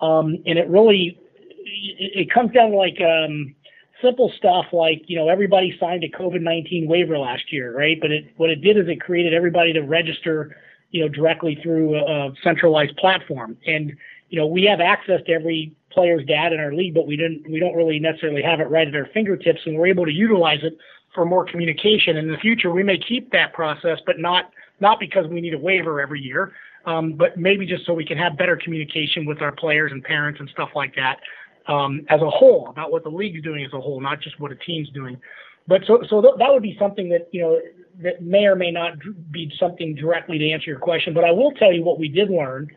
Um, 0.00 0.38
and 0.44 0.58
it 0.58 0.68
really, 0.68 1.20
it, 1.48 2.26
it 2.26 2.30
comes 2.34 2.52
down 2.52 2.72
to 2.72 2.76
like 2.76 2.98
um, 3.00 3.54
simple 4.02 4.32
stuff 4.36 4.66
like, 4.72 5.02
you 5.06 5.16
know, 5.16 5.28
everybody 5.28 5.76
signed 5.78 6.02
a 6.02 6.08
COVID 6.08 6.40
19 6.40 6.88
waiver 6.88 7.16
last 7.16 7.52
year, 7.52 7.76
right? 7.76 7.96
But 8.00 8.10
it, 8.10 8.24
what 8.36 8.50
it 8.50 8.60
did 8.60 8.76
is 8.76 8.88
it 8.88 9.00
created 9.00 9.34
everybody 9.34 9.72
to 9.72 9.80
register, 9.80 10.56
you 10.94 11.00
know, 11.00 11.08
directly 11.08 11.58
through 11.60 11.96
a, 11.96 12.32
centralized 12.44 12.96
platform. 12.96 13.58
And, 13.66 13.92
you 14.28 14.38
know, 14.38 14.46
we 14.46 14.62
have 14.62 14.80
access 14.80 15.20
to 15.26 15.32
every 15.32 15.74
player's 15.90 16.24
data 16.24 16.54
in 16.54 16.60
our 16.60 16.72
league, 16.72 16.94
but 16.94 17.04
we 17.04 17.16
didn't, 17.16 17.50
we 17.50 17.58
don't 17.58 17.74
really 17.74 17.98
necessarily 17.98 18.42
have 18.42 18.60
it 18.60 18.70
right 18.70 18.86
at 18.86 18.94
our 18.94 19.08
fingertips, 19.12 19.58
and 19.66 19.76
we're 19.76 19.88
able 19.88 20.04
to 20.04 20.12
utilize 20.12 20.60
it 20.62 20.78
for 21.12 21.24
more 21.24 21.44
communication. 21.44 22.16
In 22.16 22.30
the 22.30 22.36
future, 22.36 22.70
we 22.70 22.84
may 22.84 22.96
keep 22.96 23.32
that 23.32 23.52
process, 23.52 23.98
but 24.06 24.20
not 24.20 24.52
not 24.78 25.00
because 25.00 25.26
we 25.26 25.40
need 25.40 25.54
a 25.54 25.58
waiver 25.58 26.00
every 26.00 26.20
year, 26.20 26.52
um, 26.86 27.14
but 27.14 27.36
maybe 27.36 27.66
just 27.66 27.86
so 27.86 27.92
we 27.92 28.04
can 28.04 28.18
have 28.18 28.36
better 28.36 28.56
communication 28.56 29.26
with 29.26 29.42
our 29.42 29.52
players 29.52 29.90
and 29.90 30.02
parents 30.02 30.38
and 30.38 30.48
stuff 30.50 30.70
like 30.76 30.94
that 30.94 31.18
um, 31.66 32.06
as 32.08 32.20
a 32.20 32.30
whole 32.30 32.68
about 32.68 32.92
what 32.92 33.02
the 33.02 33.08
league's 33.08 33.42
doing 33.42 33.64
as 33.64 33.72
a 33.72 33.80
whole, 33.80 34.00
not 34.00 34.20
just 34.20 34.38
what 34.38 34.52
a 34.52 34.56
team's 34.56 34.90
doing. 34.90 35.20
But 35.66 35.82
so 35.86 36.02
so 36.08 36.20
th- 36.20 36.34
that 36.38 36.52
would 36.52 36.62
be 36.62 36.76
something 36.78 37.08
that 37.08 37.28
you 37.32 37.42
know 37.42 37.60
that 38.02 38.22
may 38.22 38.46
or 38.46 38.56
may 38.56 38.70
not 38.70 38.94
be 39.30 39.52
something 39.58 39.94
directly 39.94 40.38
to 40.38 40.50
answer 40.50 40.70
your 40.70 40.78
question. 40.78 41.14
But 41.14 41.24
I 41.24 41.30
will 41.30 41.52
tell 41.52 41.72
you 41.72 41.82
what 41.82 41.98
we 41.98 42.08
did 42.08 42.30
learn 42.30 42.68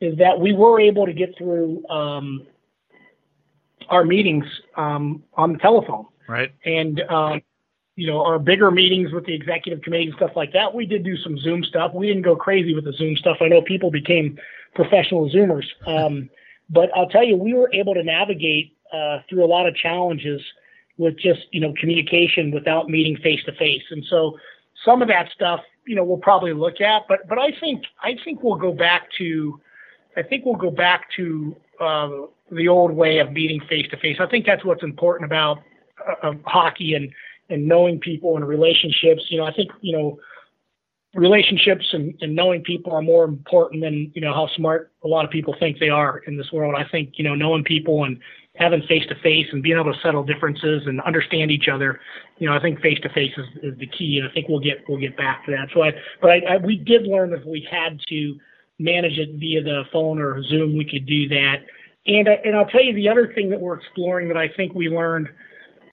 is 0.00 0.18
that 0.18 0.38
we 0.38 0.52
were 0.52 0.80
able 0.80 1.06
to 1.06 1.12
get 1.12 1.36
through 1.38 1.86
um, 1.88 2.46
our 3.88 4.04
meetings 4.04 4.44
um, 4.76 5.22
on 5.34 5.52
the 5.52 5.58
telephone 5.58 6.06
Right. 6.28 6.52
and 6.64 7.00
um, 7.08 7.40
you 7.94 8.06
know 8.06 8.24
our 8.24 8.38
bigger 8.38 8.70
meetings 8.70 9.12
with 9.12 9.26
the 9.26 9.34
executive 9.34 9.82
committee 9.82 10.06
and 10.06 10.14
stuff 10.16 10.32
like 10.34 10.52
that. 10.52 10.74
We 10.74 10.86
did 10.86 11.04
do 11.04 11.16
some 11.16 11.38
Zoom 11.38 11.62
stuff. 11.64 11.92
We 11.94 12.08
didn't 12.08 12.22
go 12.22 12.36
crazy 12.36 12.74
with 12.74 12.84
the 12.84 12.92
Zoom 12.92 13.16
stuff. 13.16 13.38
I 13.40 13.48
know 13.48 13.62
people 13.62 13.90
became 13.90 14.38
professional 14.74 15.30
Zoomers, 15.30 15.66
um, 15.86 16.28
but 16.68 16.90
I'll 16.96 17.08
tell 17.08 17.24
you, 17.24 17.36
we 17.36 17.54
were 17.54 17.70
able 17.72 17.94
to 17.94 18.02
navigate 18.02 18.76
uh, 18.92 19.18
through 19.28 19.44
a 19.44 19.46
lot 19.46 19.66
of 19.66 19.76
challenges 19.76 20.42
with 20.98 21.16
just 21.18 21.40
you 21.52 21.60
know 21.60 21.72
communication 21.78 22.50
without 22.50 22.88
meeting 22.88 23.16
face 23.22 23.42
to 23.44 23.52
face. 23.52 23.82
And 23.90 24.04
so 24.10 24.36
some 24.86 25.02
of 25.02 25.08
that 25.08 25.28
stuff, 25.34 25.60
you 25.86 25.94
know, 25.94 26.04
we'll 26.04 26.16
probably 26.16 26.54
look 26.54 26.80
at. 26.80 27.02
But 27.08 27.28
but 27.28 27.38
I 27.38 27.50
think 27.60 27.84
I 28.02 28.16
think 28.24 28.42
we'll 28.42 28.56
go 28.56 28.72
back 28.72 29.08
to 29.18 29.60
I 30.16 30.22
think 30.22 30.46
we'll 30.46 30.54
go 30.54 30.70
back 30.70 31.08
to 31.16 31.54
uh, 31.80 32.08
the 32.50 32.68
old 32.68 32.92
way 32.92 33.18
of 33.18 33.32
meeting 33.32 33.60
face 33.68 33.86
to 33.90 33.98
face. 33.98 34.16
I 34.20 34.26
think 34.26 34.46
that's 34.46 34.64
what's 34.64 34.82
important 34.82 35.26
about 35.26 35.58
uh, 36.22 36.32
hockey 36.46 36.94
and 36.94 37.12
and 37.50 37.66
knowing 37.66 38.00
people 38.00 38.36
and 38.36 38.46
relationships. 38.46 39.22
You 39.28 39.38
know, 39.38 39.44
I 39.44 39.52
think 39.52 39.70
you 39.82 39.92
know 39.92 40.18
relationships 41.14 41.86
and, 41.92 42.14
and 42.20 42.34
knowing 42.34 42.62
people 42.62 42.92
are 42.92 43.02
more 43.02 43.24
important 43.24 43.82
than 43.82 44.10
you 44.14 44.20
know 44.20 44.32
how 44.32 44.48
smart 44.56 44.92
a 45.04 45.08
lot 45.08 45.24
of 45.24 45.30
people 45.30 45.54
think 45.58 45.78
they 45.78 45.88
are 45.90 46.18
in 46.26 46.36
this 46.36 46.52
world. 46.52 46.74
I 46.76 46.88
think 46.88 47.14
you 47.16 47.24
know 47.24 47.34
knowing 47.34 47.64
people 47.64 48.04
and 48.04 48.18
having 48.58 48.82
face 48.82 49.04
to 49.08 49.14
face 49.16 49.46
and 49.52 49.62
being 49.62 49.78
able 49.78 49.92
to 49.92 50.00
settle 50.00 50.24
differences 50.24 50.82
and 50.86 51.00
understand 51.02 51.50
each 51.50 51.68
other. 51.68 52.00
You 52.38 52.48
know, 52.48 52.56
I 52.56 52.60
think 52.60 52.80
face 52.80 52.98
to 53.02 53.08
face 53.10 53.32
is 53.36 53.78
the 53.78 53.86
key, 53.86 54.18
and 54.18 54.28
I 54.28 54.32
think 54.32 54.48
we'll 54.48 54.60
get 54.60 54.84
we'll 54.88 55.00
get 55.00 55.16
back 55.16 55.44
to 55.46 55.52
that. 55.52 55.68
So 55.74 55.82
I, 55.82 55.92
but 56.20 56.30
I, 56.30 56.40
I, 56.48 56.56
we 56.58 56.76
did 56.76 57.06
learn 57.06 57.32
if 57.32 57.44
we 57.44 57.66
had 57.70 58.00
to 58.08 58.36
manage 58.78 59.18
it 59.18 59.38
via 59.38 59.62
the 59.62 59.84
phone 59.92 60.18
or 60.18 60.42
Zoom, 60.44 60.76
we 60.76 60.84
could 60.84 61.06
do 61.06 61.28
that. 61.28 61.56
And 62.06 62.28
and 62.28 62.56
I'll 62.56 62.66
tell 62.66 62.82
you 62.82 62.94
the 62.94 63.08
other 63.08 63.32
thing 63.34 63.50
that 63.50 63.60
we're 63.60 63.74
exploring 63.74 64.28
that 64.28 64.36
I 64.36 64.48
think 64.48 64.74
we 64.74 64.88
learned 64.88 65.28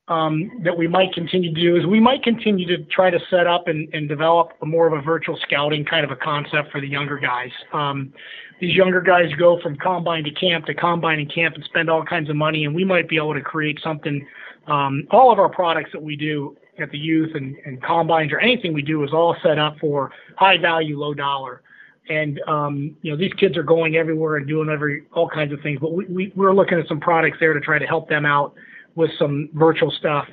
um, 0.10 0.52
that 0.64 0.78
we 0.78 0.88
might 0.88 1.14
continue 1.14 1.54
to 1.54 1.62
do 1.62 1.78
is 1.78 1.86
we 1.86 2.00
might 2.00 2.24
continue 2.24 2.68
to 2.68 2.84
try 2.86 3.10
to 3.10 3.20
set 3.30 3.48
up 3.48 3.68
and, 3.68 3.88
and 3.94 4.10
develop 4.10 4.52
more 4.62 4.86
of 4.86 4.94
a 4.94 5.02
virtual 5.02 5.38
scouting 5.42 5.86
kind 5.86 6.04
of 6.04 6.12
a 6.12 6.16
concept 6.16 6.72
for 6.72 6.82
the 6.82 6.88
younger 6.88 7.18
guys. 7.18 7.52
Um, 7.72 8.14
these 8.60 8.76
younger 8.76 9.02
guys 9.02 9.32
go 9.40 9.60
from 9.62 9.78
combine 9.78 10.26
to 10.26 10.32
camp 10.32 10.66
to 10.66 10.74
combine 10.74 11.20
and 11.20 11.34
camp 11.34 11.56
and 11.56 11.64
spend 11.64 11.90
all 11.90 12.04
kinds 12.04 12.30
of 12.30 12.36
money, 12.36 12.66
and 12.66 12.76
we 12.76 12.84
might 12.84 13.08
be 13.08 13.16
able 13.16 13.34
to 13.34 13.42
create 13.42 13.80
something. 13.82 14.26
Um, 14.68 15.08
all 15.12 15.32
of 15.32 15.40
our 15.40 15.50
products 15.50 15.92
that 15.94 16.02
we 16.02 16.16
do 16.16 16.58
at 16.80 16.92
the 16.92 16.98
youth 16.98 17.32
and, 17.36 17.56
and 17.66 17.82
combines 17.82 18.32
or 18.32 18.40
anything 18.40 18.74
we 18.74 18.82
do 18.82 19.04
is 19.04 19.12
all 19.14 19.36
set 19.42 19.58
up 19.58 19.78
for 19.80 20.12
high 20.38 20.58
value, 20.58 21.00
low 21.00 21.14
dollar. 21.14 21.62
And 22.10 22.42
um, 22.48 22.98
you 23.02 23.12
know 23.12 23.18
these 23.18 23.34
kids 23.34 23.56
are 23.56 23.64
going 23.64 23.96
everywhere 23.96 24.36
and 24.36 24.46
doing 24.46 24.68
every 24.70 25.04
all 25.14 25.30
kinds 25.30 25.54
of 25.54 25.62
things, 25.62 25.80
but 25.80 25.94
we, 25.94 26.06
we 26.06 26.34
we're 26.36 26.54
looking 26.54 26.78
at 26.78 26.88
some 26.90 27.00
products 27.00 27.38
there 27.40 27.54
to 27.54 27.62
try 27.62 27.80
to 27.80 27.86
help 27.86 28.10
them 28.10 28.26
out 28.26 28.54
with 28.96 29.12
some 29.18 29.50
virtual 29.54 29.92
stuff, 29.92 30.28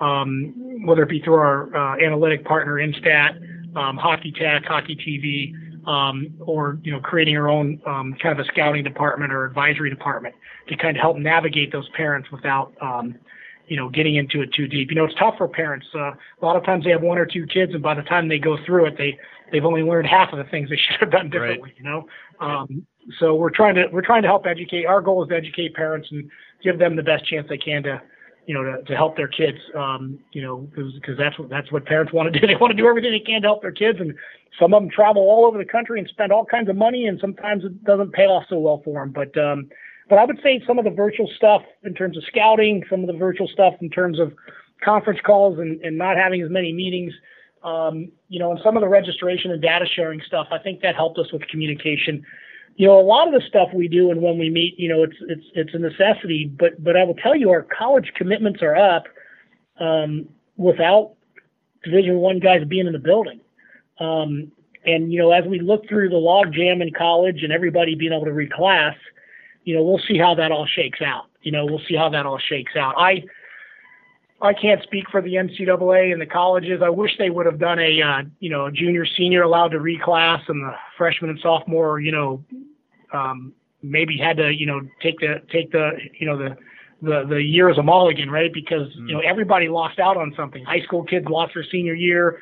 um, 0.00 0.82
whether 0.84 1.02
it 1.02 1.08
be 1.08 1.20
through 1.20 1.34
our 1.34 1.74
uh, 1.74 1.96
analytic 2.04 2.44
partner 2.44 2.74
Instat, 2.74 3.76
um, 3.76 3.96
Hockey 3.96 4.32
Tech, 4.32 4.64
Hockey 4.64 4.96
TV, 4.96 5.52
um, 5.86 6.34
or 6.40 6.78
you 6.82 6.92
know 6.92 7.00
creating 7.00 7.36
our 7.36 7.48
own 7.48 7.80
um, 7.86 8.14
kind 8.22 8.38
of 8.38 8.44
a 8.44 8.48
scouting 8.48 8.82
department 8.82 9.32
or 9.32 9.44
advisory 9.44 9.90
department 9.90 10.34
to 10.68 10.76
kind 10.76 10.96
of 10.96 11.00
help 11.00 11.16
navigate 11.16 11.72
those 11.72 11.88
parents 11.96 12.28
without 12.30 12.72
um, 12.80 13.14
you 13.68 13.76
know 13.76 13.88
getting 13.88 14.16
into 14.16 14.42
it 14.42 14.52
too 14.52 14.66
deep. 14.66 14.90
You 14.90 14.96
know 14.96 15.04
it's 15.04 15.14
tough 15.18 15.34
for 15.38 15.48
parents. 15.48 15.86
Uh, 15.94 16.10
a 16.10 16.42
lot 16.42 16.56
of 16.56 16.64
times 16.64 16.84
they 16.84 16.90
have 16.90 17.02
one 17.02 17.18
or 17.18 17.26
two 17.26 17.46
kids, 17.46 17.72
and 17.72 17.82
by 17.82 17.94
the 17.94 18.02
time 18.02 18.28
they 18.28 18.38
go 18.38 18.56
through 18.66 18.86
it, 18.86 18.98
they 18.98 19.18
they've 19.52 19.64
only 19.64 19.82
learned 19.82 20.08
half 20.08 20.32
of 20.32 20.38
the 20.38 20.50
things 20.50 20.68
they 20.68 20.76
should 20.90 21.00
have 21.00 21.10
done 21.10 21.30
differently. 21.30 21.70
Right. 21.70 21.78
You 21.78 21.84
know, 21.84 22.06
um, 22.40 22.86
so 23.20 23.34
we're 23.34 23.50
trying 23.50 23.76
to 23.76 23.86
we're 23.92 24.04
trying 24.04 24.22
to 24.22 24.28
help 24.28 24.46
educate. 24.46 24.86
Our 24.86 25.00
goal 25.00 25.22
is 25.22 25.28
to 25.28 25.36
educate 25.36 25.74
parents 25.74 26.08
and 26.10 26.30
give 26.62 26.78
them 26.78 26.96
the 26.96 27.02
best 27.02 27.26
chance 27.26 27.46
they 27.48 27.58
can 27.58 27.82
to 27.84 28.00
you 28.46 28.54
know 28.54 28.62
to, 28.62 28.82
to 28.84 28.96
help 28.96 29.16
their 29.16 29.28
kids 29.28 29.58
um, 29.74 30.18
you 30.32 30.42
know 30.42 30.68
because 30.74 31.18
that's 31.18 31.38
what 31.38 31.48
that's 31.48 31.70
what 31.70 31.84
parents 31.84 32.12
want 32.12 32.32
to 32.32 32.40
do. 32.40 32.46
They 32.46 32.54
want 32.56 32.70
to 32.70 32.76
do 32.76 32.88
everything 32.88 33.12
they 33.12 33.20
can 33.20 33.42
to 33.42 33.48
help 33.48 33.62
their 33.62 33.72
kids 33.72 33.98
and 34.00 34.14
some 34.58 34.72
of 34.72 34.82
them 34.82 34.90
travel 34.90 35.22
all 35.22 35.44
over 35.44 35.58
the 35.58 35.64
country 35.64 35.98
and 35.98 36.08
spend 36.08 36.32
all 36.32 36.44
kinds 36.44 36.68
of 36.68 36.76
money 36.76 37.06
and 37.06 37.20
sometimes 37.20 37.64
it 37.64 37.84
doesn't 37.84 38.12
pay 38.12 38.24
off 38.24 38.44
so 38.48 38.58
well 38.58 38.80
for 38.84 39.00
them 39.00 39.12
but 39.12 39.36
um, 39.36 39.68
but 40.08 40.18
I 40.18 40.24
would 40.24 40.38
say 40.42 40.62
some 40.66 40.78
of 40.78 40.84
the 40.84 40.90
virtual 40.90 41.28
stuff 41.36 41.62
in 41.82 41.94
terms 41.94 42.16
of 42.16 42.22
scouting 42.24 42.84
some 42.88 43.00
of 43.00 43.08
the 43.08 43.12
virtual 43.12 43.48
stuff 43.48 43.74
in 43.80 43.90
terms 43.90 44.20
of 44.20 44.32
conference 44.84 45.20
calls 45.24 45.58
and, 45.58 45.80
and 45.80 45.98
not 45.98 46.16
having 46.16 46.40
as 46.42 46.50
many 46.50 46.72
meetings 46.72 47.12
um, 47.64 48.10
you 48.28 48.38
know 48.38 48.52
and 48.52 48.60
some 48.62 48.76
of 48.76 48.80
the 48.80 48.88
registration 48.88 49.50
and 49.50 49.60
data 49.60 49.86
sharing 49.86 50.20
stuff 50.26 50.46
I 50.52 50.58
think 50.58 50.80
that 50.82 50.94
helped 50.94 51.18
us 51.18 51.32
with 51.32 51.42
communication 51.48 52.24
you 52.76 52.86
know, 52.86 53.00
a 53.00 53.02
lot 53.02 53.26
of 53.26 53.34
the 53.34 53.46
stuff 53.46 53.68
we 53.74 53.88
do 53.88 54.10
and 54.10 54.20
when 54.20 54.38
we 54.38 54.50
meet, 54.50 54.78
you 54.78 54.88
know, 54.88 55.02
it's 55.02 55.16
it's 55.28 55.46
it's 55.54 55.74
a 55.74 55.78
necessity. 55.78 56.44
But 56.58 56.82
but 56.82 56.96
I 56.96 57.04
will 57.04 57.14
tell 57.14 57.34
you, 57.34 57.50
our 57.50 57.62
college 57.62 58.12
commitments 58.14 58.62
are 58.62 58.76
up 58.76 59.04
um, 59.80 60.28
without 60.56 61.14
Division 61.84 62.16
One 62.16 62.38
guys 62.38 62.64
being 62.68 62.86
in 62.86 62.92
the 62.92 62.98
building. 62.98 63.40
Um, 63.98 64.52
and 64.84 65.10
you 65.10 65.18
know, 65.18 65.32
as 65.32 65.44
we 65.46 65.58
look 65.58 65.88
through 65.88 66.10
the 66.10 66.16
log 66.16 66.52
jam 66.52 66.82
in 66.82 66.92
college 66.92 67.42
and 67.42 67.52
everybody 67.52 67.94
being 67.94 68.12
able 68.12 68.26
to 68.26 68.30
reclass, 68.30 68.94
you 69.64 69.74
know, 69.74 69.82
we'll 69.82 70.02
see 70.06 70.18
how 70.18 70.34
that 70.34 70.52
all 70.52 70.66
shakes 70.66 71.00
out. 71.00 71.26
You 71.42 71.52
know, 71.52 71.64
we'll 71.64 71.82
see 71.88 71.96
how 71.96 72.10
that 72.10 72.26
all 72.26 72.38
shakes 72.38 72.76
out. 72.76 72.94
I 72.98 73.24
I 74.42 74.52
can't 74.52 74.82
speak 74.82 75.08
for 75.10 75.22
the 75.22 75.34
NCAA 75.34 76.12
and 76.12 76.20
the 76.20 76.26
colleges. 76.26 76.82
I 76.82 76.90
wish 76.90 77.16
they 77.16 77.30
would 77.30 77.46
have 77.46 77.58
done 77.58 77.78
a, 77.78 78.02
uh, 78.02 78.22
you 78.38 78.50
know, 78.50 78.70
junior, 78.70 79.06
senior 79.06 79.42
allowed 79.42 79.68
to 79.68 79.78
reclass, 79.78 80.42
and 80.48 80.62
the 80.62 80.74
freshman 80.98 81.30
and 81.30 81.40
sophomore, 81.40 82.00
you 82.00 82.12
know, 82.12 82.44
um, 83.16 83.52
maybe 83.82 84.16
had 84.16 84.36
to, 84.36 84.52
you 84.52 84.66
know, 84.66 84.80
take 85.02 85.18
the 85.20 85.42
take 85.50 85.72
the, 85.72 85.92
you 86.18 86.26
know, 86.26 86.36
the 86.36 86.56
the 87.02 87.24
the 87.28 87.42
year 87.42 87.68
as 87.68 87.78
a 87.78 87.82
mulligan, 87.82 88.30
right? 88.30 88.52
Because 88.52 88.88
mm. 88.98 89.08
you 89.08 89.14
know 89.14 89.20
everybody 89.20 89.68
lost 89.68 89.98
out 89.98 90.16
on 90.16 90.32
something. 90.36 90.64
High 90.64 90.82
school 90.82 91.04
kids 91.04 91.26
lost 91.28 91.54
their 91.54 91.64
senior 91.70 91.94
year, 91.94 92.40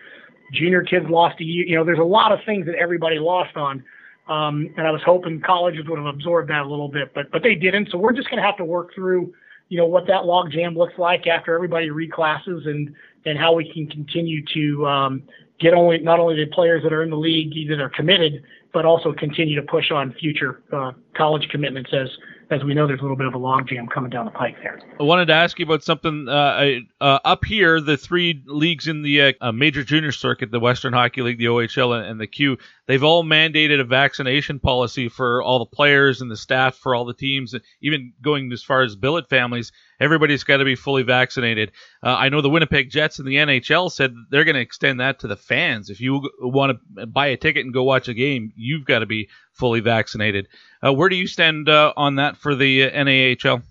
junior 0.53 0.83
kids 0.83 1.07
lost 1.09 1.41
a 1.41 1.45
year. 1.45 1.67
You 1.67 1.77
know, 1.77 1.85
there's 1.85 1.99
a 1.99 2.03
lot 2.03 2.33
of 2.33 2.41
things 2.47 2.67
that 2.67 2.77
everybody 2.77 3.19
lost 3.19 3.57
on. 3.57 3.85
Um, 4.27 4.73
and 4.79 4.87
I 4.87 4.91
was 4.91 5.03
hoping 5.05 5.43
colleges 5.43 5.87
would 5.87 5.99
have 5.99 6.07
absorbed 6.07 6.49
that 6.49 6.63
a 6.63 6.69
little 6.69 6.89
bit, 6.89 7.13
but 7.15 7.31
but 7.31 7.43
they 7.43 7.55
didn't. 7.55 7.91
So 7.91 7.99
we're 7.99 8.15
just 8.15 8.31
going 8.31 8.43
to 8.43 8.47
have 8.47 8.57
to 8.57 8.65
work 8.65 8.95
through 8.95 9.35
you 9.69 9.79
know 9.79 9.87
what 9.87 10.07
that 10.07 10.25
log 10.25 10.51
jam 10.51 10.77
looks 10.77 10.95
like 10.99 11.27
after 11.27 11.55
everybody 11.55 11.91
reclasses 11.91 12.67
and 12.67 12.95
and 13.27 13.39
how 13.39 13.55
we 13.55 13.71
can 13.73 13.89
continue 13.89 14.45
to 14.55 14.87
um, 14.87 15.23
get 15.65 15.73
only 15.75 15.99
not 15.99 16.21
only 16.21 16.37
the 16.37 16.51
players 16.53 16.83
that 16.83 16.93
are 16.93 17.03
in 17.03 17.11
the 17.11 17.17
league 17.17 17.69
that 17.69 17.81
are 17.81 17.89
committed, 17.89 18.45
but 18.73 18.85
also 18.85 19.15
continue 19.15 19.57
to 19.57 19.67
push 19.67 19.91
on 19.91 20.13
future 20.21 20.63
uh, 20.73 20.93
college 21.17 21.49
commitments 21.51 21.91
as 21.93 22.09
as 22.51 22.63
we 22.63 22.75
know 22.75 22.87
there's 22.87 23.01
a 23.01 23.03
little 23.03 23.17
bit 23.17 23.27
of 23.27 23.35
a 23.35 23.39
logjam 23.39 23.91
coming 23.91 24.11
down 24.11 24.27
the 24.27 24.31
pike 24.31 24.57
there. 24.63 24.79
I 25.01 25.03
wanted 25.03 25.27
to 25.27 25.33
ask 25.33 25.59
you 25.59 25.65
about 25.65 25.83
something 25.83 26.29
uh, 26.29 26.81
uh, 27.01 27.19
up 27.25 27.47
here. 27.47 27.81
The 27.81 27.97
three 27.97 28.43
leagues 28.47 28.87
in 28.87 29.01
the 29.01 29.23
uh, 29.23 29.33
uh 29.41 29.53
major 29.53 29.83
junior 29.83 30.13
circuit, 30.13 30.51
the 30.51 30.61
Western 30.61 30.93
Hockey 30.93 31.23
League, 31.23 31.39
the 31.39 31.47
OHL, 31.47 32.09
and 32.09 32.21
the 32.21 32.27
Q, 32.27 32.59
they've 32.87 33.05
all 33.05 33.25
mandated 33.25 33.81
a 33.81 33.85
vaccination 33.85 34.59
policy 34.59 35.09
for 35.09 35.43
all 35.43 35.59
the 35.59 35.67
players 35.67 36.21
and 36.21 36.31
the 36.31 36.37
staff 36.37 36.77
for 36.77 36.95
all 36.95 37.05
the 37.05 37.15
teams, 37.15 37.55
even 37.81 38.13
going 38.23 38.53
as 38.53 38.63
far 38.63 38.83
as 38.83 38.97
billet 38.97 39.29
families 39.29 39.73
everybody's 40.01 40.45
got 40.45 40.59
to 40.59 40.65
be 40.65 40.75
fully 40.75 41.03
vaccinated. 41.03 41.73
Uh, 42.03 42.17
I 42.17 42.29
know 42.29 42.41
the 42.41 42.51
Winnipeg 42.51 42.91
Jets 42.91 43.19
and 43.19 43.29
the 43.29 43.37
NHL 43.37 43.91
said 43.91 44.15
they're 44.31 44.45
going 44.45 44.55
to 44.55 44.61
extend 44.61 45.01
that 45.01 45.19
to 45.21 45.27
the 45.27 45.37
fans. 45.37 45.91
If 45.91 46.01
you 46.01 46.31
want 46.41 46.79
to 46.97 47.07
buy 47.07 47.29
a 47.29 47.37
ticket 47.37 47.65
and 47.65 47.75
go 47.75 47.83
watch 47.83 48.09
a 48.09 48.15
game, 48.15 48.53
you've 48.57 48.85
got 48.85 49.01
to 49.01 49.07
be 49.07 49.29
fully 49.53 49.81
vaccinated. 49.81 50.49
Uh, 50.85 50.93
where 50.93 51.09
do 51.09 51.17
you 51.17 51.27
stand 51.27 51.69
uh, 51.69 51.93
on 51.97 52.17
that 52.17 52.37
for 52.37 52.55
the 52.55 52.85
uh, 52.85 52.91
NAHL? 52.91 53.63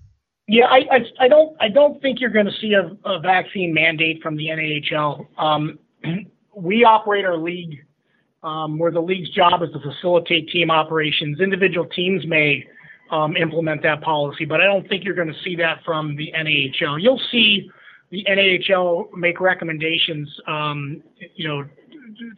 Yeah, 0.48 0.66
I, 0.66 0.80
I, 0.92 1.00
I, 1.22 1.28
don't 1.30 1.56
I 1.62 1.70
don't 1.70 2.02
think 2.02 2.20
you're 2.20 2.30
going 2.30 2.48
to 2.48 2.60
see 2.60 2.74
a, 2.74 2.92
a, 3.10 3.20
vaccine 3.20 3.74
mandate 3.74 4.22
from 4.22 4.36
the 4.36 4.48
NHL. 4.48 5.26
Um, 5.38 5.80
we 6.56 6.84
operate 6.84 7.24
our 7.24 7.38
league 7.38 7.86
um, 8.44 8.78
where 8.78 8.92
the 8.92 9.02
league's 9.02 9.30
job 9.30 9.64
is 9.64 9.70
to 9.72 9.80
facilitate 9.80 10.50
team 10.50 10.70
operations. 10.70 11.40
Individual 11.40 11.86
teams 11.88 12.26
may 12.28 12.66
um, 13.12 13.38
implement 13.38 13.84
that 13.84 14.02
policy. 14.02 14.46
But 14.46 14.62
I 14.62 14.66
don't 14.66 14.88
think 14.88 15.04
you're 15.04 15.16
going 15.16 15.32
to 15.32 15.40
see 15.44 15.56
that 15.58 15.84
from 15.86 16.16
the 16.16 16.32
NAHL. 16.36 17.02
You'll 17.02 17.22
see 17.32 17.70
the 18.12 18.26
NAHL 18.28 19.14
make 19.16 19.40
recommendations, 19.40 20.30
um, 20.48 21.02
you 21.36 21.48
know, 21.48 21.66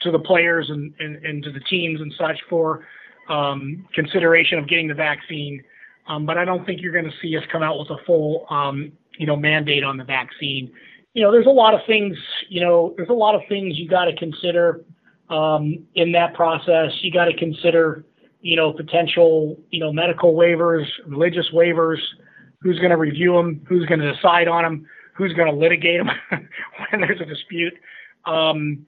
to 0.02 0.12
the 0.12 0.20
players 0.20 0.70
and, 0.70 0.94
and, 1.00 1.18
and, 1.26 1.44
to 1.44 1.52
the 1.52 1.60
teams 1.62 2.00
and 2.00 2.14
such 2.18 2.40
for 2.50 2.86
um, 3.30 3.86
consideration 3.94 4.58
of 4.58 4.68
getting 4.70 4.88
the 4.88 4.94
vaccine. 4.94 5.62
Um, 6.08 6.26
but 6.26 6.38
I 6.38 6.46
don't 6.46 6.66
think 6.66 6.82
you're 6.82 6.94
going 6.94 7.06
to 7.06 7.18
see 7.22 7.36
us 7.36 7.44
come 7.52 7.64
out 7.64 7.80
with 7.80 7.90
a 7.90 7.98
full, 8.06 8.46
um, 8.50 8.92
you 9.18 9.26
know, 9.26 9.36
mandate 9.36 9.84
on 9.84 9.98
the 9.98 10.04
vaccine. 10.04 10.72
You 11.14 11.24
know, 11.24 11.32
there's 11.32 11.48
a 11.48 11.50
lot 11.50 11.74
of 11.74 11.82
things, 11.88 12.16
you 12.48 12.62
know, 12.62 12.94
there's 12.96 13.10
a 13.10 13.14
lot 13.14 13.36
of 13.36 13.42
things 13.50 13.78
you 13.78 13.90
got 13.90 14.06
to 14.06 14.16
consider 14.16 14.86
um, 15.30 15.86
in 15.96 16.12
that 16.14 16.34
process. 16.34 16.92
You 17.02 17.12
got 17.12 17.26
to 17.26 17.36
consider, 17.36 18.04
you 18.42 18.56
know, 18.56 18.74
potential, 18.74 19.58
you 19.72 19.80
know, 19.80 19.92
medical 19.92 20.34
waivers, 20.34 20.86
religious 21.06 21.50
waivers, 21.54 22.00
who's 22.62 22.80
going 22.80 22.92
to 22.92 22.98
review 22.98 23.34
them, 23.34 23.62
who's 23.68 23.86
going 23.86 24.00
to 24.00 24.14
decide 24.14 24.48
on 24.48 24.64
them, 24.64 24.88
who's 25.14 25.34
going 25.34 25.52
to 25.52 25.58
litigate 25.58 26.00
them 26.04 26.10
when 26.92 27.02
there's 27.02 27.22
a 27.22 27.26
dispute. 27.26 27.74
Um, 28.26 28.86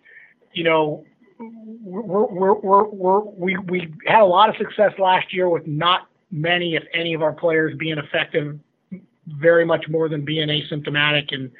you 0.54 0.64
know, 0.64 1.06
we're, 1.40 2.26
we're, 2.26 2.54
we're, 2.56 2.84
we're, 2.86 3.20
we 3.20 3.58
we 3.58 3.94
had 4.08 4.22
a 4.22 4.26
lot 4.26 4.50
of 4.50 4.56
success 4.58 4.94
last 4.98 5.32
year 5.34 5.50
with 5.50 5.68
not 5.68 6.08
many, 6.32 6.76
if 6.76 6.84
any, 6.94 7.14
of 7.14 7.22
our 7.22 7.34
players 7.34 7.76
being 7.78 7.98
effective, 7.98 8.60
very 9.28 9.66
much 9.66 9.88
more 9.88 10.10
than 10.10 10.26
being 10.26 10.48
asymptomatic. 10.48 11.34
And 11.34 11.52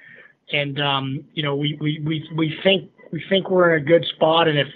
and 0.52 0.82
um, 0.82 1.24
you 1.34 1.44
know, 1.44 1.56
we, 1.56 1.78
we 1.80 2.00
we 2.04 2.30
we 2.36 2.60
think 2.64 2.90
we 3.12 3.24
think 3.30 3.50
we're 3.50 3.76
in 3.76 3.82
a 3.82 3.86
good 3.86 4.06
spot. 4.16 4.48
And 4.48 4.58
if 4.58 4.68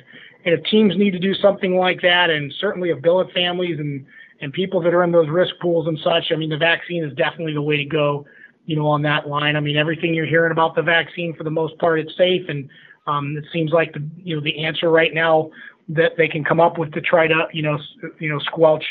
and 0.45 0.53
if 0.53 0.63
teams 0.65 0.97
need 0.97 1.11
to 1.11 1.19
do 1.19 1.33
something 1.35 1.75
like 1.75 2.01
that, 2.01 2.29
and 2.29 2.51
certainly 2.59 2.89
if 2.89 3.01
billet 3.01 3.31
families 3.33 3.79
and 3.79 4.05
and 4.41 4.51
people 4.51 4.81
that 4.81 4.93
are 4.93 5.03
in 5.03 5.11
those 5.11 5.29
risk 5.29 5.53
pools 5.61 5.87
and 5.87 5.99
such, 6.03 6.31
I 6.31 6.35
mean, 6.35 6.49
the 6.49 6.57
vaccine 6.57 7.03
is 7.03 7.13
definitely 7.15 7.53
the 7.53 7.61
way 7.61 7.77
to 7.77 7.85
go. 7.85 8.25
You 8.67 8.75
know, 8.75 8.85
on 8.85 9.01
that 9.01 9.27
line. 9.27 9.55
I 9.55 9.59
mean, 9.59 9.75
everything 9.75 10.13
you're 10.13 10.27
hearing 10.27 10.51
about 10.51 10.75
the 10.75 10.83
vaccine, 10.83 11.35
for 11.35 11.43
the 11.43 11.49
most 11.49 11.77
part, 11.79 11.99
it's 11.99 12.15
safe, 12.15 12.47
and 12.47 12.69
um, 13.07 13.35
it 13.35 13.43
seems 13.51 13.71
like 13.71 13.91
the 13.91 14.07
you 14.17 14.35
know 14.35 14.41
the 14.41 14.63
answer 14.63 14.91
right 14.91 15.13
now 15.13 15.49
that 15.89 16.11
they 16.15 16.27
can 16.27 16.43
come 16.43 16.59
up 16.59 16.77
with 16.77 16.93
to 16.93 17.01
try 17.01 17.27
to 17.27 17.47
you 17.51 17.63
know 17.63 17.79
you 18.19 18.29
know 18.29 18.37
squelch 18.39 18.85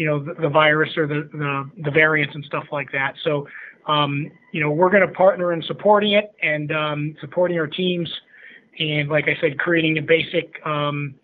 you 0.00 0.06
know, 0.06 0.18
the, 0.18 0.32
the 0.40 0.48
virus 0.48 0.96
or 0.96 1.06
the, 1.06 1.28
the, 1.32 1.70
the 1.84 1.90
variants 1.90 2.34
and 2.34 2.42
stuff 2.46 2.64
like 2.72 2.90
that. 2.92 3.14
So, 3.22 3.46
um, 3.86 4.30
you 4.50 4.62
know, 4.62 4.70
we're 4.70 4.88
going 4.88 5.06
to 5.06 5.12
partner 5.12 5.52
in 5.52 5.62
supporting 5.64 6.12
it 6.12 6.32
and 6.42 6.72
um, 6.72 7.14
supporting 7.20 7.58
our 7.58 7.66
teams. 7.66 8.10
And 8.78 9.08
like 9.08 9.28
I 9.28 9.36
said, 9.40 9.58
creating 9.58 9.98
a 9.98 10.02
basic 10.02 10.54
um, 10.64 11.14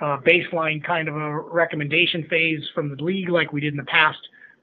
uh, 0.00 0.18
baseline 0.18 0.84
kind 0.84 1.08
of 1.08 1.16
a 1.16 1.40
recommendation 1.40 2.26
phase 2.28 2.62
from 2.74 2.94
the 2.96 3.02
league 3.02 3.28
like 3.28 3.52
we 3.52 3.60
did 3.60 3.72
in 3.72 3.76
the 3.76 3.84
past. 3.84 4.18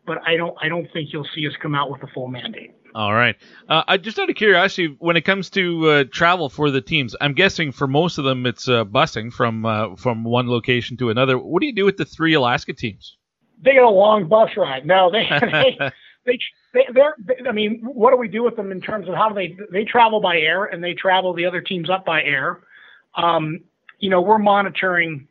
But 0.06 0.18
I 0.26 0.36
don't, 0.36 0.58
I 0.62 0.68
don't 0.68 0.88
think 0.92 1.14
you'll 1.14 1.28
see 1.36 1.48
us 1.48 1.54
come 1.62 1.76
out 1.76 1.92
with 1.92 2.02
a 2.04 2.08
full 2.08 2.28
mandate. 2.28 2.74
All 2.94 3.14
right. 3.14 3.36
Uh, 3.70 3.84
I 3.88 3.98
just 3.98 4.20
out 4.20 4.30
of 4.30 4.36
curiosity, 4.36 4.96
when 5.00 5.16
it 5.16 5.22
comes 5.22 5.50
to 5.52 5.90
uh, 5.90 6.04
travel 6.12 6.50
for 6.50 6.72
the 6.72 6.82
teams, 6.82 7.16
I'm 7.22 7.34
guessing 7.34 7.72
for 7.72 7.88
most 7.88 8.18
of 8.18 8.26
them 8.26 8.46
it's 8.46 8.68
uh, 8.68 8.84
busing 8.84 9.32
from 9.32 9.66
uh, 9.66 9.96
from 9.96 10.24
one 10.24 10.50
location 10.50 10.98
to 10.98 11.10
another. 11.10 11.38
What 11.38 11.62
do 11.62 11.68
you 11.68 11.76
do 11.76 11.86
with 11.86 11.98
the 11.98 12.06
three 12.06 12.34
Alaska 12.34 12.74
teams? 12.74 13.16
They 13.64 13.74
get 13.74 13.84
a 13.84 13.90
long 13.90 14.28
bus 14.28 14.50
ride. 14.58 14.86
No, 14.86 15.12
they 15.12 15.28
they, 15.30 15.92
they 16.26 16.40
they 16.74 16.88
they're 16.94 17.16
they, 17.20 17.48
I 17.48 17.52
mean, 17.52 17.82
what 17.84 18.12
do 18.12 18.18
we 18.18 18.28
do 18.28 18.44
with 18.44 18.56
them 18.56 18.72
in 18.72 18.82
terms 18.82 19.08
of 19.08 19.16
how 19.16 19.30
do 19.30 19.36
they 19.36 19.58
they 19.72 19.84
travel 19.84 20.20
by 20.22 20.38
air 20.38 20.66
and 20.66 20.84
they 20.84 20.94
travel 20.94 21.34
the 21.34 21.46
other 21.46 21.62
teams 21.62 21.90
up 21.90 22.06
by 22.06 22.24
air. 22.24 22.60
Um, 23.16 23.62
you 24.00 24.10
know, 24.10 24.22
we're 24.22 24.40
monitoring. 24.40 25.28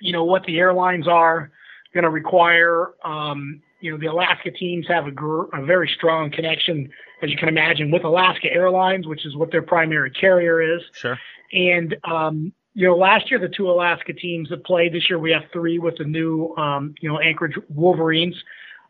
You 0.00 0.12
know 0.12 0.24
what 0.24 0.44
the 0.44 0.58
airlines 0.58 1.08
are 1.08 1.50
going 1.92 2.04
to 2.04 2.10
require. 2.10 2.94
Um, 3.04 3.62
you 3.80 3.92
know, 3.92 3.98
the 3.98 4.06
Alaska 4.06 4.50
teams 4.50 4.86
have 4.88 5.06
a, 5.06 5.10
gr- 5.10 5.44
a 5.54 5.64
very 5.64 5.88
strong 5.96 6.30
connection, 6.30 6.90
as 7.22 7.30
you 7.30 7.36
can 7.36 7.48
imagine, 7.48 7.90
with 7.90 8.04
Alaska 8.04 8.52
Airlines, 8.52 9.06
which 9.06 9.24
is 9.24 9.36
what 9.36 9.52
their 9.52 9.62
primary 9.62 10.10
carrier 10.10 10.60
is. 10.60 10.82
Sure. 10.92 11.18
And, 11.52 11.96
um, 12.04 12.52
you 12.74 12.86
know, 12.86 12.96
last 12.96 13.30
year 13.30 13.40
the 13.40 13.48
two 13.48 13.70
Alaska 13.70 14.12
teams 14.12 14.48
that 14.50 14.64
played. 14.64 14.92
This 14.92 15.08
year 15.08 15.18
we 15.18 15.30
have 15.30 15.44
three 15.52 15.78
with 15.78 15.96
the 15.98 16.04
new, 16.04 16.54
um, 16.56 16.94
you 17.00 17.08
know, 17.08 17.18
Anchorage 17.20 17.56
Wolverines. 17.68 18.36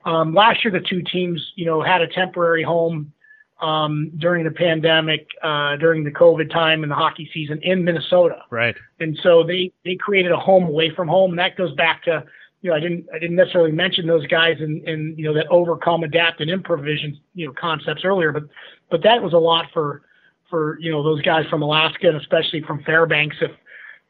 Um, 0.09 0.33
last 0.33 0.65
year 0.65 0.73
the 0.73 0.81
two 0.81 1.03
teams, 1.03 1.53
you 1.55 1.67
know, 1.67 1.83
had 1.83 2.01
a 2.01 2.07
temporary 2.07 2.63
home 2.63 3.13
um, 3.61 4.11
during 4.17 4.45
the 4.45 4.51
pandemic, 4.51 5.29
uh, 5.43 5.77
during 5.77 6.03
the 6.03 6.11
COVID 6.11 6.51
time 6.51 6.83
and 6.83 6.91
the 6.91 6.97
hockey 6.97 7.29
season 7.35 7.61
in 7.63 7.85
Minnesota. 7.85 8.43
Right. 8.51 8.75
And 9.01 9.19
so 9.23 9.43
they 9.45 9.71
they 9.85 9.97
created 9.97 10.33
a 10.33 10.39
home 10.39 10.65
away 10.65 10.95
from 10.95 11.09
home. 11.09 11.33
And 11.33 11.39
that 11.39 11.57
goes 11.57 11.75
back 11.75 12.05
to 12.05 12.25
you 12.63 12.71
know, 12.71 12.77
I 12.77 12.81
didn't 12.81 13.07
I 13.15 13.19
didn't 13.19 13.37
necessarily 13.37 13.71
mention 13.71 14.07
those 14.07 14.27
guys 14.29 14.57
in, 14.61 14.83
in 14.87 15.15
you 15.19 15.25
know 15.25 15.35
that 15.35 15.47
overcome, 15.49 16.03
adapt, 16.05 16.41
and 16.41 16.51
improvision 16.51 17.19
you 17.35 17.47
know 17.47 17.53
concepts 17.53 18.03
earlier, 18.03 18.33
but 18.33 18.45
but 18.91 19.03
that 19.03 19.23
was 19.23 19.35
a 19.35 19.39
lot 19.39 19.67
for 19.75 20.03
for 20.49 20.81
you 20.81 20.91
know 20.91 21.03
those 21.03 21.21
guys 21.21 21.45
from 21.51 21.61
Alaska 21.61 22.09
and 22.09 22.17
especially 22.17 22.63
from 22.63 22.83
Fairbanks. 22.83 23.37
If 23.43 23.51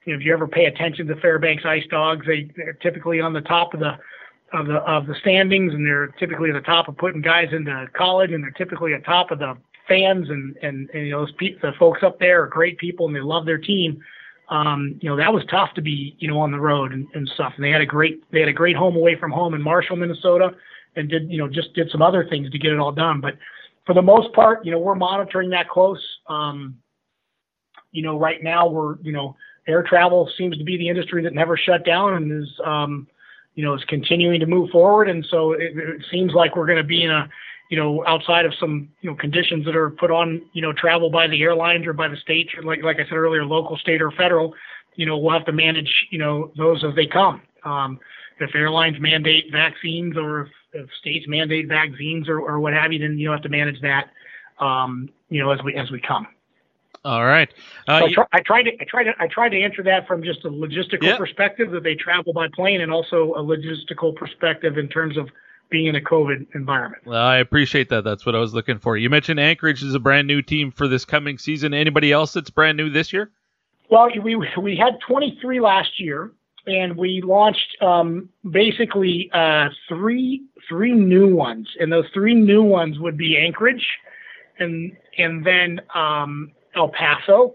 you 0.06 0.12
know 0.12 0.20
if 0.20 0.24
you 0.24 0.32
ever 0.32 0.46
pay 0.46 0.66
attention 0.66 1.08
to 1.08 1.16
Fairbanks 1.16 1.64
Ice 1.66 1.84
Dogs, 1.90 2.24
they 2.24 2.50
they're 2.56 2.74
typically 2.74 3.20
on 3.20 3.32
the 3.32 3.40
top 3.40 3.74
of 3.74 3.80
the 3.80 3.98
of 4.52 4.66
the 4.66 4.76
of 4.78 5.06
the 5.06 5.14
standings, 5.20 5.74
and 5.74 5.86
they're 5.86 6.08
typically 6.18 6.50
at 6.50 6.54
the 6.54 6.60
top 6.60 6.88
of 6.88 6.96
putting 6.96 7.20
guys 7.20 7.48
into 7.52 7.86
college, 7.94 8.32
and 8.32 8.42
they're 8.42 8.50
typically 8.52 8.94
at 8.94 9.04
top 9.04 9.30
of 9.30 9.38
the 9.38 9.56
fans, 9.86 10.28
and 10.30 10.56
and, 10.62 10.90
and 10.90 11.06
you 11.06 11.12
know 11.12 11.20
those 11.20 11.32
pe- 11.32 11.58
the 11.62 11.72
folks 11.78 12.02
up 12.02 12.18
there 12.18 12.42
are 12.42 12.46
great 12.46 12.78
people, 12.78 13.06
and 13.06 13.14
they 13.14 13.20
love 13.20 13.46
their 13.46 13.58
team 13.58 14.02
um, 14.50 14.98
you 15.00 15.10
know, 15.10 15.16
that 15.16 15.32
was 15.32 15.44
tough 15.50 15.74
to 15.74 15.82
be, 15.82 16.16
you 16.18 16.28
know, 16.28 16.38
on 16.40 16.50
the 16.50 16.60
road 16.60 16.92
and, 16.92 17.06
and 17.14 17.28
stuff. 17.34 17.52
And 17.56 17.64
they 17.64 17.70
had 17.70 17.82
a 17.82 17.86
great, 17.86 18.22
they 18.32 18.40
had 18.40 18.48
a 18.48 18.52
great 18.52 18.76
home 18.76 18.96
away 18.96 19.16
from 19.16 19.30
home 19.30 19.54
in 19.54 19.60
Marshall, 19.60 19.96
Minnesota, 19.96 20.52
and 20.96 21.08
did, 21.08 21.30
you 21.30 21.38
know, 21.38 21.48
just 21.48 21.74
did 21.74 21.90
some 21.90 22.00
other 22.00 22.26
things 22.28 22.50
to 22.50 22.58
get 22.58 22.72
it 22.72 22.78
all 22.78 22.92
done. 22.92 23.20
But 23.20 23.36
for 23.84 23.94
the 23.94 24.02
most 24.02 24.32
part, 24.32 24.64
you 24.64 24.72
know, 24.72 24.78
we're 24.78 24.94
monitoring 24.94 25.50
that 25.50 25.68
close. 25.68 26.02
Um, 26.28 26.76
you 27.92 28.02
know, 28.02 28.18
right 28.18 28.42
now 28.42 28.66
we're, 28.66 28.98
you 29.02 29.12
know, 29.12 29.36
air 29.66 29.82
travel 29.82 30.30
seems 30.38 30.56
to 30.56 30.64
be 30.64 30.78
the 30.78 30.88
industry 30.88 31.22
that 31.22 31.34
never 31.34 31.56
shut 31.56 31.84
down 31.84 32.14
and 32.14 32.42
is, 32.42 32.48
um, 32.64 33.06
you 33.58 33.64
know, 33.64 33.74
is 33.74 33.82
continuing 33.88 34.38
to 34.38 34.46
move 34.46 34.70
forward. 34.70 35.08
And 35.08 35.26
so 35.28 35.50
it, 35.50 35.76
it 35.76 36.04
seems 36.12 36.32
like 36.32 36.54
we're 36.54 36.64
going 36.64 36.78
to 36.78 36.84
be 36.84 37.02
in 37.02 37.10
a, 37.10 37.28
you 37.70 37.76
know, 37.76 38.04
outside 38.06 38.46
of 38.46 38.54
some, 38.60 38.88
you 39.00 39.10
know, 39.10 39.16
conditions 39.16 39.64
that 39.64 39.74
are 39.74 39.90
put 39.90 40.12
on, 40.12 40.40
you 40.52 40.62
know, 40.62 40.72
travel 40.72 41.10
by 41.10 41.26
the 41.26 41.42
airlines 41.42 41.84
or 41.84 41.92
by 41.92 42.06
the 42.06 42.16
state, 42.18 42.48
like 42.62 42.84
like 42.84 42.98
I 43.00 43.04
said 43.08 43.14
earlier, 43.14 43.44
local, 43.44 43.76
state, 43.76 44.00
or 44.00 44.12
federal, 44.12 44.54
you 44.94 45.06
know, 45.06 45.18
we'll 45.18 45.32
have 45.32 45.44
to 45.46 45.52
manage, 45.52 45.92
you 46.10 46.20
know, 46.20 46.52
those 46.56 46.84
as 46.84 46.94
they 46.94 47.06
come. 47.06 47.42
Um, 47.64 47.98
if 48.38 48.54
airlines 48.54 49.00
mandate 49.00 49.46
vaccines 49.50 50.16
or 50.16 50.42
if, 50.42 50.48
if 50.74 50.88
states 51.00 51.26
mandate 51.26 51.66
vaccines 51.66 52.28
or, 52.28 52.38
or 52.38 52.60
what 52.60 52.74
have 52.74 52.92
you, 52.92 53.00
then 53.00 53.18
you 53.18 53.28
have 53.32 53.42
to 53.42 53.48
manage 53.48 53.80
that, 53.80 54.12
um, 54.64 55.08
you 55.30 55.42
know, 55.42 55.50
as 55.50 55.58
we 55.64 55.74
as 55.74 55.90
we 55.90 56.00
come. 56.00 56.28
All 57.08 57.24
right. 57.24 57.48
Uh, 57.86 58.00
so 58.00 58.04
I, 58.04 58.12
try, 58.12 58.26
I 58.34 58.40
tried 58.40 58.62
to 58.64 58.70
I 58.78 58.84
tried 58.84 59.04
to 59.04 59.12
I 59.18 59.26
tried 59.28 59.48
to 59.48 59.62
answer 59.62 59.82
that 59.84 60.06
from 60.06 60.22
just 60.22 60.44
a 60.44 60.50
logistical 60.50 61.04
Yeah. 61.04 61.16
perspective 61.16 61.70
that 61.70 61.82
they 61.82 61.94
travel 61.94 62.34
by 62.34 62.48
plane, 62.54 62.82
and 62.82 62.92
also 62.92 63.32
a 63.32 63.42
logistical 63.42 64.14
perspective 64.14 64.76
in 64.76 64.88
terms 64.88 65.16
of 65.16 65.30
being 65.70 65.86
in 65.86 65.96
a 65.96 66.00
COVID 66.02 66.54
environment. 66.54 67.02
Well, 67.06 67.24
I 67.24 67.38
appreciate 67.38 67.88
that. 67.88 68.04
That's 68.04 68.26
what 68.26 68.34
I 68.34 68.38
was 68.38 68.52
looking 68.52 68.78
for. 68.78 68.98
You 68.98 69.08
mentioned 69.08 69.40
Anchorage 69.40 69.82
is 69.82 69.94
a 69.94 69.98
brand 69.98 70.26
new 70.26 70.42
team 70.42 70.70
for 70.70 70.86
this 70.86 71.06
coming 71.06 71.38
season. 71.38 71.72
Anybody 71.72 72.12
else 72.12 72.34
that's 72.34 72.50
brand 72.50 72.76
new 72.76 72.90
this 72.90 73.10
year? 73.10 73.30
Well, 73.88 74.10
we 74.22 74.36
we 74.58 74.76
had 74.76 74.98
23 75.06 75.60
last 75.60 75.98
year, 75.98 76.32
and 76.66 76.94
we 76.94 77.22
launched 77.24 77.78
um, 77.80 78.28
basically 78.50 79.30
uh, 79.32 79.70
three 79.88 80.42
three 80.68 80.92
new 80.92 81.34
ones, 81.34 81.68
and 81.80 81.90
those 81.90 82.04
three 82.12 82.34
new 82.34 82.62
ones 82.62 82.98
would 82.98 83.16
be 83.16 83.38
Anchorage, 83.38 83.86
and 84.58 84.94
and 85.16 85.42
then 85.46 85.80
um, 85.94 86.52
El 86.74 86.88
Paso. 86.88 87.54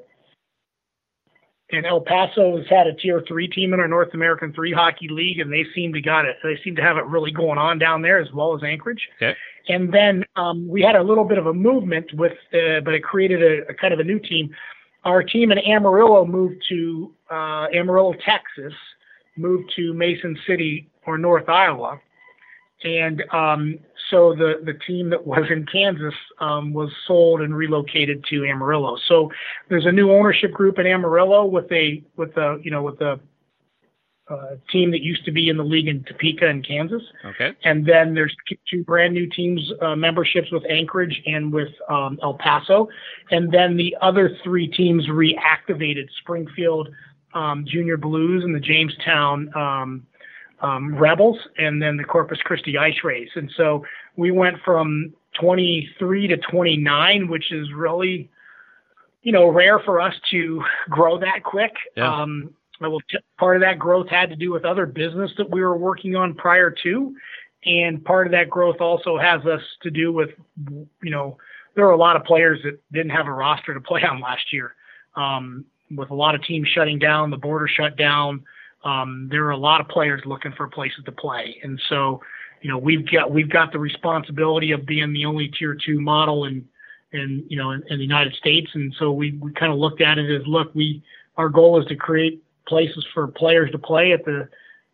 And 1.72 1.86
El 1.86 2.01
Paso 2.01 2.57
has 2.57 2.68
had 2.68 2.86
a 2.86 2.93
tier 2.93 3.24
three 3.28 3.47
team 3.47 3.74
in 3.74 3.80
our 3.80 3.88
North 3.88 4.14
American 4.14 4.53
three 4.53 4.72
hockey 4.72 5.07
league, 5.07 5.39
and 5.39 5.51
they 5.51 5.66
seem 5.74 5.91
to 5.93 6.01
got 6.01 6.26
it. 6.26 6.38
They 6.43 6.59
seem 6.64 6.76
to 6.76 6.84
have 6.84 6.97
it 6.97 7.05
really 7.05 7.32
going 7.32 7.57
on 7.57 7.80
down 7.80 8.01
there 8.03 8.20
as 8.20 8.32
well 8.32 8.55
as 8.55 8.64
Anchorage. 8.64 9.09
Okay. 9.16 9.36
And 9.70 9.91
then 9.91 10.24
um, 10.36 10.68
we 10.68 10.82
had 10.82 10.95
a 10.95 11.01
little 11.01 11.24
bit 11.24 11.38
of 11.38 11.47
a 11.47 11.53
movement 11.53 12.14
with, 12.14 12.34
uh, 12.53 12.82
but 12.84 12.93
it 12.93 13.03
created 13.03 13.41
a, 13.41 13.72
a 13.72 13.74
kind 13.74 13.93
of 13.93 13.99
a 13.99 14.03
new 14.03 14.20
team. 14.20 14.53
Our 15.03 15.24
team 15.24 15.51
in 15.51 15.57
Amarillo 15.59 16.26
moved 16.26 16.64
to 16.70 17.14
uh, 17.32 17.68
Amarillo, 17.74 18.14
Texas, 18.14 18.74
moved 19.36 19.72
to 19.76 19.93
Mason 19.93 20.38
City 20.45 20.91
or 21.05 21.18
North 21.18 21.49
Iowa, 21.49 21.99
and 22.84 23.24
um, 23.32 23.80
so 24.09 24.33
the 24.33 24.61
the 24.63 24.73
team 24.73 25.09
that 25.09 25.25
was 25.25 25.45
in 25.49 25.65
Kansas 25.65 26.13
um, 26.39 26.73
was 26.73 26.89
sold 27.07 27.41
and 27.41 27.55
relocated 27.55 28.23
to 28.29 28.45
Amarillo. 28.45 28.97
So 29.07 29.31
there's 29.69 29.85
a 29.85 29.91
new 29.91 30.11
ownership 30.11 30.51
group 30.51 30.79
in 30.79 30.87
Amarillo 30.87 31.45
with 31.45 31.71
a 31.71 32.03
with 32.15 32.35
a 32.37 32.59
you 32.63 32.71
know 32.71 32.83
with 32.83 33.01
a 33.01 33.19
uh, 34.29 34.55
team 34.71 34.89
that 34.91 35.01
used 35.01 35.25
to 35.25 35.31
be 35.31 35.49
in 35.49 35.57
the 35.57 35.63
league 35.63 35.87
in 35.87 36.03
Topeka 36.05 36.47
in 36.47 36.63
Kansas. 36.63 37.01
Okay. 37.25 37.51
And 37.65 37.85
then 37.85 38.13
there's 38.13 38.33
two 38.69 38.83
brand 38.83 39.13
new 39.13 39.29
teams 39.29 39.61
uh, 39.81 39.95
memberships 39.95 40.49
with 40.51 40.63
Anchorage 40.69 41.21
and 41.25 41.51
with 41.51 41.69
um, 41.89 42.17
El 42.23 42.35
Paso. 42.35 42.87
And 43.31 43.51
then 43.51 43.75
the 43.75 43.95
other 44.01 44.37
three 44.43 44.67
teams 44.67 45.07
reactivated 45.07 46.07
Springfield 46.21 46.89
um, 47.33 47.65
Junior 47.67 47.97
Blues 47.97 48.43
and 48.43 48.55
the 48.55 48.59
Jamestown 48.59 49.51
um, 50.64 50.95
Rebels, 50.95 51.38
and 51.57 51.82
then 51.82 51.97
the 51.97 52.03
Corpus 52.03 52.39
Christi 52.43 52.74
IceRays. 52.74 53.28
And 53.36 53.51
so 53.55 53.86
we 54.16 54.32
went 54.32 54.57
from 54.64 55.14
23 55.39 56.28
to 56.28 56.38
29, 56.38 57.28
which 57.28 57.51
is 57.51 57.68
really, 57.74 58.32
you 59.22 59.32
know, 59.32 59.49
rare 59.49 59.80
for 59.80 59.99
us 59.99 60.16
to 60.32 60.64
grow 60.89 61.20
that 61.20 61.43
quick. 61.43 61.74
Yeah. 61.95 62.22
Um, 62.22 62.53
well, 62.80 62.99
part 63.38 63.57
of 63.57 63.61
that 63.61 63.77
growth 63.77 64.10
had 64.10 64.30
to 64.30 64.35
do 64.35 64.52
with 64.52 64.65
other 64.65 64.85
business 64.85 65.31
that 65.38 65.49
we 65.49 65.61
were 65.61 65.77
working 65.77 66.15
on 66.15 66.34
prior 66.34 66.73
to, 66.84 67.15
and 67.65 68.03
part 68.03 68.27
of 68.27 68.31
that 68.31 68.49
growth 68.49 68.81
also 68.81 69.18
has 69.18 69.45
us 69.45 69.61
to 69.84 69.91
do 69.91 70.11
with, 70.11 70.30
you 71.02 71.11
know, 71.11 71.38
there 71.76 71.85
were 71.85 71.91
a 71.91 71.98
lot 71.98 72.15
of 72.15 72.23
players 72.23 72.60
that 72.64 72.80
didn't 72.91 73.11
have 73.11 73.27
a 73.27 73.31
roster 73.31 73.73
to 73.73 73.81
play 73.81 74.02
on 74.03 74.19
last 74.22 74.52
year. 74.52 74.76
Um, 75.15 75.65
with 75.91 76.10
a 76.10 76.15
lot 76.15 76.35
of 76.35 76.44
teams 76.44 76.68
shutting 76.69 76.99
down, 76.99 77.30
the 77.30 77.38
border 77.38 77.68
shut 77.68 77.98
down. 77.98 78.44
Um, 78.84 79.27
there 79.31 79.45
are 79.45 79.51
a 79.51 79.57
lot 79.57 79.80
of 79.81 79.88
players 79.88 80.22
looking 80.26 80.51
for 80.53 80.68
places 80.68 81.03
to 81.05 81.11
play, 81.11 81.57
and 81.64 81.81
so, 81.89 82.22
you 82.61 82.69
know, 82.69 82.77
we've 82.77 83.10
got 83.10 83.31
we've 83.31 83.49
got 83.49 83.72
the 83.72 83.80
responsibility 83.80 84.72
of 84.72 84.85
being 84.85 85.14
the 85.14 85.26
only 85.26 85.47
tier 85.57 85.76
two 85.76 86.01
model 86.01 86.45
in, 86.45 86.68
in 87.11 87.45
you 87.47 87.57
know, 87.57 87.72
in, 87.72 87.84
in 87.89 87.97
the 87.97 88.03
United 88.03 88.34
States, 88.35 88.69
and 88.73 88.93
so 88.99 89.11
we 89.11 89.31
we 89.41 89.51
kind 89.53 89.72
of 89.72 89.80
looked 89.80 90.01
at 90.01 90.18
it 90.18 90.30
as, 90.34 90.45
look, 90.47 90.73
we 90.76 91.01
our 91.38 91.49
goal 91.49 91.81
is 91.81 91.88
to 91.88 91.95
create 91.95 92.43
places 92.68 93.05
for 93.14 93.27
players 93.27 93.72
to 93.72 93.77
play 93.77 94.11
at 94.11 94.26
the 94.26 94.47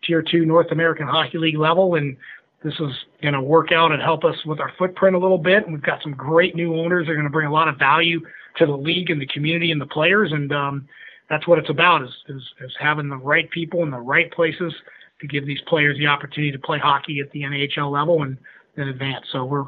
tier 0.03 0.21
two 0.21 0.45
North 0.45 0.71
American 0.71 1.07
Hockey 1.07 1.37
League 1.37 1.57
level, 1.57 1.95
and 1.95 2.15
this 2.63 2.73
is 2.79 2.91
going 3.21 3.33
to 3.33 3.41
work 3.41 3.71
out 3.71 3.91
and 3.91 4.01
help 4.01 4.23
us 4.23 4.35
with 4.45 4.59
our 4.59 4.71
footprint 4.77 5.15
a 5.15 5.19
little 5.19 5.37
bit. 5.37 5.63
And 5.63 5.73
we've 5.73 5.81
got 5.81 6.01
some 6.03 6.13
great 6.13 6.55
new 6.55 6.75
owners 6.75 7.05
that 7.05 7.11
are 7.11 7.15
going 7.15 7.25
to 7.25 7.31
bring 7.31 7.47
a 7.47 7.53
lot 7.53 7.67
of 7.67 7.77
value 7.77 8.19
to 8.57 8.65
the 8.65 8.75
league 8.75 9.09
and 9.09 9.21
the 9.21 9.27
community 9.27 9.71
and 9.71 9.79
the 9.79 9.85
players, 9.87 10.31
and 10.31 10.51
um, 10.51 10.87
that's 11.29 11.47
what 11.47 11.59
it's 11.59 11.69
about 11.69 12.03
is, 12.03 12.09
is 12.27 12.41
is 12.61 12.71
having 12.79 13.09
the 13.09 13.17
right 13.17 13.49
people 13.51 13.83
in 13.83 13.91
the 13.91 13.99
right 13.99 14.31
places 14.31 14.73
to 15.21 15.27
give 15.27 15.45
these 15.45 15.61
players 15.67 15.97
the 15.97 16.07
opportunity 16.07 16.51
to 16.51 16.59
play 16.59 16.79
hockey 16.79 17.19
at 17.19 17.31
the 17.31 17.41
NHL 17.41 17.91
level 17.91 18.23
and 18.23 18.37
then 18.75 18.87
advance. 18.87 19.25
So 19.31 19.45
we're 19.45 19.65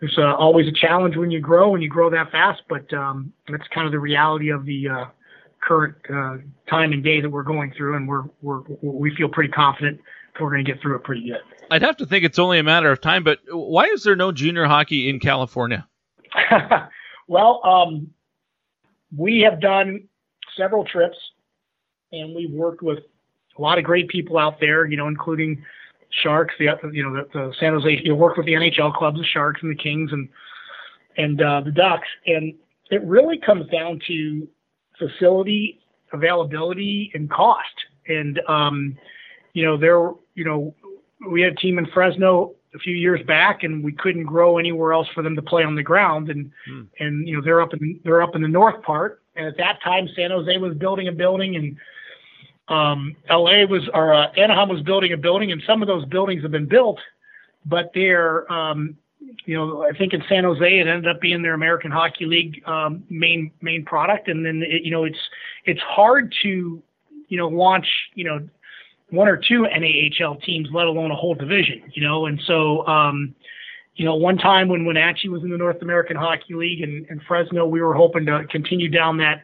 there's 0.00 0.16
uh, 0.18 0.34
always 0.34 0.68
a 0.68 0.72
challenge 0.72 1.16
when 1.16 1.30
you 1.30 1.40
grow 1.40 1.74
and 1.74 1.82
you 1.82 1.88
grow 1.88 2.08
that 2.10 2.30
fast, 2.30 2.62
but 2.68 2.92
um, 2.92 3.32
that's 3.48 3.66
kind 3.74 3.86
of 3.86 3.92
the 3.92 3.98
reality 3.98 4.50
of 4.50 4.64
the 4.64 4.88
uh, 4.88 5.04
current 5.60 5.96
uh, 6.08 6.36
time 6.70 6.92
and 6.92 7.02
day 7.02 7.20
that 7.20 7.28
we're 7.28 7.42
going 7.42 7.72
through, 7.76 7.96
and 7.96 8.08
we're 8.08 8.24
we're 8.42 8.60
we 8.82 9.14
feel 9.16 9.28
pretty 9.28 9.50
confident 9.50 10.00
we're 10.40 10.50
going 10.50 10.64
to 10.64 10.72
get 10.72 10.80
through 10.80 10.96
it 10.96 11.04
pretty 11.04 11.26
good. 11.26 11.40
I'd 11.70 11.82
have 11.82 11.96
to 11.98 12.06
think 12.06 12.24
it's 12.24 12.38
only 12.38 12.58
a 12.58 12.62
matter 12.62 12.90
of 12.90 13.00
time, 13.00 13.24
but 13.24 13.40
why 13.50 13.86
is 13.86 14.02
there 14.04 14.16
no 14.16 14.32
junior 14.32 14.66
hockey 14.66 15.08
in 15.08 15.20
California? 15.20 15.86
well, 17.28 17.60
um, 17.64 18.08
we 19.16 19.40
have 19.40 19.60
done 19.60 20.08
several 20.58 20.84
trips, 20.84 21.16
and 22.12 22.34
we've 22.34 22.52
worked 22.52 22.82
with 22.82 22.98
a 23.56 23.62
lot 23.62 23.78
of 23.78 23.84
great 23.84 24.08
people 24.08 24.36
out 24.36 24.60
there. 24.60 24.84
You 24.84 24.98
know, 24.98 25.08
including 25.08 25.64
Sharks, 26.22 26.54
the 26.58 26.66
you 26.92 27.02
know 27.02 27.14
the, 27.14 27.28
the 27.32 27.54
San 27.58 27.72
Jose. 27.72 28.00
You 28.02 28.10
know, 28.10 28.14
worked 28.16 28.36
with 28.36 28.46
the 28.46 28.52
NHL 28.52 28.94
clubs, 28.94 29.18
the 29.18 29.24
Sharks 29.24 29.60
and 29.62 29.70
the 29.70 29.82
Kings, 29.82 30.12
and 30.12 30.28
and 31.16 31.40
uh, 31.40 31.62
the 31.64 31.72
Ducks, 31.72 32.08
and 32.26 32.54
it 32.90 33.02
really 33.04 33.38
comes 33.38 33.68
down 33.70 34.00
to 34.06 34.48
facility 34.98 35.80
availability 36.12 37.10
and 37.14 37.30
cost. 37.30 37.66
And 38.06 38.40
um, 38.48 38.96
you 39.52 39.64
know, 39.64 39.76
there, 39.76 40.10
you 40.34 40.44
know, 40.44 40.74
we 41.30 41.42
had 41.42 41.52
a 41.52 41.56
team 41.56 41.78
in 41.78 41.86
Fresno 41.86 42.54
a 42.74 42.78
few 42.78 42.94
years 42.94 43.20
back, 43.26 43.62
and 43.62 43.82
we 43.82 43.92
couldn't 43.92 44.24
grow 44.24 44.58
anywhere 44.58 44.92
else 44.92 45.08
for 45.14 45.22
them 45.22 45.34
to 45.36 45.42
play 45.42 45.64
on 45.64 45.74
the 45.74 45.82
ground. 45.82 46.30
And 46.30 46.50
hmm. 46.66 46.82
and 47.00 47.26
you 47.28 47.36
know, 47.36 47.42
they're 47.42 47.60
up 47.60 47.74
in 47.74 48.00
they're 48.04 48.22
up 48.22 48.34
in 48.34 48.42
the 48.42 48.48
north 48.48 48.82
part. 48.82 49.22
And 49.38 49.46
at 49.46 49.56
that 49.56 49.80
time, 49.82 50.08
San 50.14 50.32
Jose 50.32 50.54
was 50.58 50.74
building 50.74 51.08
a 51.08 51.12
building, 51.12 51.56
and 51.56 51.76
um, 52.68 53.16
LA 53.30 53.64
was 53.64 53.88
or 53.94 54.12
uh, 54.12 54.32
Anaheim 54.36 54.68
was 54.68 54.82
building 54.82 55.12
a 55.12 55.16
building, 55.16 55.52
and 55.52 55.62
some 55.66 55.80
of 55.80 55.88
those 55.88 56.04
buildings 56.06 56.42
have 56.42 56.50
been 56.50 56.66
built, 56.68 56.98
but 57.64 57.92
they're 57.94 58.50
um, 58.52 58.96
you 59.46 59.56
know, 59.56 59.84
I 59.84 59.96
think 59.96 60.12
in 60.12 60.22
San 60.28 60.44
Jose 60.44 60.78
it 60.78 60.86
ended 60.86 61.08
up 61.08 61.20
being 61.20 61.42
their 61.42 61.54
American 61.54 61.90
Hockey 61.90 62.26
League 62.26 62.62
um, 62.66 63.04
main 63.08 63.50
main 63.62 63.84
product, 63.84 64.28
and 64.28 64.44
then 64.44 64.62
it, 64.66 64.82
you 64.82 64.90
know 64.90 65.04
it's 65.04 65.18
it's 65.64 65.80
hard 65.80 66.34
to 66.42 66.82
you 67.28 67.38
know 67.38 67.48
launch 67.48 67.86
you 68.14 68.24
know 68.24 68.48
one 69.10 69.28
or 69.28 69.36
two 69.36 69.66
NAHL 69.66 70.42
teams, 70.42 70.68
let 70.72 70.86
alone 70.86 71.10
a 71.10 71.14
whole 71.14 71.34
division, 71.34 71.82
you 71.94 72.02
know, 72.02 72.26
and 72.26 72.40
so 72.46 72.86
um, 72.86 73.34
you 73.98 74.06
know 74.06 74.14
one 74.14 74.38
time 74.38 74.68
when 74.68 74.86
Wenatchee 74.86 75.28
was 75.28 75.42
in 75.42 75.50
the 75.50 75.58
North 75.58 75.82
American 75.82 76.16
Hockey 76.16 76.54
League 76.54 76.82
and, 76.82 77.06
and 77.10 77.20
Fresno, 77.28 77.66
we 77.66 77.82
were 77.82 77.94
hoping 77.94 78.24
to 78.26 78.44
continue 78.50 78.88
down 78.88 79.18
that 79.18 79.42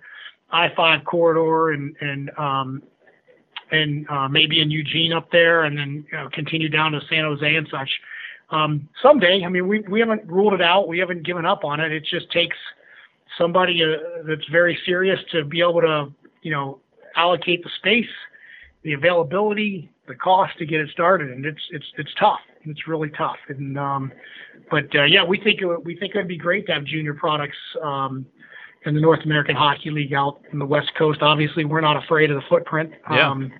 I-5 0.51 1.05
corridor 1.05 1.73
and 1.73 1.95
and 2.01 2.31
um, 2.39 2.83
and 3.71 4.09
uh, 4.09 4.29
maybe 4.29 4.61
in 4.61 4.71
Eugene 4.71 5.13
up 5.13 5.31
there, 5.31 5.65
and 5.65 5.77
then 5.77 6.07
you 6.11 6.19
know, 6.19 6.29
continue 6.33 6.71
down 6.71 6.93
to 6.93 7.01
San 7.11 7.25
Jose 7.25 7.55
and 7.55 7.69
such 7.71 7.91
um, 8.51 8.89
someday, 9.03 9.43
I 9.45 9.49
mean, 9.49 9.67
we, 9.67 9.81
we 9.81 10.01
haven't 10.01 10.27
ruled 10.27 10.53
it 10.55 10.63
out. 10.63 10.89
We 10.89 10.99
haven't 10.99 11.25
given 11.25 11.47
up 11.47 11.65
on 11.65 11.81
it. 11.81 11.93
It 11.93 12.05
just 12.05 12.31
takes 12.31 12.57
somebody 13.39 13.83
uh, 13.83 14.23
that's 14.27 14.47
very 14.51 14.79
serious 14.87 15.19
to 15.33 15.45
be 15.45 15.61
able 15.61 15.81
to, 15.81 16.13
you 16.43 16.53
know, 16.53 16.81
allocate 17.17 17.65
the 17.65 17.71
space, 17.79 18.11
the 18.83 18.93
availability, 18.93 19.91
the 20.07 20.15
cost 20.15 20.57
to 20.59 20.67
get 20.67 20.81
it 20.81 20.91
started. 20.91 21.31
And 21.31 21.47
it's, 21.47 21.63
it's, 21.71 21.87
it's 21.97 22.15
tough. 22.19 22.41
It's 22.67 22.89
really 22.89 23.11
tough. 23.11 23.37
And, 23.49 23.79
um, 23.79 24.13
but, 24.71 24.95
uh, 24.95 25.05
yeah, 25.05 25.25
we 25.25 25.39
think, 25.39 25.61
it, 25.61 25.85
we 25.85 25.97
think 25.97 26.15
it'd 26.15 26.29
be 26.29 26.37
great 26.37 26.67
to 26.67 26.73
have 26.73 26.85
junior 26.85 27.15
products, 27.15 27.57
um, 27.83 28.27
in 28.87 28.95
the 28.95 29.01
North 29.01 29.21
American 29.25 29.57
Hockey 29.57 29.91
League 29.91 30.13
out 30.13 30.43
in 30.53 30.59
the 30.59 30.67
West 30.67 30.91
Coast. 30.99 31.23
Obviously, 31.23 31.65
we're 31.65 31.81
not 31.81 32.03
afraid 32.03 32.31
of 32.31 32.37
the 32.37 32.47
footprint. 32.49 32.93
Yeah. 33.11 33.31
Um, 33.31 33.53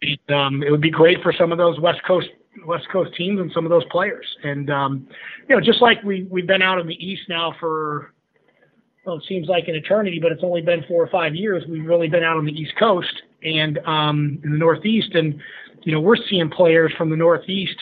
it, 0.00 0.20
um, 0.28 0.62
it 0.62 0.70
would 0.70 0.80
be 0.80 0.90
great 0.90 1.22
for 1.22 1.32
some 1.32 1.52
of 1.52 1.58
those 1.58 1.80
West 1.80 2.00
Coast 2.06 2.28
West 2.66 2.86
Coast 2.92 3.14
teams 3.14 3.40
and 3.40 3.50
some 3.52 3.64
of 3.64 3.70
those 3.70 3.84
players. 3.90 4.26
And 4.42 4.70
um, 4.70 5.08
you 5.48 5.54
know, 5.54 5.60
just 5.60 5.80
like 5.80 6.02
we 6.02 6.26
we've 6.30 6.46
been 6.46 6.62
out 6.62 6.78
in 6.78 6.86
the 6.86 6.94
East 6.94 7.22
now 7.28 7.54
for 7.58 8.12
well, 9.04 9.16
it 9.16 9.24
seems 9.26 9.48
like 9.48 9.68
an 9.68 9.74
eternity, 9.74 10.18
but 10.20 10.32
it's 10.32 10.44
only 10.44 10.60
been 10.60 10.84
four 10.86 11.02
or 11.02 11.08
five 11.08 11.34
years. 11.34 11.64
We've 11.68 11.84
really 11.84 12.08
been 12.08 12.22
out 12.22 12.36
on 12.36 12.44
the 12.44 12.52
East 12.52 12.74
Coast 12.78 13.22
and 13.42 13.78
um, 13.86 14.38
in 14.44 14.52
the 14.52 14.58
Northeast, 14.58 15.14
and 15.14 15.40
you 15.82 15.92
know, 15.92 16.00
we're 16.00 16.16
seeing 16.28 16.50
players 16.50 16.92
from 16.98 17.08
the 17.10 17.16
Northeast. 17.16 17.76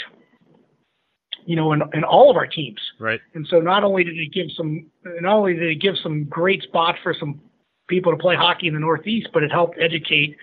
You 1.46 1.56
know, 1.56 1.72
in, 1.72 1.82
in 1.94 2.02
all 2.02 2.28
of 2.28 2.36
our 2.36 2.46
teams. 2.46 2.80
Right. 2.98 3.20
And 3.34 3.46
so 3.48 3.60
not 3.60 3.84
only 3.84 4.02
did 4.02 4.18
it 4.18 4.32
give 4.32 4.48
some, 4.56 4.86
not 5.04 5.36
only 5.36 5.54
did 5.54 5.62
it 5.62 5.80
give 5.80 5.94
some 6.02 6.24
great 6.24 6.62
spots 6.64 6.98
for 7.02 7.14
some 7.14 7.40
people 7.88 8.10
to 8.10 8.18
play 8.18 8.34
hockey 8.34 8.66
in 8.66 8.74
the 8.74 8.80
Northeast, 8.80 9.28
but 9.32 9.44
it 9.44 9.52
helped 9.52 9.78
educate, 9.80 10.36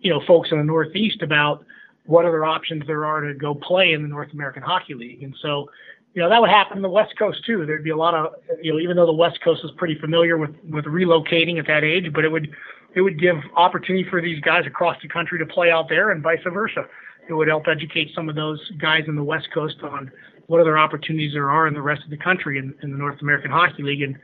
you 0.00 0.10
know, 0.10 0.20
folks 0.26 0.50
in 0.50 0.58
the 0.58 0.64
Northeast 0.64 1.22
about 1.22 1.64
what 2.06 2.24
other 2.24 2.44
options 2.44 2.82
there 2.86 3.04
are 3.04 3.20
to 3.20 3.34
go 3.34 3.54
play 3.54 3.92
in 3.92 4.02
the 4.02 4.08
North 4.08 4.32
American 4.32 4.62
Hockey 4.62 4.94
League. 4.94 5.22
And 5.22 5.34
so, 5.40 5.70
you 6.14 6.22
know, 6.22 6.28
that 6.28 6.40
would 6.40 6.50
happen 6.50 6.78
in 6.78 6.82
the 6.82 6.88
West 6.88 7.16
Coast 7.18 7.44
too. 7.44 7.64
There'd 7.64 7.84
be 7.84 7.90
a 7.90 7.96
lot 7.96 8.14
of, 8.14 8.34
you 8.60 8.72
know, 8.72 8.80
even 8.80 8.96
though 8.96 9.06
the 9.06 9.12
West 9.12 9.40
Coast 9.44 9.60
is 9.62 9.70
pretty 9.76 9.96
familiar 10.00 10.38
with, 10.38 10.50
with 10.68 10.86
relocating 10.86 11.58
at 11.60 11.66
that 11.68 11.84
age, 11.84 12.12
but 12.12 12.24
it 12.24 12.32
would, 12.32 12.50
it 12.96 13.02
would 13.02 13.20
give 13.20 13.36
opportunity 13.54 14.08
for 14.08 14.20
these 14.20 14.40
guys 14.40 14.66
across 14.66 14.96
the 15.02 15.08
country 15.08 15.38
to 15.38 15.46
play 15.46 15.70
out 15.70 15.88
there 15.88 16.10
and 16.10 16.22
vice 16.22 16.40
versa. 16.52 16.84
It 17.28 17.34
would 17.34 17.46
help 17.46 17.68
educate 17.68 18.10
some 18.14 18.28
of 18.28 18.34
those 18.34 18.58
guys 18.78 19.04
in 19.06 19.14
the 19.14 19.22
West 19.22 19.48
Coast 19.52 19.76
on 19.82 20.10
what 20.48 20.60
other 20.60 20.76
opportunities 20.76 21.32
there 21.32 21.50
are 21.50 21.68
in 21.68 21.74
the 21.74 21.80
rest 21.80 22.02
of 22.04 22.10
the 22.10 22.16
country 22.16 22.58
in, 22.58 22.74
in 22.82 22.90
the 22.90 22.98
North 22.98 23.20
American 23.22 23.50
Hockey 23.50 23.82
League. 23.82 24.02
And, 24.02 24.18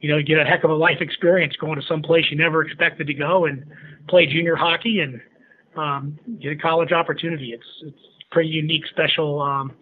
you 0.00 0.10
know, 0.10 0.20
get 0.20 0.38
a 0.38 0.44
heck 0.44 0.64
of 0.64 0.70
a 0.70 0.74
life 0.74 1.00
experience 1.00 1.56
going 1.56 1.80
to 1.80 1.86
some 1.86 2.02
place 2.02 2.26
you 2.30 2.36
never 2.36 2.62
expected 2.62 3.06
to 3.06 3.14
go 3.14 3.46
and 3.46 3.64
play 4.08 4.26
junior 4.26 4.56
hockey 4.56 5.00
and, 5.00 5.20
um, 5.76 6.18
get 6.40 6.52
a 6.52 6.56
college 6.56 6.92
opportunity. 6.92 7.52
It's 7.52 7.64
it's 7.82 7.98
pretty 8.30 8.50
unique, 8.50 8.84
special 8.90 9.40
um, 9.40 9.72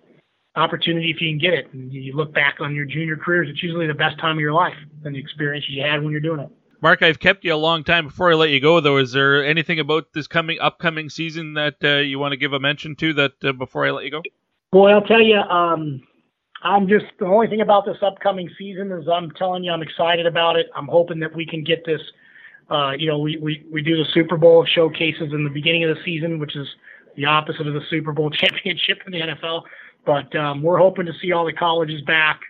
opportunity 0.57 1.11
if 1.11 1.21
you 1.21 1.31
can 1.31 1.39
get 1.39 1.55
it. 1.55 1.73
And 1.73 1.93
you 1.93 2.15
look 2.15 2.33
back 2.33 2.57
on 2.61 2.75
your 2.75 2.85
junior 2.85 3.17
careers, 3.17 3.49
it's 3.51 3.63
usually 3.63 3.87
the 3.87 3.95
best 3.95 4.19
time 4.19 4.37
of 4.37 4.41
your 4.41 4.53
life 4.53 4.77
and 5.05 5.15
the 5.15 5.19
experiences 5.19 5.71
you 5.71 5.83
had 5.83 6.03
when 6.03 6.13
you're 6.13 6.21
doing 6.21 6.41
it. 6.41 6.51
Mark, 6.83 7.03
I've 7.03 7.19
kept 7.19 7.45
you 7.45 7.55
a 7.55 7.57
long 7.57 7.85
time. 7.85 8.07
Before 8.07 8.31
I 8.31 8.35
let 8.35 8.51
you 8.51 8.61
go, 8.61 8.81
though, 8.81 8.97
is 8.97 9.13
there 9.13 9.45
anything 9.45 9.81
about 9.81 10.13
this 10.15 10.27
coming 10.27 10.59
upcoming 10.61 11.11
season 11.11 11.55
that 11.55 11.77
uh, 11.85 11.97
you 11.97 12.19
want 12.19 12.33
to 12.33 12.39
give 12.39 12.55
a 12.55 12.61
mention 12.61 12.97
to? 12.97 13.13
That 13.13 13.33
uh, 13.45 13.53
before 13.53 13.87
I 13.87 13.91
let 13.91 14.05
you 14.05 14.11
go. 14.11 14.23
Boy, 14.73 14.91
I'll 14.91 15.03
tell 15.03 15.23
you, 15.23 15.37
um, 15.37 16.03
I'm 16.63 16.89
just 16.89 17.07
the 17.19 17.27
only 17.27 17.49
thing 17.49 17.61
about 17.61 17.87
this 17.87 17.97
upcoming 18.03 18.51
season 18.59 18.93
is 18.93 19.09
I'm 19.09 19.31
telling 19.33 19.65
you 19.65 19.73
I'm 19.73 19.83
excited 19.83 20.27
about 20.27 20.57
it. 20.57 20.69
I'm 20.77 20.87
hoping 20.87 21.19
that 21.21 21.35
we 21.35 21.47
can 21.47 21.65
get 21.65 21.85
this 21.85 22.01
uh, 22.71 22.93
you 22.93 23.09
know, 23.09 23.19
we, 23.19 23.37
we, 23.39 23.67
we 23.71 23.83
do 23.83 23.97
the 23.97 24.09
Super 24.13 24.37
Bowl 24.37 24.65
showcases 24.65 25.33
in 25.33 25.43
the 25.45 25.51
beginning 25.51 25.85
of 25.85 25.97
the 25.97 26.03
season, 26.05 26.39
which 26.39 26.55
is 26.55 26.69
the 27.17 27.25
opposite 27.25 27.67
of 27.67 27.75
the 27.75 27.83
Super 27.91 28.13
Bowl 28.13 28.31
championship 28.31 29.01
in 29.07 29.13
the 29.13 29.21
NFL. 29.21 29.63
But 30.07 30.35
um, 30.37 30.63
we're 30.63 30.79
hoping 30.79 31.07
to 31.07 31.13
see 31.21 31.33
all 31.33 31.45
the 31.45 31.53
colleges 31.53 32.01
back, 32.03 32.41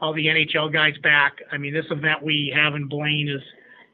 all 0.00 0.14
the 0.14 0.26
NHL 0.26 0.72
guys 0.72 0.94
back. 1.02 1.38
I 1.52 1.58
mean, 1.58 1.74
this 1.74 1.84
event 1.90 2.22
we 2.22 2.52
have 2.56 2.74
in 2.74 2.88
Blaine 2.88 3.28
is 3.28 3.42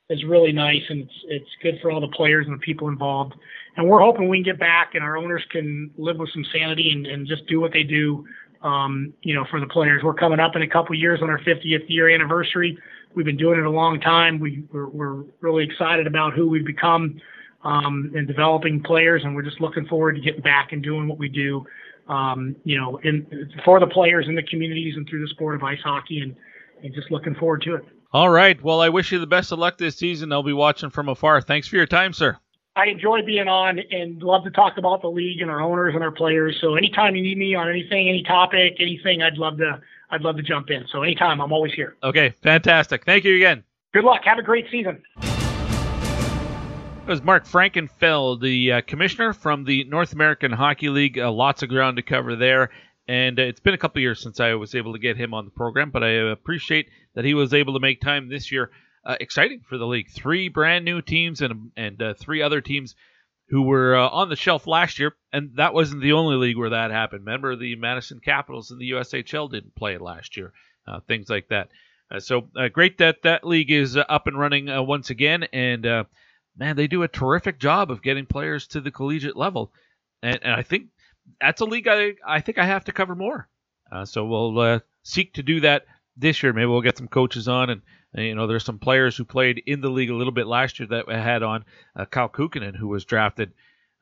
is 0.08 0.24
really 0.24 0.52
nice, 0.52 0.82
and 0.88 1.02
it's 1.02 1.24
it's 1.28 1.50
good 1.62 1.78
for 1.80 1.90
all 1.90 2.00
the 2.00 2.08
players 2.08 2.46
and 2.46 2.54
the 2.54 2.60
people 2.60 2.88
involved. 2.88 3.34
And 3.76 3.88
we're 3.88 4.00
hoping 4.00 4.28
we 4.28 4.38
can 4.38 4.44
get 4.44 4.60
back, 4.60 4.94
and 4.94 5.02
our 5.02 5.16
owners 5.16 5.42
can 5.50 5.90
live 5.96 6.18
with 6.18 6.30
some 6.32 6.44
sanity 6.52 6.92
and, 6.92 7.06
and 7.06 7.26
just 7.26 7.46
do 7.46 7.60
what 7.60 7.72
they 7.72 7.82
do, 7.82 8.26
um, 8.62 9.14
you 9.22 9.34
know, 9.34 9.46
for 9.50 9.60
the 9.60 9.66
players. 9.66 10.02
We're 10.02 10.14
coming 10.14 10.40
up 10.40 10.56
in 10.56 10.62
a 10.62 10.68
couple 10.68 10.94
years 10.94 11.20
on 11.22 11.30
our 11.30 11.38
50th 11.38 11.84
year 11.88 12.10
anniversary 12.10 12.78
we've 13.14 13.26
been 13.26 13.36
doing 13.36 13.58
it 13.58 13.66
a 13.66 13.70
long 13.70 14.00
time. 14.00 14.38
We, 14.38 14.64
we're, 14.72 14.88
we're 14.88 15.24
really 15.40 15.64
excited 15.64 16.06
about 16.06 16.34
who 16.34 16.48
we've 16.48 16.64
become 16.64 17.20
um, 17.64 18.12
and 18.14 18.26
developing 18.26 18.82
players, 18.82 19.22
and 19.24 19.34
we're 19.34 19.42
just 19.42 19.60
looking 19.60 19.86
forward 19.86 20.16
to 20.16 20.20
getting 20.20 20.42
back 20.42 20.72
and 20.72 20.82
doing 20.82 21.08
what 21.08 21.18
we 21.18 21.28
do, 21.28 21.64
um, 22.08 22.56
you 22.64 22.78
know, 22.78 22.98
in, 22.98 23.50
for 23.64 23.78
the 23.78 23.86
players 23.86 24.26
in 24.28 24.34
the 24.34 24.42
communities 24.42 24.94
and 24.96 25.08
through 25.08 25.22
the 25.22 25.28
sport 25.28 25.54
of 25.54 25.62
ice 25.62 25.80
hockey, 25.84 26.20
and, 26.20 26.34
and 26.82 26.94
just 26.94 27.10
looking 27.10 27.34
forward 27.36 27.62
to 27.62 27.76
it. 27.76 27.84
All 28.12 28.28
right. 28.28 28.62
Well, 28.62 28.80
I 28.80 28.88
wish 28.88 29.12
you 29.12 29.18
the 29.18 29.26
best 29.26 29.52
of 29.52 29.58
luck 29.58 29.78
this 29.78 29.96
season. 29.96 30.32
I'll 30.32 30.42
be 30.42 30.52
watching 30.52 30.90
from 30.90 31.08
afar. 31.08 31.40
Thanks 31.40 31.68
for 31.68 31.76
your 31.76 31.86
time, 31.86 32.12
sir. 32.12 32.41
I 32.74 32.86
enjoy 32.86 33.20
being 33.20 33.48
on 33.48 33.78
and 33.78 34.22
love 34.22 34.44
to 34.44 34.50
talk 34.50 34.78
about 34.78 35.02
the 35.02 35.08
league 35.08 35.42
and 35.42 35.50
our 35.50 35.60
owners 35.60 35.94
and 35.94 36.02
our 36.02 36.10
players. 36.10 36.56
So 36.58 36.74
anytime 36.74 37.14
you 37.14 37.22
need 37.22 37.36
me 37.36 37.54
on 37.54 37.68
anything, 37.68 38.08
any 38.08 38.22
topic, 38.22 38.76
anything, 38.80 39.20
I'd 39.22 39.36
love 39.36 39.58
to 39.58 39.78
I'd 40.08 40.22
love 40.22 40.36
to 40.36 40.42
jump 40.42 40.70
in. 40.70 40.86
So 40.88 41.02
anytime, 41.02 41.40
I'm 41.42 41.52
always 41.52 41.74
here. 41.74 41.96
Okay, 42.02 42.34
fantastic. 42.42 43.04
Thank 43.04 43.24
you 43.24 43.36
again. 43.36 43.62
Good 43.92 44.04
luck. 44.04 44.22
Have 44.24 44.38
a 44.38 44.42
great 44.42 44.66
season. 44.70 45.02
It 45.20 47.08
was 47.08 47.22
Mark 47.22 47.46
Frankenfeld, 47.46 48.40
the 48.40 48.72
uh, 48.72 48.80
commissioner 48.82 49.34
from 49.34 49.64
the 49.64 49.84
North 49.84 50.14
American 50.14 50.52
Hockey 50.52 50.88
League. 50.88 51.18
Uh, 51.18 51.30
lots 51.30 51.62
of 51.62 51.68
ground 51.68 51.96
to 51.96 52.02
cover 52.02 52.36
there. 52.36 52.70
And 53.06 53.38
uh, 53.38 53.42
it's 53.42 53.60
been 53.60 53.74
a 53.74 53.78
couple 53.78 54.00
years 54.00 54.22
since 54.22 54.40
I 54.40 54.54
was 54.54 54.74
able 54.74 54.94
to 54.94 54.98
get 54.98 55.18
him 55.18 55.34
on 55.34 55.44
the 55.44 55.50
program, 55.50 55.90
but 55.90 56.04
I 56.04 56.10
appreciate 56.30 56.88
that 57.14 57.24
he 57.26 57.34
was 57.34 57.52
able 57.52 57.74
to 57.74 57.80
make 57.80 58.00
time 58.00 58.30
this 58.30 58.50
year. 58.50 58.70
Uh, 59.04 59.16
exciting 59.18 59.60
for 59.68 59.78
the 59.78 59.86
league. 59.86 60.08
Three 60.10 60.48
brand 60.48 60.84
new 60.84 61.02
teams 61.02 61.40
and 61.40 61.72
and 61.76 62.00
uh, 62.00 62.14
three 62.14 62.40
other 62.40 62.60
teams 62.60 62.94
who 63.48 63.62
were 63.62 63.96
uh, 63.96 64.08
on 64.08 64.28
the 64.28 64.36
shelf 64.36 64.68
last 64.68 65.00
year, 65.00 65.16
and 65.32 65.56
that 65.56 65.74
wasn't 65.74 66.02
the 66.02 66.12
only 66.12 66.36
league 66.36 66.56
where 66.56 66.70
that 66.70 66.92
happened. 66.92 67.26
Remember, 67.26 67.56
the 67.56 67.74
Madison 67.74 68.20
Capitals 68.20 68.70
and 68.70 68.80
the 68.80 68.92
USHL 68.92 69.50
didn't 69.50 69.74
play 69.74 69.98
last 69.98 70.36
year, 70.36 70.52
uh, 70.86 71.00
things 71.00 71.28
like 71.28 71.48
that. 71.48 71.70
Uh, 72.12 72.20
so 72.20 72.48
uh, 72.56 72.68
great 72.68 72.98
that 72.98 73.22
that 73.22 73.44
league 73.44 73.72
is 73.72 73.96
up 73.96 74.28
and 74.28 74.38
running 74.38 74.66
once 74.86 75.10
again, 75.10 75.42
and 75.52 75.82
man, 76.56 76.76
they 76.76 76.86
do 76.86 77.02
a 77.02 77.08
terrific 77.08 77.58
job 77.58 77.90
of 77.90 78.02
getting 78.02 78.24
players 78.24 78.68
to 78.68 78.80
the 78.80 78.92
collegiate 78.92 79.36
level, 79.36 79.72
and, 80.22 80.38
and 80.42 80.52
I 80.52 80.62
think 80.62 80.86
that's 81.40 81.60
a 81.60 81.64
league 81.64 81.88
I 81.88 82.12
I 82.24 82.40
think 82.40 82.58
I 82.58 82.66
have 82.66 82.84
to 82.84 82.92
cover 82.92 83.16
more. 83.16 83.48
so 84.04 84.24
we'll 84.24 84.80
seek 85.02 85.34
to 85.34 85.42
do 85.42 85.58
that 85.60 85.86
this 86.16 86.40
year. 86.44 86.52
Maybe 86.52 86.66
we'll 86.66 86.82
get 86.82 86.98
some 86.98 87.08
coaches 87.08 87.48
on 87.48 87.68
and 87.68 87.82
you 88.14 88.34
know, 88.34 88.46
there's 88.46 88.64
some 88.64 88.78
players 88.78 89.16
who 89.16 89.24
played 89.24 89.62
in 89.66 89.80
the 89.80 89.88
league 89.88 90.10
a 90.10 90.14
little 90.14 90.32
bit 90.32 90.46
last 90.46 90.78
year 90.78 90.88
that 90.88 91.06
we 91.06 91.14
had 91.14 91.42
on 91.42 91.64
uh, 91.96 92.04
Kyle 92.04 92.28
Kukkonen, 92.28 92.76
who 92.76 92.88
was 92.88 93.04
drafted, 93.04 93.52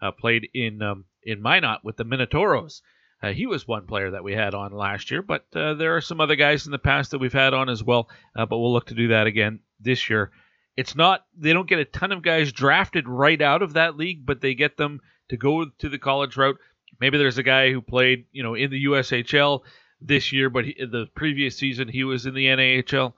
uh, 0.02 0.10
played 0.10 0.48
in 0.54 0.82
um, 0.82 1.04
in 1.22 1.40
Minot 1.40 1.84
with 1.84 1.96
the 1.96 2.04
Minotauros. 2.04 2.80
Uh, 3.22 3.32
he 3.32 3.46
was 3.46 3.68
one 3.68 3.86
player 3.86 4.10
that 4.12 4.24
we 4.24 4.32
had 4.32 4.54
on 4.54 4.72
last 4.72 5.10
year, 5.10 5.20
but 5.20 5.44
uh, 5.54 5.74
there 5.74 5.94
are 5.94 6.00
some 6.00 6.20
other 6.20 6.36
guys 6.36 6.64
in 6.64 6.72
the 6.72 6.78
past 6.78 7.10
that 7.10 7.18
we've 7.18 7.32
had 7.32 7.52
on 7.52 7.68
as 7.68 7.84
well. 7.84 8.08
Uh, 8.34 8.46
but 8.46 8.58
we'll 8.58 8.72
look 8.72 8.86
to 8.86 8.94
do 8.94 9.08
that 9.08 9.26
again 9.26 9.60
this 9.78 10.08
year. 10.08 10.30
It's 10.76 10.96
not 10.96 11.26
they 11.36 11.52
don't 11.52 11.68
get 11.68 11.78
a 11.78 11.84
ton 11.84 12.12
of 12.12 12.22
guys 12.22 12.52
drafted 12.52 13.08
right 13.08 13.40
out 13.40 13.62
of 13.62 13.74
that 13.74 13.96
league, 13.96 14.24
but 14.24 14.40
they 14.40 14.54
get 14.54 14.76
them 14.76 15.00
to 15.28 15.36
go 15.36 15.66
to 15.66 15.88
the 15.88 15.98
college 15.98 16.36
route. 16.36 16.58
Maybe 17.00 17.18
there's 17.18 17.38
a 17.38 17.42
guy 17.42 17.70
who 17.70 17.80
played, 17.80 18.26
you 18.32 18.42
know, 18.42 18.54
in 18.54 18.70
the 18.70 18.86
USHL 18.86 19.60
this 20.00 20.32
year, 20.32 20.48
but 20.48 20.64
he, 20.64 20.74
the 20.78 21.06
previous 21.14 21.56
season 21.56 21.88
he 21.88 22.04
was 22.04 22.26
in 22.26 22.34
the 22.34 22.46
NAHL. 22.46 23.14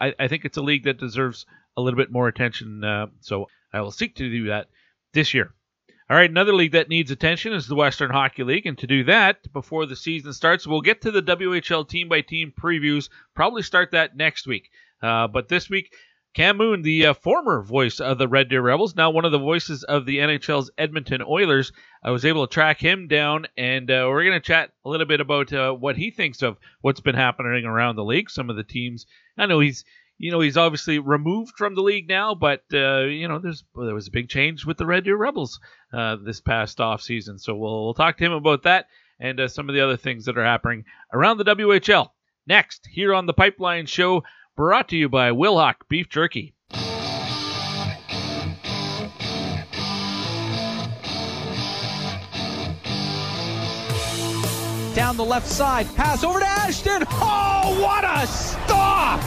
I, 0.00 0.14
I, 0.18 0.28
think 0.28 0.44
it's 0.44 0.56
a 0.56 0.62
league 0.62 0.84
that 0.84 0.98
deserves 0.98 1.46
a 1.76 1.82
little 1.82 1.96
bit 1.96 2.12
more 2.12 2.28
attention. 2.28 2.84
Uh, 2.84 3.06
so 3.20 3.46
I 3.72 3.80
will 3.80 3.90
seek 3.90 4.16
to 4.16 4.30
do 4.30 4.46
that 4.46 4.68
this 5.12 5.34
year. 5.34 5.52
All 6.10 6.16
right, 6.16 6.30
another 6.30 6.54
league 6.54 6.72
that 6.72 6.88
needs 6.88 7.10
attention 7.10 7.52
is 7.52 7.66
the 7.66 7.74
Western 7.74 8.10
Hockey 8.10 8.42
League. 8.42 8.64
And 8.64 8.78
to 8.78 8.86
do 8.86 9.04
that, 9.04 9.52
before 9.52 9.84
the 9.84 9.96
season 9.96 10.32
starts, 10.32 10.66
we'll 10.66 10.80
get 10.80 11.02
to 11.02 11.10
the 11.10 11.22
WHL 11.22 11.86
team 11.86 12.08
by 12.08 12.22
team 12.22 12.52
previews. 12.58 13.10
Probably 13.34 13.62
start 13.62 13.90
that 13.90 14.16
next 14.16 14.46
week. 14.46 14.70
Uh, 15.02 15.28
but 15.28 15.48
this 15.48 15.68
week, 15.68 15.94
Cam 16.34 16.56
Moon, 16.56 16.82
the 16.82 17.06
uh, 17.06 17.14
former 17.14 17.62
voice 17.62 18.00
of 18.00 18.18
the 18.18 18.28
Red 18.28 18.48
Deer 18.48 18.62
Rebels, 18.62 18.94
now 18.94 19.10
one 19.10 19.24
of 19.24 19.32
the 19.32 19.38
voices 19.38 19.82
of 19.84 20.06
the 20.06 20.18
NHL's 20.18 20.70
Edmonton 20.78 21.22
Oilers, 21.22 21.72
I 22.02 22.10
was 22.10 22.24
able 22.24 22.46
to 22.46 22.52
track 22.52 22.80
him 22.80 23.08
down, 23.08 23.46
and 23.56 23.90
uh, 23.90 24.06
we're 24.08 24.24
going 24.24 24.40
to 24.40 24.46
chat 24.46 24.70
a 24.84 24.88
little 24.88 25.06
bit 25.06 25.20
about 25.20 25.52
uh, 25.52 25.72
what 25.72 25.96
he 25.96 26.10
thinks 26.10 26.42
of 26.42 26.58
what's 26.80 27.00
been 27.00 27.14
happening 27.14 27.64
around 27.64 27.96
the 27.96 28.04
league, 28.04 28.30
some 28.30 28.50
of 28.50 28.56
the 28.56 28.64
teams. 28.64 29.06
I 29.36 29.46
know 29.46 29.60
he's 29.60 29.84
you 30.18 30.32
know, 30.32 30.40
he's 30.40 30.56
obviously 30.56 30.98
removed 30.98 31.54
from 31.56 31.76
the 31.76 31.82
league 31.82 32.08
now, 32.08 32.34
but 32.34 32.64
uh, 32.74 33.02
you 33.02 33.28
know, 33.28 33.38
there's 33.38 33.64
there 33.76 33.94
was 33.94 34.08
a 34.08 34.12
big 34.12 34.28
change 34.28 34.66
with 34.66 34.76
the 34.76 34.86
Red 34.86 35.04
Deer 35.04 35.16
Rebels 35.16 35.60
uh, 35.92 36.16
this 36.16 36.40
past 36.40 36.80
off 36.80 37.00
season. 37.00 37.38
So 37.38 37.54
we'll 37.54 37.84
we'll 37.84 37.94
talk 37.94 38.18
to 38.18 38.24
him 38.24 38.32
about 38.32 38.64
that 38.64 38.86
and 39.20 39.38
uh, 39.40 39.48
some 39.48 39.68
of 39.68 39.74
the 39.74 39.80
other 39.80 39.96
things 39.96 40.24
that 40.24 40.36
are 40.36 40.44
happening 40.44 40.84
around 41.12 41.38
the 41.38 41.44
WHL 41.44 42.08
next 42.46 42.88
here 42.90 43.14
on 43.14 43.26
the 43.26 43.32
Pipeline 43.32 43.86
Show, 43.86 44.24
brought 44.58 44.88
to 44.88 44.96
you 44.96 45.08
by 45.08 45.30
Wilhauk 45.30 45.74
Beef 45.88 46.08
Jerky. 46.08 46.52
Down 54.96 55.16
the 55.16 55.24
left 55.24 55.46
side, 55.46 55.86
pass 55.94 56.24
over 56.24 56.40
to 56.40 56.44
Ashton. 56.44 57.04
Oh, 57.08 57.78
what 57.80 58.02
a 58.02 58.26
stop! 58.26 59.20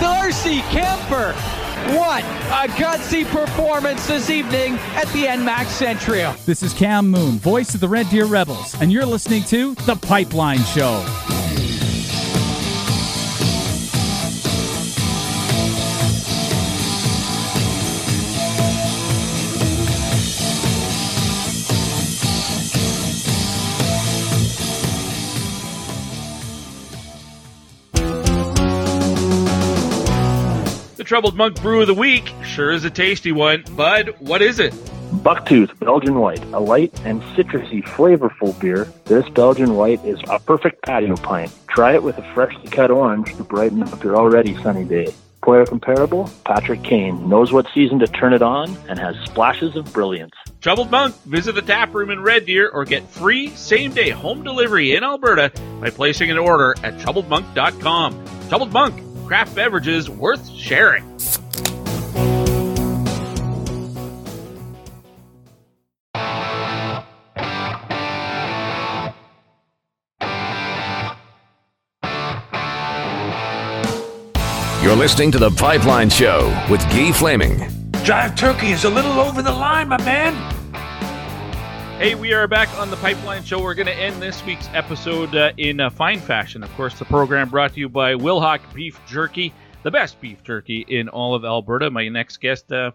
Darcy 0.00 0.60
Kuemper. 0.70 1.34
What 1.98 2.22
a 2.22 2.70
gutsy 2.74 3.24
performance 3.24 4.06
this 4.06 4.30
evening 4.30 4.74
at 4.94 5.08
the 5.08 5.24
ENMAX 5.24 5.76
Centrium. 5.76 6.44
This 6.44 6.62
is 6.62 6.72
Cam 6.72 7.10
Moon, 7.10 7.32
voice 7.40 7.74
of 7.74 7.80
the 7.80 7.88
Red 7.88 8.08
Deer 8.10 8.26
Rebels, 8.26 8.80
and 8.80 8.92
you're 8.92 9.06
listening 9.06 9.42
to 9.44 9.74
The 9.74 9.96
Pipeline 9.96 10.60
Show. 10.60 11.04
Troubled 31.04 31.36
Monk 31.36 31.60
Brew 31.60 31.80
of 31.80 31.86
the 31.86 31.94
Week 31.94 32.32
sure 32.44 32.70
is 32.70 32.84
a 32.84 32.90
tasty 32.90 33.32
one. 33.32 33.64
Bud, 33.76 34.14
what 34.20 34.42
is 34.42 34.58
it? 34.58 34.72
Bucktooth 35.12 35.78
Belgian 35.78 36.18
White, 36.18 36.42
a 36.52 36.60
light 36.60 36.98
and 37.04 37.20
citrusy, 37.34 37.82
flavorful 37.84 38.58
beer. 38.60 38.88
This 39.04 39.28
Belgian 39.30 39.74
White 39.74 40.04
is 40.04 40.18
a 40.28 40.38
perfect 40.38 40.82
patio 40.84 41.16
pint. 41.16 41.52
Try 41.68 41.94
it 41.94 42.02
with 42.02 42.18
a 42.18 42.34
freshly 42.34 42.68
cut 42.68 42.90
orange 42.90 43.34
to 43.36 43.44
brighten 43.44 43.82
up 43.82 44.02
your 44.02 44.16
already 44.16 44.54
sunny 44.62 44.84
day. 44.84 45.12
Player 45.42 45.66
comparable, 45.66 46.30
Patrick 46.44 46.82
Kane 46.84 47.28
knows 47.28 47.52
what 47.52 47.66
season 47.74 47.98
to 47.98 48.06
turn 48.06 48.32
it 48.32 48.42
on 48.42 48.76
and 48.88 48.98
has 48.98 49.16
splashes 49.24 49.74
of 49.74 49.92
brilliance. 49.92 50.34
Troubled 50.60 50.90
Monk, 50.90 51.14
visit 51.24 51.56
the 51.56 51.62
tap 51.62 51.92
room 51.92 52.10
in 52.10 52.20
Red 52.22 52.46
Deer 52.46 52.68
or 52.68 52.84
get 52.84 53.08
free 53.08 53.48
same 53.48 53.92
day 53.92 54.10
home 54.10 54.44
delivery 54.44 54.94
in 54.94 55.02
Alberta 55.02 55.50
by 55.80 55.90
placing 55.90 56.30
an 56.30 56.38
order 56.38 56.76
at 56.84 56.96
troubledmonk.com. 56.98 58.24
Troubled 58.48 58.72
Monk, 58.72 59.02
craft 59.32 59.54
beverages 59.54 60.10
worth 60.10 60.46
sharing. 60.50 61.02
You're 74.82 74.94
listening 74.94 75.32
to 75.32 75.38
The 75.38 75.50
Pipeline 75.56 76.10
Show 76.10 76.48
with 76.70 76.82
Guy 76.90 77.12
Flaming. 77.12 77.56
Jive 78.04 78.36
Turkey 78.36 78.72
is 78.72 78.84
a 78.84 78.90
little 78.90 79.18
over 79.18 79.40
the 79.40 79.50
line, 79.50 79.88
my 79.88 79.96
man. 80.04 80.61
Hey, 82.02 82.16
we 82.16 82.32
are 82.32 82.48
back 82.48 82.68
on 82.80 82.90
the 82.90 82.96
Pipeline 82.96 83.44
Show. 83.44 83.62
We're 83.62 83.74
going 83.74 83.86
to 83.86 83.94
end 83.94 84.20
this 84.20 84.44
week's 84.44 84.66
episode 84.72 85.36
uh, 85.36 85.52
in 85.56 85.88
fine 85.90 86.18
fashion. 86.18 86.64
Of 86.64 86.74
course, 86.74 86.98
the 86.98 87.04
program 87.04 87.48
brought 87.48 87.74
to 87.74 87.78
you 87.78 87.88
by 87.88 88.14
Wilhauk 88.14 88.58
Beef 88.74 88.98
Jerky, 89.06 89.54
the 89.84 89.90
best 89.92 90.20
beef 90.20 90.42
jerky 90.42 90.84
in 90.88 91.08
all 91.08 91.36
of 91.36 91.44
Alberta. 91.44 91.92
My 91.92 92.08
next 92.08 92.40
guest 92.40 92.72
uh, 92.72 92.90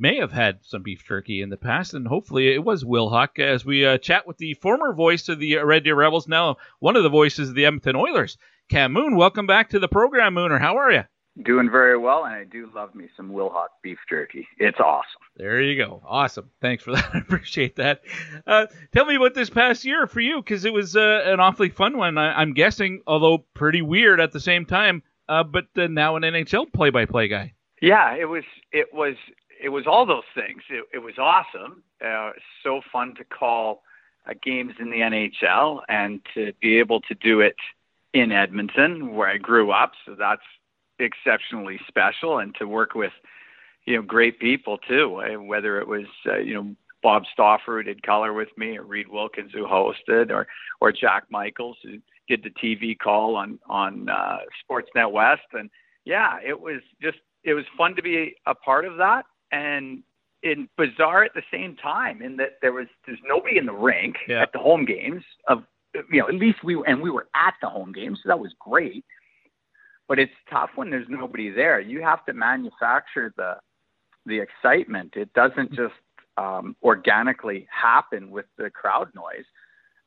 may 0.00 0.16
have 0.16 0.32
had 0.32 0.58
some 0.62 0.82
beef 0.82 1.04
jerky 1.06 1.42
in 1.42 1.48
the 1.48 1.56
past, 1.56 1.94
and 1.94 2.08
hopefully 2.08 2.52
it 2.52 2.64
was 2.64 2.82
Wilhauk 2.82 3.38
as 3.38 3.64
we 3.64 3.86
uh, 3.86 3.98
chat 3.98 4.26
with 4.26 4.38
the 4.38 4.54
former 4.54 4.92
voice 4.92 5.28
of 5.28 5.38
the 5.38 5.58
Red 5.58 5.84
Deer 5.84 5.94
Rebels, 5.94 6.26
now 6.26 6.56
one 6.80 6.96
of 6.96 7.04
the 7.04 7.08
voices 7.08 7.50
of 7.50 7.54
the 7.54 7.66
Edmonton 7.66 7.94
Oilers. 7.94 8.36
Cam 8.68 8.92
Moon, 8.92 9.14
welcome 9.14 9.46
back 9.46 9.70
to 9.70 9.78
the 9.78 9.86
program, 9.86 10.34
Mooner. 10.34 10.60
How 10.60 10.76
are 10.78 10.90
you? 10.90 11.04
Doing 11.42 11.68
very 11.68 11.98
well, 11.98 12.24
and 12.24 12.34
I 12.34 12.44
do 12.44 12.70
love 12.72 12.94
me 12.94 13.08
some 13.16 13.30
Wilhauk 13.30 13.68
beef 13.82 13.98
jerky. 14.08 14.46
It's 14.58 14.78
awesome. 14.78 15.20
There 15.36 15.60
you 15.60 15.76
go. 15.76 16.00
Awesome. 16.06 16.50
Thanks 16.60 16.84
for 16.84 16.92
that. 16.94 17.10
I 17.12 17.18
appreciate 17.18 17.74
that. 17.76 18.02
Uh, 18.46 18.66
tell 18.92 19.04
me 19.04 19.16
about 19.16 19.34
this 19.34 19.50
past 19.50 19.84
year 19.84 20.06
for 20.06 20.20
you, 20.20 20.36
because 20.40 20.64
it 20.64 20.72
was 20.72 20.94
uh, 20.94 21.22
an 21.24 21.40
awfully 21.40 21.70
fun 21.70 21.96
one. 21.96 22.18
I, 22.18 22.40
am 22.40 22.54
guessing, 22.54 23.02
although 23.08 23.38
pretty 23.52 23.82
weird 23.82 24.20
at 24.20 24.30
the 24.30 24.38
same 24.38 24.64
time. 24.64 25.02
Uh, 25.28 25.42
but 25.42 25.66
uh, 25.76 25.88
now 25.88 26.14
an 26.14 26.22
NHL 26.22 26.72
play-by-play 26.72 27.26
guy. 27.26 27.54
Yeah, 27.82 28.14
it 28.14 28.26
was. 28.26 28.44
It 28.70 28.94
was. 28.94 29.16
It 29.60 29.70
was 29.70 29.86
all 29.88 30.06
those 30.06 30.24
things. 30.34 30.62
It, 30.70 30.84
it 30.92 30.98
was 30.98 31.14
awesome. 31.18 31.82
Uh, 32.04 32.30
so 32.62 32.80
fun 32.92 33.14
to 33.16 33.24
call 33.24 33.82
uh, 34.28 34.34
games 34.42 34.74
in 34.78 34.90
the 34.90 34.98
NHL 34.98 35.80
and 35.88 36.20
to 36.34 36.52
be 36.60 36.78
able 36.78 37.00
to 37.02 37.14
do 37.14 37.40
it 37.40 37.56
in 38.12 38.30
Edmonton, 38.30 39.14
where 39.14 39.28
I 39.28 39.38
grew 39.38 39.72
up. 39.72 39.92
So 40.06 40.14
that's 40.16 40.42
exceptionally 41.04 41.78
special 41.86 42.38
and 42.38 42.54
to 42.56 42.66
work 42.66 42.94
with 42.94 43.12
you 43.86 43.96
know 43.96 44.02
great 44.02 44.40
people 44.40 44.78
too 44.78 45.22
uh, 45.22 45.40
whether 45.40 45.78
it 45.78 45.86
was 45.86 46.06
uh, 46.26 46.38
you 46.38 46.54
know 46.54 46.74
Bob 47.02 47.24
Stauffer 47.32 47.76
who 47.76 47.82
did 47.82 48.02
color 48.02 48.32
with 48.32 48.48
me 48.56 48.78
or 48.78 48.82
Reid 48.82 49.08
Wilkins 49.08 49.52
who 49.52 49.66
hosted 49.66 50.30
or 50.30 50.46
or 50.80 50.90
Jack 50.90 51.24
Michaels 51.30 51.76
who 51.82 51.98
did 52.28 52.42
the 52.42 52.50
TV 52.50 52.98
call 52.98 53.36
on 53.36 53.58
on 53.68 54.08
uh, 54.08 54.38
Sportsnet 54.62 55.12
West 55.12 55.42
and 55.52 55.70
yeah 56.04 56.38
it 56.44 56.58
was 56.58 56.80
just 57.02 57.18
it 57.44 57.54
was 57.54 57.64
fun 57.76 57.94
to 57.94 58.02
be 58.02 58.34
a 58.46 58.54
part 58.54 58.84
of 58.86 58.96
that 58.96 59.26
and 59.52 60.02
in 60.42 60.68
bizarre 60.76 61.24
at 61.24 61.34
the 61.34 61.42
same 61.50 61.76
time 61.76 62.22
in 62.22 62.36
that 62.36 62.58
there 62.60 62.72
was 62.72 62.86
there's 63.06 63.18
nobody 63.26 63.58
in 63.58 63.66
the 63.66 63.72
rink 63.72 64.16
yeah. 64.28 64.42
at 64.42 64.52
the 64.52 64.58
home 64.58 64.84
games 64.84 65.22
of 65.48 65.64
you 66.10 66.20
know 66.20 66.28
at 66.28 66.34
least 66.34 66.62
we 66.62 66.80
and 66.86 67.00
we 67.00 67.10
were 67.10 67.26
at 67.34 67.54
the 67.62 67.68
home 67.68 67.92
games 67.92 68.20
so 68.22 68.28
that 68.28 68.38
was 68.38 68.52
great 68.58 69.04
but 70.08 70.18
it's 70.18 70.32
tough 70.50 70.70
when 70.74 70.90
there's 70.90 71.06
nobody 71.08 71.50
there. 71.50 71.80
You 71.80 72.02
have 72.02 72.24
to 72.26 72.32
manufacture 72.32 73.32
the 73.36 73.54
the 74.26 74.40
excitement. 74.40 75.14
It 75.16 75.32
doesn't 75.34 75.72
just 75.74 75.94
um, 76.38 76.76
organically 76.82 77.66
happen 77.70 78.30
with 78.30 78.46
the 78.56 78.70
crowd 78.70 79.08
noise. 79.14 79.44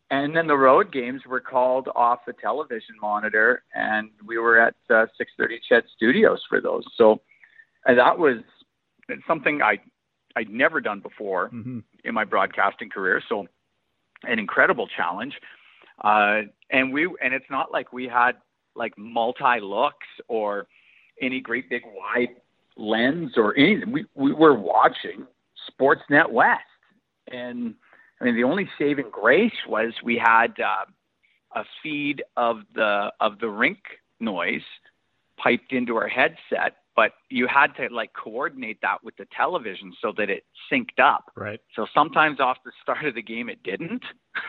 And 0.10 0.36
then 0.36 0.48
the 0.48 0.58
road 0.58 0.92
games 0.92 1.22
were 1.28 1.42
called 1.42 1.90
off 1.94 2.20
the 2.26 2.34
television 2.34 2.96
monitor, 3.02 3.64
and 3.76 4.10
we 4.26 4.38
were 4.38 4.60
at 4.60 4.76
uh, 4.90 5.06
6:30 5.20 5.58
CHED 5.68 5.84
Studios 5.96 6.42
for 6.50 6.62
those. 6.62 6.84
So 6.96 7.22
and 7.86 7.98
that 7.98 8.18
was 8.18 8.38
something 9.28 9.62
I 9.62 9.80
I'd 10.36 10.50
never 10.50 10.80
done 10.80 11.00
before 11.00 11.50
mm-hmm. 11.50 11.80
in 12.04 12.14
my 12.14 12.24
broadcasting 12.24 12.90
career. 12.90 13.22
So 13.28 13.48
an 14.24 14.40
incredible 14.40 14.88
challenge. 14.88 15.34
Uh, 16.04 16.42
and 16.70 16.94
we 16.94 17.06
and 17.22 17.34
it's 17.34 17.50
not 17.50 17.72
like 17.72 17.92
we 17.92 18.08
had 18.08 18.34
like 18.78 18.98
multi 18.98 19.60
looks 19.62 20.08
or 20.28 20.68
any 21.22 21.40
great 21.40 21.70
big 21.70 21.84
wide 21.86 22.36
lens 22.78 23.34
or 23.36 23.58
anything. 23.58 23.92
We 23.92 24.06
we 24.16 24.34
were 24.34 24.54
watching 24.54 25.28
Sportsnet 25.70 26.32
West, 26.32 26.62
and 27.32 27.76
I 28.22 28.26
mean 28.26 28.36
the 28.36 28.44
only 28.44 28.70
saving 28.78 29.10
grace 29.12 29.52
was 29.68 29.94
we 30.04 30.18
had 30.18 30.54
uh, 30.60 30.86
a 31.56 31.64
feed 31.82 32.24
of 32.36 32.58
the 32.76 33.12
of 33.20 33.40
the 33.40 33.50
rink 33.50 33.80
noise 34.20 34.62
piped 35.38 35.72
into 35.72 35.96
our 35.96 36.08
headset 36.08 36.78
but 36.98 37.12
you 37.30 37.48
had 37.48 37.68
to 37.76 37.88
like 37.94 38.12
coordinate 38.14 38.80
that 38.82 38.98
with 39.04 39.16
the 39.18 39.28
television 39.38 39.94
so 40.02 40.12
that 40.18 40.32
it 40.32 40.44
synced 40.70 41.00
up. 41.00 41.32
Right. 41.36 41.62
So 41.76 41.86
sometimes 41.94 42.40
off 42.40 42.58
the 42.66 42.72
start 42.82 43.06
of 43.06 43.14
the 43.14 43.22
game 43.22 43.50
it 43.50 43.62
didn't, 43.64 44.04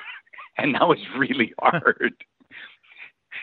and 0.58 0.74
that 0.74 0.88
was 0.88 0.98
really 1.16 1.52
hard. 1.60 2.14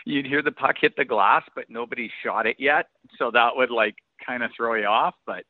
You'd 0.06 0.26
hear 0.26 0.40
the 0.40 0.52
puck 0.52 0.76
hit 0.80 0.96
the 0.96 1.04
glass, 1.04 1.42
but 1.54 1.68
nobody 1.68 2.10
shot 2.22 2.46
it 2.46 2.56
yet, 2.58 2.88
so 3.18 3.30
that 3.32 3.56
would 3.56 3.70
like 3.70 3.96
kind 4.24 4.42
of 4.42 4.50
throw 4.56 4.74
you 4.74 4.86
off. 4.86 5.14
But 5.26 5.44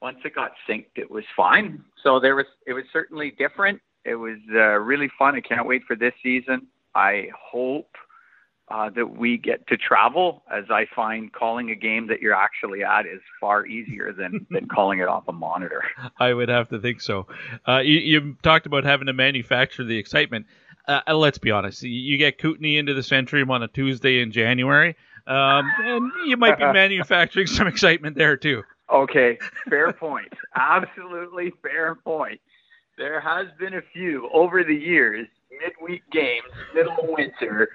once 0.00 0.18
it 0.24 0.34
got 0.34 0.52
synced, 0.68 0.96
it 0.96 1.10
was 1.10 1.24
fine. 1.36 1.84
So 2.02 2.20
there 2.20 2.36
was 2.36 2.46
it 2.66 2.72
was 2.72 2.84
certainly 2.92 3.34
different. 3.36 3.80
It 4.04 4.14
was 4.14 4.38
uh, 4.54 4.78
really 4.78 5.10
fun. 5.18 5.34
I 5.34 5.40
can't 5.40 5.66
wait 5.66 5.82
for 5.84 5.96
this 5.96 6.14
season. 6.22 6.68
I 6.94 7.28
hope 7.36 7.90
uh, 8.68 8.90
that 8.90 9.16
we 9.16 9.38
get 9.38 9.66
to 9.68 9.76
travel, 9.76 10.42
as 10.50 10.64
I 10.70 10.86
find 10.94 11.32
calling 11.32 11.70
a 11.70 11.74
game 11.74 12.08
that 12.08 12.20
you're 12.20 12.34
actually 12.34 12.82
at 12.82 13.06
is 13.06 13.20
far 13.40 13.64
easier 13.66 14.12
than, 14.12 14.46
than 14.50 14.66
calling 14.66 14.98
it 14.98 15.08
off 15.08 15.24
a 15.28 15.32
monitor. 15.32 15.84
I 16.18 16.32
would 16.34 16.48
have 16.48 16.68
to 16.70 16.80
think 16.80 17.00
so. 17.00 17.26
Uh, 17.66 17.78
you, 17.78 17.98
you, 17.98 18.36
talked 18.42 18.66
about 18.66 18.84
having 18.84 19.06
to 19.06 19.12
manufacture 19.12 19.84
the 19.84 19.98
excitement. 19.98 20.46
Uh, 20.86 21.00
uh 21.06 21.14
let's 21.14 21.38
be 21.38 21.50
honest. 21.50 21.82
You 21.82 22.16
get 22.18 22.38
Kootenay 22.38 22.76
into 22.76 22.94
the 22.94 23.00
Centrium 23.00 23.50
on 23.50 23.62
a 23.62 23.68
Tuesday 23.68 24.20
in 24.20 24.32
January, 24.32 24.96
um, 25.26 25.70
and 25.78 26.10
you 26.26 26.36
might 26.36 26.58
be 26.58 26.64
manufacturing 26.72 27.46
some 27.46 27.66
excitement 27.66 28.16
there 28.16 28.36
too. 28.36 28.62
Okay, 28.92 29.38
fair 29.68 29.92
point. 30.00 30.32
Absolutely 30.54 31.52
fair 31.62 31.94
point. 31.94 32.40
There 32.98 33.20
has 33.20 33.46
been 33.58 33.74
a 33.74 33.82
few 33.92 34.30
over 34.32 34.64
the 34.64 34.74
years, 34.74 35.26
midweek 35.60 36.02
games, 36.10 36.46
middle 36.74 36.92
of 36.92 37.08
winter, 37.08 37.68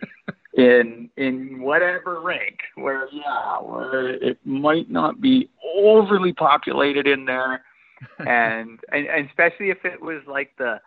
in 0.53 1.09
in 1.15 1.61
whatever 1.61 2.19
rank 2.19 2.59
where 2.75 3.07
yeah 3.11 3.57
where 3.61 4.09
it 4.09 4.37
might 4.43 4.89
not 4.89 5.21
be 5.21 5.49
overly 5.77 6.33
populated 6.33 7.07
in 7.07 7.25
there 7.25 7.63
and, 8.19 8.79
and 8.91 9.07
and 9.07 9.29
especially 9.29 9.69
if 9.69 9.85
it 9.85 10.01
was 10.01 10.21
like 10.27 10.51
the 10.57 10.81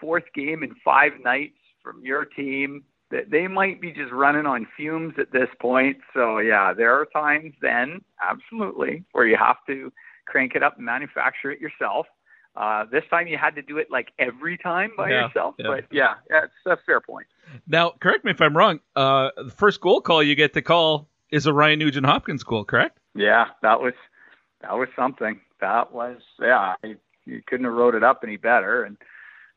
fourth 0.00 0.24
game 0.34 0.62
in 0.62 0.74
five 0.84 1.12
nights 1.22 1.58
from 1.84 2.04
your 2.04 2.24
team 2.24 2.82
that 3.10 3.30
they 3.30 3.46
might 3.46 3.80
be 3.80 3.92
just 3.92 4.10
running 4.10 4.46
on 4.46 4.66
fumes 4.76 5.14
at 5.18 5.30
this 5.30 5.48
point 5.60 5.98
so 6.12 6.38
yeah 6.38 6.72
there 6.72 6.92
are 6.92 7.06
times 7.06 7.54
then 7.62 8.00
absolutely 8.22 9.04
where 9.12 9.26
you 9.26 9.36
have 9.36 9.58
to 9.66 9.92
crank 10.26 10.54
it 10.56 10.62
up 10.62 10.76
and 10.76 10.84
manufacture 10.84 11.52
it 11.52 11.60
yourself 11.60 12.06
uh, 12.56 12.84
this 12.90 13.02
time 13.10 13.26
you 13.26 13.36
had 13.36 13.54
to 13.56 13.62
do 13.62 13.78
it 13.78 13.88
like 13.90 14.12
every 14.18 14.56
time 14.56 14.92
by 14.96 15.10
yeah, 15.10 15.26
yourself, 15.26 15.56
yeah. 15.58 15.66
but 15.66 15.84
yeah, 15.90 16.14
that's 16.28 16.52
a 16.66 16.76
fair 16.86 17.00
point. 17.00 17.26
Now, 17.66 17.92
correct 18.00 18.24
me 18.24 18.30
if 18.30 18.40
I'm 18.40 18.56
wrong. 18.56 18.78
Uh, 18.94 19.30
the 19.36 19.50
first 19.50 19.80
goal 19.80 20.00
call 20.00 20.22
you 20.22 20.36
get 20.36 20.52
to 20.54 20.62
call 20.62 21.08
is 21.30 21.46
a 21.46 21.52
Ryan 21.52 21.80
Nugent 21.80 22.06
Hopkins 22.06 22.44
goal, 22.44 22.64
correct? 22.64 22.98
Yeah, 23.16 23.46
that 23.62 23.80
was 23.80 23.94
that 24.62 24.74
was 24.74 24.88
something. 24.94 25.40
That 25.60 25.92
was 25.92 26.18
yeah. 26.40 26.74
You 27.26 27.42
couldn't 27.46 27.64
have 27.64 27.74
wrote 27.74 27.94
it 27.94 28.04
up 28.04 28.20
any 28.22 28.36
better. 28.36 28.84
And 28.84 28.98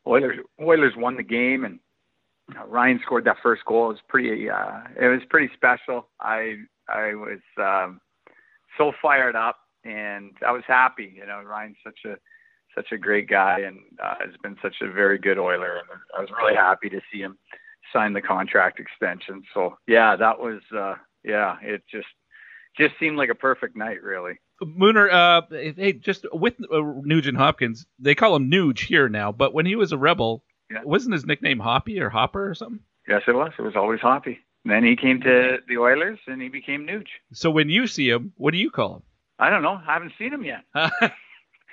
Oilers 0.06 0.38
Oilers 0.60 0.94
won 0.96 1.16
the 1.16 1.22
game, 1.22 1.64
and 1.64 1.78
know, 2.54 2.66
Ryan 2.66 3.00
scored 3.04 3.24
that 3.24 3.36
first 3.42 3.64
goal. 3.64 3.86
It 3.86 3.94
was 3.94 4.02
pretty. 4.08 4.50
Uh, 4.50 4.80
it 5.00 5.06
was 5.08 5.20
pretty 5.28 5.52
special. 5.54 6.08
I 6.20 6.56
I 6.88 7.14
was 7.14 7.40
um, 7.58 8.00
so 8.76 8.92
fired 9.00 9.36
up, 9.36 9.56
and 9.84 10.32
I 10.46 10.52
was 10.52 10.62
happy. 10.66 11.12
You 11.14 11.26
know, 11.26 11.42
Ryan's 11.42 11.76
such 11.84 12.00
a 12.06 12.16
such 12.74 12.92
a 12.92 12.98
great 12.98 13.28
guy 13.28 13.60
and 13.60 13.78
uh, 14.02 14.14
has 14.20 14.34
been 14.42 14.56
such 14.62 14.76
a 14.82 14.90
very 14.90 15.18
good 15.18 15.38
Oiler. 15.38 15.78
And 15.78 15.88
I 16.16 16.20
was 16.20 16.30
really 16.38 16.54
happy 16.54 16.88
to 16.90 17.00
see 17.12 17.18
him 17.18 17.38
sign 17.92 18.12
the 18.12 18.20
contract 18.20 18.80
extension. 18.80 19.42
So 19.54 19.76
yeah, 19.86 20.16
that 20.16 20.38
was 20.38 20.60
uh, 20.76 20.94
yeah, 21.24 21.56
it 21.62 21.82
just 21.90 22.06
just 22.76 22.94
seemed 23.00 23.16
like 23.16 23.30
a 23.30 23.34
perfect 23.34 23.76
night, 23.76 24.02
really. 24.02 24.34
Mooner, 24.62 25.12
uh, 25.12 25.42
hey, 25.50 25.92
just 25.92 26.26
with 26.32 26.54
uh, 26.72 26.80
Nugent 27.02 27.36
Hopkins, 27.36 27.86
they 27.98 28.14
call 28.14 28.34
him 28.34 28.50
Nuge 28.50 28.80
here 28.80 29.08
now, 29.08 29.30
but 29.30 29.54
when 29.54 29.66
he 29.66 29.76
was 29.76 29.92
a 29.92 29.98
Rebel, 29.98 30.42
yeah. 30.70 30.82
wasn't 30.84 31.12
his 31.12 31.26
nickname 31.26 31.58
Hoppy 31.58 32.00
or 32.00 32.08
Hopper 32.08 32.48
or 32.48 32.54
something? 32.54 32.80
Yes, 33.06 33.22
it 33.26 33.32
was. 33.32 33.52
It 33.58 33.62
was 33.62 33.76
always 33.76 34.00
Hoppy. 34.00 34.38
And 34.64 34.72
then 34.72 34.84
he 34.84 34.96
came 34.96 35.20
to 35.22 35.58
the 35.66 35.78
Oilers 35.78 36.18
and 36.26 36.42
he 36.42 36.48
became 36.48 36.86
Nuge. 36.86 37.08
So 37.32 37.50
when 37.50 37.68
you 37.68 37.86
see 37.86 38.08
him, 38.08 38.32
what 38.36 38.50
do 38.50 38.58
you 38.58 38.70
call 38.70 38.96
him? 38.96 39.02
I 39.38 39.50
don't 39.50 39.62
know. 39.62 39.80
I 39.86 39.94
haven't 39.94 40.12
seen 40.18 40.32
him 40.32 40.44
yet. 40.44 40.64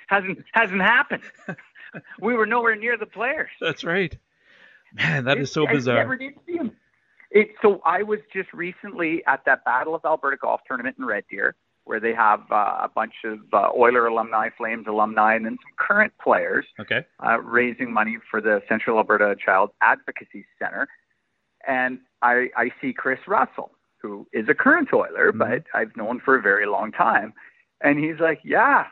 hasn't 0.06 0.44
hasn't 0.52 0.80
happened. 0.80 1.22
we 2.20 2.34
were 2.34 2.46
nowhere 2.46 2.76
near 2.76 2.96
the 2.96 3.06
players. 3.06 3.50
That's 3.60 3.84
right. 3.84 4.16
Man, 4.94 5.24
that 5.24 5.38
it, 5.38 5.42
is 5.42 5.52
so 5.52 5.66
bizarre. 5.66 5.98
I 5.98 6.02
never 6.02 6.16
did 6.16 6.34
see 6.46 6.56
him. 6.56 6.72
It, 7.30 7.50
so 7.60 7.82
I 7.84 8.02
was 8.02 8.20
just 8.32 8.52
recently 8.52 9.22
at 9.26 9.44
that 9.46 9.64
Battle 9.64 9.94
of 9.94 10.04
Alberta 10.04 10.36
golf 10.36 10.60
tournament 10.66 10.96
in 10.98 11.04
Red 11.04 11.24
Deer, 11.28 11.56
where 11.86 12.00
they 12.00 12.12
have 12.12 12.40
uh, 12.50 12.78
a 12.82 12.90
bunch 12.94 13.14
of 13.24 13.38
uh, 13.52 13.68
Oiler 13.76 14.06
alumni, 14.06 14.50
Flames 14.56 14.86
alumni, 14.88 15.34
and 15.34 15.46
then 15.46 15.56
some 15.62 15.72
current 15.78 16.12
players. 16.22 16.66
Okay. 16.78 17.06
Uh, 17.24 17.40
raising 17.40 17.92
money 17.92 18.18
for 18.30 18.40
the 18.40 18.60
Central 18.68 18.98
Alberta 18.98 19.34
Child 19.42 19.70
Advocacy 19.80 20.44
Center, 20.58 20.88
and 21.66 21.98
I, 22.22 22.48
I 22.56 22.70
see 22.80 22.92
Kris 22.92 23.20
Russell, 23.26 23.70
who 24.02 24.26
is 24.32 24.48
a 24.48 24.54
current 24.54 24.88
Oiler, 24.92 25.30
mm-hmm. 25.30 25.38
but 25.38 25.64
I've 25.72 25.96
known 25.96 26.20
for 26.24 26.36
a 26.36 26.42
very 26.42 26.66
long 26.66 26.92
time, 26.92 27.32
and 27.80 27.98
he's 27.98 28.20
like, 28.20 28.40
"Yeah, 28.44 28.86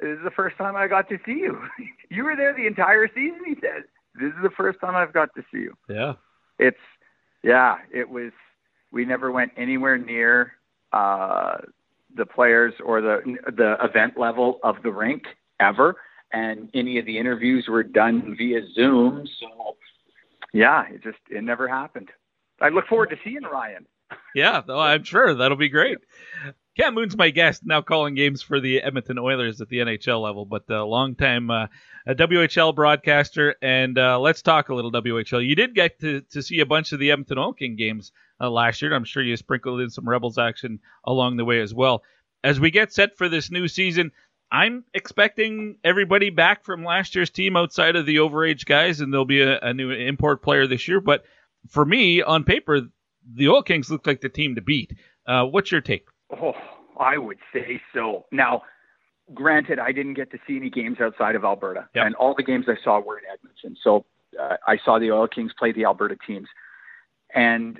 this 0.00 0.16
is 0.16 0.24
the 0.24 0.30
first 0.30 0.56
time 0.56 0.76
I 0.76 0.88
got 0.88 1.08
to 1.10 1.18
see 1.26 1.32
you. 1.32 1.60
you 2.10 2.24
were 2.24 2.36
there 2.36 2.54
the 2.54 2.66
entire 2.66 3.08
season, 3.08 3.40
he 3.46 3.54
says. 3.54 3.84
This 4.14 4.28
is 4.28 4.42
the 4.42 4.50
first 4.56 4.80
time 4.80 4.96
I've 4.96 5.12
got 5.12 5.34
to 5.34 5.42
see 5.52 5.60
you. 5.60 5.74
Yeah. 5.88 6.14
It's, 6.58 6.78
yeah, 7.42 7.76
it 7.92 8.08
was, 8.08 8.32
we 8.92 9.04
never 9.04 9.30
went 9.30 9.52
anywhere 9.56 9.98
near 9.98 10.52
uh, 10.92 11.58
the 12.16 12.26
players 12.26 12.74
or 12.84 13.00
the, 13.00 13.20
the 13.56 13.76
event 13.82 14.18
level 14.18 14.58
of 14.62 14.76
the 14.82 14.90
rink 14.90 15.24
ever. 15.58 15.96
And 16.32 16.70
any 16.74 16.98
of 16.98 17.06
the 17.06 17.18
interviews 17.18 17.66
were 17.68 17.82
done 17.82 18.36
via 18.38 18.60
Zoom. 18.74 19.26
So, 19.40 19.76
yeah, 20.52 20.84
it 20.88 21.02
just, 21.02 21.18
it 21.28 21.42
never 21.42 21.66
happened. 21.66 22.10
I 22.60 22.68
look 22.68 22.86
forward 22.86 23.10
to 23.10 23.16
seeing 23.24 23.42
Ryan. 23.42 23.86
Yeah, 24.34 24.62
no, 24.66 24.78
I'm 24.78 25.04
sure 25.04 25.34
that'll 25.34 25.56
be 25.56 25.68
great. 25.68 25.98
Cam 26.76 26.94
Moon's 26.94 27.16
my 27.16 27.30
guest, 27.30 27.62
now 27.64 27.82
calling 27.82 28.14
games 28.14 28.42
for 28.42 28.60
the 28.60 28.80
Edmonton 28.80 29.18
Oilers 29.18 29.60
at 29.60 29.68
the 29.68 29.78
NHL 29.78 30.22
level, 30.22 30.44
but 30.44 30.64
a 30.70 30.80
uh, 30.80 30.84
long-time 30.84 31.50
uh, 31.50 31.66
a 32.06 32.14
WHL 32.14 32.74
broadcaster. 32.74 33.56
And 33.60 33.98
uh, 33.98 34.20
let's 34.20 34.42
talk 34.42 34.68
a 34.68 34.74
little 34.74 34.92
WHL. 34.92 35.46
You 35.46 35.56
did 35.56 35.74
get 35.74 36.00
to, 36.00 36.20
to 36.30 36.42
see 36.42 36.60
a 36.60 36.66
bunch 36.66 36.92
of 36.92 37.00
the 37.00 37.10
Edmonton 37.10 37.38
Oil 37.38 37.52
King 37.52 37.76
games 37.76 38.12
uh, 38.40 38.50
last 38.50 38.82
year. 38.82 38.94
I'm 38.94 39.04
sure 39.04 39.22
you 39.22 39.36
sprinkled 39.36 39.80
in 39.80 39.90
some 39.90 40.08
Rebels 40.08 40.38
action 40.38 40.80
along 41.04 41.36
the 41.36 41.44
way 41.44 41.60
as 41.60 41.74
well. 41.74 42.02
As 42.42 42.58
we 42.58 42.70
get 42.70 42.92
set 42.92 43.16
for 43.16 43.28
this 43.28 43.50
new 43.50 43.68
season, 43.68 44.12
I'm 44.52 44.84
expecting 44.94 45.76
everybody 45.84 46.30
back 46.30 46.64
from 46.64 46.84
last 46.84 47.14
year's 47.14 47.30
team 47.30 47.56
outside 47.56 47.96
of 47.96 48.06
the 48.06 48.16
overage 48.16 48.64
guys, 48.66 49.00
and 49.00 49.12
there'll 49.12 49.24
be 49.24 49.42
a, 49.42 49.58
a 49.60 49.72
new 49.72 49.90
import 49.90 50.42
player 50.42 50.66
this 50.66 50.88
year. 50.88 51.00
But 51.00 51.24
for 51.68 51.84
me, 51.84 52.22
on 52.22 52.44
paper, 52.44 52.80
the 53.34 53.48
Oil 53.48 53.62
Kings 53.62 53.90
look 53.90 54.06
like 54.06 54.20
the 54.20 54.28
team 54.28 54.54
to 54.54 54.60
beat. 54.60 54.94
Uh, 55.26 55.44
what's 55.44 55.70
your 55.70 55.80
take? 55.80 56.06
Oh, 56.32 56.54
I 56.98 57.18
would 57.18 57.38
say 57.52 57.80
so. 57.94 58.26
Now, 58.32 58.62
granted, 59.34 59.78
I 59.78 59.92
didn't 59.92 60.14
get 60.14 60.30
to 60.32 60.38
see 60.46 60.56
any 60.56 60.70
games 60.70 60.98
outside 61.00 61.36
of 61.36 61.44
Alberta, 61.44 61.88
yep. 61.94 62.06
and 62.06 62.14
all 62.16 62.34
the 62.36 62.42
games 62.42 62.66
I 62.68 62.82
saw 62.82 63.00
were 63.00 63.18
in 63.18 63.24
Edmonton. 63.32 63.76
So 63.82 64.04
uh, 64.40 64.56
I 64.66 64.78
saw 64.84 64.98
the 64.98 65.12
Oil 65.12 65.28
Kings 65.28 65.52
play 65.58 65.72
the 65.72 65.84
Alberta 65.84 66.16
teams, 66.26 66.48
and 67.34 67.78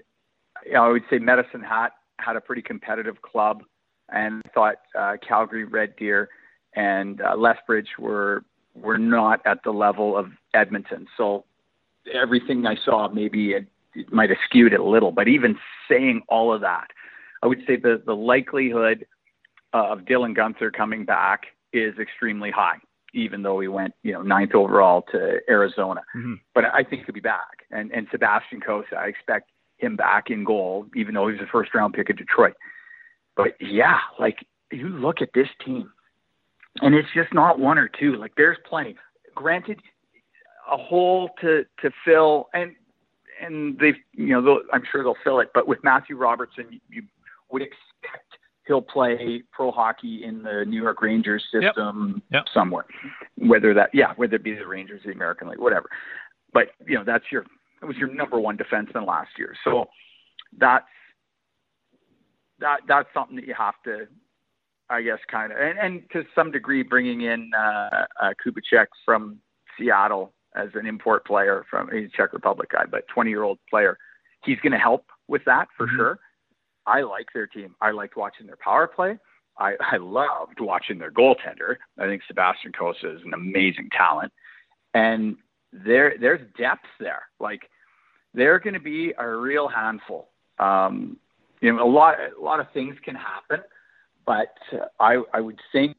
you 0.65 0.73
know, 0.73 0.85
I 0.85 0.89
would 0.89 1.03
say 1.11 1.19
Medicine 1.19 1.62
Hat 1.62 1.93
had 2.19 2.37
a 2.37 2.41
pretty 2.41 2.62
competitive 2.62 3.23
club, 3.23 3.62
and 4.09 4.43
thought 4.55 4.77
uh, 4.99 5.16
Calgary 5.27 5.65
Red 5.65 5.95
Deer 5.97 6.28
and 6.74 7.20
uh, 7.20 7.37
Lethbridge 7.37 7.89
were 7.99 8.45
were 8.74 8.99
not 8.99 9.41
at 9.47 9.62
the 9.65 9.70
level 9.70 10.16
of 10.16 10.27
Edmonton. 10.55 11.07
So 11.16 11.45
everything 12.12 12.66
I 12.66 12.77
saw 12.85 13.09
maybe 13.09 13.53
it, 13.53 13.66
it 13.95 14.12
might 14.12 14.31
have 14.31 14.39
skewed 14.45 14.73
it 14.73 14.81
a 14.81 14.85
little, 14.85 15.11
but 15.11 15.28
even 15.28 15.57
saying 15.89 16.23
all 16.28 16.53
of 16.55 16.61
that 16.61 16.89
I 17.43 17.47
would 17.47 17.61
say 17.66 17.77
the 17.77 18.03
the 18.05 18.15
likelihood 18.15 19.07
of 19.73 20.01
Dylan 20.01 20.37
Guenther 20.37 20.73
coming 20.73 21.05
back 21.05 21.43
is 21.73 21.95
extremely 21.99 22.51
high, 22.51 22.77
even 23.15 23.43
though 23.43 23.61
he 23.61 23.69
went 23.69 23.95
you 24.03 24.12
know 24.12 24.23
ninth 24.23 24.55
overall 24.55 25.03
to 25.12 25.39
Arizona. 25.49 26.03
Mm-hmm. 26.16 26.35
But 26.55 26.65
I 26.66 26.82
think 26.82 27.05
he'll 27.07 27.15
be 27.15 27.20
back. 27.20 27.66
And 27.70 27.91
and 27.93 28.07
Sebastian 28.11 28.61
Cossa, 28.61 28.97
I 28.97 29.07
expect 29.07 29.51
him 29.81 29.97
back 29.97 30.31
in 30.31 30.44
goal, 30.44 30.86
even 30.94 31.15
though 31.15 31.28
he's 31.28 31.40
a 31.40 31.47
first 31.51 31.74
round 31.74 31.94
pick 31.94 32.11
of 32.11 32.16
Detroit. 32.16 32.55
But 33.36 33.55
yeah, 33.61 33.98
like 34.19 34.39
you 34.70 34.89
look 34.89 35.23
at 35.23 35.31
this 35.35 35.48
team, 35.65 35.90
and 36.82 36.94
it's 36.94 37.09
just 37.15 37.32
not 37.32 37.59
one 37.59 37.78
or 37.78 37.89
two. 37.89 38.16
Like 38.16 38.32
there's 38.36 38.59
plenty. 38.69 38.97
Granted, 39.35 39.81
a 40.70 40.77
hole 40.77 41.31
to 41.40 41.65
to 41.82 41.90
fill, 42.05 42.48
and 42.55 42.74
and 43.40 43.78
they, 43.78 43.94
you 44.12 44.40
know, 44.40 44.61
I'm 44.73 44.82
sure 44.90 45.02
they'll 45.02 45.15
fill 45.24 45.40
it. 45.40 45.51
But 45.55 45.66
with 45.66 45.82
Matthew 45.82 46.16
Robertson, 46.16 46.81
you 46.89 47.02
would 47.51 47.62
expect 47.62 48.36
he'll 48.66 48.82
play 48.82 49.43
pro 49.52 49.70
hockey 49.73 50.23
in 50.24 50.43
the 50.43 50.65
New 50.66 50.81
York 50.81 51.02
Rangers 51.02 51.43
system 51.52 52.23
yep. 52.31 52.44
Yep. 52.44 52.55
somewhere. 52.55 52.85
Whether 53.36 53.74
that, 53.74 53.90
yeah, 53.93 54.12
whether 54.16 54.36
it 54.36 54.44
be 54.44 54.55
the 54.55 54.66
Rangers, 54.66 55.01
the 55.05 55.12
American 55.12 55.48
League, 55.48 55.59
whatever. 55.59 55.89
But 56.52 56.69
you 56.86 56.97
know, 56.97 57.05
that's 57.05 57.24
your 57.32 57.47
it 57.82 57.86
was 57.86 57.97
your 57.97 58.12
number 58.12 58.39
one 58.39 58.57
defenseman 58.57 59.07
last 59.07 59.31
year. 59.39 59.55
So 59.65 59.86
that's 60.59 60.85
that 62.59 62.81
that's 62.86 63.09
something 63.15 63.36
that 63.36 63.47
you 63.47 63.55
have 63.55 63.74
to 63.85 64.07
I 64.90 65.02
guess, 65.02 65.20
kind 65.31 65.52
of, 65.52 65.59
and, 65.59 65.78
and 65.78 66.02
to 66.12 66.24
some 66.35 66.51
degree, 66.51 66.82
bringing 66.82 67.23
in 67.23 67.52
uh, 67.57 68.07
uh, 68.20 68.31
Kubicek 68.44 68.86
from 69.05 69.39
Seattle 69.78 70.35
as 70.57 70.69
an 70.74 70.85
import 70.85 71.24
player 71.24 71.65
from 71.70 71.89
he's 71.93 72.11
a 72.12 72.16
Czech 72.16 72.32
Republic 72.32 72.70
guy, 72.73 72.85
but 72.90 73.07
20 73.15 73.31
year 73.31 73.44
old 73.44 73.59
player. 73.70 73.97
He's 74.44 74.59
going 74.61 74.73
to 74.73 74.78
help 74.78 75.05
with 75.28 75.43
that 75.47 75.69
for 75.77 75.86
mm-hmm. 75.86 75.97
sure. 75.97 76.19
I 76.86 77.02
like 77.02 77.27
their 77.32 77.47
team. 77.47 77.77
I 77.81 77.93
liked 77.93 78.16
watching 78.16 78.47
their 78.47 78.59
power 78.62 78.89
play. 78.89 79.19
I, 79.59 79.74
I 79.81 79.98
loved 79.98 80.59
watching 80.59 80.98
their 80.98 81.12
goaltender. 81.12 81.77
I 81.98 82.07
think 82.07 82.23
Sebastian 82.27 82.73
Cossa 82.73 83.15
is 83.15 83.20
an 83.24 83.35
amazing 83.35 83.90
talent, 83.97 84.32
and 84.94 85.36
there 85.72 86.14
there's 86.20 86.40
depth 86.59 86.86
there. 86.98 87.22
Like 87.38 87.62
they're 88.34 88.59
going 88.59 88.74
to 88.74 88.80
be 88.80 89.12
a 89.18 89.28
real 89.28 89.68
handful. 89.68 90.28
Um, 90.59 91.16
you 91.60 91.72
know, 91.72 91.82
a 91.82 91.88
lot 91.88 92.16
a 92.18 92.42
lot 92.42 92.60
of 92.60 92.66
things 92.72 92.97
can 93.05 93.14
happen, 93.14 93.60
but 94.26 94.55
I 94.98 95.22
I 95.32 95.40
would 95.40 95.59
think 95.72 95.97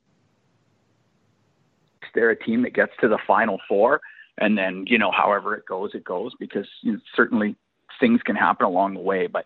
they're 2.13 2.31
a 2.31 2.35
team 2.39 2.63
that 2.63 2.73
gets 2.73 2.91
to 3.01 3.07
the 3.07 3.19
final 3.25 3.59
four, 3.67 4.01
and 4.37 4.57
then 4.57 4.85
you 4.87 4.97
know 4.97 5.11
however 5.11 5.55
it 5.55 5.65
goes, 5.65 5.91
it 5.93 6.03
goes 6.03 6.33
because 6.39 6.67
you 6.81 6.93
know, 6.93 6.99
certainly 7.15 7.55
things 7.99 8.21
can 8.23 8.35
happen 8.35 8.65
along 8.65 8.93
the 8.95 8.99
way. 8.99 9.27
But 9.27 9.45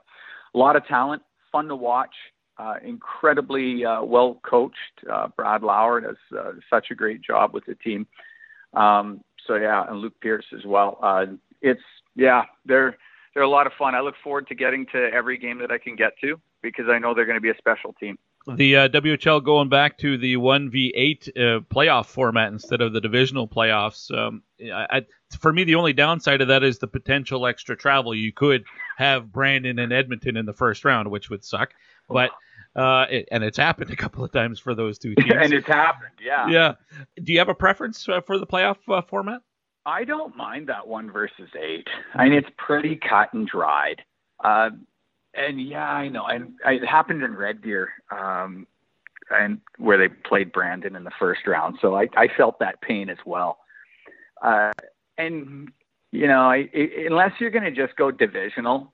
a 0.54 0.58
lot 0.58 0.76
of 0.76 0.86
talent, 0.88 1.22
fun 1.52 1.68
to 1.68 1.76
watch, 1.76 2.16
uh, 2.58 2.76
incredibly 2.84 3.86
uh, 3.86 4.04
well 4.04 4.40
coached. 4.44 4.76
Uh, 5.12 5.28
Brad 5.36 5.62
Lauer 5.62 6.02
does 6.02 6.16
uh, 6.38 6.52
such 6.70 6.88
a 6.92 6.96
great 6.96 7.22
job 7.22 7.54
with 7.54 7.66
the 7.66 7.76
team. 7.76 8.08
Um, 8.74 9.22
so 9.48 9.56
yeah, 9.56 9.86
and 9.90 10.00
Luke 10.00 10.20
Pierce 10.22 10.46
as 10.58 10.66
well. 10.66 10.98
Uh, 11.02 11.26
it's 11.62 11.82
yeah, 12.16 12.44
they're 12.66 12.98
they're 13.34 13.44
a 13.44 13.50
lot 13.50 13.68
of 13.68 13.74
fun. 13.74 13.96
I 13.96 14.02
look 14.02 14.16
forward 14.24 14.48
to 14.48 14.56
getting 14.56 14.86
to 14.88 15.10
every 15.14 15.38
game 15.38 15.60
that 15.60 15.72
I 15.72 15.78
can 15.78 15.96
get 15.96 16.14
to 16.22 16.40
because 16.62 16.86
I 16.90 17.00
know 17.00 17.14
they're 17.14 17.26
going 17.26 17.38
to 17.38 17.42
be 17.42 17.50
a 17.50 17.58
special 17.58 17.94
team. 17.94 18.18
The 18.48 18.76
uh, 18.76 18.90
WHL 18.90 19.44
going 19.44 19.70
back 19.70 19.98
to 20.00 20.20
the 20.20 20.36
1v8 20.36 21.28
uh, 21.30 21.60
playoff 21.62 22.06
format 22.06 22.54
instead 22.54 22.80
of 22.80 22.94
the 22.94 23.02
divisional 23.02 23.48
playoffs. 23.48 24.16
Um, 24.16 24.44
I, 24.72 25.04
for 25.40 25.52
me, 25.52 25.64
the 25.64 25.76
only 25.76 25.94
downside 25.94 26.42
of 26.42 26.50
that 26.50 26.64
is 26.64 26.78
the 26.78 26.88
potential 26.88 27.48
extra 27.48 27.76
travel. 27.76 28.14
You 28.14 28.32
could 28.32 28.64
have 28.98 29.32
Brandon 29.32 29.80
and 29.80 29.92
Edmonton 29.92 30.38
in 30.38 30.46
the 30.46 30.54
first 30.54 30.86
round, 30.86 31.10
which 31.10 31.32
would 31.32 31.44
suck. 31.44 31.74
But 32.08 32.32
uh, 32.76 33.06
it, 33.10 33.28
and 33.32 33.44
it's 33.44 33.58
happened 33.58 33.92
a 33.92 33.96
couple 33.96 34.24
of 34.24 34.32
times 34.32 34.60
for 34.60 34.76
those 34.76 34.98
two 34.98 35.16
teams. 35.20 35.32
and 35.36 35.54
it's 35.54 35.68
happened, 35.68 36.14
yeah. 36.24 36.48
Yeah. 36.48 36.74
Do 37.24 37.32
you 37.34 37.40
have 37.40 37.50
a 37.50 37.56
preference 37.56 38.08
uh, 38.08 38.22
for 38.22 38.38
the 38.38 38.48
playoff 38.48 38.78
uh, 38.88 39.02
format? 39.02 39.42
I 39.86 40.04
don't 40.04 40.36
mind 40.36 40.68
that 40.68 40.88
one 40.88 41.12
versus 41.12 41.50
eight. 41.60 41.88
I 42.16 42.26
mean, 42.26 42.34
it's 42.34 42.50
pretty 42.58 42.96
cut 42.96 43.34
and 43.34 43.48
dried. 43.48 44.02
Uh, 44.44 44.72
and 45.36 45.62
yeah, 45.62 45.88
I 45.88 46.10
know. 46.10 46.26
And 46.26 46.54
it 46.66 46.86
happened 46.86 47.22
in 47.24 47.36
Red 47.36 47.62
Deer, 47.62 47.90
um, 48.12 48.66
and 49.30 49.62
where 49.78 49.98
they 49.98 50.08
played 50.08 50.52
Brandon 50.52 50.96
in 50.96 51.04
the 51.04 51.12
first 51.20 51.46
round. 51.46 51.78
So 51.82 51.96
I, 51.96 52.08
I 52.16 52.28
felt 52.36 52.60
that 52.60 52.82
pain 52.82 53.10
as 53.10 53.18
well. 53.26 53.60
Uh, 54.42 54.72
and 55.18 55.72
you 56.12 56.28
know, 56.28 56.50
I, 56.50 56.70
I, 56.74 56.90
unless 57.06 57.32
you're 57.40 57.52
going 57.52 57.64
to 57.64 57.72
just 57.72 57.96
go 57.96 58.10
divisional, 58.12 58.92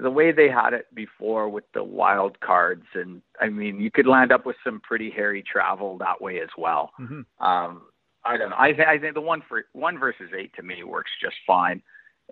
the 0.00 0.10
way 0.10 0.32
they 0.32 0.48
had 0.48 0.72
it 0.72 0.86
before 0.94 1.48
with 1.48 1.64
the 1.72 1.82
wild 1.82 2.38
cards, 2.40 2.84
and 2.94 3.22
I 3.40 3.48
mean, 3.48 3.80
you 3.80 3.90
could 3.90 4.06
land 4.06 4.32
up 4.32 4.44
with 4.44 4.56
some 4.64 4.80
pretty 4.80 5.10
hairy 5.10 5.42
travel 5.42 5.98
that 5.98 6.20
way 6.20 6.40
as 6.40 6.48
well. 6.58 6.90
Mm-hmm. 7.00 7.44
Um, 7.44 7.82
I 8.24 8.36
don't 8.36 8.50
know. 8.50 8.56
I, 8.58 8.72
th- 8.72 8.88
I 8.88 8.98
think 8.98 9.14
the 9.14 9.20
one 9.20 9.42
for 9.48 9.64
one 9.72 9.98
versus 9.98 10.30
eight 10.36 10.52
to 10.56 10.62
me 10.62 10.82
works 10.82 11.10
just 11.22 11.36
fine. 11.46 11.82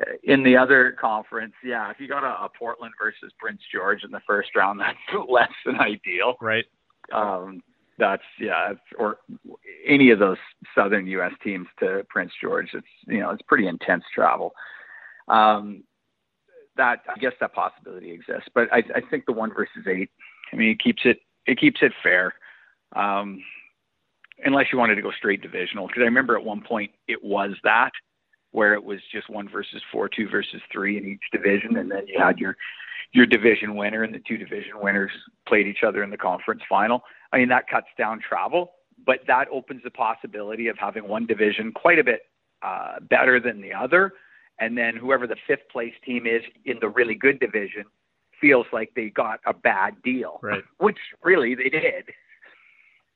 Uh, 0.00 0.10
in 0.24 0.42
the 0.42 0.56
other 0.56 0.96
conference, 1.00 1.54
yeah, 1.64 1.90
if 1.90 2.00
you 2.00 2.08
got 2.08 2.24
a, 2.24 2.44
a 2.44 2.48
Portland 2.58 2.92
versus 3.00 3.32
Prince 3.38 3.60
George 3.72 4.02
in 4.04 4.10
the 4.10 4.20
first 4.26 4.50
round, 4.56 4.80
that's 4.80 5.28
less 5.28 5.52
than 5.64 5.76
ideal. 5.76 6.34
Right. 6.40 6.64
Um, 7.12 7.62
that's 7.96 8.22
yeah, 8.40 8.72
or 8.98 9.18
any 9.86 10.10
of 10.10 10.18
those 10.18 10.38
southern 10.74 11.06
U.S. 11.06 11.32
teams 11.44 11.68
to 11.78 12.04
Prince 12.08 12.32
George. 12.42 12.70
It's 12.74 12.86
you 13.06 13.20
know 13.20 13.30
it's 13.30 13.42
pretty 13.42 13.68
intense 13.68 14.02
travel. 14.12 14.52
Um, 15.28 15.84
that 16.76 17.00
I 17.08 17.18
guess 17.18 17.32
that 17.40 17.54
possibility 17.54 18.12
exists, 18.12 18.48
but 18.54 18.72
I, 18.72 18.78
I 18.94 19.00
think 19.10 19.26
the 19.26 19.32
one 19.32 19.52
versus 19.54 19.86
eight. 19.86 20.10
I 20.52 20.56
mean, 20.56 20.70
it 20.70 20.80
keeps 20.80 21.02
it 21.04 21.18
it 21.46 21.58
keeps 21.58 21.80
it 21.82 21.92
fair. 22.02 22.34
Um, 22.96 23.42
unless 24.44 24.66
you 24.72 24.78
wanted 24.78 24.96
to 24.96 25.02
go 25.02 25.10
straight 25.12 25.42
divisional, 25.42 25.86
because 25.86 26.00
I 26.00 26.04
remember 26.04 26.36
at 26.36 26.44
one 26.44 26.62
point 26.62 26.90
it 27.08 27.22
was 27.22 27.52
that 27.64 27.90
where 28.52 28.74
it 28.74 28.84
was 28.84 29.00
just 29.10 29.28
one 29.28 29.48
versus 29.48 29.82
four, 29.90 30.08
two 30.08 30.28
versus 30.28 30.60
three 30.70 30.96
in 30.96 31.04
each 31.06 31.22
division, 31.32 31.76
and 31.76 31.90
then 31.90 32.06
you 32.06 32.18
had 32.18 32.38
your 32.38 32.56
your 33.12 33.26
division 33.26 33.76
winner, 33.76 34.02
and 34.02 34.14
the 34.14 34.22
two 34.26 34.36
division 34.36 34.72
winners 34.80 35.10
played 35.46 35.66
each 35.66 35.82
other 35.86 36.02
in 36.02 36.10
the 36.10 36.16
conference 36.16 36.62
final. 36.68 37.02
I 37.32 37.38
mean, 37.38 37.48
that 37.48 37.68
cuts 37.68 37.86
down 37.96 38.20
travel, 38.26 38.72
but 39.04 39.20
that 39.26 39.48
opens 39.52 39.82
the 39.82 39.90
possibility 39.90 40.68
of 40.68 40.76
having 40.78 41.06
one 41.06 41.26
division 41.26 41.72
quite 41.72 41.98
a 41.98 42.04
bit 42.04 42.22
uh, 42.62 42.96
better 43.00 43.40
than 43.40 43.60
the 43.60 43.72
other, 43.72 44.12
and 44.58 44.76
then 44.76 44.96
whoever 44.96 45.26
the 45.26 45.36
fifth 45.46 45.68
place 45.70 45.94
team 46.04 46.26
is 46.26 46.42
in 46.64 46.78
the 46.80 46.88
really 46.88 47.14
good 47.14 47.40
division 47.40 47.84
feels 48.40 48.66
like 48.72 48.92
they 48.94 49.10
got 49.10 49.40
a 49.46 49.52
bad 49.52 49.94
deal, 50.02 50.38
right? 50.42 50.62
Which 50.78 50.98
really 51.22 51.54
they 51.54 51.68
did. 51.68 52.04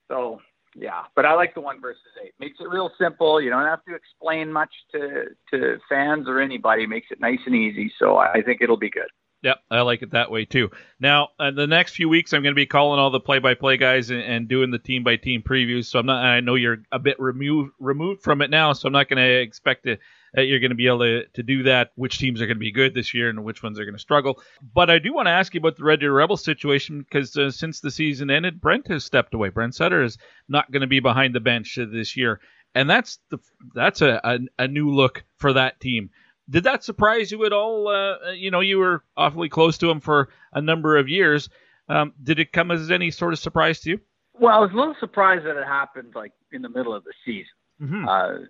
So 0.08 0.40
yeah, 0.74 1.04
but 1.16 1.24
I 1.24 1.34
like 1.34 1.54
the 1.54 1.60
one 1.60 1.80
versus 1.80 2.02
eight. 2.24 2.32
Makes 2.38 2.60
it 2.60 2.68
real 2.68 2.90
simple. 2.98 3.40
You 3.40 3.50
don't 3.50 3.64
have 3.64 3.84
to 3.86 3.94
explain 3.94 4.52
much 4.52 4.70
to 4.92 5.26
to 5.50 5.78
fans 5.88 6.28
or 6.28 6.40
anybody. 6.40 6.86
Makes 6.86 7.08
it 7.10 7.20
nice 7.20 7.40
and 7.46 7.54
easy. 7.54 7.92
So 7.98 8.16
I 8.16 8.42
think 8.42 8.60
it'll 8.60 8.76
be 8.76 8.90
good. 8.90 9.08
Yep, 9.42 9.58
I 9.70 9.80
like 9.82 10.02
it 10.02 10.10
that 10.10 10.32
way 10.32 10.44
too. 10.44 10.68
Now, 10.98 11.28
uh, 11.38 11.52
the 11.52 11.66
next 11.66 11.94
few 11.94 12.08
weeks, 12.08 12.32
I'm 12.32 12.42
going 12.42 12.54
to 12.54 12.58
be 12.58 12.66
calling 12.66 12.98
all 12.98 13.10
the 13.10 13.20
play-by-play 13.20 13.76
guys 13.76 14.10
and, 14.10 14.20
and 14.20 14.48
doing 14.48 14.72
the 14.72 14.80
team-by-team 14.80 15.42
previews. 15.42 15.84
So 15.84 16.00
I'm 16.00 16.06
not. 16.06 16.24
I 16.24 16.40
know 16.40 16.56
you're 16.56 16.78
a 16.90 16.98
bit 16.98 17.20
removed 17.20 17.72
removed 17.78 18.22
from 18.22 18.42
it 18.42 18.50
now, 18.50 18.72
so 18.72 18.88
I'm 18.88 18.92
not 18.92 19.08
going 19.08 19.24
to 19.24 19.40
expect 19.40 19.84
to, 19.84 19.96
that 20.38 20.46
you're 20.46 20.60
going 20.60 20.70
to 20.70 20.76
be 20.76 20.86
able 20.86 21.00
to, 21.00 21.26
to 21.34 21.42
do 21.42 21.64
that. 21.64 21.90
Which 21.96 22.18
teams 22.18 22.40
are 22.40 22.46
going 22.46 22.56
to 22.56 22.60
be 22.60 22.70
good 22.70 22.94
this 22.94 23.12
year 23.12 23.28
and 23.28 23.44
which 23.44 23.62
ones 23.62 23.78
are 23.78 23.84
going 23.84 23.96
to 23.96 24.00
struggle. 24.00 24.40
But 24.74 24.88
I 24.88 24.98
do 24.98 25.12
want 25.12 25.26
to 25.26 25.32
ask 25.32 25.52
you 25.52 25.58
about 25.58 25.76
the 25.76 25.84
Red 25.84 26.00
Deer 26.00 26.12
Rebels 26.12 26.44
situation 26.44 27.00
because 27.00 27.36
uh, 27.36 27.50
since 27.50 27.80
the 27.80 27.90
season 27.90 28.30
ended, 28.30 28.60
Brent 28.60 28.86
has 28.88 29.04
stepped 29.04 29.34
away. 29.34 29.48
Brent 29.48 29.74
Sutter 29.74 30.02
is 30.02 30.16
not 30.48 30.70
going 30.70 30.82
to 30.82 30.86
be 30.86 31.00
behind 31.00 31.34
the 31.34 31.40
bench 31.40 31.76
this 31.76 32.16
year, 32.16 32.40
and 32.74 32.88
that's 32.88 33.18
the 33.30 33.38
that's 33.74 34.00
a, 34.00 34.20
a, 34.22 34.38
a 34.64 34.68
new 34.68 34.90
look 34.94 35.24
for 35.36 35.52
that 35.54 35.80
team. 35.80 36.10
Did 36.48 36.64
that 36.64 36.84
surprise 36.84 37.32
you 37.32 37.44
at 37.44 37.52
all? 37.52 37.88
Uh, 37.88 38.30
you 38.30 38.50
know, 38.50 38.60
you 38.60 38.78
were 38.78 39.02
awfully 39.16 39.48
close 39.48 39.76
to 39.78 39.90
him 39.90 40.00
for 40.00 40.28
a 40.52 40.62
number 40.62 40.96
of 40.96 41.08
years. 41.08 41.50
Um, 41.88 42.12
did 42.22 42.38
it 42.38 42.52
come 42.52 42.70
as 42.70 42.90
any 42.90 43.10
sort 43.10 43.32
of 43.32 43.38
surprise 43.38 43.80
to 43.80 43.90
you? 43.90 44.00
Well, 44.34 44.54
I 44.54 44.58
was 44.60 44.70
a 44.72 44.76
little 44.76 44.94
surprised 45.00 45.44
that 45.46 45.56
it 45.56 45.66
happened 45.66 46.14
like 46.14 46.32
in 46.52 46.62
the 46.62 46.68
middle 46.68 46.94
of 46.94 47.04
the 47.04 47.12
season. 47.24 47.46
Mm-hmm. 47.82 48.08
Uh, 48.08 48.46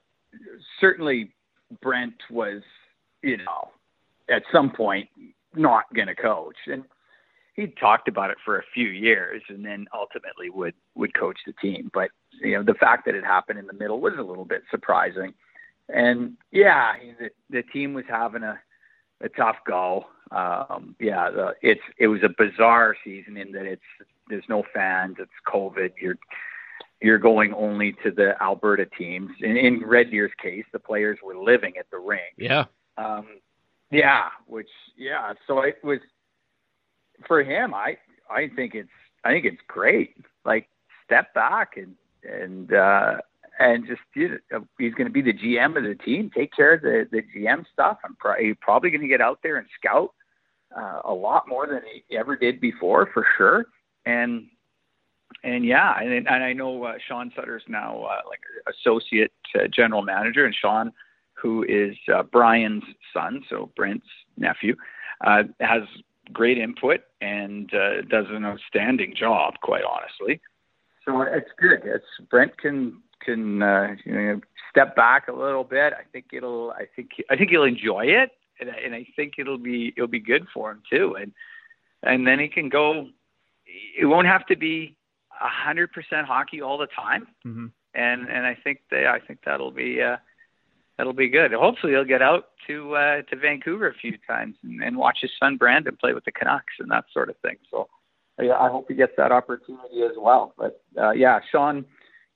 certainly, 0.81 1.35
Brent 1.83 2.15
was, 2.31 2.63
you 3.23 3.37
know, 3.39 3.71
at 4.31 4.43
some 4.53 4.71
point 4.71 5.09
not 5.55 5.85
going 5.95 6.09
to 6.09 6.15
coach, 6.15 6.57
and 6.67 6.85
he 7.55 7.67
talked 7.67 8.09
about 8.09 8.31
it 8.31 8.37
for 8.45 8.59
a 8.59 8.65
few 8.73 8.89
years, 8.89 9.43
and 9.49 9.65
then 9.65 9.87
ultimately 9.93 10.51
would 10.51 10.75
would 10.95 11.15
coach 11.15 11.39
the 11.47 11.53
team. 11.55 11.91
But 11.93 12.11
you 12.41 12.57
know, 12.57 12.63
the 12.63 12.75
fact 12.75 13.05
that 13.07 13.15
it 13.15 13.25
happened 13.25 13.59
in 13.59 13.67
the 13.67 13.73
middle 13.73 14.01
was 14.01 14.15
a 14.19 14.23
little 14.23 14.45
bit 14.45 14.63
surprising 14.71 15.35
and 15.89 16.37
yeah, 16.53 16.95
the, 17.19 17.31
the 17.51 17.63
team 17.63 17.95
was 17.95 18.05
having 18.09 18.43
a, 18.43 18.59
a 19.23 19.29
tough 19.31 19.57
go. 19.67 20.07
Um, 20.31 20.95
yeah, 21.01 21.31
the, 21.31 21.55
it's 21.63 21.81
it 21.99 22.09
was 22.09 22.21
a 22.23 22.29
bizarre 22.29 22.95
season 23.05 23.37
in 23.37 23.53
that 23.53 23.65
it's 23.65 23.83
there's 24.29 24.45
no 24.49 24.63
fans, 24.75 25.17
it's 25.19 25.31
COVID. 25.47 25.93
You're 26.01 26.19
you're 27.01 27.19
going 27.19 27.55
only 27.55 27.95
to 28.05 28.11
the 28.11 28.41
Alberta 28.43 28.87
teams. 28.99 29.31
In, 29.41 29.57
in 29.57 29.83
Red 29.85 30.11
Deer's 30.11 30.33
case, 30.43 30.65
the 30.73 30.79
players 30.79 31.19
were 31.23 31.37
living 31.37 31.75
at 31.79 31.87
the 31.91 31.99
rink. 31.99 32.35
Yeah. 32.37 32.65
Um, 32.97 33.27
yeah, 33.91 34.29
which 34.47 34.69
yeah, 34.97 35.33
so 35.47 35.61
it 35.61 35.79
was 35.83 36.01
for 37.27 37.43
him. 37.43 37.73
I 37.73 37.97
I 38.31 38.49
think 38.55 38.75
it's 38.75 38.89
I 39.25 39.31
think 39.31 39.45
it's 39.45 39.63
great. 39.67 40.17
Like 40.45 40.69
step 41.05 41.33
back 41.35 41.77
and 41.77 41.95
and 42.23 42.73
uh, 42.73 43.17
and 43.59 43.87
just 43.87 44.01
you 44.15 44.39
know, 44.53 44.67
he's 44.79 44.95
going 44.95 45.07
to 45.07 45.13
be 45.13 45.23
the 45.23 45.33
GM 45.33 45.77
of 45.77 45.85
the 45.85 45.95
team, 46.05 46.31
take 46.35 46.53
care 46.53 46.75
of 46.75 46.83
the 46.83 47.09
the 47.11 47.23
GM 47.35 47.65
stuff. 47.73 47.99
I'm 48.05 48.17
pro- 48.17 48.43
he's 48.43 48.57
probably 48.61 48.91
going 48.91 49.03
to 49.03 49.09
get 49.09 49.21
out 49.21 49.39
there 49.43 49.57
and 49.57 49.67
scout 49.79 50.11
uh, 50.77 51.01
a 51.05 51.13
lot 51.13 51.49
more 51.49 51.67
than 51.67 51.81
he 52.09 52.17
ever 52.17 52.37
did 52.37 52.61
before, 52.61 53.09
for 53.15 53.27
sure. 53.37 53.67
And 54.05 54.47
and 55.45 55.65
yeah, 55.65 55.99
and 56.01 56.27
and 56.27 56.45
I 56.45 56.53
know 56.53 56.85
uh, 56.85 56.95
Sean 57.07 57.33
Sutter's 57.35 57.63
now 57.69 58.03
uh, 58.03 58.29
like 58.29 58.41
associate 58.69 59.33
uh, 59.55 59.69
general 59.73 60.03
manager, 60.03 60.45
and 60.45 60.55
Sean, 60.55 60.93
who 61.35 61.65
is 61.65 61.97
uh, 62.13 62.23
Brian's 62.23 62.85
son, 63.15 63.45
so 63.49 63.71
Brent's 63.77 64.07
nephew, 64.37 64.75
uh, 65.25 65.45
has 65.61 65.83
great 66.33 66.59
input 66.59 67.01
and 67.21 67.73
uh, 67.73 68.03
does 68.03 68.27
an 68.31 68.45
outstanding 68.45 69.15
job, 69.17 69.55
quite 69.63 69.85
honestly. 69.85 70.41
So 71.05 71.23
it's 71.23 71.51
good. 71.59 71.81
It's 71.85 72.05
Brent 72.31 72.59
can 72.59 73.03
can 73.25 73.63
uh, 73.63 73.97
you 74.05 74.15
know 74.15 74.41
step 74.71 74.95
back 74.95 75.29
a 75.29 75.33
little 75.33 75.65
bit, 75.65 75.93
I 75.93 76.03
think 76.13 76.27
it'll 76.33 76.73
I 76.73 76.85
think 76.95 77.11
I 77.31 77.37
think 77.37 77.51
he'll 77.51 77.65
enjoy 77.65 78.07
it, 78.07 78.31
and, 78.61 78.69
and 78.69 78.95
I 78.95 79.07
think 79.17 79.35
it'll 79.39 79.59
be 79.59 79.93
it'll 79.97 80.09
be 80.09 80.21
good 80.21 80.47
for 80.53 80.71
him 80.71 80.83
too. 80.91 81.17
And 81.21 81.33
and 82.03 82.27
then 82.27 82.39
he 82.39 82.49
can 82.49 82.69
go. 82.69 83.09
It 83.99 84.07
won't 84.07 84.27
have 84.27 84.47
to 84.47 84.57
be 84.57 84.97
hundred 85.41 85.93
percent 85.93 86.27
hockey 86.27 86.61
all 86.63 86.79
the 86.79 86.89
time, 86.89 87.27
mm-hmm. 87.47 87.67
and 87.95 88.29
and 88.29 88.47
I 88.47 88.57
think 88.63 88.81
they 88.91 89.07
I 89.07 89.21
think 89.25 89.41
that'll 89.45 89.71
be 89.71 90.01
uh, 90.03 90.17
that'll 90.97 91.13
be 91.13 91.29
good. 91.29 91.53
Hopefully, 91.53 91.93
he'll 91.93 92.05
get 92.05 92.23
out 92.23 92.49
to 92.67 92.95
uh, 92.95 93.23
to 93.23 93.37
Vancouver 93.37 93.89
a 93.89 93.95
few 93.95 94.19
times 94.27 94.57
and, 94.63 94.83
and 94.83 94.97
watch 94.97 95.19
his 95.21 95.31
son 95.41 95.57
Brandon 95.57 95.97
play 95.99 96.13
with 96.13 96.25
the 96.25 96.33
Canucks 96.33 96.75
and 96.79 96.91
that 96.91 97.05
sort 97.13 97.31
of 97.31 97.37
thing. 97.39 97.57
So 97.71 97.89
yeah, 98.41 98.59
I 98.59 98.69
hope 98.69 98.87
he 98.89 98.95
gets 98.95 99.13
that 99.17 99.33
opportunity 99.33 100.03
as 100.05 100.17
well. 100.17 100.55
But 100.57 100.81
uh, 101.01 101.11
yeah, 101.11 101.41
Sean 101.51 101.85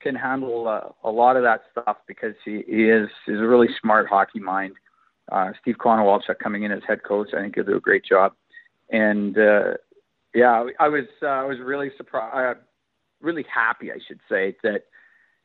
can 0.01 0.15
handle 0.15 0.67
uh, 0.69 1.09
a 1.09 1.11
lot 1.11 1.37
of 1.37 1.45
that 1.45 1.63
stuff 1.71 1.99
because 2.09 2.35
he, 2.45 2.63
he 2.67 2.85
is 2.85 3.09
is 3.29 3.41
a 3.41 3.47
really 3.47 3.69
smart 3.81 4.09
hockey 4.09 4.41
mind. 4.41 4.75
Uh, 5.31 5.53
Steve 5.61 5.77
Konowalchuk 5.79 6.39
coming 6.43 6.65
in 6.65 6.73
as 6.73 6.83
head 6.87 7.05
coach, 7.05 7.29
I 7.37 7.41
think 7.41 7.55
he'll 7.55 7.65
do 7.65 7.77
a 7.77 7.81
great 7.81 8.05
job. 8.05 8.33
And 8.91 9.39
uh, 9.39 9.75
yeah, 10.35 10.65
I 10.81 10.89
was 10.89 11.05
uh, 11.23 11.27
I 11.27 11.45
was 11.45 11.59
really 11.61 11.91
surprised, 11.97 12.59
uh, 12.59 12.61
really 13.23 13.45
happy, 13.53 13.91
I 13.91 13.99
should 14.07 14.21
say, 14.29 14.57
that 14.63 14.85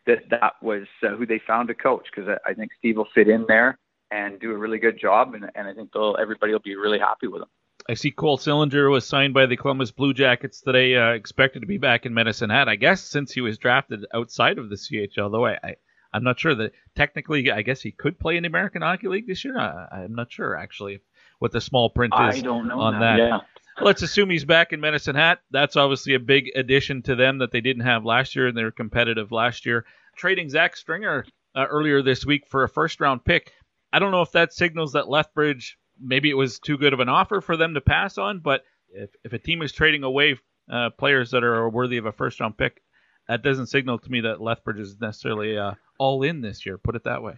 that 0.06 0.30
that 0.30 0.54
was 0.62 0.84
uh, 1.04 1.16
who 1.16 1.26
they 1.26 1.40
found 1.46 1.68
to 1.68 1.74
coach 1.74 2.08
because 2.14 2.30
I, 2.30 2.52
I 2.52 2.54
think 2.54 2.72
Steve 2.80 2.98
will 2.98 3.08
fit 3.14 3.28
in 3.28 3.46
there 3.48 3.78
and 4.12 4.40
do 4.40 4.52
a 4.52 4.58
really 4.58 4.80
good 4.80 5.00
job, 5.00 5.34
and, 5.34 5.50
and 5.56 5.68
I 5.68 5.74
think 5.74 5.92
they'll, 5.92 6.16
everybody 6.20 6.54
will 6.54 6.60
be 6.60 6.76
really 6.76 7.00
happy 7.00 7.28
with 7.28 7.42
him. 7.42 7.50
I 7.90 7.94
see 7.94 8.12
Cole 8.12 8.38
Sillinger 8.38 8.92
was 8.92 9.06
signed 9.06 9.34
by 9.34 9.46
the 9.46 9.56
Columbus 9.56 9.92
Blue 9.92 10.14
Jackets 10.14 10.62
today, 10.62 10.96
uh, 10.96 11.12
expected 11.12 11.62
to 11.62 11.68
be 11.68 11.78
back 11.78 12.06
in 12.06 12.14
Medicine 12.14 12.50
Hat. 12.50 12.68
I 12.68 12.76
guess 12.76 13.02
since 13.02 13.32
he 13.32 13.42
was 13.42 13.58
drafted 13.58 14.06
outside 14.14 14.58
of 14.58 14.70
the 14.70 14.76
CHL, 14.76 15.32
though 15.32 15.46
I, 15.46 15.58
I 15.64 15.76
I'm 16.14 16.24
not 16.24 16.40
sure 16.40 16.56
that 16.56 16.72
technically 16.96 17.52
I 17.52 17.62
guess 17.62 17.82
he 17.82 17.92
could 17.92 18.20
play 18.20 18.38
in 18.38 18.44
the 18.44 18.48
American 18.48 18.82
Hockey 18.82 19.08
League 19.08 19.28
this 19.28 19.44
year. 19.46 19.60
I, 19.60 20.04
am 20.04 20.16
not 20.16 20.32
sure 20.32 20.56
actually 20.56 21.00
what 21.40 21.52
the 21.52 21.62
small 21.62 21.90
print 21.90 22.14
is 22.14 22.44
on 22.44 23.00
that. 23.00 23.18
Yeah. 23.20 23.40
Let's 23.80 24.02
assume 24.02 24.30
he's 24.30 24.46
back 24.46 24.74
in 24.74 24.82
Medicine 24.82 25.16
Hat. 25.16 25.40
That's 25.52 25.76
obviously 25.76 26.16
a 26.16 26.20
big 26.20 26.50
addition 26.56 27.02
to 27.04 27.16
them 27.16 27.38
that 27.38 27.52
they 27.52 27.62
didn't 27.62 27.84
have 27.84 28.06
last 28.06 28.36
year, 28.36 28.48
and 28.48 28.58
they 28.58 28.64
were 28.64 28.72
competitive 28.72 29.32
last 29.32 29.66
year. 29.66 29.86
Trading 30.16 30.50
Zach 30.50 30.76
Stringer 30.76 31.26
uh, 31.56 31.66
earlier 31.70 32.02
this 32.02 32.26
week 32.26 32.48
for 32.48 32.64
a 32.64 32.70
first 32.70 33.00
round 33.00 33.24
pick. 33.24 33.52
I 33.94 34.00
don't 34.00 34.12
know 34.12 34.24
if 34.24 34.32
that 34.32 34.54
signals 34.54 34.94
that 34.94 35.10
Lethbridge 35.10 35.78
maybe 36.00 36.30
it 36.30 36.36
was 36.36 36.60
too 36.60 36.78
good 36.78 36.94
of 36.94 37.00
an 37.00 37.10
offer 37.10 37.42
for 37.42 37.58
them 37.58 37.74
to 37.74 37.82
pass 37.82 38.18
on. 38.18 38.40
But 38.40 38.64
if, 38.90 39.10
if 39.24 39.34
a 39.34 39.40
team 39.40 39.62
is 39.62 39.72
trading 39.72 40.04
away 40.04 40.38
uh, 40.72 40.90
players 40.92 41.32
that 41.32 41.44
are 41.44 41.70
worthy 41.70 41.98
of 41.98 42.06
a 42.06 42.12
first 42.12 42.40
round 42.40 42.58
pick, 42.58 42.82
that 43.28 43.44
doesn't 43.44 43.68
signal 43.68 44.00
to 44.00 44.12
me 44.12 44.22
that 44.22 44.42
Lethbridge 44.42 44.80
is 44.80 44.98
necessarily 45.00 45.58
uh, 45.58 45.74
all 46.00 46.24
in 46.24 46.42
this 46.42 46.66
year. 46.66 46.78
Put 46.78 46.96
it 46.96 47.04
that 47.04 47.22
way. 47.22 47.36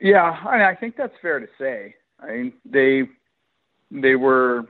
Yeah, 0.00 0.22
I, 0.22 0.58
mean, 0.58 0.66
I 0.66 0.74
think 0.74 0.96
that's 0.96 1.14
fair 1.20 1.40
to 1.40 1.46
say. 1.58 1.94
I 2.20 2.32
mean, 2.32 2.52
they 2.64 3.02
they 3.90 4.16
were, 4.16 4.64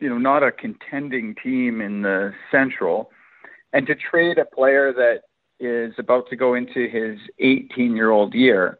you 0.00 0.08
know, 0.08 0.18
not 0.18 0.42
a 0.42 0.52
contending 0.52 1.34
team 1.42 1.80
in 1.80 2.02
the 2.02 2.32
Central, 2.50 3.10
and 3.72 3.86
to 3.86 3.94
trade 3.94 4.38
a 4.38 4.44
player 4.44 4.92
that 4.92 5.22
is 5.58 5.94
about 5.98 6.28
to 6.28 6.36
go 6.36 6.54
into 6.54 6.88
his 6.88 7.18
18 7.38 7.96
year 7.96 8.10
old 8.10 8.34
year 8.34 8.78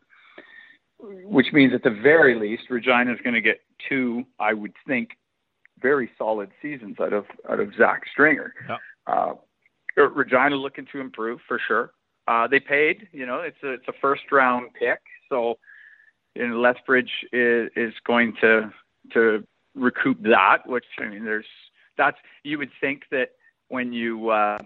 which 0.99 1.47
means 1.53 1.73
at 1.75 1.83
the 1.83 1.91
very 1.91 2.39
least, 2.39 2.65
Regina 2.71 3.13
is 3.13 3.19
going 3.23 3.35
to 3.35 3.41
get 3.41 3.61
two, 3.89 4.25
I 4.39 4.53
would 4.53 4.73
think, 4.87 5.11
very 5.81 6.11
solid 6.17 6.51
seasons 6.63 6.97
out 7.01 7.13
of 7.13 7.27
out 7.51 7.61
of 7.61 7.71
Zach 7.77 8.03
Stringer. 8.11 8.55
Yep. 8.69 8.79
Uh, 9.07 9.33
Regina 10.15 10.57
looking 10.57 10.87
to 10.93 11.01
improve 11.01 11.41
for 11.47 11.61
sure. 11.67 11.93
Uh, 12.27 12.47
they 12.49 12.59
paid, 12.59 13.09
you 13.13 13.27
know, 13.27 13.41
it's 13.41 13.63
a 13.63 13.75
it's 13.75 13.89
a 13.89 13.93
first 14.01 14.23
round 14.33 14.71
pick, 14.79 15.01
so 15.29 15.59
you 16.35 16.49
know, 16.49 16.61
Lethbridge 16.61 17.11
is 17.33 17.71
is 17.77 17.93
going 18.07 18.35
to 18.41 18.73
to 19.13 19.47
recoup 19.77 20.20
that. 20.24 20.59
Which 20.66 20.85
I 20.98 21.07
mean, 21.07 21.24
there's 21.24 21.47
that's 21.97 22.16
you 22.43 22.59
would 22.59 22.70
think 22.81 23.03
that 23.12 23.31
when 23.69 23.93
you 23.93 24.31
uh, 24.31 24.59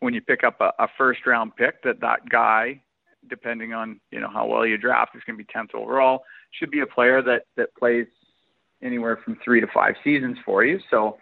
when 0.00 0.14
you 0.14 0.20
pick 0.20 0.42
up 0.42 0.60
a, 0.60 0.72
a 0.78 0.88
first 0.98 1.26
round 1.26 1.54
pick 1.56 1.82
that 1.84 2.00
that 2.00 2.28
guy 2.28 2.80
depending 3.28 3.74
on 3.74 4.00
you 4.10 4.20
know 4.20 4.28
how 4.32 4.46
well 4.46 4.66
you 4.66 4.78
draft, 4.78 5.14
is 5.14 5.22
going 5.26 5.38
to 5.38 5.44
be 5.44 5.52
10th 5.52 5.74
overall. 5.74 6.22
Should 6.58 6.70
be 6.70 6.80
a 6.80 6.86
player 6.86 7.22
that 7.22 7.42
that 7.56 7.74
plays 7.76 8.06
anywhere 8.82 9.18
from 9.24 9.38
three 9.44 9.60
to 9.60 9.66
five 9.72 9.94
seasons 10.02 10.38
for 10.44 10.64
you. 10.64 10.80
So 10.90 11.18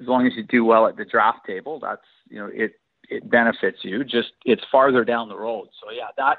as 0.00 0.06
long 0.06 0.26
as 0.26 0.34
you 0.36 0.44
do 0.44 0.64
well 0.64 0.86
at 0.86 0.96
the 0.96 1.04
draft 1.04 1.46
table, 1.46 1.80
that's 1.80 2.02
you 2.28 2.38
know 2.38 2.50
it 2.52 2.72
it 3.08 3.28
benefits 3.30 3.78
you. 3.82 4.04
Just 4.04 4.32
it's 4.44 4.62
farther 4.70 5.04
down 5.04 5.28
the 5.28 5.36
road. 5.36 5.68
So 5.82 5.90
yeah, 5.90 6.08
that 6.16 6.38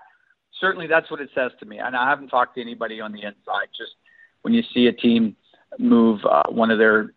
certainly 0.60 0.88
that's 0.88 1.10
what 1.10 1.22
it 1.22 1.30
says 1.36 1.52
to 1.60 1.66
me. 1.66 1.80
And 1.80 1.96
I 1.96 2.10
haven't 2.10 2.30
talked 2.30 2.56
to 2.56 2.62
anybody 2.62 3.02
on 3.02 3.12
the 3.12 3.24
inside. 3.24 3.68
Just 3.78 3.94
when 4.44 4.54
you 4.54 4.64
see 4.74 4.88
a 4.88 4.94
team 4.94 5.36
move 5.80 6.20
uh, 6.26 6.44
one 6.50 6.72
of 6.72 6.78
their 6.78 7.14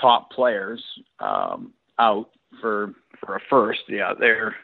top 0.00 0.30
players 0.30 0.82
um, 1.20 1.72
out 1.98 2.30
for 2.60 2.94
for 3.24 3.36
a 3.36 3.40
first, 3.48 3.82
yeah, 3.88 4.12
they're 4.18 4.54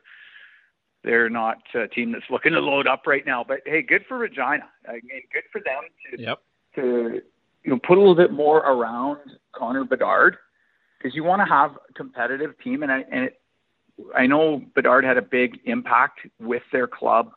they're 1.05 1.31
not 1.31 1.59
a 1.75 1.89
team 1.89 2.13
that's 2.13 2.25
looking 2.31 2.53
to 2.53 2.61
load 2.61 2.87
up 2.87 3.07
right 3.07 3.25
now. 3.25 3.45
But 3.47 3.61
hey, 3.65 3.83
good 3.83 4.05
for 4.09 4.19
Regina. 4.19 4.69
I 4.87 4.95
mean, 4.95 5.23
good 5.33 5.45
for 5.53 5.61
them 5.61 5.83
to 6.11 6.23
yep. 6.23 6.39
to 6.75 7.21
you 7.65 7.71
know 7.71 7.79
put 7.79 7.97
a 7.97 8.01
little 8.01 8.15
bit 8.15 8.33
more 8.33 8.59
around 8.59 9.19
Connor 9.53 9.85
Bedard 9.85 10.37
because 10.99 11.15
you 11.15 11.25
want 11.25 11.41
to 11.41 11.47
have 11.47 11.79
a 11.89 11.93
competitive 11.95 12.59
team. 12.63 12.83
And 12.83 12.93
I 12.93 13.05
and 13.11 13.25
it, 13.25 13.41
I 14.15 14.27
know 14.27 14.63
Bedard 14.75 15.05
had 15.05 15.17
a 15.17 15.23
big 15.23 15.59
impact 15.65 16.21
with 16.41 16.63
their 16.73 16.87
club 16.87 17.33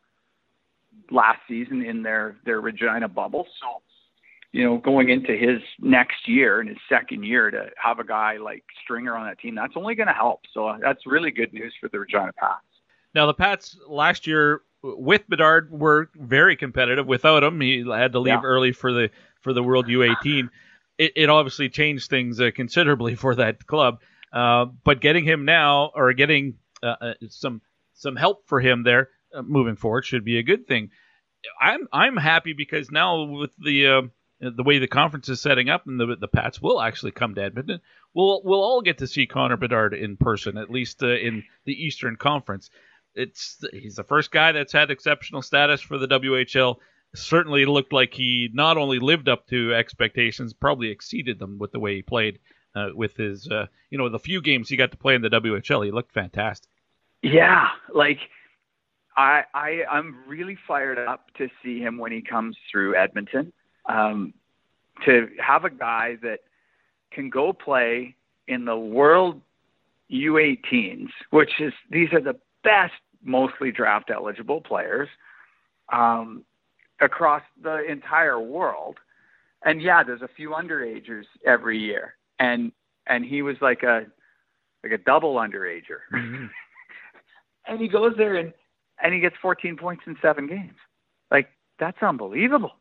last 1.10 1.40
season 1.48 1.84
in 1.84 2.04
their 2.04 2.38
their 2.46 2.62
Regina 2.62 3.08
bubble. 3.08 3.48
So 3.62 3.82
you 4.52 4.66
know, 4.66 4.78
going 4.78 5.10
into 5.10 5.32
his 5.32 5.62
next 5.80 6.28
year 6.28 6.60
and 6.60 6.70
his 6.70 6.78
second 6.90 7.24
year 7.24 7.50
to 7.50 7.70
have 7.82 8.00
a 8.00 8.04
guy 8.04 8.38
like 8.38 8.64
Stringer 8.84 9.16
on 9.16 9.26
that 9.28 9.40
team, 9.40 9.56
that's 9.56 9.74
only 9.76 9.96
going 9.96 10.08
to 10.08 10.14
help. 10.14 10.42
So 10.54 10.78
that's 10.82 11.06
really 11.06 11.32
good 11.32 11.54
news 11.54 11.74
for 11.80 11.88
the 11.90 12.00
Regina 12.00 12.34
Pats. 12.38 12.66
Now 13.16 13.26
the 13.28 13.34
Pats 13.34 13.78
last 13.88 14.28
year 14.28 14.62
with 14.84 15.28
Bedard 15.30 15.72
were 15.72 16.10
very 16.16 16.56
competitive. 16.56 17.08
Without 17.08 17.44
him, 17.44 17.62
he 17.62 17.86
had 17.88 18.14
to 18.14 18.20
leave 18.20 18.34
yeah. 18.34 18.42
early 18.44 18.72
for 18.72 18.92
the 18.92 19.10
for 19.42 19.54
the 19.54 19.64
World 19.64 19.88
U18. 19.88 20.50
It, 20.98 21.14
it 21.16 21.30
obviously 21.30 21.70
changed 21.70 22.10
things 22.10 22.40
uh, 22.40 22.52
considerably 22.54 23.16
for 23.16 23.36
that 23.36 23.66
club. 23.66 24.00
Uh, 24.34 24.66
but 24.84 25.02
getting 25.02 25.26
him 25.26 25.46
now, 25.46 25.92
or 25.94 26.14
getting 26.14 26.56
uh, 26.84 26.96
uh 27.02 27.14
some 27.30 27.62
some 27.94 28.16
help 28.16 28.48
for 28.48 28.60
him 28.60 28.84
there 28.84 29.10
uh, 29.34 29.42
moving 29.42 29.76
forward, 29.76 30.06
should 30.06 30.24
be 30.24 30.38
a 30.38 30.44
good 30.44 30.68
thing. 30.68 30.90
I'm 31.60 31.88
I'm 31.92 32.18
happy 32.18 32.54
because 32.54 32.92
now 32.92 33.24
with 33.24 33.52
the 33.58 33.88
uh, 33.88 34.02
the 34.42 34.64
way 34.64 34.80
the 34.80 34.88
conference 34.88 35.30
is 35.30 35.42
setting 35.42 35.70
up, 35.70 35.88
and 35.88 36.00
the 36.00 36.16
the 36.20 36.28
Pats 36.28 36.62
will 36.62 36.82
actually 36.82 37.12
come 37.12 37.36
to 37.36 37.44
Edmonton. 37.44 37.80
We'll 38.14 38.42
we'll 38.44 38.62
all 38.62 38.82
get 38.82 38.98
to 39.00 39.08
see 39.08 39.28
Connor 39.28 39.58
Bedard 39.58 39.94
in 39.94 40.18
person, 40.18 40.58
at 40.58 40.70
least 40.70 41.02
in 41.04 41.44
the 41.66 41.74
Eastern 41.74 42.16
Conference 42.16 42.70
it's 43.16 43.64
he's 43.74 43.96
the 43.96 44.04
first 44.04 44.32
guy 44.32 44.52
that's 44.52 44.74
had 44.74 44.92
exceptional 44.92 45.42
status 45.42 45.82
for 45.82 45.98
the 45.98 46.08
WHL. 46.08 46.78
Certainly 47.14 47.66
looked 47.66 47.92
like 47.92 48.14
he 48.14 48.50
not 48.54 48.78
only 48.78 49.00
lived 49.00 49.28
up 49.28 49.48
to 49.48 49.74
expectations, 49.74 50.54
probably 50.54 50.90
exceeded 50.90 51.40
them 51.40 51.58
with 51.60 51.72
the 51.72 51.80
way 51.80 51.96
he 51.96 52.02
played. 52.02 52.40
Uh, 52.74 52.88
with 52.96 53.18
his, 53.18 53.50
uh, 53.50 53.66
you 53.90 53.98
know, 53.98 54.08
the 54.08 54.18
few 54.18 54.42
games 54.42 54.70
he 54.70 54.78
got 54.78 54.92
to 54.92 54.98
play 54.98 55.14
in 55.14 55.22
the 55.22 55.28
WHL, 55.28 55.84
he 55.84 55.92
looked 55.92 56.14
fantastic. 56.14 56.72
Yeah, 57.22 57.68
like 57.94 58.20
I, 59.18 59.44
I, 59.54 59.84
I'm 59.92 60.24
really 60.26 60.58
fired 60.66 60.98
up 60.98 61.26
to 61.38 61.50
see 61.62 61.80
him 61.80 61.98
when 61.98 62.14
he 62.14 62.22
comes 62.22 62.56
through 62.72 62.96
Edmonton. 62.96 63.52
Um, 63.86 64.34
to 65.06 65.28
have 65.40 65.66
a 65.66 65.70
guy 65.70 66.18
that 66.22 66.40
can 67.12 67.30
go 67.30 67.54
play 67.54 68.16
in 68.48 68.66
the 68.66 68.78
World 68.78 69.42
U18s, 70.12 71.10
which 71.30 71.52
is 71.60 71.74
these 71.90 72.10
are 72.14 72.22
the 72.22 72.40
best, 72.64 72.94
mostly 73.24 73.72
draft 73.72 74.12
eligible 74.14 74.62
players 74.62 75.10
um, 75.92 76.44
across 77.00 77.42
the 77.62 77.84
entire 77.90 78.40
world. 78.40 78.98
And 79.64 79.82
yeah, 79.82 80.04
there's 80.04 80.22
a 80.22 80.30
few 80.36 80.50
underagers 80.52 81.26
every 81.46 81.78
year, 81.78 82.16
and 82.40 82.72
and 83.08 83.24
he 83.24 83.42
was 83.42 83.56
like 83.62 83.84
a 83.84 84.06
like 84.84 84.92
a 84.92 84.98
double 84.98 85.36
underager, 85.36 86.02
mm-hmm. 86.12 86.46
and 87.68 87.80
he 87.80 87.88
goes 87.88 88.14
there 88.18 88.36
and 88.36 88.54
and 89.04 89.14
he 89.14 89.20
gets 89.20 89.36
14 89.42 89.78
points 89.78 90.04
in 90.08 90.16
seven 90.22 90.48
games. 90.48 90.78
Like 91.30 91.50
that's 91.80 92.02
unbelievable. 92.02 92.74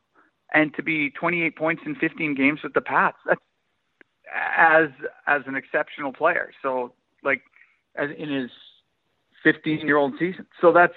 And 0.53 0.75
to 0.75 0.83
be 0.83 1.11
28 1.11 1.57
points 1.57 1.83
in 1.87 1.95
15 1.95 2.35
games 2.35 2.61
with 2.63 2.75
the 2.75 2.81
Pats, 2.81 3.17
that's 3.27 3.41
as 4.57 4.89
as 5.27 5.43
an 5.47 5.57
exceptional 5.57 6.13
player. 6.13 6.51
So 6.63 6.93
like 7.23 7.43
as 7.97 8.11
in 8.17 8.31
his 8.31 8.51
15 9.43 9.81
year 9.81 9.97
old 9.97 10.15
season. 10.19 10.47
So 10.61 10.73
that's 10.73 10.95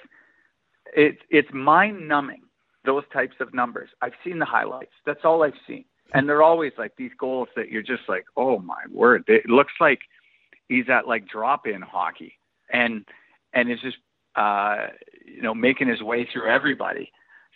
it's 0.94 1.20
it's 1.30 1.48
mind 1.52 2.08
numbing 2.08 2.42
those 2.84 3.04
types 3.12 3.36
of 3.40 3.54
numbers. 3.54 3.90
I've 4.02 4.12
seen 4.24 4.38
the 4.38 4.44
highlights. 4.44 4.92
That's 5.06 5.24
all 5.24 5.42
I've 5.42 5.52
seen. 5.66 5.84
And 6.12 6.28
they're 6.28 6.42
always 6.42 6.72
like 6.78 6.92
these 6.96 7.10
goals 7.18 7.48
that 7.56 7.70
you're 7.70 7.82
just 7.82 8.02
like, 8.08 8.24
oh 8.36 8.58
my 8.58 8.82
word! 8.92 9.24
It 9.26 9.46
looks 9.46 9.72
like 9.80 10.00
he's 10.68 10.84
at 10.88 11.08
like 11.08 11.26
drop 11.26 11.66
in 11.66 11.80
hockey, 11.80 12.38
and 12.70 13.04
and 13.54 13.72
is 13.72 13.80
just 13.80 13.96
uh, 14.36 14.88
you 15.24 15.42
know 15.42 15.54
making 15.54 15.88
his 15.88 16.02
way 16.02 16.28
through 16.30 16.48
everybody. 16.48 17.10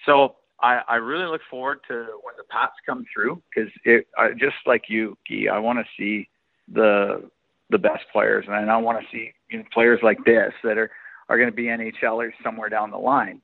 So 0.06 0.36
I, 0.60 0.80
I 0.88 0.96
really 0.96 1.26
look 1.26 1.42
forward 1.50 1.80
to 1.88 1.94
when 1.94 2.34
the 2.36 2.44
Pats 2.50 2.74
come 2.84 3.04
through 3.12 3.40
because 3.54 3.70
it 3.84 4.06
just 4.38 4.56
like 4.66 4.84
you, 4.88 5.16
Guy, 5.28 5.46
I 5.52 5.58
want 5.58 5.78
to 5.78 5.84
see 5.96 6.28
the 6.72 7.30
the 7.70 7.78
best 7.78 8.04
players, 8.12 8.46
and 8.48 8.70
I 8.70 8.76
want 8.78 8.98
to 9.00 9.06
see 9.12 9.32
you 9.50 9.58
know, 9.58 9.64
players 9.72 10.00
like 10.02 10.24
this 10.24 10.52
that 10.64 10.78
are 10.78 10.90
are 11.28 11.36
going 11.36 11.50
to 11.50 11.54
be 11.54 11.64
NHLers 11.64 12.32
somewhere 12.42 12.68
down 12.70 12.90
the 12.90 12.98
line, 12.98 13.40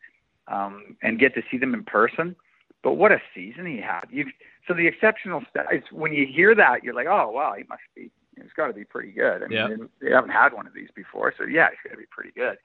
um, 0.49 0.97
and 1.03 1.19
get 1.21 1.35
to 1.35 1.43
see 1.51 1.59
them 1.59 1.75
in 1.75 1.85
person. 1.85 2.35
But 2.83 2.95
what 2.95 3.13
a 3.13 3.21
season 3.35 3.67
he 3.67 3.81
had! 3.81 4.05
You 4.11 4.27
so 4.67 4.75
the 4.75 4.87
exceptional 4.87 5.43
stats. 5.55 5.83
When 5.93 6.13
you 6.13 6.27
hear 6.27 6.55
that, 6.55 6.83
you're 6.83 6.95
like, 6.95 7.07
oh 7.07 7.31
wow, 7.31 7.55
he 7.57 7.65
must 7.69 7.83
be. 7.95 8.11
It's 8.37 8.53
got 8.57 8.67
to 8.67 8.73
be 8.73 8.85
pretty 8.85 9.13
good. 9.13 9.45
I 9.45 9.47
mean, 9.47 9.53
Yeah. 9.53 9.77
they 10.01 10.11
haven't 10.11 10.31
had 10.31 10.53
one 10.53 10.67
of 10.67 10.75
these 10.75 10.89
before, 10.97 11.33
so 11.39 11.45
yeah, 11.45 11.69
he's 11.71 11.79
got 11.89 11.95
to 11.95 12.01
be 12.01 12.07
pretty 12.11 12.33
good. 12.33 12.59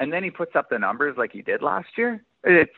And 0.00 0.10
then 0.10 0.24
he 0.24 0.30
puts 0.30 0.56
up 0.56 0.70
the 0.70 0.78
numbers 0.78 1.16
like 1.18 1.30
he 1.30 1.42
did 1.42 1.60
last 1.60 1.88
year. 1.98 2.24
It's 2.42 2.72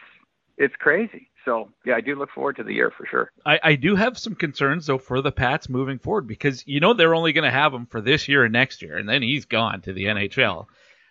it's 0.56 0.74
crazy. 0.76 1.30
So 1.44 1.70
yeah, 1.84 1.94
I 1.94 2.00
do 2.00 2.16
look 2.16 2.30
forward 2.30 2.56
to 2.56 2.64
the 2.64 2.74
year 2.74 2.90
for 2.96 3.06
sure. 3.06 3.30
I, 3.44 3.60
I 3.62 3.74
do 3.76 3.94
have 3.94 4.18
some 4.18 4.34
concerns 4.34 4.86
though 4.86 4.98
for 4.98 5.20
the 5.22 5.32
Pats 5.32 5.68
moving 5.68 5.98
forward 5.98 6.26
because 6.26 6.66
you 6.66 6.80
know 6.80 6.92
they're 6.92 7.14
only 7.14 7.32
going 7.32 7.44
to 7.44 7.50
have 7.50 7.72
him 7.72 7.86
for 7.86 8.00
this 8.00 8.26
year 8.28 8.44
and 8.44 8.52
next 8.52 8.82
year, 8.82 8.96
and 8.98 9.08
then 9.08 9.22
he's 9.22 9.44
gone 9.44 9.80
to 9.82 9.92
the 9.92 10.04
NHL. 10.04 10.66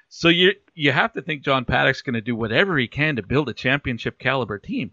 So 0.10 0.30
you 0.30 0.54
you 0.74 0.92
have 0.92 1.14
to 1.14 1.22
think 1.22 1.44
John 1.44 1.66
Paddock's 1.66 2.02
going 2.02 2.16
to 2.16 2.22
do 2.22 2.36
whatever 2.36 2.78
he 2.78 2.88
can 2.88 3.16
to 3.16 3.24
build 3.24 3.50
a 3.50 3.54
championship 3.54 4.20
caliber 4.20 4.60
team. 4.60 4.92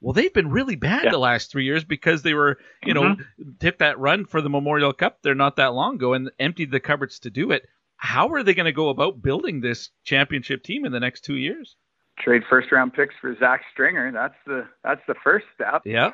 Well, 0.00 0.14
they've 0.14 0.32
been 0.32 0.50
really 0.50 0.76
bad 0.76 1.12
the 1.12 1.18
last 1.18 1.50
three 1.50 1.66
years 1.66 1.84
because 1.84 2.22
they 2.22 2.32
were, 2.32 2.58
you 2.82 2.94
know, 2.94 3.02
mm-hmm. 3.02 3.50
took 3.60 3.78
that 3.78 3.98
run 3.98 4.24
for 4.24 4.40
the 4.40 4.48
Memorial 4.48 4.94
Cup 4.94 5.18
there 5.22 5.34
not 5.34 5.56
that 5.56 5.74
long 5.74 5.96
ago 5.96 6.14
and 6.14 6.30
emptied 6.38 6.70
the 6.70 6.80
cupboards 6.80 7.18
to 7.20 7.30
do 7.30 7.50
it. 7.50 7.68
How 7.96 8.28
are 8.28 8.42
they 8.42 8.54
going 8.54 8.64
to 8.64 8.72
go 8.72 8.88
about 8.88 9.20
building 9.20 9.60
this 9.60 9.90
championship 10.04 10.62
team 10.62 10.86
in 10.86 10.92
the 10.92 11.00
next 11.00 11.20
two 11.20 11.36
years? 11.36 11.76
Trade 12.20 12.42
first 12.48 12.70
round 12.72 12.92
picks 12.92 13.14
for 13.20 13.34
Zach 13.38 13.62
Stringer. 13.72 14.12
That's 14.12 14.34
the 14.46 14.66
that's 14.84 15.00
the 15.08 15.14
first 15.22 15.46
step. 15.54 15.82
Yeah. 15.84 16.10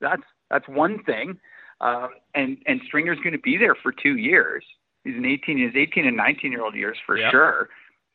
That's 0.00 0.22
that's 0.50 0.68
one 0.68 1.02
thing. 1.04 1.38
Um, 1.80 2.10
and 2.34 2.58
and 2.66 2.80
Stringer's 2.86 3.18
going 3.18 3.32
to 3.32 3.38
be 3.38 3.56
there 3.56 3.74
for 3.74 3.92
two 3.92 4.16
years. 4.16 4.64
He's 5.04 5.16
an 5.16 5.26
18, 5.26 5.58
his 5.58 5.72
18 5.76 6.06
and 6.06 6.16
19 6.16 6.50
year 6.52 6.64
old 6.64 6.74
years 6.74 6.96
for 7.04 7.16
Yeah. 7.18 7.30
sure. 7.30 7.68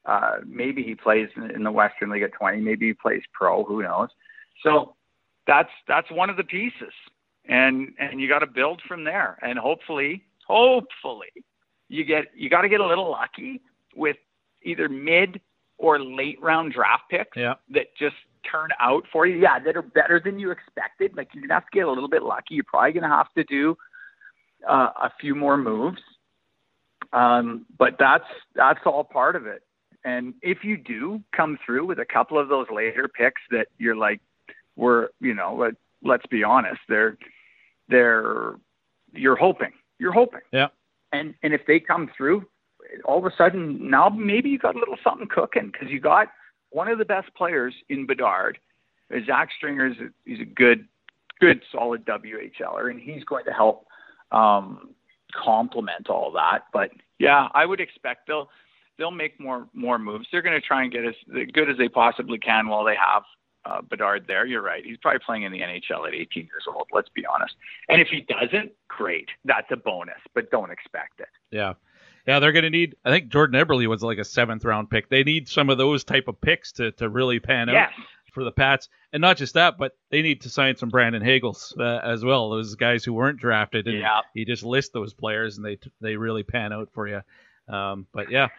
Uh, 0.06 0.38
maybe 0.48 0.82
he 0.82 0.96
plays 0.96 1.30
in, 1.36 1.52
in 1.52 1.64
the 1.64 1.72
Western 1.72 2.10
League 2.10 2.24
at 2.24 2.34
20. 2.34 2.62
Maybe 2.62 2.88
he 2.88 2.94
plays 2.94 3.22
pro. 3.34 3.64
Who 3.64 3.84
knows? 3.84 4.10
So 4.64 4.96
that's 5.46 5.70
that's 5.88 6.10
one 6.12 6.30
of 6.30 6.38
the 6.38 6.44
pieces, 6.44 6.94
and 7.48 7.94
and 8.00 8.20
you 8.20 8.28
got 8.28 8.40
to 8.40 8.48
build 8.48 8.82
from 8.88 9.04
there. 9.04 9.38
And 9.41 9.60
hopefully, 9.60 10.24
hopefully, 10.48 11.28
you 11.90 12.04
get 12.06 12.26
you 12.36 12.50
got 12.50 12.62
to 12.62 12.70
get 12.70 12.80
a 12.80 12.86
little 12.88 13.10
lucky 13.12 13.62
with 13.96 14.18
either 14.64 14.90
mid 14.90 15.41
or 15.80 16.00
late 16.00 16.40
round 16.42 16.74
draft 16.74 17.04
picks 17.10 17.36
Yeah. 17.36 17.56
that 17.72 17.88
just 17.98 18.16
turn 18.50 18.70
out 18.80 19.06
for 19.12 19.26
you. 19.26 19.38
Yeah, 19.38 19.60
that 19.60 19.76
are 19.76 19.82
better 19.82 20.20
than 20.24 20.38
you 20.38 20.52
expected. 20.52 21.16
Like 21.16 21.30
you're 21.34 21.42
gonna 21.42 21.54
have 21.56 21.66
to 21.66 21.76
get 21.78 21.88
a 21.88 21.90
little 21.90 22.10
bit 22.10 22.22
lucky. 22.22 22.56
You're 22.56 22.66
probably 22.66 22.92
gonna 22.92 23.08
have 23.10 23.34
to 23.34 23.44
do 23.46 23.78
uh, 24.68 24.90
a 25.02 25.12
few 25.20 25.34
more 25.36 25.58
moves. 25.58 26.02
Um, 27.14 27.66
but 27.78 27.96
that's 27.98 28.26
that's 28.54 28.80
all 28.86 29.04
part 29.04 29.36
of 29.36 29.48
it. 29.48 29.64
And 30.06 30.34
if 30.42 30.64
you 30.64 30.78
do 30.78 31.22
come 31.36 31.58
through 31.66 31.86
with 31.86 32.00
a 32.00 32.06
couple 32.06 32.38
of 32.38 32.50
those 32.50 32.68
later 32.72 33.08
picks 33.08 33.42
that 33.52 33.68
you're 33.78 33.96
like, 33.96 34.22
we're 34.76 35.10
you 35.20 35.34
know, 35.34 35.56
let, 35.56 35.74
let's 36.04 36.26
be 36.28 36.44
honest, 36.44 36.80
they're 36.88 37.18
they're 37.88 38.56
you're 39.14 39.36
hoping, 39.38 39.72
you're 39.98 40.12
hoping. 40.14 40.42
Yeah. 40.52 40.68
And 41.12 41.34
and 41.42 41.54
if 41.54 41.62
they 41.66 41.80
come 41.80 42.10
through, 42.16 42.46
all 43.06 43.20
of 43.20 43.26
a 43.26 43.36
sudden 43.36 43.90
now 43.90 44.10
maybe 44.10 44.49
you 44.49 44.57
got 44.57 44.76
a 44.76 44.80
little 44.80 44.98
something 45.03 45.28
cooking 45.28 45.70
because 45.72 45.90
you 45.90 45.99
got 45.99 46.30
one 46.72 46.88
of 46.88 46.98
the 46.98 47.06
best 47.06 47.34
players 47.36 47.74
in 47.90 48.06
Bedard. 48.06 48.60
Zach 49.26 49.49
Stringer 49.57 49.88
is 49.88 49.98
a, 49.98 50.10
he's 50.26 50.40
a 50.40 50.45
good, 50.45 50.88
good, 51.40 51.64
solid 51.72 52.06
WHLer, 52.06 52.91
and 52.91 52.99
he's 52.99 53.24
going 53.24 53.45
to 53.45 53.52
help 53.52 53.88
um, 54.32 54.91
complement 55.34 56.10
all 56.10 56.32
that. 56.34 56.66
But 56.72 56.91
yeah, 57.18 57.48
I 57.53 57.66
would 57.66 57.80
expect 57.80 58.28
they'll 58.28 58.49
they'll 58.98 59.11
make 59.11 59.40
more 59.40 59.68
more 59.74 59.98
moves. 59.98 60.28
They're 60.32 60.41
going 60.41 60.60
to 60.60 60.66
try 60.66 60.84
and 60.84 60.91
get 60.91 61.06
as 61.06 61.16
good 61.53 61.70
as 61.70 61.78
they 61.78 61.90
possibly 61.90 62.38
can 62.38 62.68
while 62.68 62.84
they 62.84 62.95
have 62.95 63.24
uh, 63.66 63.82
Bedard 63.82 64.26
there. 64.28 64.45
You're 64.45 64.61
right. 64.61 64.86
He's 64.86 64.98
probably 64.98 65.22
playing 65.26 65.44
in 65.44 65.52
the 65.52 65.61
NHL 65.61 66.07
at 66.07 66.14
18 66.14 66.44
years 66.44 66.66
old. 66.68 66.88
Let's 66.91 67.10
be 67.10 67.26
honest. 67.26 67.56
And 67.88 68.02
if 68.02 68.10
he 68.10 68.22
doesn't, 68.22 68.72
great. 68.88 69.30
That's 69.44 69.68
a 69.72 69.78
bonus, 69.78 70.20
but 70.36 70.52
don't 70.52 70.72
expect 70.72 71.20
it. 71.20 71.30
Yeah. 71.52 71.74
Yeah, 72.28 72.40
they're 72.40 72.52
going 72.52 72.64
to 72.64 72.70
need. 72.70 72.96
I 73.04 73.10
think 73.12 73.30
Jordan 73.30 73.60
Eberle 73.60 73.88
was 73.88 74.04
like 74.04 74.18
a 74.18 74.24
seventh 74.26 74.66
round 74.66 74.90
pick. 74.90 75.10
They 75.10 75.24
need 75.24 75.48
some 75.48 75.70
of 75.70 75.78
those 75.78 76.04
type 76.04 76.28
of 76.28 76.40
picks 76.40 76.74
to, 76.74 76.91
to 76.94 77.10
really 77.10 77.40
pan 77.40 77.70
out 77.70 77.76
for 78.34 78.44
the 78.44 78.52
Pats, 78.52 78.90
and 79.12 79.22
not 79.22 79.38
just 79.38 79.56
that, 79.56 79.78
but 79.80 79.98
they 80.12 80.22
need 80.22 80.41
to 80.41 80.50
sign 80.50 80.76
some 80.78 80.90
Brandon 80.90 81.24
Hagels 81.24 81.74
uh, 81.80 82.00
as 82.06 82.24
well. 82.24 82.52
Those 82.52 82.76
guys 82.76 83.04
who 83.04 83.14
weren't 83.14 83.40
drafted, 83.40 83.88
and 83.88 83.98
Yeah. 84.00 84.22
you 84.36 84.46
just 84.46 84.64
list 84.64 84.94
those 84.94 85.14
players, 85.16 85.58
and 85.58 85.66
they 85.66 85.80
they 86.02 86.16
really 86.16 86.44
pan 86.44 86.72
out 86.72 86.90
for 86.94 87.08
you. 87.08 87.22
Um, 87.68 88.06
but 88.14 88.30
yeah, 88.30 88.50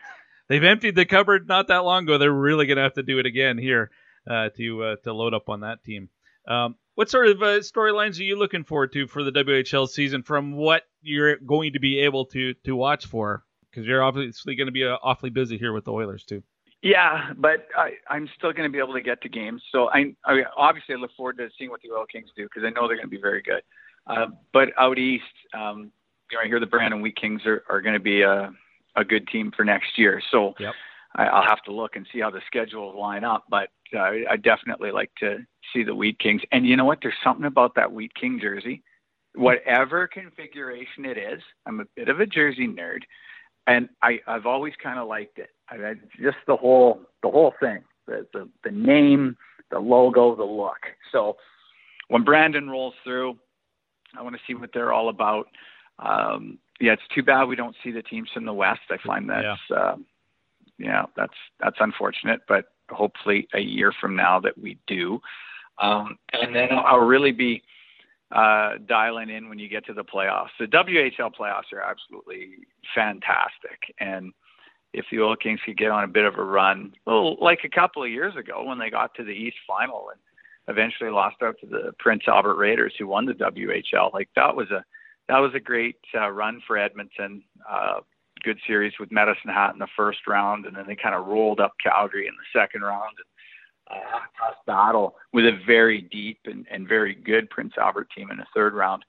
they've 0.49 0.65
emptied 0.65 0.97
the 0.97 1.05
cupboard 1.07 1.47
not 1.47 1.69
that 1.69 1.85
long 1.85 2.03
ago. 2.05 2.19
They're 2.19 2.33
really 2.33 2.67
going 2.67 2.77
to 2.79 2.83
have 2.83 2.95
to 2.95 3.03
do 3.05 3.19
it 3.21 3.27
again 3.27 3.59
here 3.59 3.91
uh, 4.29 4.49
to 4.57 4.83
uh, 4.83 4.97
to 5.05 5.13
load 5.13 5.35
up 5.35 5.49
on 5.49 5.61
that 5.61 5.85
team. 5.85 6.09
Um, 6.49 6.75
what 6.97 7.09
sort 7.09 7.29
of 7.29 7.41
uh, 7.43 7.61
storylines 7.61 8.19
are 8.19 8.25
you 8.25 8.37
looking 8.37 8.65
forward 8.65 8.93
to 8.95 9.07
for 9.07 9.23
the 9.23 9.31
WHL 9.31 9.89
season 9.89 10.23
from 10.25 10.53
what 10.57 10.83
you're 11.01 11.37
going 11.37 11.75
to 11.75 11.81
be 11.81 12.01
able 12.01 12.27
to 12.27 12.55
to 12.65 12.75
watch 12.75 13.07
for? 13.07 13.45
Because 13.71 13.87
you're 13.87 14.03
obviously 14.03 14.55
going 14.57 14.67
to 14.67 14.73
be 14.73 14.85
uh, 14.85 14.97
awfully 15.03 15.31
busy 15.31 15.57
here 15.57 15.73
with 15.73 15.85
the 15.85 15.93
Oilers 15.93 16.25
too. 16.25 16.43
Yeah, 16.83 17.33
but 17.37 17.69
I, 17.77 17.93
I'm 18.09 18.29
still 18.39 18.53
going 18.53 18.69
to 18.69 18.73
be 18.73 18.79
able 18.79 18.95
to 18.95 19.03
get 19.03 19.21
to 19.23 19.29
games. 19.29 19.63
So 19.71 19.91
I, 19.91 20.15
I 20.25 20.43
obviously 20.57 20.95
I 20.95 20.99
look 20.99 21.11
forward 21.17 21.37
to 21.39 21.49
seeing 21.59 21.71
what 21.71 21.83
the 21.83 21.91
Oil 21.91 22.07
Kings 22.11 22.31
do 22.37 22.45
because 22.45 22.63
I 22.65 22.71
know 22.71 22.89
they're 22.89 22.97
going 22.97 23.09
to 23.11 23.17
be 23.17 23.21
very 23.21 23.43
good. 23.43 23.63
Uh, 24.07 24.27
but 24.53 24.71
out 24.79 24.99
east, 24.99 25.25
um, 25.55 25.93
you 26.31 26.39
know, 26.39 26.43
I 26.43 26.47
hear 26.47 26.59
the 26.59 26.67
Brandon 26.67 27.03
Wheat 27.03 27.17
Kings 27.17 27.43
are, 27.45 27.63
are 27.69 27.83
going 27.83 27.95
to 27.95 28.01
be 28.01 28.23
a, 28.23 28.51
a 28.97 29.05
good 29.05 29.29
team 29.29 29.53
for 29.55 29.65
next 29.65 29.99
year. 29.99 30.23
So 30.31 30.55
Yep. 30.59 30.73
I, 31.17 31.27
I'll 31.27 31.47
have 31.47 31.63
to 31.65 31.73
look 31.73 31.97
and 31.97 32.07
see 32.13 32.21
how 32.21 32.31
the 32.31 32.41
schedules 32.47 32.97
line 32.97 33.25
up. 33.25 33.45
But 33.51 33.69
uh, 33.95 34.11
I 34.31 34.37
definitely 34.37 34.91
like 34.91 35.11
to 35.21 35.39
see 35.73 35.83
the 35.83 35.95
Wheat 35.95 36.19
Kings. 36.19 36.43
And 36.51 36.67
you 36.67 36.77
know 36.77 36.85
what? 36.87 37.01
There's 37.03 37.15
something 37.23 37.47
about 37.47 37.75
that 37.75 37.93
Wheat 37.93 38.15
King 38.15 38.39
jersey. 38.41 38.83
Whatever 39.35 40.09
configuration 40.09 41.05
it 41.05 41.17
is, 41.17 41.41
I'm 41.67 41.81
a 41.81 41.85
bit 41.95 42.09
of 42.09 42.19
a 42.19 42.27
jersey 42.27 42.67
nerd, 42.67 43.03
and 43.67 43.89
I, 44.03 44.19
I've 44.27 44.47
always 44.47 44.75
kind 44.83 44.99
of 44.99 45.09
liked 45.09 45.39
it. 45.39 45.51
I, 45.69 45.77
I 45.77 45.95
just 46.21 46.39
the 46.47 46.57
whole 46.57 47.03
the 47.23 47.31
whole 47.31 47.55
thing, 47.61 47.83
the, 48.07 48.27
the 48.33 48.49
the 48.65 48.71
name, 48.71 49.37
the 49.71 49.79
logo, 49.79 50.35
the 50.35 50.45
look. 50.45 50.79
So 51.13 51.37
when 52.09 52.25
Brandon 52.25 52.69
rolls 52.69 52.95
through, 53.05 53.39
I 54.19 54.23
want 54.23 54.35
to 54.35 54.41
see 54.47 54.55
what 54.55 54.71
they're 54.73 54.93
all 54.93 55.09
about. 55.09 55.47
Um, 55.99 56.59
yeah, 56.81 56.93
it's 56.93 57.03
too 57.15 57.23
bad 57.23 57.45
we 57.45 57.57
don't 57.57 57.77
see 57.85 57.93
the 57.93 58.03
teams 58.03 58.31
from 58.33 58.47
the 58.47 58.53
West. 58.53 58.81
I 58.91 58.97
find 59.07 59.29
that's 59.29 59.59
yeah. 59.71 59.77
Uh, 59.77 59.97
yeah, 60.79 61.03
that's 61.17 61.35
that's 61.61 61.77
unfortunate, 61.81 62.41
but 62.49 62.67
hopefully 62.91 63.47
a 63.55 63.61
year 63.61 63.93
from 64.01 64.17
now 64.17 64.41
that 64.41 64.57
we 64.59 64.79
do. 64.87 65.21
Um, 65.79 66.19
and 66.33 66.55
then 66.55 66.69
I'll 66.73 66.99
really 66.99 67.33
be 67.33 67.63
uh, 68.33 68.75
dialing 68.87 69.31
in 69.31 69.49
when 69.49 69.59
you 69.59 69.69
get 69.69 69.85
to 69.87 69.93
the 69.93 70.05
playoffs. 70.05 70.51
The 70.59 70.67
WHL 70.67 71.33
playoffs 71.35 71.73
are 71.73 71.81
absolutely 71.81 72.67
fantastic, 72.95 73.95
and 73.99 74.33
if 74.93 75.05
the 75.11 75.21
Oil 75.21 75.37
Kings 75.37 75.61
could 75.65 75.79
get 75.79 75.91
on 75.91 76.05
a 76.05 76.09
bit 76.09 76.25
of 76.25 76.37
a 76.37 76.43
run, 76.43 76.93
well, 77.07 77.37
like 77.41 77.61
a 77.65 77.69
couple 77.69 78.03
of 78.03 78.11
years 78.11 78.35
ago 78.37 78.65
when 78.65 78.79
they 78.79 78.91
got 78.91 79.15
to 79.15 79.25
the 79.25 79.31
East 79.31 79.57
Final 79.67 80.11
and 80.11 80.21
eventually 80.69 81.11
lost 81.11 81.37
out 81.43 81.57
to 81.61 81.67
the 81.67 81.93
Prince 81.99 82.23
Albert 82.27 82.57
Raiders, 82.57 82.95
who 82.99 83.07
won 83.07 83.27
the 83.27 83.35
WHL, 83.35 84.13
like 84.13 84.29
that 84.37 84.55
was 84.55 84.71
a 84.71 84.85
that 85.29 85.39
was 85.39 85.53
a 85.55 85.61
great 85.61 85.97
uh, 86.15 86.29
run 86.29 86.61
for 86.67 86.77
Edmonton. 86.77 87.43
Uh, 87.69 88.01
good 88.43 88.59
series 88.67 88.95
with 88.99 89.13
Medicine 89.13 89.51
Hat 89.51 89.73
in 89.73 89.79
the 89.79 89.87
first 89.97 90.27
round, 90.27 90.67
and 90.67 90.75
then 90.75 90.87
they 90.87 90.97
kind 90.97 91.15
of 91.15 91.27
rolled 91.27 91.61
up 91.61 91.75
Calgary 91.83 92.27
in 92.27 92.35
the 92.35 92.59
second 92.59 92.83
round. 92.83 93.17
And, 93.17 93.27
tough 94.39 94.57
battle 94.67 95.17
with 95.33 95.45
a 95.45 95.59
very 95.67 96.01
deep 96.03 96.39
and, 96.45 96.67
and 96.71 96.89
very 96.89 97.15
good 97.15 97.51
Prince 97.51 97.75
Albert 97.79 98.09
team 98.17 98.31
in 98.31 98.39
the 98.39 98.47
third 98.55 98.75
round. 98.75 99.05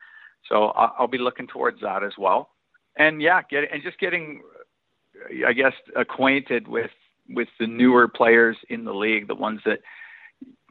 So 0.49 0.68
I'll, 0.70 0.95
I'll 0.99 1.08
be 1.08 1.18
looking 1.18 1.48
towards 1.48 1.82
that 1.82 2.03
as 2.03 2.14
well. 2.18 2.49
And 2.98 3.22
yeah, 3.22 3.41
get 3.49 3.72
and 3.72 3.82
just 3.84 3.99
getting, 3.99 4.41
I 5.48 5.53
guess, 5.53 5.74
acquainted 5.95 6.68
with 6.68 6.91
with 7.30 7.48
the 7.60 7.68
newer 7.68 8.08
players 8.08 8.58
in 8.70 8.84
the 8.84 8.94
league, 8.94 9.28
the 9.28 9.36
ones 9.36 9.62
that 9.66 9.80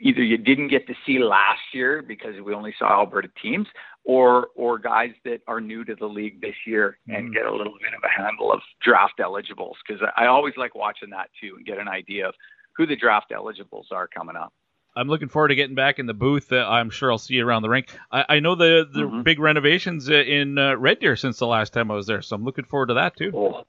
either 0.02 0.22
you 0.22 0.36
didn't 0.36 0.68
get 0.68 0.86
to 0.88 0.94
see 1.06 1.18
last 1.18 1.60
year 1.72 2.02
because 2.02 2.34
we 2.44 2.52
only 2.52 2.74
saw 2.78 2.90
Alberta 2.90 3.28
teams, 3.40 3.68
or 4.04 4.48
or 4.56 4.78
guys 4.78 5.12
that 5.24 5.40
are 5.46 5.60
new 5.60 5.84
to 5.84 5.94
the 5.94 6.06
league 6.06 6.40
this 6.40 6.56
year 6.66 6.98
and 7.08 7.26
Mm-hmm. 7.26 7.32
get 7.34 7.46
a 7.46 7.54
little 7.54 7.74
bit 7.80 7.94
of 7.96 8.02
a 8.04 8.22
handle 8.22 8.52
of 8.52 8.60
draft 8.82 9.20
eligibles 9.20 9.76
because 9.86 10.02
I 10.16 10.26
always 10.26 10.54
like 10.56 10.74
watching 10.74 11.10
that 11.10 11.30
too 11.40 11.54
and 11.56 11.64
get 11.64 11.78
an 11.78 11.88
idea 11.88 12.28
of 12.28 12.34
who 12.80 12.86
the 12.86 12.96
draft 12.96 13.30
eligibles 13.30 13.88
are 13.92 14.08
coming 14.08 14.36
up. 14.36 14.52
I'm 14.96 15.06
looking 15.06 15.28
forward 15.28 15.48
to 15.48 15.54
getting 15.54 15.74
back 15.76 15.98
in 15.98 16.06
the 16.06 16.14
booth. 16.14 16.50
Uh, 16.50 16.66
I'm 16.66 16.88
sure 16.90 17.12
I'll 17.12 17.18
see 17.18 17.34
you 17.34 17.46
around 17.46 17.62
the 17.62 17.68
rink. 17.68 17.94
I, 18.10 18.24
I 18.28 18.40
know 18.40 18.54
the 18.54 18.88
the 18.90 19.02
Mhm. 19.02 19.22
big 19.22 19.38
renovations 19.38 20.08
in 20.08 20.56
uh, 20.58 20.76
Red 20.76 20.98
Deer 21.00 21.14
since 21.14 21.38
the 21.38 21.46
last 21.46 21.72
time 21.74 21.90
I 21.90 21.94
was 21.94 22.06
there, 22.06 22.22
so 22.22 22.34
I'm 22.36 22.44
looking 22.44 22.64
forward 22.64 22.86
to 22.86 22.94
that 22.94 23.16
too. 23.16 23.30
Oh, 23.34 23.64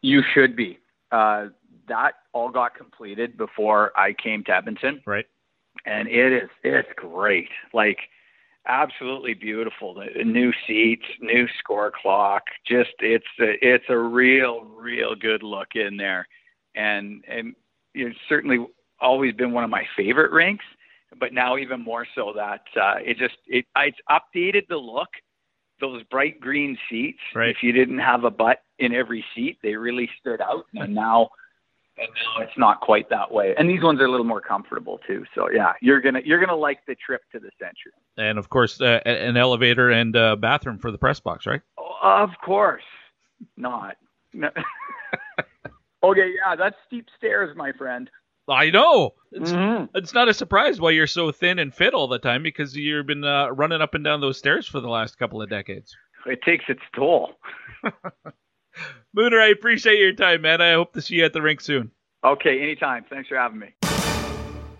you 0.00 0.22
should 0.34 0.56
be. 0.56 0.78
Uh, 1.12 1.48
that 1.88 2.14
all 2.32 2.48
got 2.50 2.74
completed 2.74 3.36
before 3.36 3.92
I 3.96 4.14
came 4.14 4.42
to 4.44 4.52
Edmonton. 4.56 5.02
Right. 5.06 5.26
and 5.84 6.08
it 6.08 6.32
is 6.32 6.48
it's 6.62 6.88
great. 6.96 7.50
Like 7.74 7.98
absolutely 8.66 9.34
beautiful. 9.34 9.94
The 9.94 10.24
new 10.24 10.52
seats, 10.66 11.04
new 11.20 11.46
score 11.58 11.92
clock. 12.00 12.44
Just 12.66 12.90
it's 13.00 13.24
a, 13.40 13.52
it's 13.60 13.84
a 13.88 13.98
real, 13.98 14.64
real 14.64 15.14
good 15.14 15.42
look 15.42 15.68
in 15.74 15.96
there, 15.96 16.26
and 16.74 17.24
and 17.28 17.54
it's 17.94 18.18
certainly 18.28 18.66
always 19.00 19.34
been 19.34 19.52
one 19.52 19.64
of 19.64 19.70
my 19.70 19.84
favorite 19.96 20.32
rinks. 20.32 20.64
But 21.18 21.32
now 21.32 21.56
even 21.56 21.80
more 21.80 22.06
so 22.14 22.32
that 22.34 22.62
uh, 22.76 22.96
it 22.98 23.16
just 23.18 23.36
it 23.46 23.66
it's 23.76 23.98
updated 24.10 24.66
the 24.68 24.76
look. 24.76 25.08
Those 25.80 26.02
bright 26.04 26.40
green 26.40 26.76
seats. 26.90 27.20
Right. 27.34 27.50
If 27.50 27.62
you 27.62 27.72
didn't 27.72 27.98
have 27.98 28.24
a 28.24 28.30
butt 28.30 28.62
in 28.78 28.92
every 28.94 29.24
seat, 29.34 29.58
they 29.62 29.74
really 29.74 30.08
stood 30.20 30.40
out. 30.40 30.66
And 30.74 30.94
now 30.94 31.30
and 31.96 32.08
now 32.14 32.42
it's 32.42 32.58
not 32.58 32.80
quite 32.80 33.08
that 33.10 33.30
way. 33.30 33.54
And 33.56 33.70
these 33.70 33.82
ones 33.82 34.00
are 34.00 34.06
a 34.06 34.10
little 34.10 34.26
more 34.26 34.40
comfortable 34.40 34.98
too. 35.06 35.24
So 35.34 35.50
yeah, 35.50 35.74
you're 35.80 36.00
gonna 36.00 36.20
you're 36.24 36.40
gonna 36.40 36.56
like 36.56 36.84
the 36.86 36.96
trip 36.96 37.22
to 37.32 37.38
the 37.38 37.50
Centrium. 37.62 37.98
And 38.16 38.38
of 38.38 38.48
course, 38.48 38.80
uh, 38.80 39.00
an 39.06 39.36
elevator 39.36 39.90
and 39.90 40.16
uh, 40.16 40.36
bathroom 40.36 40.78
for 40.78 40.90
the 40.90 40.98
press 40.98 41.20
box, 41.20 41.46
right? 41.46 41.60
Oh, 41.78 41.98
of 42.02 42.30
course, 42.44 42.82
not. 43.56 43.96
No. 44.32 44.50
okay, 46.10 46.32
yeah, 46.36 46.56
that's 46.56 46.76
steep 46.86 47.06
stairs, 47.16 47.56
my 47.56 47.72
friend. 47.72 48.10
I 48.48 48.70
know. 48.70 49.14
It's, 49.32 49.52
Mhm. 49.52 49.88
it's 49.94 50.12
not 50.12 50.28
a 50.28 50.34
surprise 50.34 50.78
why 50.80 50.90
you're 50.90 51.06
so 51.06 51.32
thin 51.32 51.58
and 51.58 51.74
fit 51.74 51.94
all 51.94 52.08
the 52.08 52.18
time 52.18 52.42
because 52.42 52.76
you've 52.76 53.06
been 53.06 53.24
uh, 53.24 53.48
running 53.48 53.80
up 53.80 53.94
and 53.94 54.04
down 54.04 54.20
those 54.20 54.38
stairs 54.38 54.68
for 54.68 54.80
the 54.80 54.88
last 54.88 55.18
couple 55.18 55.40
of 55.40 55.48
decades. 55.48 55.96
It 56.26 56.40
takes 56.42 56.64
its 56.68 56.82
toll. 56.94 57.32
Mooner, 59.16 59.40
I 59.40 59.48
appreciate 59.48 59.98
your 59.98 60.12
time, 60.12 60.42
man. 60.42 60.60
I 60.60 60.72
hope 60.72 60.92
to 60.94 61.00
see 61.02 61.16
you 61.16 61.24
at 61.24 61.32
the 61.32 61.42
rink 61.42 61.60
soon. 61.60 61.90
Okay, 62.24 62.60
anytime. 62.62 63.04
Thanks 63.08 63.28
for 63.28 63.36
having 63.36 63.58
me. 63.60 63.74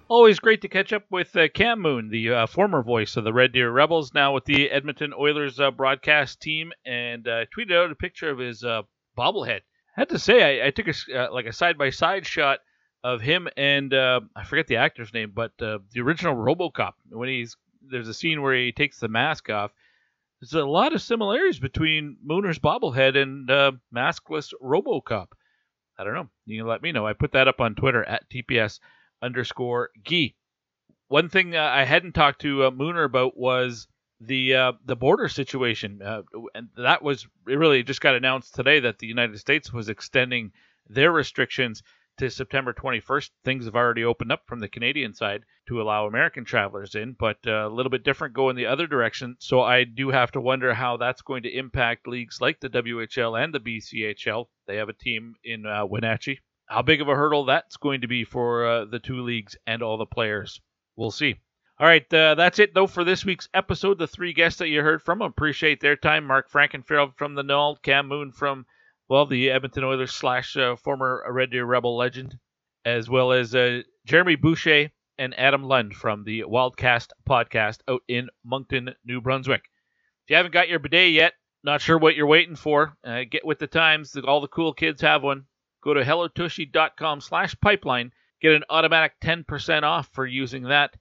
Always 0.09 0.39
great 0.39 0.61
to 0.63 0.69
catch 0.69 0.93
up 0.93 1.05
with 1.11 1.35
uh, 1.37 1.49
Cam 1.49 1.81
Moon, 1.81 2.11
the 2.11 2.31
uh, 2.31 2.47
former 2.47 2.83
voice 2.83 3.17
of 3.17 3.25
the 3.25 3.33
Red 3.33 3.53
Deer 3.53 3.71
Rebels, 3.71 4.13
now 4.13 4.35
with 4.35 4.45
the 4.45 4.71
Edmonton 4.71 5.13
Oilers 5.19 5.59
uh, 5.61 5.71
broadcast 5.71 6.41
team, 6.43 6.73
and 6.85 7.27
uh, 7.27 7.45
tweeted 7.57 7.73
out 7.75 7.91
a 7.91 7.95
picture 7.95 8.29
of 8.31 8.39
his 8.39 8.63
uh, 8.65 8.83
bobblehead. 9.17 9.61
Had 9.95 10.09
to 10.11 10.19
say, 10.19 10.61
I, 10.63 10.67
I 10.67 10.71
took 10.71 10.89
a 10.89 10.95
uh, 11.15 11.33
like 11.33 11.47
a 11.47 11.53
side 11.53 11.79
by 11.79 11.91
side 11.91 12.27
shot 12.27 12.59
of 13.05 13.21
him 13.21 13.49
and 13.57 13.93
uh, 13.93 14.21
I 14.35 14.45
forget 14.45 14.67
the 14.67 14.77
actor's 14.77 15.13
name, 15.13 15.33
but 15.35 15.53
uh, 15.61 15.79
the 15.93 16.01
original 16.01 16.35
RoboCop. 16.35 16.93
When 17.11 17.29
he's 17.29 17.57
there's 17.91 18.09
a 18.09 18.15
scene 18.15 18.43
where 18.43 18.55
he 18.55 18.73
takes 18.73 18.99
the 18.99 19.09
mask 19.09 19.51
off. 19.51 19.73
There's 20.41 20.55
a 20.55 20.65
lot 20.67 20.95
of 20.95 21.03
similarities 21.03 21.59
between 21.59 22.17
Mooner's 22.27 22.59
bobblehead 22.59 23.17
and 23.17 23.51
uh, 23.51 23.73
maskless 23.95 24.53
RoboCop. 24.63 25.29
I 25.99 26.05
don't 26.05 26.15
know. 26.15 26.29
You 26.47 26.61
can 26.61 26.69
let 26.69 26.83
me 26.83 26.93
know. 26.93 27.07
I 27.07 27.13
put 27.13 27.33
that 27.33 27.49
up 27.49 27.61
on 27.61 27.75
Twitter 27.75 28.05
at 28.05 28.29
TPS 28.31 28.81
underscore 29.23 29.91
Gee. 30.03 30.35
One 31.09 31.29
thing 31.29 31.55
uh, 31.55 31.63
I 31.63 31.85
hadn't 31.85 32.13
talked 32.13 32.41
to 32.41 32.65
uh, 32.65 32.71
Mooner 32.71 33.05
about 33.05 33.37
was 33.37 33.87
the 34.27 34.55
uh, 34.55 34.73
the 34.85 34.97
border 34.97 35.29
situation, 35.29 36.01
uh, 36.03 36.23
and 36.55 36.69
that 36.77 37.03
was 37.03 37.27
it 37.49 37.55
really 37.55 37.83
just 37.83 38.01
got 38.01 38.15
announced 38.15 38.55
today 38.55 38.81
that 38.81 38.99
the 38.99 39.07
United 39.07 39.39
States 39.39 39.73
was 39.73 39.89
extending 39.89 40.53
their 40.89 41.13
restrictions 41.13 41.83
to 42.19 42.31
September 42.31 42.73
21st. 42.73 43.31
Things 43.45 43.65
have 43.65 43.75
already 43.75 44.05
opened 44.05 44.33
up 44.33 44.43
from 44.47 44.61
the 44.61 44.69
Canadian 44.69 45.15
side 45.15 45.45
to 45.67 45.81
allow 45.81 46.07
American 46.07 46.45
travelers 46.45 46.95
in, 46.95 47.17
but 47.19 47.39
uh, 47.47 47.67
a 47.67 47.69
little 47.69 47.91
bit 47.91 48.05
different 48.05 48.35
going 48.35 48.57
the 48.57 48.67
other 48.67 48.87
direction. 48.87 49.37
So 49.41 49.63
I 49.63 49.85
do 49.85 50.11
have 50.11 50.31
to 50.33 50.41
wonder 50.41 50.75
how 50.75 50.97
that's 50.97 51.23
going 51.23 51.43
to 51.45 51.57
impact 51.57 52.07
leagues 52.07 52.41
like 52.41 52.61
the 52.61 52.71
WHL 52.71 53.43
and 53.43 53.53
the 53.53 53.61
BCHL. 53.61 54.47
They 54.67 54.77
have 54.77 54.89
a 54.89 54.95
team 54.95 55.35
in 55.43 55.67
uh, 55.67 55.87
Wenatchee. 55.87 56.41
How 56.67 56.83
big 56.83 57.01
of 57.01 57.09
a 57.09 57.15
hurdle 57.15 57.45
that's 57.45 57.77
going 57.77 58.03
to 58.03 58.09
be 58.09 58.25
for 58.25 58.67
uh, 58.67 58.85
the 58.85 59.01
two 59.01 59.23
leagues 59.23 59.57
and 59.67 59.83
all 59.83 59.99
the 59.99 60.07
players. 60.07 60.61
We'll 60.97 61.11
see. 61.11 61.37
All 61.77 61.89
right, 61.89 62.15
uh, 62.15 62.37
that's 62.37 62.61
it 62.61 62.73
though 62.73 62.87
for 62.87 63.03
this 63.03 63.25
week's 63.25 63.49
episode. 63.53 63.99
The 63.99 64.07
three 64.07 64.33
guests 64.33 64.61
that 64.61 64.69
you 64.69 64.81
heard 64.81 65.03
from 65.03 65.23
appreciate 65.23 65.81
their 65.81 65.97
time: 65.97 66.25
Mark 66.25 66.49
Frankenfeld 66.49 67.17
from 67.17 67.35
the 67.35 67.43
Null, 67.43 67.75
Cam 67.83 68.07
Moon 68.07 68.31
from 68.31 68.65
well 69.09 69.27
the 69.27 69.51
Edmonton 69.51 69.83
Oilers 69.83 70.13
slash 70.13 70.57
uh, 70.57 70.77
former 70.77 71.25
Red 71.29 71.51
Deer 71.51 71.65
Rebel 71.65 71.97
legend, 71.97 72.39
as 72.85 73.11
well 73.11 73.33
as 73.33 73.57
uh, 73.57 73.83
Jeremy 74.07 74.37
Boucher 74.37 74.93
and 75.19 75.37
Adam 75.37 75.65
Lund 75.65 75.95
from 75.97 76.23
the 76.23 76.45
Wildcast 76.45 77.09
podcast 77.29 77.79
out 77.89 78.03
in 78.07 78.29
Moncton, 78.45 78.95
New 79.05 79.21
Brunswick. 79.21 79.65
If 80.25 80.31
you 80.31 80.37
haven't 80.37 80.55
got 80.55 80.69
your 80.69 80.79
bidet 80.79 81.11
yet, 81.11 81.33
not 81.65 81.81
sure 81.81 81.99
what 81.99 82.15
you're 82.15 82.29
waiting 82.29 82.55
for, 82.55 82.97
uh, 83.03 83.23
get 83.29 83.45
with 83.45 83.59
the 83.59 83.67
times. 83.67 84.17
All 84.17 84.41
the 84.41 84.47
cool 84.47 84.75
kids 84.75 85.01
have 85.01 85.25
one. 85.25 85.47
Go 85.83 85.93
to 85.93 86.05
hellotushy.com 86.05 87.21
slash 87.21 87.57
pipeline. 87.61 88.13
Get 88.41 88.53
an 88.53 88.63
automatic 88.71 89.15
10% 89.21 89.83
off 89.83 90.09
for 90.13 90.25
using 90.25 90.63
that 90.65 90.95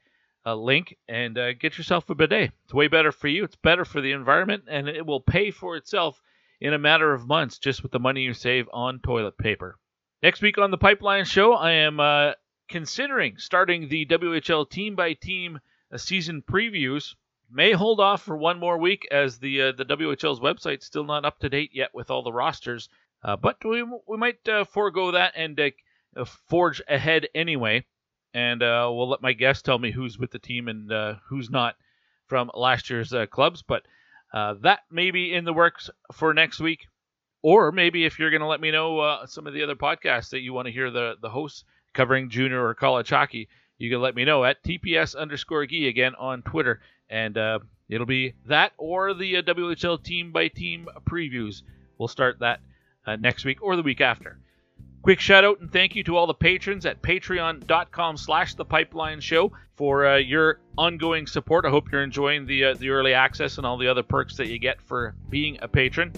uh, 0.45 0.55
link 0.55 0.97
and 1.07 1.37
uh, 1.37 1.53
get 1.53 1.77
yourself 1.77 2.09
a 2.09 2.15
bidet. 2.15 2.51
It's 2.63 2.73
way 2.73 2.87
better 2.87 3.11
for 3.11 3.27
you. 3.27 3.43
It's 3.43 3.55
better 3.55 3.85
for 3.85 4.01
the 4.01 4.11
environment, 4.11 4.65
and 4.67 4.87
it 4.87 5.05
will 5.05 5.21
pay 5.21 5.51
for 5.51 5.75
itself 5.75 6.21
in 6.59 6.73
a 6.73 6.79
matter 6.79 7.13
of 7.13 7.27
months 7.27 7.57
just 7.57 7.83
with 7.83 7.91
the 7.91 7.99
money 7.99 8.21
you 8.21 8.33
save 8.33 8.69
on 8.73 8.99
toilet 8.99 9.37
paper. 9.37 9.77
Next 10.21 10.41
week 10.41 10.57
on 10.57 10.71
the 10.71 10.77
Pipeline 10.77 11.25
Show, 11.25 11.53
I 11.53 11.71
am 11.71 11.99
uh, 11.99 12.33
considering 12.69 13.37
starting 13.37 13.87
the 13.87 14.05
WHL 14.05 14.69
team 14.69 14.95
by 14.95 15.13
team 15.13 15.59
season 15.97 16.41
previews. 16.41 17.15
May 17.51 17.73
hold 17.73 17.99
off 17.99 18.23
for 18.23 18.35
one 18.35 18.59
more 18.59 18.77
week 18.77 19.07
as 19.11 19.37
the 19.37 19.61
uh, 19.61 19.71
the 19.73 19.85
WHL's 19.85 20.39
website's 20.39 20.85
still 20.85 21.03
not 21.03 21.25
up 21.25 21.39
to 21.39 21.49
date 21.49 21.71
yet 21.73 21.93
with 21.93 22.09
all 22.09 22.23
the 22.23 22.33
rosters, 22.33 22.89
uh, 23.23 23.35
but 23.35 23.63
we 23.63 23.83
we 24.07 24.17
might 24.17 24.47
uh, 24.47 24.63
forego 24.63 25.11
that 25.11 25.33
and 25.35 25.59
uh, 25.59 26.25
forge 26.47 26.81
ahead 26.87 27.27
anyway. 27.35 27.85
And 28.33 28.63
uh, 28.63 28.89
we'll 28.91 29.09
let 29.09 29.21
my 29.21 29.33
guests 29.33 29.61
tell 29.61 29.77
me 29.77 29.91
who's 29.91 30.17
with 30.17 30.31
the 30.31 30.39
team 30.39 30.67
and 30.67 30.91
uh, 30.91 31.15
who's 31.27 31.49
not 31.49 31.75
from 32.25 32.49
last 32.55 32.89
year's 32.89 33.13
uh, 33.13 33.27
clubs. 33.27 33.61
But 33.61 33.83
uh, 34.33 34.55
that 34.61 34.81
may 34.91 35.11
be 35.11 35.33
in 35.33 35.45
the 35.45 35.53
works 35.53 35.89
for 36.11 36.33
next 36.33 36.59
week. 36.59 36.87
Or 37.43 37.71
maybe 37.71 38.05
if 38.05 38.17
you're 38.17 38.31
going 38.31 38.41
to 38.41 38.47
let 38.47 38.61
me 38.61 38.71
know 38.71 38.99
uh, 38.99 39.25
some 39.25 39.45
of 39.45 39.53
the 39.53 39.63
other 39.63 39.75
podcasts 39.75 40.29
that 40.29 40.39
you 40.39 40.53
want 40.53 40.65
to 40.65 40.71
hear 40.71 40.89
the, 40.89 41.15
the 41.21 41.29
hosts 41.29 41.65
covering 41.93 42.29
junior 42.29 42.65
or 42.65 42.73
college 42.73 43.09
hockey, 43.09 43.49
you 43.77 43.89
can 43.91 44.01
let 44.01 44.15
me 44.15 44.23
know 44.23 44.45
at 44.45 44.63
TPS 44.63 45.15
underscore 45.15 45.65
Gee 45.67 45.87
again 45.87 46.15
on 46.15 46.41
Twitter. 46.41 46.81
And 47.09 47.37
uh, 47.37 47.59
it'll 47.89 48.07
be 48.07 48.33
that 48.45 48.71
or 48.77 49.13
the 49.13 49.43
WHL 49.43 50.01
team 50.01 50.31
by 50.31 50.47
team 50.47 50.87
previews. 51.05 51.61
We'll 51.97 52.07
start 52.07 52.39
that 52.39 52.61
next 53.19 53.45
week 53.45 53.61
or 53.61 53.75
the 53.75 53.83
week 53.83 54.01
after. 54.01 54.39
Quick 55.03 55.19
shout 55.19 55.43
out 55.43 55.59
and 55.59 55.69
thank 55.69 55.97
you 55.97 56.03
to 56.05 56.15
all 56.15 56.27
the 56.27 56.33
patrons 56.33 56.85
at 56.85 57.01
patreon.com 57.01 58.15
slash 58.15 58.55
the 58.55 58.63
pipeline 58.63 59.19
show 59.19 59.51
for 59.75 60.07
uh, 60.07 60.15
your 60.15 60.61
ongoing 60.77 61.27
support. 61.27 61.65
I 61.65 61.69
hope 61.69 61.91
you're 61.91 62.03
enjoying 62.03 62.45
the 62.45 62.63
uh, 62.63 62.73
the 62.75 62.89
early 62.89 63.13
access 63.13 63.57
and 63.57 63.67
all 63.67 63.77
the 63.77 63.89
other 63.89 64.01
perks 64.01 64.37
that 64.37 64.47
you 64.47 64.59
get 64.59 64.81
for 64.81 65.13
being 65.29 65.57
a 65.61 65.67
patron. 65.67 66.13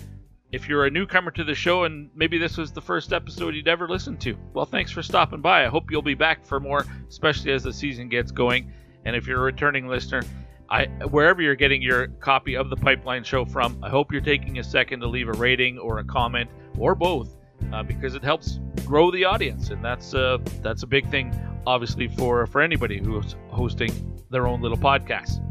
If 0.52 0.70
you're 0.70 0.86
a 0.86 0.92
newcomer 0.92 1.32
to 1.32 1.44
the 1.44 1.56
show 1.56 1.86
and 1.86 2.12
maybe 2.14 2.38
this 2.38 2.58
was 2.58 2.72
the 2.72 2.82
first 2.82 3.12
episode 3.12 3.56
you'd 3.56 3.68
ever 3.68 3.88
listened 3.88 4.22
to, 4.22 4.38
well, 4.54 4.68
thanks 4.68 4.92
for 4.92 5.02
stopping 5.02 5.42
by. 5.42 5.66
I 5.66 5.68
hope 5.68 5.90
you'll 5.90 6.04
be 6.04 6.14
back 6.14 6.46
for 6.46 6.60
more, 6.60 6.86
especially 7.10 7.54
as 7.54 7.64
the 7.64 7.74
season 7.74 8.08
gets 8.08 8.32
going. 8.32 8.72
And 9.04 9.16
if 9.16 9.26
you're 9.26 9.40
a 9.40 9.44
returning 9.44 9.88
listener, 9.88 10.22
I, 10.70 10.86
wherever 11.10 11.42
you're 11.42 11.56
getting 11.56 11.82
your 11.82 12.08
copy 12.20 12.56
of 12.56 12.70
the 12.70 12.76
Pipeline 12.76 13.24
Show 13.24 13.46
from, 13.46 13.84
I 13.84 13.90
hope 13.90 14.12
you're 14.12 14.22
taking 14.22 14.60
a 14.60 14.64
second 14.64 15.00
to 15.00 15.08
leave 15.08 15.28
a 15.28 15.34
rating 15.34 15.80
or 15.80 15.98
a 15.98 16.04
comment 16.04 16.52
or 16.78 16.94
both, 16.94 17.36
uh, 17.74 17.84
because 17.84 18.16
it 18.16 18.24
helps 18.24 18.60
grow 18.86 19.12
the 19.12 19.24
audience, 19.26 19.70
and 19.70 19.84
that's 19.84 20.14
uh, 20.14 20.38
that's 20.62 20.84
a 20.84 20.88
big 20.88 21.10
thing, 21.10 21.34
obviously 21.66 22.08
for 22.08 22.46
for 22.48 22.62
anybody 22.62 23.00
who's 23.00 23.36
hosting 23.50 23.92
their 24.30 24.48
own 24.48 24.62
little 24.62 24.78
podcast. 24.78 25.42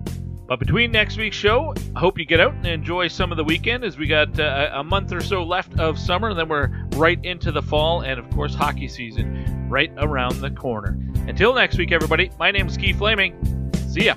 But 0.47 0.59
between 0.59 0.93
next 0.93 1.17
week's 1.17 1.37
show, 1.37 1.73
I 1.97 2.01
hope 2.01 2.19
you 2.19 2.27
get 2.27 2.39
out 2.39 2.53
and 2.53 2.67
enjoy 2.67 3.09
some 3.09 3.31
of 3.31 3.39
the 3.39 3.45
weekend 3.45 3.83
as 3.83 3.97
we 3.97 4.07
got 4.07 4.39
uh, 4.39 4.71
a 4.75 4.85
month 4.85 5.11
or 5.11 5.23
so 5.23 5.43
left 5.43 5.79
of 5.81 5.99
summer, 5.99 6.29
and 6.29 6.39
then 6.39 6.49
we're 6.49 6.69
right 6.97 7.19
into 7.25 7.51
the 7.51 7.63
fall, 7.63 8.03
and 8.03 8.21
of 8.21 8.29
course, 8.31 8.55
hockey 8.55 8.89
season 8.89 9.69
right 9.71 9.91
around 9.97 10.41
the 10.41 10.51
corner. 10.51 10.99
Until 11.27 11.55
next 11.55 11.79
week, 11.79 11.93
everybody, 11.93 12.31
my 12.39 12.51
name 12.51 12.67
is 12.67 12.77
Guy 12.77 12.93
Flaming. 12.93 13.73
See 13.89 14.05
ya. 14.05 14.17